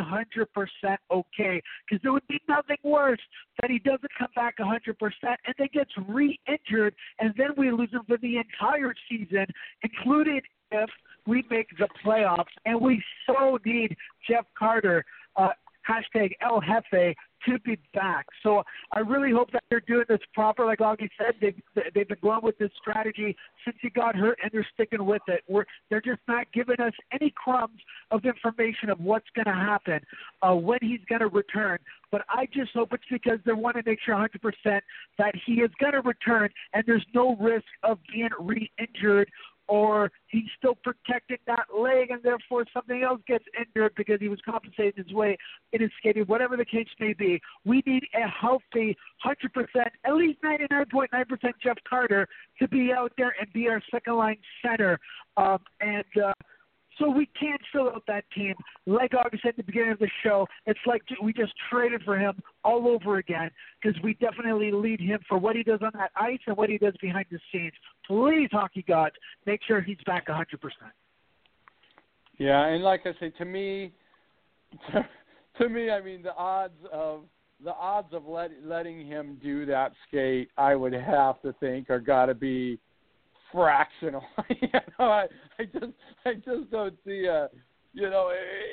okay. 1.10 1.62
Because 1.88 2.02
there 2.02 2.12
would 2.12 2.26
be 2.28 2.40
nothing 2.48 2.76
worse 2.82 3.20
that 3.60 3.70
he 3.70 3.78
doesn't 3.78 4.10
come 4.18 4.28
back 4.34 4.56
100% 4.58 4.94
and 5.22 5.54
then 5.58 5.68
gets 5.72 5.90
re-injured, 6.08 6.94
and 7.18 7.34
then 7.36 7.48
we 7.56 7.70
lose 7.70 7.90
him 7.92 8.02
for 8.06 8.18
the 8.18 8.38
entire 8.38 8.94
season, 9.08 9.46
including 9.82 10.40
if 10.70 10.90
we 11.26 11.44
make 11.50 11.68
the 11.78 11.88
playoffs, 12.04 12.44
and 12.64 12.80
we 12.80 13.02
so 13.26 13.58
need 13.64 13.96
Jeff 14.28 14.44
Carter 14.58 15.04
uh, 15.36 15.50
hashtag 15.88 16.32
El 16.40 16.60
Jefe 16.60 17.14
to 17.46 17.58
be 17.60 17.78
back. 17.94 18.26
So 18.42 18.62
I 18.92 19.00
really 19.00 19.32
hope 19.32 19.50
that 19.52 19.62
they're 19.70 19.80
doing 19.80 20.04
this 20.08 20.20
proper. 20.34 20.64
Like 20.64 20.80
Augie 20.80 21.08
said, 21.16 21.34
they've, 21.40 21.60
they've 21.94 22.08
been 22.08 22.18
going 22.20 22.40
with 22.42 22.58
this 22.58 22.70
strategy 22.80 23.36
since 23.64 23.76
he 23.80 23.90
got 23.90 24.16
hurt, 24.16 24.38
and 24.42 24.50
they're 24.52 24.66
sticking 24.74 25.04
with 25.04 25.22
it. 25.28 25.42
We're, 25.48 25.64
they're 25.90 26.00
just 26.00 26.20
not 26.26 26.46
giving 26.52 26.80
us 26.80 26.92
any 27.12 27.32
crumbs 27.36 27.78
of 28.10 28.24
information 28.24 28.90
of 28.90 29.00
what's 29.00 29.26
going 29.34 29.46
to 29.46 29.52
happen, 29.52 30.00
uh, 30.42 30.54
when 30.54 30.78
he's 30.82 31.00
going 31.08 31.20
to 31.20 31.28
return. 31.28 31.78
But 32.10 32.22
I 32.28 32.46
just 32.52 32.72
hope 32.74 32.92
it's 32.92 33.04
because 33.10 33.38
they 33.44 33.52
want 33.52 33.76
to 33.76 33.82
make 33.84 33.98
sure 34.04 34.14
100% 34.14 34.80
that 35.18 35.34
he 35.46 35.54
is 35.54 35.70
going 35.78 35.92
to 35.92 36.00
return, 36.00 36.50
and 36.72 36.84
there's 36.86 37.06
no 37.14 37.36
risk 37.36 37.66
of 37.82 37.98
being 38.12 38.30
re-injured 38.40 39.30
or 39.68 40.10
he's 40.28 40.48
still 40.56 40.74
protecting 40.74 41.36
that 41.46 41.66
leg 41.78 42.10
and 42.10 42.22
therefore 42.22 42.64
something 42.72 43.02
else 43.02 43.20
gets 43.26 43.44
injured 43.58 43.92
because 43.96 44.18
he 44.20 44.28
was 44.28 44.38
compensating 44.44 45.04
his 45.04 45.12
way 45.12 45.36
in 45.72 45.80
his 45.80 45.90
skating, 45.98 46.24
whatever 46.24 46.56
the 46.56 46.64
case 46.64 46.88
may 46.98 47.12
be. 47.12 47.40
We 47.64 47.82
need 47.86 48.04
a 48.14 48.26
healthy 48.28 48.96
100%, 49.24 49.66
at 50.04 50.14
least 50.14 50.38
99.9% 50.42 51.08
Jeff 51.62 51.76
Carter 51.88 52.26
to 52.58 52.68
be 52.68 52.92
out 52.92 53.12
there 53.16 53.34
and 53.40 53.52
be 53.52 53.68
our 53.68 53.82
second 53.90 54.16
line 54.16 54.38
center. 54.64 54.98
Um, 55.36 55.58
and 55.80 56.04
uh, 56.24 56.32
so 56.98 57.08
we 57.08 57.28
can't 57.38 57.60
fill 57.72 57.88
out 57.88 58.02
that 58.06 58.24
team. 58.34 58.54
Like 58.86 59.12
August 59.14 59.42
said 59.42 59.50
at 59.50 59.56
the 59.56 59.62
beginning 59.62 59.92
of 59.92 59.98
the 59.98 60.10
show, 60.22 60.46
it's 60.66 60.80
like 60.86 61.02
we 61.22 61.32
just 61.32 61.52
traded 61.70 62.02
for 62.02 62.18
him 62.18 62.34
all 62.64 62.88
over 62.88 63.18
again 63.18 63.50
because 63.80 64.00
we 64.02 64.14
definitely 64.14 64.72
lead 64.72 65.00
him 65.00 65.20
for 65.28 65.38
what 65.38 65.56
he 65.56 65.62
does 65.62 65.80
on 65.82 65.90
that 65.94 66.10
ice 66.16 66.38
and 66.46 66.56
what 66.56 66.68
he 66.68 66.78
does 66.78 66.94
behind 67.00 67.26
the 67.30 67.38
scenes. 67.52 67.72
Please, 68.06 68.48
hockey 68.52 68.84
gods, 68.86 69.14
make 69.46 69.60
sure 69.66 69.80
he's 69.80 69.98
back 70.06 70.26
100%. 70.28 70.44
Yeah, 72.38 72.66
and 72.66 72.84
like 72.84 73.02
I 73.04 73.12
say, 73.18 73.30
to 73.38 73.44
me, 73.44 73.92
to, 74.92 75.06
to 75.62 75.68
me, 75.68 75.90
I 75.90 76.00
mean, 76.00 76.22
the 76.22 76.34
odds 76.34 76.78
of 76.92 77.22
the 77.64 77.74
odds 77.74 78.12
of 78.12 78.24
let, 78.26 78.52
letting 78.64 79.04
him 79.04 79.36
do 79.42 79.66
that 79.66 79.92
skate, 80.06 80.48
I 80.56 80.76
would 80.76 80.92
have 80.92 81.42
to 81.42 81.52
think, 81.54 81.90
are 81.90 81.98
got 81.98 82.26
to 82.26 82.34
be 82.34 82.78
fractional. 83.52 84.22
you 84.48 84.68
know, 84.98 85.06
I, 85.06 85.26
I 85.58 85.64
just 85.64 85.92
I 86.24 86.34
just 86.34 86.70
don't 86.70 86.94
see 87.06 87.28
uh 87.28 87.48
you 87.92 88.10
know 88.10 88.32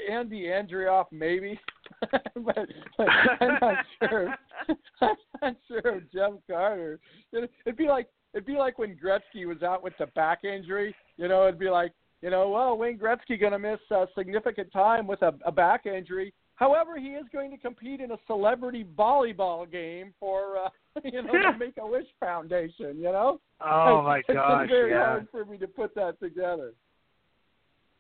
Andy 0.10 0.44
Andreoff 0.44 1.06
maybe, 1.12 1.60
but, 2.36 2.68
but 2.98 3.08
I'm 3.40 3.58
not 3.62 3.86
sure. 4.00 4.36
I'm 5.02 5.16
not 5.42 5.56
sure 5.68 5.98
of 5.98 6.12
Jeff 6.12 6.32
Carter. 6.50 7.00
It'd 7.34 7.78
be 7.78 7.88
like 7.88 8.08
it'd 8.34 8.46
be 8.46 8.58
like 8.58 8.78
when 8.78 8.98
Gretzky 8.98 9.46
was 9.46 9.64
out 9.64 9.84
with 9.84 9.94
the 10.00 10.08
back 10.08 10.44
injury. 10.44 10.96
You 11.18 11.28
know, 11.28 11.48
it'd 11.48 11.60
be 11.60 11.70
like 11.70 11.92
you 12.22 12.32
know, 12.32 12.50
well, 12.50 12.76
Wayne 12.76 12.98
Gretzky 12.98 13.40
going 13.40 13.52
to 13.52 13.60
miss 13.60 13.80
a 13.92 14.08
significant 14.18 14.72
time 14.72 15.06
with 15.06 15.22
a, 15.22 15.34
a 15.46 15.52
back 15.52 15.86
injury. 15.86 16.34
However, 16.56 16.98
he 16.98 17.10
is 17.10 17.26
going 17.34 17.52
to 17.52 17.58
compete 17.58 18.00
in 18.00 18.12
a 18.12 18.18
celebrity 18.28 18.86
volleyball 18.98 19.70
game 19.70 20.14
for 20.20 20.58
uh, 20.58 20.70
you 21.04 21.22
know 21.22 21.32
the 21.32 21.58
Make 21.58 21.76
a 21.80 21.88
Wish 21.88 22.08
Foundation. 22.20 22.98
You 22.98 23.12
know. 23.12 23.42
Oh 23.62 24.02
my 24.02 24.20
it's 24.20 24.28
gosh! 24.30 24.70
very 24.70 24.92
yeah. 24.92 25.06
hard 25.06 25.28
for 25.32 25.46
me 25.46 25.58
to 25.58 25.68
put 25.68 25.94
that 25.96 26.20
together. 26.20 26.74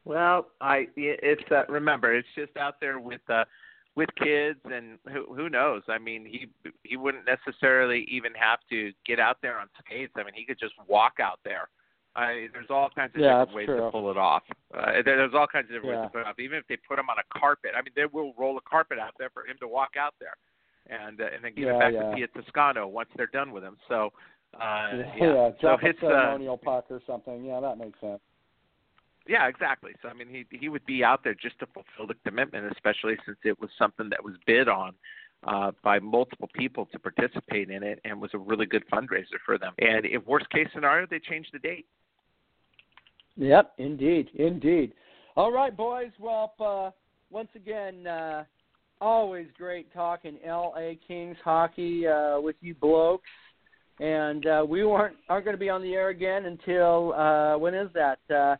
Well, 0.05 0.47
I 0.61 0.87
it's 0.95 1.41
uh, 1.51 1.63
remember 1.67 2.13
it's 2.13 2.27
just 2.35 2.55
out 2.57 2.75
there 2.79 2.99
with 2.99 3.21
uh 3.29 3.43
with 3.95 4.09
kids 4.21 4.59
and 4.65 4.99
who 5.11 5.33
who 5.33 5.49
knows. 5.49 5.81
I 5.89 5.97
mean, 5.97 6.25
he 6.25 6.47
he 6.83 6.95
wouldn't 6.95 7.25
necessarily 7.25 8.05
even 8.09 8.33
have 8.35 8.59
to 8.69 8.91
get 9.05 9.19
out 9.19 9.37
there 9.41 9.59
on 9.59 9.67
skates. 9.79 10.13
I 10.15 10.23
mean, 10.23 10.33
he 10.33 10.45
could 10.45 10.59
just 10.59 10.75
walk 10.87 11.13
out 11.21 11.39
there. 11.43 11.67
I, 12.15 12.47
there's 12.53 12.69
all 12.69 12.89
kinds 12.89 13.13
of 13.15 13.21
Yeah, 13.21 13.39
different 13.39 13.55
ways 13.55 13.65
true. 13.67 13.77
to 13.81 13.91
pull 13.91 14.09
it 14.09 14.17
off. 14.17 14.43
Uh, 14.73 15.03
there, 15.03 15.17
there's 15.17 15.33
all 15.33 15.47
kinds 15.47 15.65
of 15.65 15.75
different 15.75 15.95
Yeah. 15.95 16.01
ways 16.01 16.07
to 16.07 16.11
pull 16.11 16.21
it 16.21 16.27
off. 16.27 16.39
Even 16.39 16.57
if 16.57 16.67
they 16.67 16.77
put 16.77 16.97
him 16.97 17.09
on 17.09 17.17
a 17.19 17.39
carpet, 17.39 17.71
I 17.77 17.81
mean, 17.81 17.91
they 17.95 18.05
will 18.05 18.33
roll 18.37 18.57
a 18.57 18.61
carpet 18.61 18.99
out 18.99 19.13
there 19.19 19.29
for 19.29 19.45
him 19.45 19.57
to 19.59 19.67
walk 19.67 19.97
out 19.99 20.15
there, 20.19 20.35
and 20.89 21.19
uh, 21.19 21.25
and 21.33 21.43
then 21.43 21.53
give 21.55 21.65
Yeah, 21.65 21.75
it 21.75 21.79
back 21.79 21.93
yeah. 21.93 22.09
to 22.09 22.15
Pia 22.15 22.27
Toscano 22.27 22.87
once 22.87 23.09
they're 23.17 23.27
done 23.27 23.51
with 23.51 23.63
him. 23.63 23.77
So, 23.89 24.13
uh, 24.53 25.03
yeah, 25.17 25.51
So 25.59 25.77
it's 25.81 26.01
a 26.01 26.07
uh, 26.07 26.09
ceremonial 26.09 26.57
puck 26.57 26.85
or 26.89 27.01
something. 27.05 27.43
Yeah, 27.43 27.59
that 27.59 27.77
makes 27.77 27.99
sense. 27.99 28.21
yeah, 29.27 29.47
exactly. 29.47 29.91
So 30.01 30.07
I 30.07 30.13
mean, 30.13 30.29
he 30.29 30.45
he 30.57 30.69
would 30.69 30.85
be 30.85 31.03
out 31.03 31.23
there 31.23 31.33
just 31.35 31.59
to 31.59 31.65
fulfill 31.67 32.07
the 32.07 32.15
commitment, 32.25 32.71
especially 32.71 33.17
since 33.25 33.37
it 33.43 33.59
was 33.59 33.69
something 33.77 34.09
that 34.09 34.23
was 34.23 34.35
bid 34.45 34.69
on 34.69 34.93
uh, 35.45 35.71
by 35.83 35.99
multiple 35.99 36.49
people 36.53 36.85
to 36.93 36.99
participate 36.99 37.69
in 37.69 37.83
it, 37.83 37.99
and 38.05 38.21
was 38.21 38.31
a 38.33 38.37
really 38.37 38.65
good 38.65 38.83
fundraiser 38.89 39.39
for 39.45 39.57
them. 39.57 39.73
And 39.79 40.05
if 40.05 40.25
worst 40.25 40.49
case 40.49 40.67
scenario, 40.73 41.05
they 41.09 41.19
changed 41.19 41.49
the 41.51 41.59
date. 41.59 41.85
Yep, 43.37 43.73
indeed, 43.77 44.29
indeed. 44.35 44.93
All 45.35 45.51
right, 45.51 45.75
boys. 45.75 46.11
Well, 46.19 46.53
uh, 46.59 46.91
once 47.29 47.49
again, 47.55 48.07
uh, 48.07 48.45
always 49.01 49.47
great 49.57 49.91
talking 49.93 50.37
L.A. 50.45 50.97
Kings 51.07 51.37
hockey 51.43 52.07
uh, 52.07 52.39
with 52.39 52.55
you 52.61 52.73
blokes. 52.75 53.29
And 53.99 54.45
uh, 54.45 54.65
we 54.67 54.83
weren't 54.85 55.15
aren't 55.29 55.45
going 55.45 55.53
to 55.53 55.59
be 55.59 55.69
on 55.69 55.81
the 55.81 55.93
air 55.93 56.09
again 56.09 56.45
until 56.45 57.13
uh, 57.13 57.57
when 57.57 57.73
is 57.73 57.89
that? 57.93 58.19
Uh, 58.33 58.57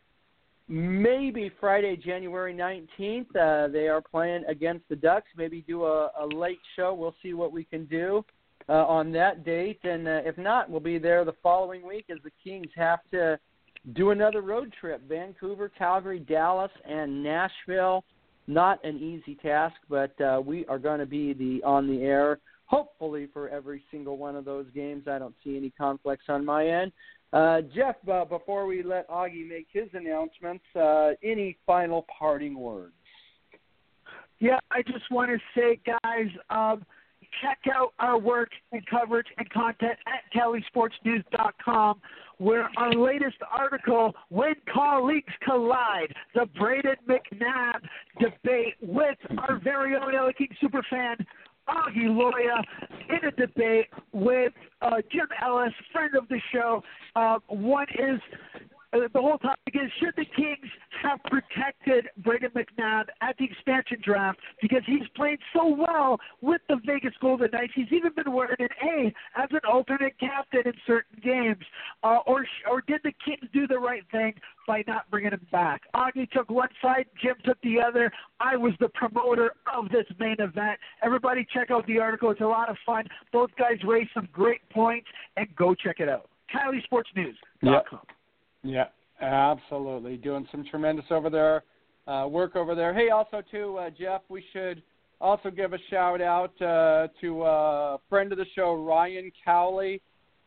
maybe 0.69 1.51
Friday, 1.59 1.97
January 1.97 2.53
nineteenth. 2.53 3.35
Uh, 3.35 3.67
they 3.67 3.89
are 3.89 4.01
playing 4.01 4.45
against 4.47 4.87
the 4.87 4.95
Ducks. 4.95 5.27
Maybe 5.35 5.61
do 5.67 5.83
a, 5.83 6.09
a 6.21 6.25
late 6.25 6.59
show. 6.77 6.93
We'll 6.93 7.15
see 7.21 7.33
what 7.33 7.51
we 7.51 7.65
can 7.65 7.85
do 7.85 8.23
uh, 8.69 8.85
on 8.85 9.11
that 9.11 9.43
date. 9.43 9.79
And 9.83 10.07
uh, 10.07 10.21
if 10.23 10.37
not, 10.37 10.69
we'll 10.69 10.79
be 10.79 10.97
there 10.97 11.25
the 11.25 11.35
following 11.43 11.85
week 11.85 12.05
as 12.09 12.19
the 12.23 12.31
Kings 12.41 12.71
have 12.75 12.99
to 13.11 13.37
do 13.93 14.11
another 14.11 14.41
road 14.41 14.73
trip 14.79 15.01
Vancouver, 15.07 15.69
Calgary, 15.69 16.19
Dallas, 16.19 16.71
and 16.87 17.23
Nashville. 17.23 18.03
Not 18.47 18.83
an 18.83 18.97
easy 18.97 19.35
task, 19.35 19.75
but 19.89 20.19
uh, 20.21 20.41
we 20.43 20.65
are 20.67 20.79
going 20.79 20.99
to 20.99 21.05
be 21.05 21.33
the 21.33 21.63
on 21.63 21.87
the 21.87 22.03
air, 22.03 22.39
hopefully, 22.65 23.27
for 23.33 23.49
every 23.49 23.83
single 23.89 24.17
one 24.17 24.35
of 24.35 24.45
those 24.45 24.67
games. 24.73 25.07
I 25.07 25.17
don't 25.17 25.35
see 25.43 25.57
any 25.57 25.71
conflicts 25.71 26.25
on 26.29 26.45
my 26.45 26.67
end. 26.67 26.91
Uh, 27.33 27.61
Jeff, 27.75 27.95
uh, 28.07 28.23
before 28.25 28.65
we 28.65 28.83
let 28.83 29.09
Augie 29.09 29.47
make 29.47 29.67
his 29.71 29.89
announcements, 29.93 30.63
uh, 30.75 31.11
any 31.23 31.57
final 31.65 32.05
parting 32.17 32.57
words? 32.57 32.93
Yeah, 34.39 34.59
I 34.71 34.83
just 34.83 35.09
want 35.09 35.31
to 35.31 35.37
say, 35.59 35.79
guys, 35.85 36.27
um, 36.49 36.85
check 37.41 37.59
out 37.73 37.93
our 37.99 38.17
work 38.17 38.49
and 38.71 38.85
coverage 38.87 39.27
and 39.37 39.49
content 39.49 39.97
at 40.07 40.39
CaliSportsNews.com, 40.39 42.01
where 42.37 42.69
our 42.77 42.93
latest 42.93 43.37
article, 43.51 44.13
When 44.29 44.55
Colleagues 44.71 45.33
Collide, 45.43 46.13
the 46.33 46.47
Brayden 46.59 46.95
McNabb 47.07 47.81
debate 48.19 48.75
with 48.81 49.17
our 49.37 49.59
very 49.63 49.95
own 49.95 50.13
LA 50.13 50.31
King 50.37 50.49
superfan, 50.61 51.25
Augie 51.67 52.07
Loya, 52.07 52.63
in 53.09 53.27
a 53.27 53.31
debate 53.31 53.87
with 54.11 54.53
uh, 54.81 54.97
Jim 55.11 55.27
Ellis, 55.43 55.73
friend 55.91 56.15
of 56.15 56.27
the 56.27 56.39
show. 56.53 56.83
Uh, 57.15 57.39
one 57.47 57.87
is 57.97 58.19
the 58.91 59.21
whole 59.21 59.37
topic 59.37 59.73
is 59.73 59.91
should 59.99 60.13
the 60.15 60.25
Kings 60.35 60.69
have 61.03 61.19
protected 61.23 62.07
Brayden 62.21 62.51
McNabb 62.53 63.05
at 63.21 63.37
the 63.37 63.45
expansion 63.45 63.97
draft 64.03 64.39
because 64.61 64.81
he's 64.85 65.07
played 65.15 65.39
so 65.53 65.67
well 65.67 66.17
with 66.41 66.61
the 66.69 66.77
Vegas 66.85 67.13
Golden 67.21 67.49
Knights. 67.51 67.73
He's 67.75 67.91
even 67.91 68.11
been 68.15 68.31
wearing 68.31 68.55
an 68.59 68.69
A 68.83 69.13
as 69.35 69.49
an 69.51 69.59
alternate 69.69 70.17
captain 70.19 70.61
in 70.65 70.73
certain 70.87 71.19
games. 71.23 71.63
Uh, 72.03 72.19
or 72.25 72.45
or 72.69 72.81
did 72.81 73.01
the 73.03 73.13
Kings 73.23 73.49
do 73.53 73.67
the 73.67 73.77
right 73.77 74.03
thing 74.11 74.33
by 74.67 74.83
not 74.87 75.09
bringing 75.11 75.31
him 75.31 75.45
back? 75.51 75.81
Augie 75.95 76.29
took 76.31 76.49
one 76.49 76.69
side, 76.81 77.05
Jim 77.21 77.35
took 77.43 77.61
the 77.61 77.79
other. 77.79 78.11
I 78.39 78.55
was 78.55 78.73
the 78.79 78.89
promoter 78.89 79.51
of 79.73 79.89
this 79.89 80.05
main 80.19 80.37
event. 80.39 80.79
Everybody 81.03 81.45
check 81.53 81.71
out 81.71 81.85
the 81.87 81.99
article. 81.99 82.31
It's 82.31 82.41
a 82.41 82.45
lot 82.45 82.69
of 82.69 82.77
fun. 82.85 83.05
Both 83.31 83.51
guys 83.57 83.77
raised 83.85 84.11
some 84.13 84.29
great 84.31 84.67
points, 84.69 85.07
and 85.37 85.47
go 85.55 85.75
check 85.75 85.99
it 85.99 86.09
out. 86.09 86.29
CaliSportsNews.com. 86.53 88.01
Yeah, 88.65 88.85
absolutely. 89.21 90.17
Doing 90.17 90.47
some 90.51 90.65
tremendous 90.65 91.05
over 91.11 91.29
there 91.29 91.63
uh, 92.07 92.27
work 92.29 92.55
over 92.55 92.75
there. 92.75 92.93
Hey, 92.93 93.09
also 93.09 93.41
too, 93.51 93.77
uh, 93.77 93.89
Jeff, 93.89 94.21
we 94.29 94.43
should 94.51 94.81
also 95.21 95.49
give 95.49 95.73
a 95.73 95.77
shout 95.89 96.21
out 96.21 96.59
uh, 96.61 97.07
to 97.21 97.43
a 97.43 97.99
friend 98.09 98.31
of 98.31 98.37
the 98.37 98.45
show, 98.55 98.73
Ryan 98.73 99.31
Cowley. 99.43 100.01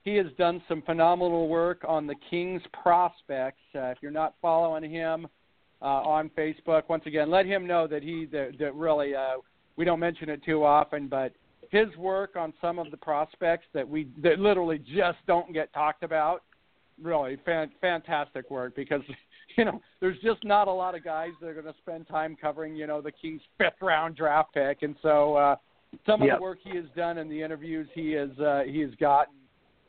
He 0.04 0.16
has 0.16 0.26
done 0.38 0.62
some 0.68 0.82
phenomenal 0.82 1.48
work 1.48 1.84
on 1.86 2.06
the 2.06 2.14
Kings 2.30 2.62
prospects. 2.82 3.60
Uh, 3.74 3.86
if 3.86 3.98
you're 4.00 4.10
not 4.10 4.34
following 4.40 4.88
him 4.90 5.26
uh, 5.82 5.84
on 5.84 6.30
Facebook, 6.30 6.82
once 6.88 7.04
again, 7.06 7.30
let 7.30 7.46
him 7.46 7.66
know 7.66 7.86
that 7.86 8.02
he 8.02 8.26
that, 8.26 8.58
that 8.58 8.74
really 8.74 9.14
uh, 9.14 9.36
we 9.76 9.84
don't 9.84 10.00
mention 10.00 10.28
it 10.28 10.42
too 10.44 10.64
often, 10.64 11.08
but 11.08 11.32
his 11.70 11.88
work 11.96 12.36
on 12.36 12.52
some 12.60 12.78
of 12.78 12.90
the 12.90 12.96
prospects 12.96 13.66
that 13.74 13.88
we 13.88 14.08
that 14.22 14.38
literally 14.38 14.78
just 14.78 15.18
don't 15.26 15.52
get 15.52 15.72
talked 15.72 16.02
about 16.02 16.42
really 17.02 17.36
fan, 17.44 17.70
fantastic 17.80 18.50
work 18.50 18.74
because 18.76 19.02
you 19.56 19.64
know 19.64 19.80
there's 20.00 20.18
just 20.22 20.44
not 20.44 20.68
a 20.68 20.72
lot 20.72 20.94
of 20.94 21.04
guys 21.04 21.30
that 21.40 21.48
are 21.48 21.54
going 21.54 21.66
to 21.66 21.74
spend 21.80 22.08
time 22.08 22.36
covering 22.40 22.74
you 22.74 22.86
know 22.86 23.00
the 23.00 23.12
Kings 23.12 23.40
fifth 23.58 23.80
round 23.80 24.16
draft 24.16 24.54
pick, 24.54 24.82
and 24.82 24.96
so 25.02 25.34
uh, 25.34 25.56
some 26.06 26.22
of 26.22 26.28
Yep. 26.28 26.38
the 26.38 26.42
work 26.42 26.58
he 26.62 26.76
has 26.76 26.86
done 26.96 27.18
and 27.18 27.30
the 27.30 27.42
interviews 27.42 27.88
he 27.94 28.12
has 28.12 28.30
uh, 28.38 28.62
he 28.66 28.80
has 28.80 28.90
gotten 29.00 29.34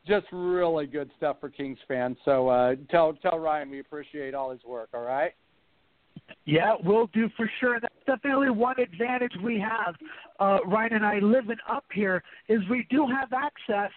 just 0.08 0.26
really 0.32 0.88
good 0.88 1.12
stuff 1.18 1.38
for 1.40 1.50
Kings 1.50 1.78
fans. 1.88 2.18
So 2.26 2.48
uh, 2.48 2.76
tell 2.90 3.14
tell 3.14 3.38
Ryan 3.40 3.70
we 3.70 3.80
appreciate 3.80 4.34
all 4.34 4.52
his 4.52 4.64
work. 4.64 4.90
All 4.94 5.04
right. 5.04 5.34
Yeah, 6.46 6.76
we'll 6.84 7.08
do 7.08 7.30
for 7.36 7.50
sure. 7.60 7.80
That's 7.80 7.94
definitely 8.06 8.50
one 8.50 8.80
advantage 8.80 9.32
we 9.44 9.60
have, 9.60 9.96
uh, 10.40 10.60
Ryan 10.66 10.94
and 10.94 11.06
I 11.06 11.20
living 11.20 11.58
up 11.68 11.86
here, 11.94 12.24
is 12.48 12.60
we 12.70 12.86
do 12.90 13.08
have 13.08 13.34
access 13.34 13.92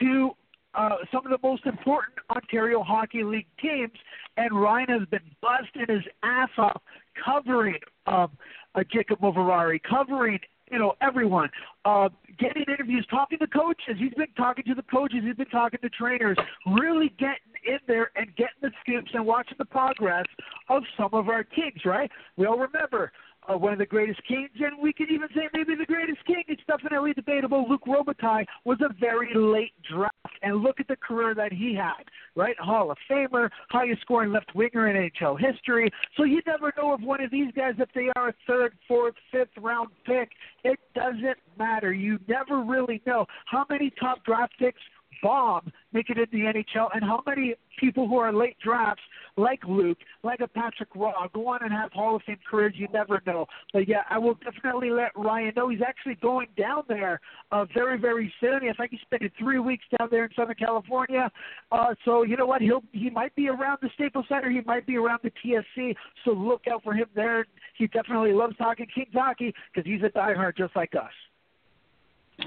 to 0.00 0.30
uh, 0.74 0.96
some 1.12 1.24
of 1.26 1.30
the 1.30 1.46
most 1.46 1.66
important 1.66 2.14
Ontario 2.30 2.82
Hockey 2.82 3.22
League 3.22 3.46
teams, 3.60 3.92
and 4.36 4.60
Ryan 4.60 4.88
has 4.88 5.08
been 5.08 5.30
busting 5.40 5.94
his 5.94 6.04
ass 6.22 6.50
off 6.58 6.82
covering 7.24 7.76
um, 8.06 8.30
uh, 8.74 8.82
Jacob 8.92 9.20
Moverare, 9.20 9.78
covering 9.88 10.38
you 10.70 10.78
know 10.78 10.94
everyone, 11.00 11.50
uh, 11.84 12.08
getting 12.38 12.64
interviews, 12.66 13.06
talking 13.10 13.38
to 13.38 13.46
coaches. 13.46 13.96
He's 13.98 14.14
been 14.14 14.32
talking 14.36 14.64
to 14.64 14.74
the 14.74 14.82
coaches. 14.82 15.20
He's 15.22 15.36
been 15.36 15.46
talking 15.46 15.78
to 15.82 15.88
trainers. 15.90 16.36
Really 16.66 17.12
getting 17.18 17.54
in 17.66 17.78
there 17.86 18.10
and 18.16 18.34
getting 18.36 18.60
the 18.62 18.70
scoops 18.80 19.10
and 19.14 19.24
watching 19.24 19.56
the 19.58 19.64
progress 19.64 20.26
of 20.68 20.82
some 20.96 21.10
of 21.12 21.28
our 21.28 21.44
teams. 21.44 21.84
Right? 21.84 22.10
We 22.36 22.46
all 22.46 22.58
remember 22.58 23.12
uh, 23.52 23.56
one 23.56 23.72
of 23.72 23.78
the 23.78 23.86
greatest 23.86 24.20
kings, 24.26 24.50
and 24.58 24.78
we 24.80 24.92
could 24.92 25.10
even 25.10 25.28
say 25.34 25.48
maybe 25.52 25.74
the 25.74 25.86
greatest 25.86 26.24
king. 26.26 26.42
It's 26.48 26.62
definitely 26.66 27.12
debatable. 27.12 27.66
Luc 27.68 27.84
Robitaille 27.84 28.46
was 28.64 28.78
a 28.80 28.92
very 28.98 29.32
late 29.34 29.72
draft, 29.90 30.14
and 30.42 30.62
look 30.62 30.80
at 30.80 30.88
the 30.88 30.96
career 30.96 31.34
that 31.34 31.52
he 31.52 31.74
had, 31.74 32.04
right? 32.34 32.58
Hall 32.58 32.90
of 32.90 32.98
Famer, 33.10 33.50
highest 33.70 34.00
scoring 34.02 34.32
left 34.32 34.54
winger 34.54 34.88
in 34.88 35.10
NHL 35.10 35.38
history. 35.38 35.90
So 36.16 36.24
you 36.24 36.40
never 36.46 36.72
know 36.76 36.94
if 36.94 37.00
one 37.00 37.22
of 37.22 37.30
these 37.30 37.52
guys, 37.54 37.74
if 37.78 37.88
they 37.94 38.10
are 38.16 38.28
a 38.28 38.34
third, 38.46 38.74
fourth, 38.88 39.14
fifth 39.30 39.56
round 39.60 39.88
pick, 40.06 40.30
it 40.62 40.78
doesn't 40.94 41.38
matter. 41.58 41.92
You 41.92 42.18
never 42.28 42.62
really 42.62 43.02
know 43.06 43.26
how 43.46 43.66
many 43.68 43.92
top 44.00 44.24
draft 44.24 44.54
picks 44.58 44.80
bomb 45.24 45.72
make 45.94 46.10
it 46.10 46.18
in 46.18 46.26
the 46.32 46.46
NHL, 46.46 46.88
and 46.92 47.02
how 47.02 47.22
many 47.24 47.54
people 47.80 48.06
who 48.08 48.18
are 48.18 48.32
late 48.32 48.56
drafts, 48.62 49.02
like 49.36 49.60
Luc, 49.66 49.96
like 50.22 50.40
a 50.40 50.48
Patrick 50.48 50.94
Roy, 50.94 51.12
go 51.32 51.48
on 51.48 51.60
and 51.62 51.72
have 51.72 51.92
Hall 51.92 52.16
of 52.16 52.22
Fame 52.22 52.38
careers. 52.48 52.74
You 52.76 52.88
never 52.92 53.22
know. 53.26 53.46
But 53.72 53.88
yeah, 53.88 54.02
I 54.10 54.18
will 54.18 54.34
definitely 54.34 54.90
let 54.90 55.12
Ryan 55.16 55.52
know 55.56 55.68
he's 55.68 55.80
actually 55.86 56.16
going 56.16 56.48
down 56.58 56.82
there 56.88 57.20
uh, 57.52 57.64
very, 57.72 57.98
very 57.98 58.32
soon. 58.40 58.68
I 58.68 58.72
think 58.74 58.90
he's 58.90 59.00
spending 59.02 59.30
three 59.38 59.60
weeks 59.60 59.84
down 59.98 60.08
there 60.10 60.24
in 60.24 60.30
Southern 60.36 60.56
California. 60.56 61.30
Uh, 61.72 61.94
so 62.04 62.22
you 62.24 62.36
know 62.36 62.46
what? 62.46 62.60
He'll 62.60 62.82
he 62.92 63.08
might 63.08 63.34
be 63.36 63.48
around 63.48 63.78
the 63.80 63.90
Staples 63.94 64.26
Center. 64.28 64.50
He 64.50 64.60
might 64.66 64.86
be 64.86 64.96
around 64.96 65.20
the 65.22 65.30
TSC. 65.44 65.94
So 66.24 66.32
look 66.32 66.62
out 66.70 66.82
for 66.82 66.92
him 66.92 67.06
there. 67.14 67.46
He 67.78 67.86
definitely 67.86 68.32
loves 68.32 68.56
talking 68.56 68.86
Kings 68.92 69.08
hockey 69.14 69.54
because 69.72 69.88
he's 69.88 70.02
a 70.02 70.10
diehard 70.10 70.56
just 70.56 70.74
like 70.76 70.94
us. 70.94 71.10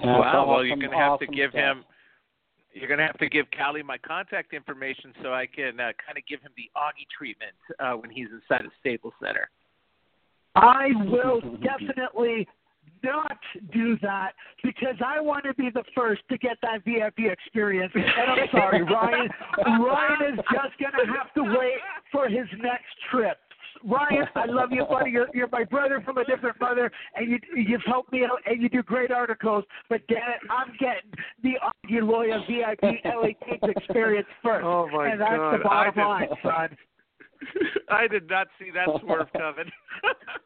wow. 0.04 0.22
awesome, 0.22 0.49
well, 0.49 0.66
you're 0.66 0.76
going 0.76 0.91
to 0.91 0.98
have 0.98 1.14
awesome 1.14 1.28
to 1.28 1.36
give 1.36 1.52
stuff. 1.52 1.78
him. 1.78 1.84
You're 2.78 2.88
going 2.88 2.99
to 2.99 3.08
have 3.08 3.18
to 3.18 3.30
give 3.30 3.48
Callie 3.58 3.82
my 3.82 3.98
contact 3.98 4.54
information 4.54 5.14
so 5.24 5.34
I 5.34 5.48
can 5.48 5.80
uh, 5.80 5.98
kind 6.06 6.18
of 6.18 6.26
give 6.30 6.41
him 6.41 6.52
the 6.56 6.70
Augie 6.78 7.10
treatment 7.16 7.58
uh, 7.80 7.94
when 7.94 8.12
he's 8.12 8.28
inside 8.32 8.66
the 8.66 8.72
Staples 8.80 9.14
Center. 9.24 9.49
I 10.56 10.90
will 11.06 11.41
definitely 11.62 12.48
not 13.04 13.38
do 13.74 13.98
that 14.02 14.32
because 14.64 14.95
I 15.06 15.20
want 15.20 15.45
to 15.45 15.54
be 15.56 15.70
the 15.70 15.84
first 15.95 16.22
to 16.30 16.38
get 16.38 16.58
that 16.62 16.84
VIP 16.86 17.32
experience. 17.32 17.91
And 17.95 18.06
I'm 18.06 18.48
sorry, 18.52 18.84
Ryan. 18.84 19.30
Ryan 19.58 20.34
is 20.34 20.40
just 20.52 20.78
going 20.80 21.06
to 21.06 21.14
have 21.14 21.34
to 21.36 21.44
wait 21.58 21.80
for 22.12 22.28
his 22.28 22.48
next 22.62 22.94
trip. 23.12 23.38
Ryan, 23.86 24.26
I 24.36 24.45
love 24.45 24.72
you, 24.72 24.86
buddy. 24.90 25.12
You're, 25.12 25.28
you're 25.34 25.49
my 25.52 25.64
brother 25.64 26.02
from 26.06 26.18
a 26.18 26.26
different 26.26 26.60
mother, 26.60 26.91
and 27.16 27.30
you, 27.30 27.40
you've 27.56 27.82
helped 27.86 28.12
me 28.12 28.24
out, 28.24 28.40
and 28.45 28.62
you 28.62 28.70
do 28.70 28.82
great 28.84 29.12
articles. 29.12 29.64
But 29.90 30.02
damn 30.08 30.18
it, 30.18 30.41
I'm 30.49 30.72
getting 30.80 31.12
the 31.44 31.54
Augie 31.64 32.02
Loya 32.02 32.45
VIP 32.48 33.04
LA 33.06 33.28
Kings 33.45 33.62
experience 33.78 34.28
first. 34.44 34.66
Oh, 34.66 34.88
my 34.91 35.10
and 35.10 35.22
that's 35.22 35.36
God. 35.36 35.60
the 35.60 35.64
bottom 35.64 35.99
I 35.99 36.06
line, 36.06 36.30
did- 36.30 36.38
son. 36.44 36.78
I 37.90 38.08
did 38.08 38.28
not 38.28 38.48
see 38.60 38.72
that 38.72 38.88
swerve 39.02 39.28
coming. 39.34 39.72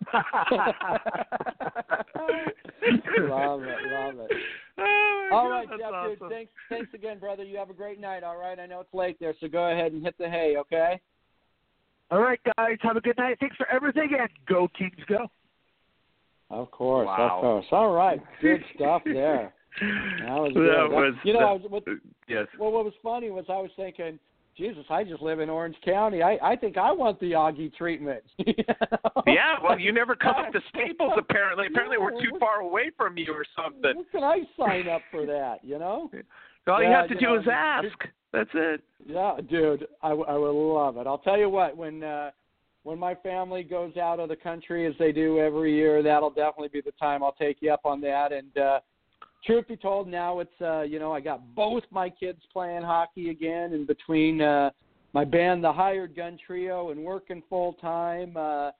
love 3.29 3.63
it, 3.63 3.77
love 3.91 4.19
it. 4.19 4.31
Oh 4.77 5.29
All 5.31 5.49
God, 5.49 5.51
right, 5.51 5.67
Jeff, 5.79 5.91
awesome. 5.93 6.15
dude. 6.19 6.29
Thanks, 6.29 6.51
thanks 6.69 6.93
again, 6.93 7.19
brother. 7.19 7.43
You 7.43 7.57
have 7.57 7.69
a 7.69 7.73
great 7.73 7.99
night. 7.99 8.23
All 8.23 8.37
right, 8.37 8.59
I 8.59 8.65
know 8.65 8.81
it's 8.81 8.93
late 8.93 9.17
there, 9.19 9.33
so 9.39 9.47
go 9.47 9.71
ahead 9.71 9.91
and 9.93 10.03
hit 10.03 10.15
the 10.17 10.29
hay, 10.29 10.55
okay? 10.57 10.99
All 12.11 12.19
right, 12.19 12.39
guys, 12.57 12.77
have 12.81 12.97
a 12.97 13.01
good 13.01 13.17
night. 13.17 13.37
Thanks 13.39 13.55
for 13.55 13.67
everything, 13.71 14.09
and 14.19 14.29
go 14.47 14.67
Kings, 14.77 14.93
go. 15.07 15.27
Of 16.49 16.69
course, 16.71 17.07
Wow. 17.07 17.35
of 17.37 17.41
course. 17.41 17.65
All 17.71 17.93
right, 17.93 18.19
good 18.41 18.61
stuff 18.75 19.01
there. 19.05 19.53
That 19.79 20.35
was 20.35 20.51
good. 20.53 20.91
Was 20.91 21.13
you 21.23 21.33
know, 21.33 21.57
that- 21.57 21.71
what, 21.71 21.83
yes. 22.27 22.47
well, 22.59 22.71
what 22.71 22.83
was 22.83 22.93
funny 23.01 23.29
was 23.29 23.45
I 23.47 23.53
was 23.53 23.71
thinking, 23.77 24.19
Jesus, 24.57 24.83
I 24.89 25.05
just 25.05 25.21
live 25.21 25.39
in 25.39 25.49
Orange 25.49 25.77
County. 25.85 26.21
I 26.21 26.37
I 26.43 26.55
think 26.57 26.77
I 26.77 26.91
want 26.91 27.17
the 27.21 27.31
Augie 27.31 27.73
treatment. 27.73 28.21
You 28.45 28.53
know? 28.67 29.23
Yeah, 29.25 29.55
well, 29.63 29.79
you 29.79 29.93
never 29.93 30.13
come 30.15 30.35
up 30.35 30.51
to 30.51 30.59
Staples. 30.75 31.13
Apparently, 31.17 31.67
apparently 31.67 31.97
we're 31.97 32.11
too 32.11 32.31
No, 32.33 32.39
far 32.39 32.59
away 32.59 32.91
from 32.97 33.17
you 33.17 33.31
or 33.33 33.45
something. 33.55 33.95
Where 33.95 34.05
can 34.11 34.23
I 34.23 34.39
sign 34.59 34.89
up 34.89 35.01
for 35.09 35.25
that? 35.25 35.59
You 35.63 35.79
know? 35.79 36.11
All 36.67 36.83
you 36.83 36.89
Yeah, 36.89 36.99
have 37.01 37.07
to 37.09 37.13
you 37.13 37.19
do 37.21 37.25
know, 37.27 37.39
is 37.39 37.47
ask. 37.49 37.87
That's 38.33 38.49
it. 38.53 38.81
Yeah, 39.05 39.37
dude, 39.49 39.87
I, 40.01 40.09
I 40.09 40.37
would 40.37 40.51
love 40.51 40.97
it. 40.97 41.07
I'll 41.07 41.17
tell 41.17 41.37
you 41.37 41.49
what, 41.49 41.75
when 41.75 42.03
uh, 42.03 42.31
when 42.83 42.97
my 42.97 43.13
family 43.15 43.63
goes 43.63 43.97
out 43.97 44.19
of 44.19 44.29
the 44.29 44.35
country 44.35 44.87
as 44.87 44.93
they 44.97 45.11
do 45.11 45.39
every 45.39 45.75
year, 45.75 46.01
that'll 46.01 46.29
definitely 46.29 46.69
be 46.69 46.81
the 46.81 46.93
time 46.93 47.23
I'll 47.23 47.33
take 47.33 47.57
you 47.59 47.71
up 47.71 47.81
on 47.85 48.01
that. 48.01 48.31
And 48.31 48.57
uh, 48.57 48.79
truth 49.45 49.67
be 49.67 49.75
told, 49.75 50.07
now 50.07 50.39
it's 50.39 50.61
uh, 50.61 50.81
you 50.81 50.97
know 50.97 51.11
I 51.11 51.19
got 51.19 51.41
both 51.55 51.83
my 51.91 52.09
kids 52.09 52.39
playing 52.53 52.83
hockey 52.83 53.29
again, 53.29 53.73
and 53.73 53.85
between 53.85 54.41
uh, 54.41 54.71
my 55.13 55.25
band, 55.25 55.63
the 55.63 55.73
Hired 55.73 56.15
Gun 56.15 56.37
Trio, 56.45 56.91
and 56.91 57.03
working 57.03 57.43
full 57.49 57.73
time. 57.73 58.35
Uh, 58.37 58.71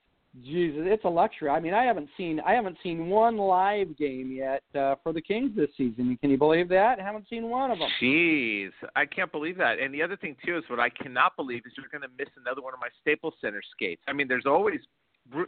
Jesus, 0.44 0.84
it's 0.86 1.04
a 1.04 1.10
luxury. 1.10 1.50
I 1.50 1.60
mean, 1.60 1.74
I 1.74 1.84
haven't 1.84 2.08
seen 2.16 2.40
I 2.40 2.54
haven't 2.54 2.78
seen 2.82 3.08
one 3.08 3.36
live 3.38 3.98
game 3.98 4.32
yet 4.32 4.64
uh, 4.74 4.96
for 5.04 5.12
the 5.12 5.22
Kings 5.22 5.52
this 5.56 5.70
season. 5.78 6.18
Can 6.22 6.30
you 6.30 6.38
believe 6.38 6.70
that? 6.70 7.00
I 7.00 7.04
haven't 7.04 7.28
seen 7.30 7.50
one 7.50 7.70
of 7.70 7.80
them. 7.80 7.90
Jeez, 8.02 8.72
I 8.96 9.06
can't 9.06 9.32
believe 9.32 9.58
that. 9.58 9.80
And 9.80 9.94
the 9.94 10.02
other 10.02 10.16
thing 10.16 10.38
too 10.46 10.58
is 10.58 10.64
what 10.70 10.80
I 10.80 10.90
cannot 10.90 11.36
believe 11.36 11.64
is 11.66 11.74
you're 11.76 11.92
going 11.92 12.10
to 12.10 12.16
miss 12.18 12.30
another 12.38 12.62
one 12.62 12.74
of 12.74 12.80
my 12.80 12.88
Staples 13.02 13.34
Center 13.42 13.62
skates. 13.76 14.02
I 14.08 14.14
mean, 14.14 14.30
there's 14.30 14.46
always 14.46 14.80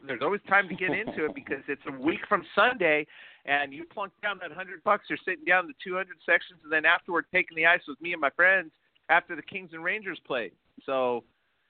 there's 0.06 0.22
always 0.22 0.42
time 0.50 0.68
to 0.68 0.76
get 0.76 0.92
into 0.92 1.26
it 1.26 1.34
because 1.34 1.64
it's 1.68 1.82
a 1.88 2.02
week 2.02 2.20
from 2.28 2.44
Sunday, 2.54 3.08
and 3.46 3.74
you 3.74 3.86
plunk 3.86 4.12
down 4.22 4.38
that 4.42 4.52
hundred 4.52 4.84
bucks. 4.84 5.06
You're 5.10 5.18
sitting 5.26 5.46
down 5.46 5.68
the 5.68 5.74
200 5.84 6.08
sections, 6.26 6.60
and 6.64 6.72
then 6.72 6.86
afterward 6.86 7.26
taking 7.34 7.56
the 7.56 7.66
ice 7.66 7.82
with 7.88 8.00
me 8.02 8.12
and 8.12 8.22
my 8.22 8.30
friends 8.32 8.72
after 9.10 9.36
the 9.36 9.42
Kings 9.42 9.70
and 9.74 9.84
Rangers 9.84 10.20
played. 10.26 10.52
So, 10.86 11.24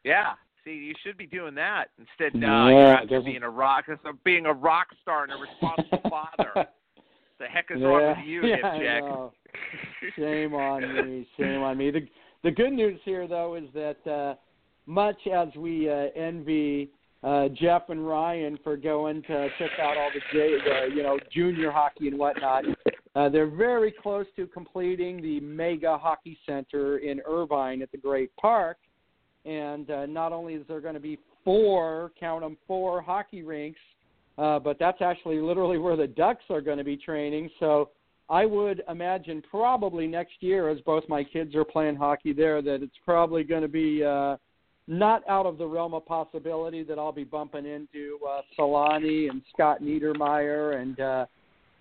yeah. 0.03 0.33
See, 0.65 0.71
you 0.71 0.93
should 1.03 1.17
be 1.17 1.25
doing 1.25 1.55
that 1.55 1.89
instead. 1.99 2.39
No, 2.39 2.69
Yeah, 2.69 2.99
you're 2.99 3.07
there 3.07 3.21
being 3.21 3.43
a 3.43 3.49
rock, 3.49 3.85
being 4.23 4.45
a 4.45 4.53
rock 4.53 4.87
star 5.01 5.23
and 5.23 5.33
a 5.33 5.35
responsible 5.35 6.01
father. 6.09 6.67
The 7.39 7.45
heck 7.45 7.65
is 7.69 7.81
yeah, 7.81 7.87
wrong 7.87 8.17
with 8.17 8.25
you, 8.25 8.45
yeah? 8.45 9.27
Shame 10.15 10.53
on 10.53 10.81
me. 10.95 11.27
Shame 11.37 11.61
on 11.61 11.77
me. 11.77 11.91
The 11.91 12.07
the 12.43 12.51
good 12.51 12.73
news 12.73 12.99
here 13.03 13.27
though 13.27 13.55
is 13.55 13.65
that 13.73 14.07
uh 14.09 14.35
much 14.85 15.27
as 15.33 15.49
we 15.57 15.89
uh, 15.89 16.07
envy 16.15 16.91
uh 17.23 17.49
Jeff 17.49 17.89
and 17.89 18.07
Ryan 18.07 18.57
for 18.63 18.77
going 18.77 19.21
to 19.23 19.49
check 19.59 19.71
out 19.81 19.97
all 19.97 20.09
the 20.13 20.21
J 20.31 20.57
the, 20.63 20.95
you 20.95 21.03
know 21.03 21.19
junior 21.31 21.71
hockey 21.71 22.07
and 22.07 22.17
whatnot, 22.17 22.63
uh, 23.15 23.29
they're 23.29 23.47
very 23.47 23.91
close 23.91 24.25
to 24.37 24.47
completing 24.47 25.21
the 25.21 25.39
mega 25.41 25.97
hockey 25.97 26.37
center 26.45 26.99
in 26.99 27.21
Irvine 27.27 27.81
at 27.81 27.91
the 27.91 27.97
Great 27.97 28.33
Park. 28.37 28.77
And 29.45 29.89
uh, 29.89 30.05
not 30.05 30.31
only 30.31 30.53
is 30.53 30.63
there 30.67 30.81
going 30.81 30.93
to 30.93 30.99
be 30.99 31.19
four, 31.43 32.11
count 32.19 32.41
them, 32.41 32.57
four 32.67 33.01
hockey 33.01 33.43
rinks, 33.43 33.79
uh, 34.37 34.59
but 34.59 34.79
that's 34.79 35.01
actually 35.01 35.39
literally 35.39 35.77
where 35.77 35.95
the 35.95 36.07
Ducks 36.07 36.43
are 36.49 36.61
going 36.61 36.77
to 36.77 36.83
be 36.83 36.97
training. 36.97 37.49
So 37.59 37.89
I 38.29 38.45
would 38.45 38.81
imagine 38.89 39.43
probably 39.49 40.07
next 40.07 40.41
year, 40.41 40.69
as 40.69 40.79
both 40.81 41.03
my 41.09 41.23
kids 41.23 41.55
are 41.55 41.65
playing 41.65 41.95
hockey 41.95 42.33
there, 42.33 42.61
that 42.61 42.81
it's 42.81 42.95
probably 43.05 43.43
going 43.43 43.61
to 43.61 43.67
be 43.67 44.03
uh, 44.03 44.37
not 44.87 45.27
out 45.29 45.45
of 45.45 45.57
the 45.57 45.65
realm 45.65 45.93
of 45.93 46.05
possibility 46.05 46.83
that 46.83 46.97
I'll 46.97 47.11
be 47.11 47.23
bumping 47.23 47.65
into 47.65 48.19
uh, 48.27 48.41
Selanne 48.57 49.29
and 49.29 49.41
Scott 49.53 49.81
Niedermayer 49.81 50.81
and 50.81 50.99
uh, 50.99 51.25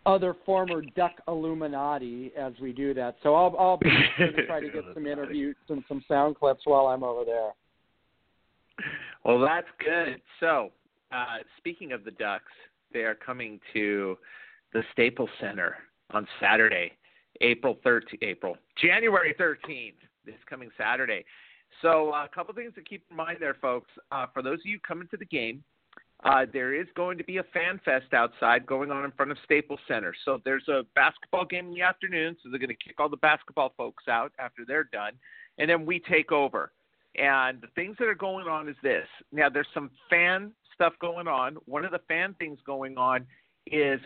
other 0.07 0.35
former 0.45 0.83
Duck 0.97 1.13
Illuminati 1.29 2.33
as 2.37 2.53
we 2.61 2.73
do 2.73 2.95
that. 2.95 3.17
So 3.23 3.35
I'll, 3.35 3.57
I'll 3.59 3.77
be 3.77 3.91
sure 4.17 4.33
to 4.33 4.47
try 4.47 4.61
to 4.61 4.69
get 4.69 4.85
some 4.95 5.07
interviews 5.07 5.57
and 5.69 5.83
some 5.89 6.05
sound 6.09 6.37
clips 6.37 6.63
while 6.65 6.87
I'm 6.87 7.05
over 7.05 7.25
there. 7.25 7.51
Well, 9.25 9.41
that's 9.41 9.69
good. 9.79 10.21
So, 10.41 10.71
uh, 11.13 11.39
speaking 11.59 11.93
of 11.93 12.05
the 12.05 12.11
Ducks, 12.13 12.53
they 12.93 13.01
are 13.01 13.15
coming 13.15 13.61
to 13.73 14.19
the 14.73 14.83
Staples 14.93 15.31
Center 15.41 15.77
on 16.11 16.27
Saturday, 16.41 16.93
April 17.41 17.79
13th, 17.85 18.23
April, 18.23 18.57
January 18.81 19.35
13th, 19.39 19.95
this 20.25 20.35
coming 20.49 20.71
Saturday. 20.77 21.25
So, 21.81 22.11
uh, 22.13 22.25
a 22.25 22.29
couple 22.35 22.55
things 22.55 22.75
to 22.75 22.83
keep 22.83 23.05
in 23.11 23.17
mind 23.17 23.39
there, 23.41 23.55
folks. 23.55 23.91
Uh, 24.11 24.27
for 24.33 24.43
those 24.43 24.59
of 24.59 24.67
you 24.67 24.79
coming 24.81 25.09
to 25.09 25.17
the 25.17 25.25
game, 25.25 25.63
uh, 26.25 26.47
there 26.53 26.75
is 26.75 26.87
going 26.95 27.19
to 27.19 27.25
be 27.25 27.39
a 27.39 27.43
fan 27.55 27.81
fest 27.85 28.13
outside 28.13 28.65
going 28.67 28.91
on 28.91 29.05
in 29.05 29.11
front 29.13 29.31
of 29.31 29.39
Staples 29.45 29.81
Center. 29.89 30.15
So 30.25 30.41
there's 30.45 30.69
a 30.69 30.83
basketball 30.95 31.45
game 31.45 31.69
in 31.69 31.75
the 31.75 31.83
afternoon, 31.83 32.37
so 32.43 32.49
they're 32.49 32.61
going 32.61 32.69
to 32.69 32.75
kick 32.75 33.01
all 33.01 33.09
the 33.09 33.17
basketball 33.17 33.73
folks 33.77 34.05
out 34.09 34.33
after 34.39 34.65
they're 34.67 34.85
done, 34.85 35.13
and 35.59 35.69
then 35.69 35.85
we 35.85 35.99
take 35.99 36.31
over. 36.31 36.73
And 37.17 37.61
the 37.61 37.67
things 37.75 37.97
that 37.99 38.09
are 38.09 38.15
going 38.15 38.47
on 38.47 38.69
is 38.69 38.77
this. 38.83 39.07
Now, 39.33 39.49
there's 39.51 39.67
some 39.75 39.91
fan 40.09 40.53
stuff 40.75 40.95
going 41.01 41.29
on. 41.29 41.57
One 41.67 41.85
of 41.85 41.91
the 41.91 42.01
fan 42.09 42.35
things 42.39 42.59
going 42.65 42.97
on 42.97 43.27
is 43.67 44.01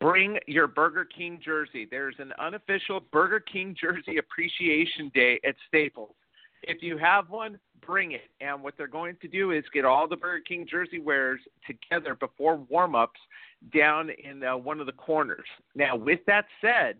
bring 0.00 0.38
your 0.46 0.68
Burger 0.68 1.04
King 1.04 1.40
jersey. 1.44 1.88
There's 1.90 2.14
an 2.18 2.32
unofficial 2.38 3.00
Burger 3.12 3.40
King 3.40 3.74
jersey 3.78 4.18
appreciation 4.18 5.10
day 5.14 5.40
at 5.44 5.56
Staples. 5.68 6.14
If 6.62 6.82
you 6.82 6.96
have 6.98 7.28
one, 7.28 7.58
bring 7.86 8.12
it. 8.12 8.30
And 8.40 8.62
what 8.62 8.74
they're 8.76 8.86
going 8.86 9.16
to 9.22 9.28
do 9.28 9.50
is 9.50 9.64
get 9.72 9.84
all 9.84 10.08
the 10.08 10.16
Burger 10.16 10.42
King 10.46 10.66
jersey 10.68 10.98
wearers 10.98 11.40
together 11.66 12.14
before 12.14 12.56
warm 12.56 12.94
ups 12.94 13.20
down 13.74 14.10
in 14.22 14.42
uh, 14.42 14.56
one 14.56 14.80
of 14.80 14.86
the 14.86 14.92
corners. 14.92 15.46
Now, 15.74 15.96
with 15.96 16.20
that 16.26 16.46
said, 16.60 16.96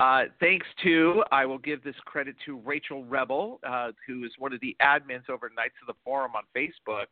uh, 0.00 0.24
thanks 0.40 0.66
to, 0.82 1.22
I 1.30 1.46
will 1.46 1.58
give 1.58 1.84
this 1.84 1.94
credit 2.04 2.34
to 2.46 2.58
Rachel 2.58 3.04
Rebel, 3.04 3.60
uh, 3.64 3.92
who 4.06 4.24
is 4.24 4.32
one 4.38 4.52
of 4.52 4.60
the 4.60 4.76
admins 4.82 5.30
over 5.30 5.50
Knights 5.56 5.74
of 5.80 5.86
the 5.86 5.98
Forum 6.04 6.32
on 6.34 6.42
Facebook, 6.56 7.06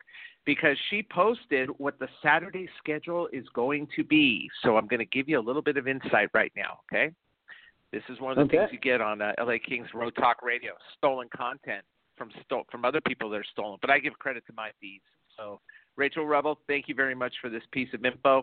because 0.45 0.77
she 0.91 1.03
posted 1.03 1.69
what 1.79 1.99
the 2.01 2.09
Saturday 2.23 2.69
schedule 2.79 3.29
is 3.33 3.45
going 3.55 3.87
to 3.95 4.03
be. 4.03 4.51
So 4.65 4.77
I'm 4.77 4.89
going 4.89 4.99
to 4.99 5.07
give 5.07 5.29
you 5.29 5.39
a 5.39 5.41
little 5.41 5.63
bit 5.63 5.77
of 5.77 5.87
insight 5.87 6.29
right 6.35 6.53
now, 6.57 6.81
okay? 6.93 7.13
This 7.93 8.03
is 8.09 8.21
one 8.21 8.33
of 8.33 8.37
the 8.37 8.43
Okay. 8.45 8.57
things 8.67 8.71
you 8.73 8.81
get 8.81 9.01
on 9.01 9.23
uh, 9.23 9.33
LA 9.39 9.59
Kings 9.65 9.89
Road 9.95 10.17
Talk 10.17 10.43
Radio 10.43 10.73
stolen 10.99 11.29
content 11.37 11.85
from, 12.49 12.62
from 12.70 12.85
other 12.85 13.01
people 13.01 13.31
that 13.31 13.36
are 13.36 13.44
stolen. 13.53 13.78
But 13.81 13.90
I 13.90 13.99
give 13.99 14.15
credit 14.19 14.47
to 14.47 14.53
my 14.55 14.70
feeds. 14.81 15.05
So, 15.36 15.61
Rachel 15.97 16.27
Rebel, 16.27 16.59
thank 16.66 16.89
you 16.89 16.94
very 16.94 17.15
much 17.15 17.35
for 17.40 17.49
this 17.49 17.62
piece 17.73 17.89
of 17.94 18.05
info. 18.05 18.43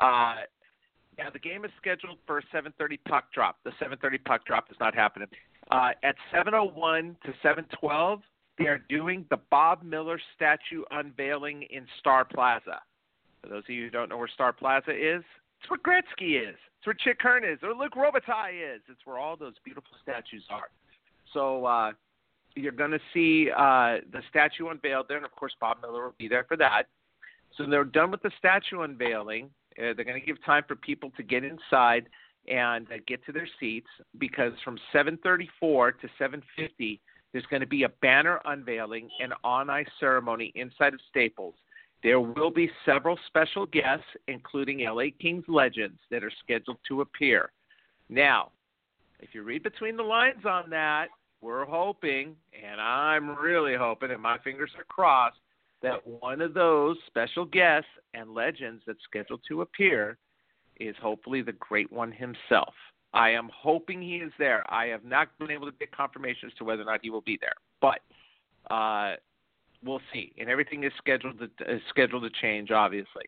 Uh, 0.00 0.36
yeah, 1.18 1.28
the 1.30 1.38
game 1.38 1.64
is 1.64 1.70
scheduled 1.76 2.18
for 2.26 2.38
a 2.38 2.42
7:30 2.52 2.98
puck 3.08 3.32
drop. 3.32 3.58
The 3.64 3.72
7:30 3.78 4.24
puck 4.24 4.44
drop 4.46 4.70
is 4.70 4.76
not 4.80 4.94
happening. 4.94 5.28
Uh, 5.70 5.90
at 6.02 6.16
7:01 6.32 7.16
to 7.24 7.32
7:12, 7.42 8.22
they 8.58 8.66
are 8.66 8.78
doing 8.88 9.26
the 9.30 9.38
Bob 9.50 9.82
Miller 9.82 10.18
statue 10.34 10.84
unveiling 10.90 11.62
in 11.64 11.86
Star 11.98 12.24
Plaza. 12.24 12.80
For 13.42 13.48
those 13.48 13.64
of 13.64 13.70
you 13.70 13.84
who 13.84 13.90
don't 13.90 14.08
know 14.08 14.16
where 14.16 14.28
Star 14.28 14.52
Plaza 14.52 14.92
is, 14.92 15.22
it's 15.60 15.70
where 15.70 15.78
Gretzky 15.78 16.40
is. 16.40 16.56
It's 16.78 16.86
where 16.86 16.94
Chick 16.94 17.18
Hearn 17.20 17.44
is, 17.44 17.58
or 17.62 17.74
Luc 17.74 17.94
Robitaille 17.94 18.76
is. 18.76 18.82
It's 18.88 19.04
where 19.04 19.18
all 19.18 19.36
those 19.36 19.54
beautiful 19.64 19.96
statues 20.02 20.44
are. 20.50 20.70
So 21.32 21.64
uh, 21.64 21.92
you're 22.54 22.72
going 22.72 22.90
to 22.90 23.00
see 23.14 23.50
uh, 23.50 23.98
the 24.12 24.22
statue 24.28 24.68
unveiled 24.68 25.06
there, 25.08 25.16
and 25.16 25.26
of 25.26 25.32
course 25.32 25.52
Bob 25.60 25.78
Miller 25.82 26.04
will 26.04 26.14
be 26.18 26.28
there 26.28 26.44
for 26.44 26.56
that. 26.56 26.84
So 27.56 27.66
they're 27.66 27.84
done 27.84 28.10
with 28.10 28.22
the 28.22 28.30
statue 28.38 28.80
unveiling. 28.80 29.50
Uh, 29.78 29.92
they're 29.94 30.04
going 30.04 30.20
to 30.20 30.26
give 30.26 30.42
time 30.44 30.64
for 30.66 30.76
people 30.76 31.10
to 31.16 31.22
get 31.22 31.44
inside 31.44 32.08
and 32.48 32.86
uh, 32.88 32.96
get 33.06 33.24
to 33.26 33.32
their 33.32 33.48
seats 33.60 33.88
because 34.18 34.52
from 34.64 34.78
7:34 34.94 36.00
to 36.00 36.08
7:50 36.20 37.00
there's 37.32 37.46
going 37.46 37.60
to 37.60 37.66
be 37.66 37.84
a 37.84 37.88
banner 37.88 38.40
unveiling 38.44 39.08
and 39.20 39.32
on-ice 39.42 39.88
ceremony 39.98 40.52
inside 40.54 40.92
of 40.92 41.00
Staples. 41.08 41.54
There 42.02 42.20
will 42.20 42.50
be 42.50 42.70
several 42.84 43.18
special 43.26 43.64
guests, 43.64 44.04
including 44.28 44.80
LA 44.80 45.04
Kings 45.18 45.44
legends, 45.48 45.98
that 46.10 46.22
are 46.22 46.32
scheduled 46.42 46.78
to 46.88 47.00
appear. 47.00 47.52
Now, 48.08 48.50
if 49.20 49.34
you 49.34 49.44
read 49.44 49.62
between 49.62 49.96
the 49.96 50.02
lines 50.02 50.44
on 50.44 50.68
that, 50.70 51.08
we're 51.42 51.66
hoping, 51.66 52.36
and 52.52 52.80
I'm 52.80 53.36
really 53.36 53.74
hoping, 53.76 54.10
and 54.12 54.22
my 54.22 54.38
fingers 54.38 54.70
are 54.78 54.84
crossed, 54.84 55.36
that 55.82 56.06
one 56.06 56.40
of 56.40 56.54
those 56.54 56.96
special 57.08 57.44
guests 57.44 57.90
and 58.14 58.32
legends 58.32 58.82
that's 58.86 59.02
scheduled 59.02 59.40
to 59.48 59.62
appear 59.62 60.16
is 60.78 60.94
hopefully 61.02 61.42
the 61.42 61.52
great 61.52 61.92
one 61.92 62.12
himself. 62.12 62.72
I 63.12 63.30
am 63.30 63.50
hoping 63.54 64.00
he 64.00 64.16
is 64.16 64.32
there. 64.38 64.64
I 64.72 64.86
have 64.86 65.04
not 65.04 65.36
been 65.38 65.50
able 65.50 65.70
to 65.70 65.76
get 65.78 65.94
confirmation 65.94 66.48
as 66.48 66.56
to 66.58 66.64
whether 66.64 66.82
or 66.82 66.86
not 66.86 67.00
he 67.02 67.10
will 67.10 67.20
be 67.20 67.38
there, 67.40 67.54
but 67.80 67.98
uh, 68.72 69.16
we'll 69.84 70.00
see. 70.12 70.32
And 70.38 70.48
everything 70.48 70.84
is 70.84 70.92
scheduled 70.96 71.38
to 71.40 71.74
is 71.74 71.82
scheduled 71.90 72.22
to 72.22 72.30
change, 72.40 72.70
obviously. 72.70 73.24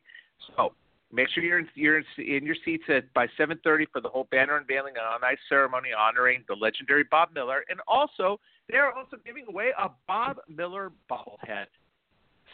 So 0.56 0.72
make 1.14 1.28
sure 1.30 1.42
you're 1.42 1.60
in, 1.60 1.68
you're 1.74 1.98
in, 1.98 2.04
in 2.18 2.44
your 2.44 2.56
seats 2.64 2.84
at 2.88 3.12
by 3.14 3.26
7:30 3.38 3.86
for 3.92 4.00
the 4.00 4.08
whole 4.08 4.26
banner 4.30 4.56
unveiling 4.56 4.94
and 4.96 5.06
on-ice 5.06 5.38
ceremony 5.48 5.90
honoring 5.96 6.44
the 6.48 6.54
legendary 6.54 7.04
Bob 7.10 7.30
Miller, 7.34 7.64
and 7.68 7.80
also 7.86 8.40
they 8.70 8.76
are 8.76 8.92
also 8.92 9.16
giving 9.24 9.44
away 9.48 9.70
a 9.78 9.90
Bob 10.08 10.38
Miller 10.48 10.92
bobblehead. 11.10 11.66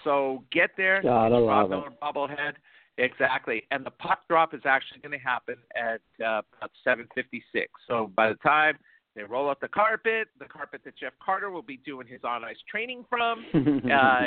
So 0.04 0.44
get 0.52 0.70
there, 0.76 1.02
God, 1.02 1.26
I 1.26 1.40
Bob 1.40 1.70
Miller 1.70 1.92
bobblehead. 2.02 2.52
Exactly, 2.98 3.62
and 3.70 3.84
the 3.84 3.90
puck 3.92 4.20
drop 4.28 4.52
is 4.52 4.60
actually 4.66 5.00
going 5.00 5.18
to 5.18 5.24
happen 5.24 5.56
at 5.74 6.00
uh, 6.24 6.42
about 6.58 6.70
7:56. 6.86 7.66
So 7.88 8.10
by 8.14 8.28
the 8.28 8.34
time 8.36 8.76
they 9.16 9.22
roll 9.22 9.48
out 9.48 9.60
the 9.60 9.68
carpet, 9.68 10.28
the 10.38 10.44
carpet 10.44 10.82
that 10.84 10.96
Jeff 10.96 11.14
Carter 11.24 11.50
will 11.50 11.62
be 11.62 11.78
doing 11.78 12.06
his 12.06 12.20
on-ice 12.24 12.56
training 12.70 13.04
from, 13.08 13.44
uh, 13.54 14.20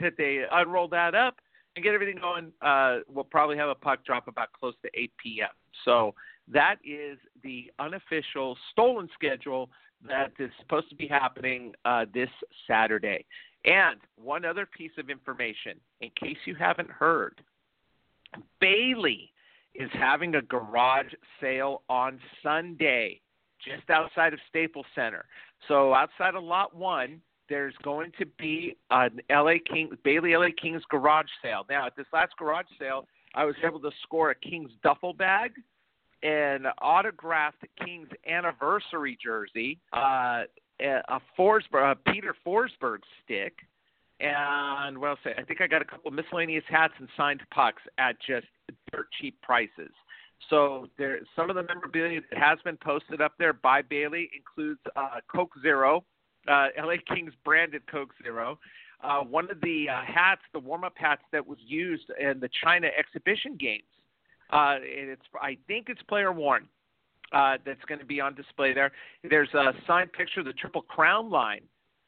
that 0.00 0.12
they 0.18 0.44
unroll 0.52 0.88
that 0.88 1.14
up 1.14 1.36
and 1.74 1.84
get 1.84 1.94
everything 1.94 2.18
going. 2.20 2.52
Uh, 2.60 2.98
we'll 3.08 3.24
probably 3.24 3.56
have 3.56 3.68
a 3.68 3.74
puck 3.74 4.04
drop 4.04 4.28
about 4.28 4.52
close 4.52 4.74
to 4.82 4.90
8 4.94 5.12
p.m. 5.22 5.48
So 5.84 6.14
that 6.48 6.76
is 6.84 7.18
the 7.42 7.70
unofficial 7.78 8.56
stolen 8.70 9.08
schedule 9.14 9.70
that 10.06 10.32
is 10.38 10.50
supposed 10.60 10.88
to 10.90 10.96
be 10.96 11.06
happening 11.06 11.72
uh, 11.84 12.06
this 12.12 12.30
Saturday. 12.66 13.24
And 13.64 14.00
one 14.16 14.44
other 14.44 14.66
piece 14.66 14.90
of 14.98 15.08
information, 15.08 15.78
in 16.00 16.10
case 16.20 16.36
you 16.44 16.54
haven't 16.56 16.90
heard, 16.90 17.40
Bailey 18.60 19.32
is 19.74 19.90
having 19.92 20.34
a 20.34 20.42
garage 20.42 21.12
sale 21.40 21.82
on 21.88 22.18
Sunday 22.42 23.20
just 23.64 23.88
outside 23.90 24.32
of 24.32 24.40
Staples 24.48 24.86
Center. 24.94 25.24
So 25.68 25.94
outside 25.94 26.34
of 26.34 26.42
Lot 26.42 26.74
1, 26.74 27.20
there's 27.52 27.74
going 27.82 28.10
to 28.18 28.24
be 28.38 28.78
an 28.90 29.20
LA 29.30 29.56
King 29.70 29.90
Bailey 30.02 30.34
LA 30.34 30.46
Kings 30.60 30.82
garage 30.90 31.26
sale. 31.42 31.66
Now, 31.68 31.84
at 31.86 31.94
this 31.94 32.06
last 32.10 32.32
garage 32.38 32.64
sale, 32.78 33.06
I 33.34 33.44
was 33.44 33.54
able 33.62 33.78
to 33.80 33.90
score 34.02 34.30
a 34.30 34.34
Kings 34.34 34.70
duffel 34.82 35.12
bag, 35.12 35.52
an 36.22 36.64
autographed 36.80 37.62
Kings 37.84 38.08
anniversary 38.26 39.18
jersey, 39.22 39.78
uh, 39.92 40.44
a 40.80 41.20
Forsberg, 41.38 41.92
a 41.92 42.10
Peter 42.10 42.34
Forsberg 42.46 43.00
stick, 43.22 43.52
and 44.18 44.96
what 44.96 45.10
else? 45.10 45.18
I 45.26 45.42
think 45.42 45.60
I 45.60 45.66
got 45.66 45.82
a 45.82 45.84
couple 45.84 46.08
of 46.08 46.14
miscellaneous 46.14 46.64
hats 46.68 46.94
and 46.98 47.08
signed 47.18 47.42
pucks 47.52 47.82
at 47.98 48.16
just 48.26 48.46
dirt 48.90 49.08
cheap 49.20 49.38
prices. 49.42 49.92
So 50.48 50.86
there, 50.96 51.20
some 51.36 51.50
of 51.50 51.56
the 51.56 51.64
memorabilia 51.64 52.22
that 52.30 52.38
has 52.38 52.58
been 52.64 52.78
posted 52.78 53.20
up 53.20 53.34
there 53.38 53.52
by 53.52 53.82
Bailey 53.82 54.30
includes 54.34 54.80
uh, 54.96 55.20
Coke 55.30 55.52
Zero, 55.60 56.04
uh, 56.48 56.68
LA 56.78 56.94
Kings 57.06 57.32
branded 57.44 57.82
Coke 57.86 58.10
Zero. 58.22 58.58
Uh, 59.02 59.20
one 59.20 59.50
of 59.50 59.60
the 59.62 59.88
uh, 59.88 60.00
hats, 60.02 60.42
the 60.52 60.58
warm-up 60.58 60.94
hats 60.96 61.22
that 61.32 61.46
was 61.46 61.58
used 61.66 62.10
in 62.20 62.38
the 62.38 62.48
China 62.62 62.88
exhibition 62.96 63.56
games. 63.56 63.82
Uh, 64.52 64.76
and 64.76 65.08
it's, 65.10 65.22
I 65.40 65.56
think 65.66 65.88
it's 65.88 66.02
player 66.02 66.32
worn. 66.32 66.68
Uh, 67.32 67.56
that's 67.64 67.82
going 67.88 67.98
to 67.98 68.04
be 68.04 68.20
on 68.20 68.34
display 68.34 68.74
there. 68.74 68.92
There's 69.28 69.52
a 69.54 69.72
signed 69.86 70.12
picture 70.12 70.40
of 70.40 70.46
the 70.46 70.52
Triple 70.52 70.82
Crown 70.82 71.30
line 71.30 71.62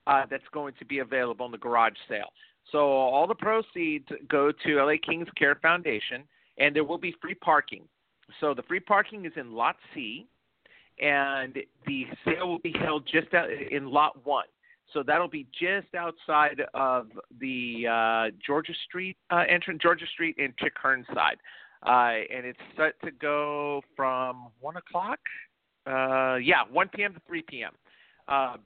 uh, 0.06 0.24
that's 0.30 0.44
going 0.52 0.74
to 0.78 0.84
be 0.84 0.98
available 0.98 1.46
in 1.46 1.52
the 1.52 1.58
garage 1.58 1.94
sale. 2.08 2.28
So 2.70 2.78
all 2.78 3.26
the 3.26 3.34
proceeds 3.34 4.06
go 4.28 4.52
to 4.52 4.84
LA 4.84 4.94
Kings 5.02 5.28
Care 5.36 5.54
Foundation, 5.62 6.24
and 6.58 6.76
there 6.76 6.84
will 6.84 6.98
be 6.98 7.14
free 7.22 7.34
parking. 7.34 7.84
So 8.40 8.52
the 8.52 8.62
free 8.64 8.80
parking 8.80 9.24
is 9.24 9.32
in 9.36 9.54
Lot 9.54 9.76
C, 9.94 10.26
and 11.00 11.54
the 11.86 12.04
sale 12.24 12.48
will 12.48 12.58
be 12.58 12.74
held 12.78 13.06
just 13.10 13.32
out 13.34 13.48
in 13.50 13.90
Lot 13.90 14.24
One. 14.24 14.44
So 14.92 15.02
that'll 15.02 15.28
be 15.28 15.46
just 15.58 15.94
outside 15.96 16.62
of 16.74 17.08
the 17.40 17.86
uh, 17.90 18.36
Georgia 18.44 18.74
Street 18.86 19.16
uh, 19.30 19.44
entrance, 19.48 19.80
Georgia 19.82 20.06
Street 20.12 20.36
and 20.38 20.56
Chick 20.58 20.74
Hearn 20.80 21.04
side, 21.12 21.38
uh, 21.84 22.22
and 22.34 22.46
it's 22.46 22.58
set 22.76 23.00
to 23.04 23.10
go 23.10 23.82
from 23.96 24.48
one 24.60 24.76
o'clock. 24.76 25.18
Uh, 25.86 26.36
yeah, 26.36 26.62
1 26.70 26.88
p.m. 26.94 27.12
to 27.14 27.20
3 27.26 27.42
p.m. 27.48 27.72
Uh, 28.28 28.56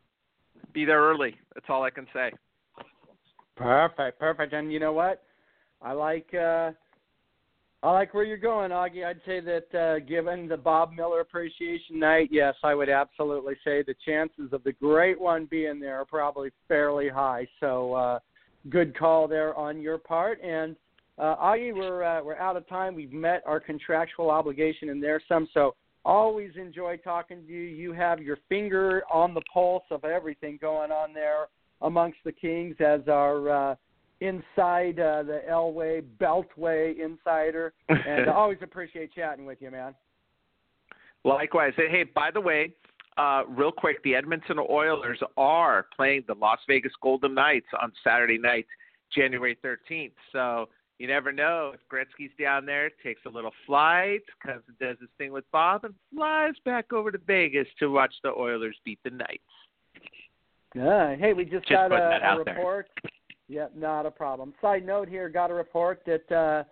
be 0.72 0.84
there 0.84 1.00
early. 1.00 1.34
That's 1.54 1.66
all 1.68 1.82
I 1.82 1.90
can 1.90 2.06
say. 2.12 2.32
Perfect, 3.56 4.20
perfect. 4.20 4.52
And 4.52 4.72
you 4.72 4.78
know 4.78 4.92
what? 4.92 5.22
I 5.82 5.92
like 5.92 6.32
uh 6.34 6.72
I 7.82 7.92
like 7.92 8.12
where 8.12 8.24
you're 8.24 8.36
going, 8.36 8.72
Augie. 8.72 9.04
I'd 9.06 9.20
say 9.24 9.38
that 9.40 9.78
uh 9.78 9.98
given 10.00 10.48
the 10.48 10.56
Bob 10.56 10.92
Miller 10.92 11.20
Appreciation 11.20 12.00
Night, 12.00 12.28
yes, 12.32 12.54
I 12.64 12.74
would 12.74 12.88
absolutely 12.88 13.54
say 13.64 13.82
the 13.82 13.94
chances 14.04 14.52
of 14.52 14.64
the 14.64 14.72
great 14.72 15.20
one 15.20 15.46
being 15.46 15.78
there 15.78 16.00
are 16.00 16.04
probably 16.04 16.50
fairly 16.66 17.08
high. 17.08 17.46
So 17.60 17.94
uh 17.94 18.18
good 18.68 18.98
call 18.98 19.28
there 19.28 19.54
on 19.54 19.80
your 19.80 19.96
part. 19.96 20.40
And 20.42 20.74
uh 21.18 21.36
Augie, 21.36 21.72
we're 21.72 22.02
uh, 22.02 22.22
we're 22.22 22.36
out 22.36 22.56
of 22.56 22.68
time. 22.68 22.96
We've 22.96 23.12
met 23.12 23.44
our 23.46 23.60
contractual 23.60 24.28
obligation 24.28 24.90
and 24.90 25.00
there's 25.00 25.22
some 25.28 25.46
so 25.54 25.76
always 26.04 26.50
enjoy 26.56 26.96
talking 26.96 27.46
to 27.46 27.52
you. 27.52 27.60
You 27.60 27.92
have 27.92 28.20
your 28.20 28.38
finger 28.48 29.02
on 29.12 29.34
the 29.34 29.42
pulse 29.52 29.84
of 29.92 30.04
everything 30.04 30.58
going 30.60 30.90
on 30.90 31.12
there 31.14 31.46
amongst 31.82 32.18
the 32.24 32.32
Kings 32.32 32.74
as 32.80 33.02
our 33.06 33.50
uh, 33.50 33.74
inside 34.20 34.98
uh, 34.98 35.22
the 35.22 35.42
Elway 35.48 36.02
Beltway 36.20 36.98
insider, 36.98 37.72
and 37.88 38.28
I 38.28 38.32
always 38.32 38.58
appreciate 38.62 39.14
chatting 39.14 39.46
with 39.46 39.58
you, 39.60 39.70
man. 39.70 39.94
Likewise. 41.24 41.72
Hey, 41.76 42.04
by 42.14 42.30
the 42.30 42.40
way, 42.40 42.72
uh, 43.16 43.42
real 43.48 43.72
quick, 43.72 44.02
the 44.04 44.14
Edmonton 44.14 44.58
Oilers 44.70 45.18
are 45.36 45.86
playing 45.94 46.24
the 46.26 46.34
Las 46.34 46.60
Vegas 46.68 46.92
Golden 47.02 47.34
Knights 47.34 47.66
on 47.80 47.92
Saturday 48.04 48.38
night, 48.38 48.66
January 49.14 49.58
13th. 49.64 50.12
So 50.32 50.68
you 50.98 51.08
never 51.08 51.32
know 51.32 51.72
if 51.74 51.80
Gretzky's 51.92 52.30
down 52.40 52.64
there, 52.64 52.90
takes 53.02 53.20
a 53.26 53.28
little 53.28 53.52
flight, 53.66 54.22
comes 54.44 54.62
and 54.68 54.78
does 54.78 54.96
his 55.00 55.10
thing 55.18 55.32
with 55.32 55.44
Bob, 55.52 55.84
and 55.84 55.94
flies 56.14 56.54
back 56.64 56.92
over 56.92 57.10
to 57.10 57.18
Vegas 57.26 57.66
to 57.80 57.90
watch 57.90 58.14
the 58.22 58.30
Oilers 58.30 58.76
beat 58.84 59.00
the 59.04 59.10
Knights. 59.10 59.42
Yeah. 60.74 61.16
Hey, 61.16 61.32
we 61.32 61.44
just, 61.44 61.66
Just 61.66 61.70
got 61.70 61.92
a, 61.92 61.96
a 61.96 62.22
out 62.22 62.44
there. 62.44 62.86
Yep, 63.48 63.72
not 63.76 64.06
a 64.06 64.10
problem. 64.10 64.52
Side 64.60 64.84
note 64.84 65.08
here, 65.08 65.28
got 65.28 65.50
a 65.50 65.54
report 65.54 66.02
that 66.06 66.30
uh, 66.32 66.64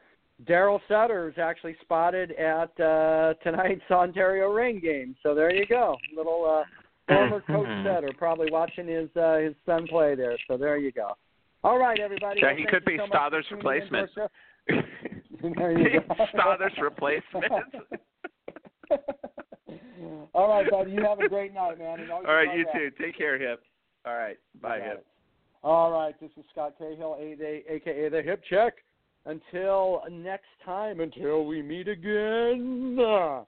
Daryl 0.44 0.80
Sutter 0.88 1.28
is 1.28 1.38
actually 1.38 1.76
spotted 1.80 2.32
at 2.32 2.78
uh, 2.78 3.34
tonight's 3.42 3.82
Ontario 3.90 4.50
Reign 4.50 4.80
game. 4.80 5.16
So 5.22 5.34
there 5.34 5.52
you 5.54 5.66
go, 5.66 5.96
little 6.14 6.44
uh, 6.44 6.64
former 7.08 7.40
coach 7.40 7.84
Sutter 7.84 8.12
probably 8.18 8.50
watching 8.50 8.86
his 8.86 9.08
uh, 9.16 9.38
his 9.38 9.54
son 9.64 9.86
play 9.86 10.14
there. 10.14 10.36
So 10.48 10.56
there 10.56 10.76
you 10.76 10.92
go. 10.92 11.12
All 11.64 11.78
right, 11.78 11.98
everybody. 11.98 12.40
Yeah, 12.40 12.48
Well, 12.48 12.56
he 12.56 12.66
could 12.66 12.84
be 12.84 12.98
so 12.98 13.06
Stothers' 13.06 13.48
tuning 13.48 13.82
in 13.82 13.88
to 13.88 13.96
our 13.96 14.02
replacement. 14.02 14.30
There 15.56 15.78
you 15.78 16.00
go. 16.00 16.14
Stothers 16.34 16.80
replacement. 16.80 17.44
All 20.34 20.48
right, 20.48 20.70
buddy. 20.70 20.92
You 20.92 21.02
have 21.04 21.20
a 21.20 21.28
great 21.28 21.52
night, 21.54 21.78
man. 21.78 22.08
All 22.10 22.22
right, 22.22 22.56
you 22.56 22.64
too. 22.72 22.90
Take 23.00 23.16
care, 23.16 23.38
Hip. 23.38 23.62
All 24.04 24.16
right, 24.16 24.38
bye, 24.60 24.80
Hip. 24.80 25.06
All 25.66 25.90
right, 25.90 26.14
this 26.20 26.30
is 26.36 26.44
Scott 26.52 26.74
Cahill, 26.78 27.16
aka 27.18 28.08
the 28.08 28.22
Hip 28.22 28.40
Check. 28.48 28.74
Until 29.24 30.00
next 30.08 30.44
time, 30.64 31.00
until 31.00 31.44
we 31.44 31.60
meet 31.60 31.88
again, 31.88 32.96
uh, 33.00 33.42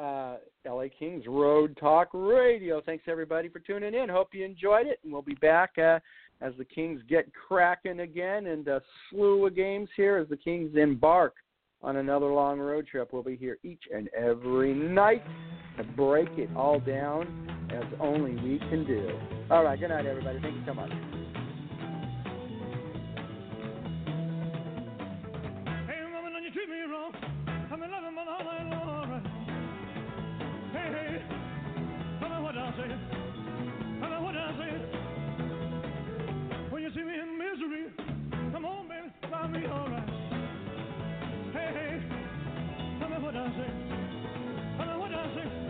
uh, 0.00 0.36
LA 0.66 0.84
Kings 0.98 1.24
Road 1.28 1.76
Talk 1.78 2.08
Radio. 2.14 2.80
Thanks 2.80 3.04
everybody 3.08 3.50
for 3.50 3.58
tuning 3.58 3.92
in. 3.92 4.08
Hope 4.08 4.28
you 4.32 4.42
enjoyed 4.42 4.86
it, 4.86 5.00
and 5.04 5.12
we'll 5.12 5.20
be 5.20 5.34
back 5.34 5.72
uh, 5.76 5.98
as 6.40 6.54
the 6.56 6.64
Kings 6.64 7.02
get 7.10 7.30
cracking 7.34 8.00
again 8.00 8.46
and 8.46 8.66
a 8.66 8.80
slew 9.10 9.46
of 9.46 9.54
games 9.54 9.90
here 9.96 10.16
as 10.16 10.30
the 10.30 10.38
Kings 10.38 10.74
embark 10.76 11.34
on 11.82 11.96
another 11.96 12.28
long 12.32 12.58
road 12.58 12.86
trip. 12.86 13.10
We'll 13.12 13.22
be 13.22 13.36
here 13.36 13.58
each 13.62 13.82
and 13.94 14.08
every 14.16 14.72
night 14.72 15.24
to 15.76 15.84
break 15.84 16.30
it 16.38 16.48
all 16.56 16.80
down 16.80 17.68
as 17.70 17.84
only 18.00 18.32
we 18.36 18.58
can 18.70 18.86
do. 18.86 19.10
All 19.50 19.62
right, 19.62 19.78
good 19.78 19.88
night, 19.88 20.06
everybody. 20.06 20.40
Thank 20.40 20.54
you 20.54 20.62
so 20.64 20.72
much. 20.72 21.19
Wrong, 26.90 27.12
I'm 27.46 27.82
in 27.82 27.90
love 27.90 28.02
with 28.02 28.28
all 28.28 28.44
night 28.44 28.70
long. 28.70 29.22
Hey, 30.72 30.88
hey, 30.90 31.22
tell 32.18 32.28
me 32.28 32.42
what 32.42 32.56
I 32.56 32.70
say. 32.76 32.88
Tell 34.00 34.10
me 34.10 34.16
what 34.24 34.36
I 34.36 34.50
say. 34.58 34.72
When 36.70 36.82
you 36.82 36.90
see 36.94 37.02
me 37.02 37.14
in 37.20 37.38
misery, 37.38 37.92
come 38.52 38.64
on, 38.64 38.88
baby, 38.88 39.12
find 39.30 39.52
me 39.52 39.66
all 39.66 39.88
right. 39.88 40.08
Hey, 41.52 41.70
hey, 41.78 42.02
tell 42.98 43.08
me 43.08 43.18
what 43.18 43.36
I 43.36 43.46
say. 43.50 43.70
Tell 44.78 44.86
me 44.86 45.00
what 45.00 45.14
I 45.14 45.34
say. 45.34 45.69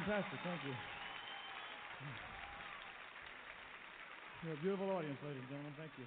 Fantastic. 0.00 0.38
Thank 0.44 0.60
you. 0.64 0.74
You're 4.44 4.54
a 4.54 4.56
beautiful 4.58 4.90
audience, 4.90 5.18
ladies 5.24 5.40
and 5.40 5.48
gentlemen. 5.48 5.72
Thank 5.78 5.90
you. 5.98 6.04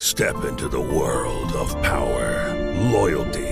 Step 0.00 0.44
into 0.44 0.68
the 0.68 0.80
world 0.80 1.52
of 1.52 1.80
power, 1.82 2.54
loyalty, 2.92 3.51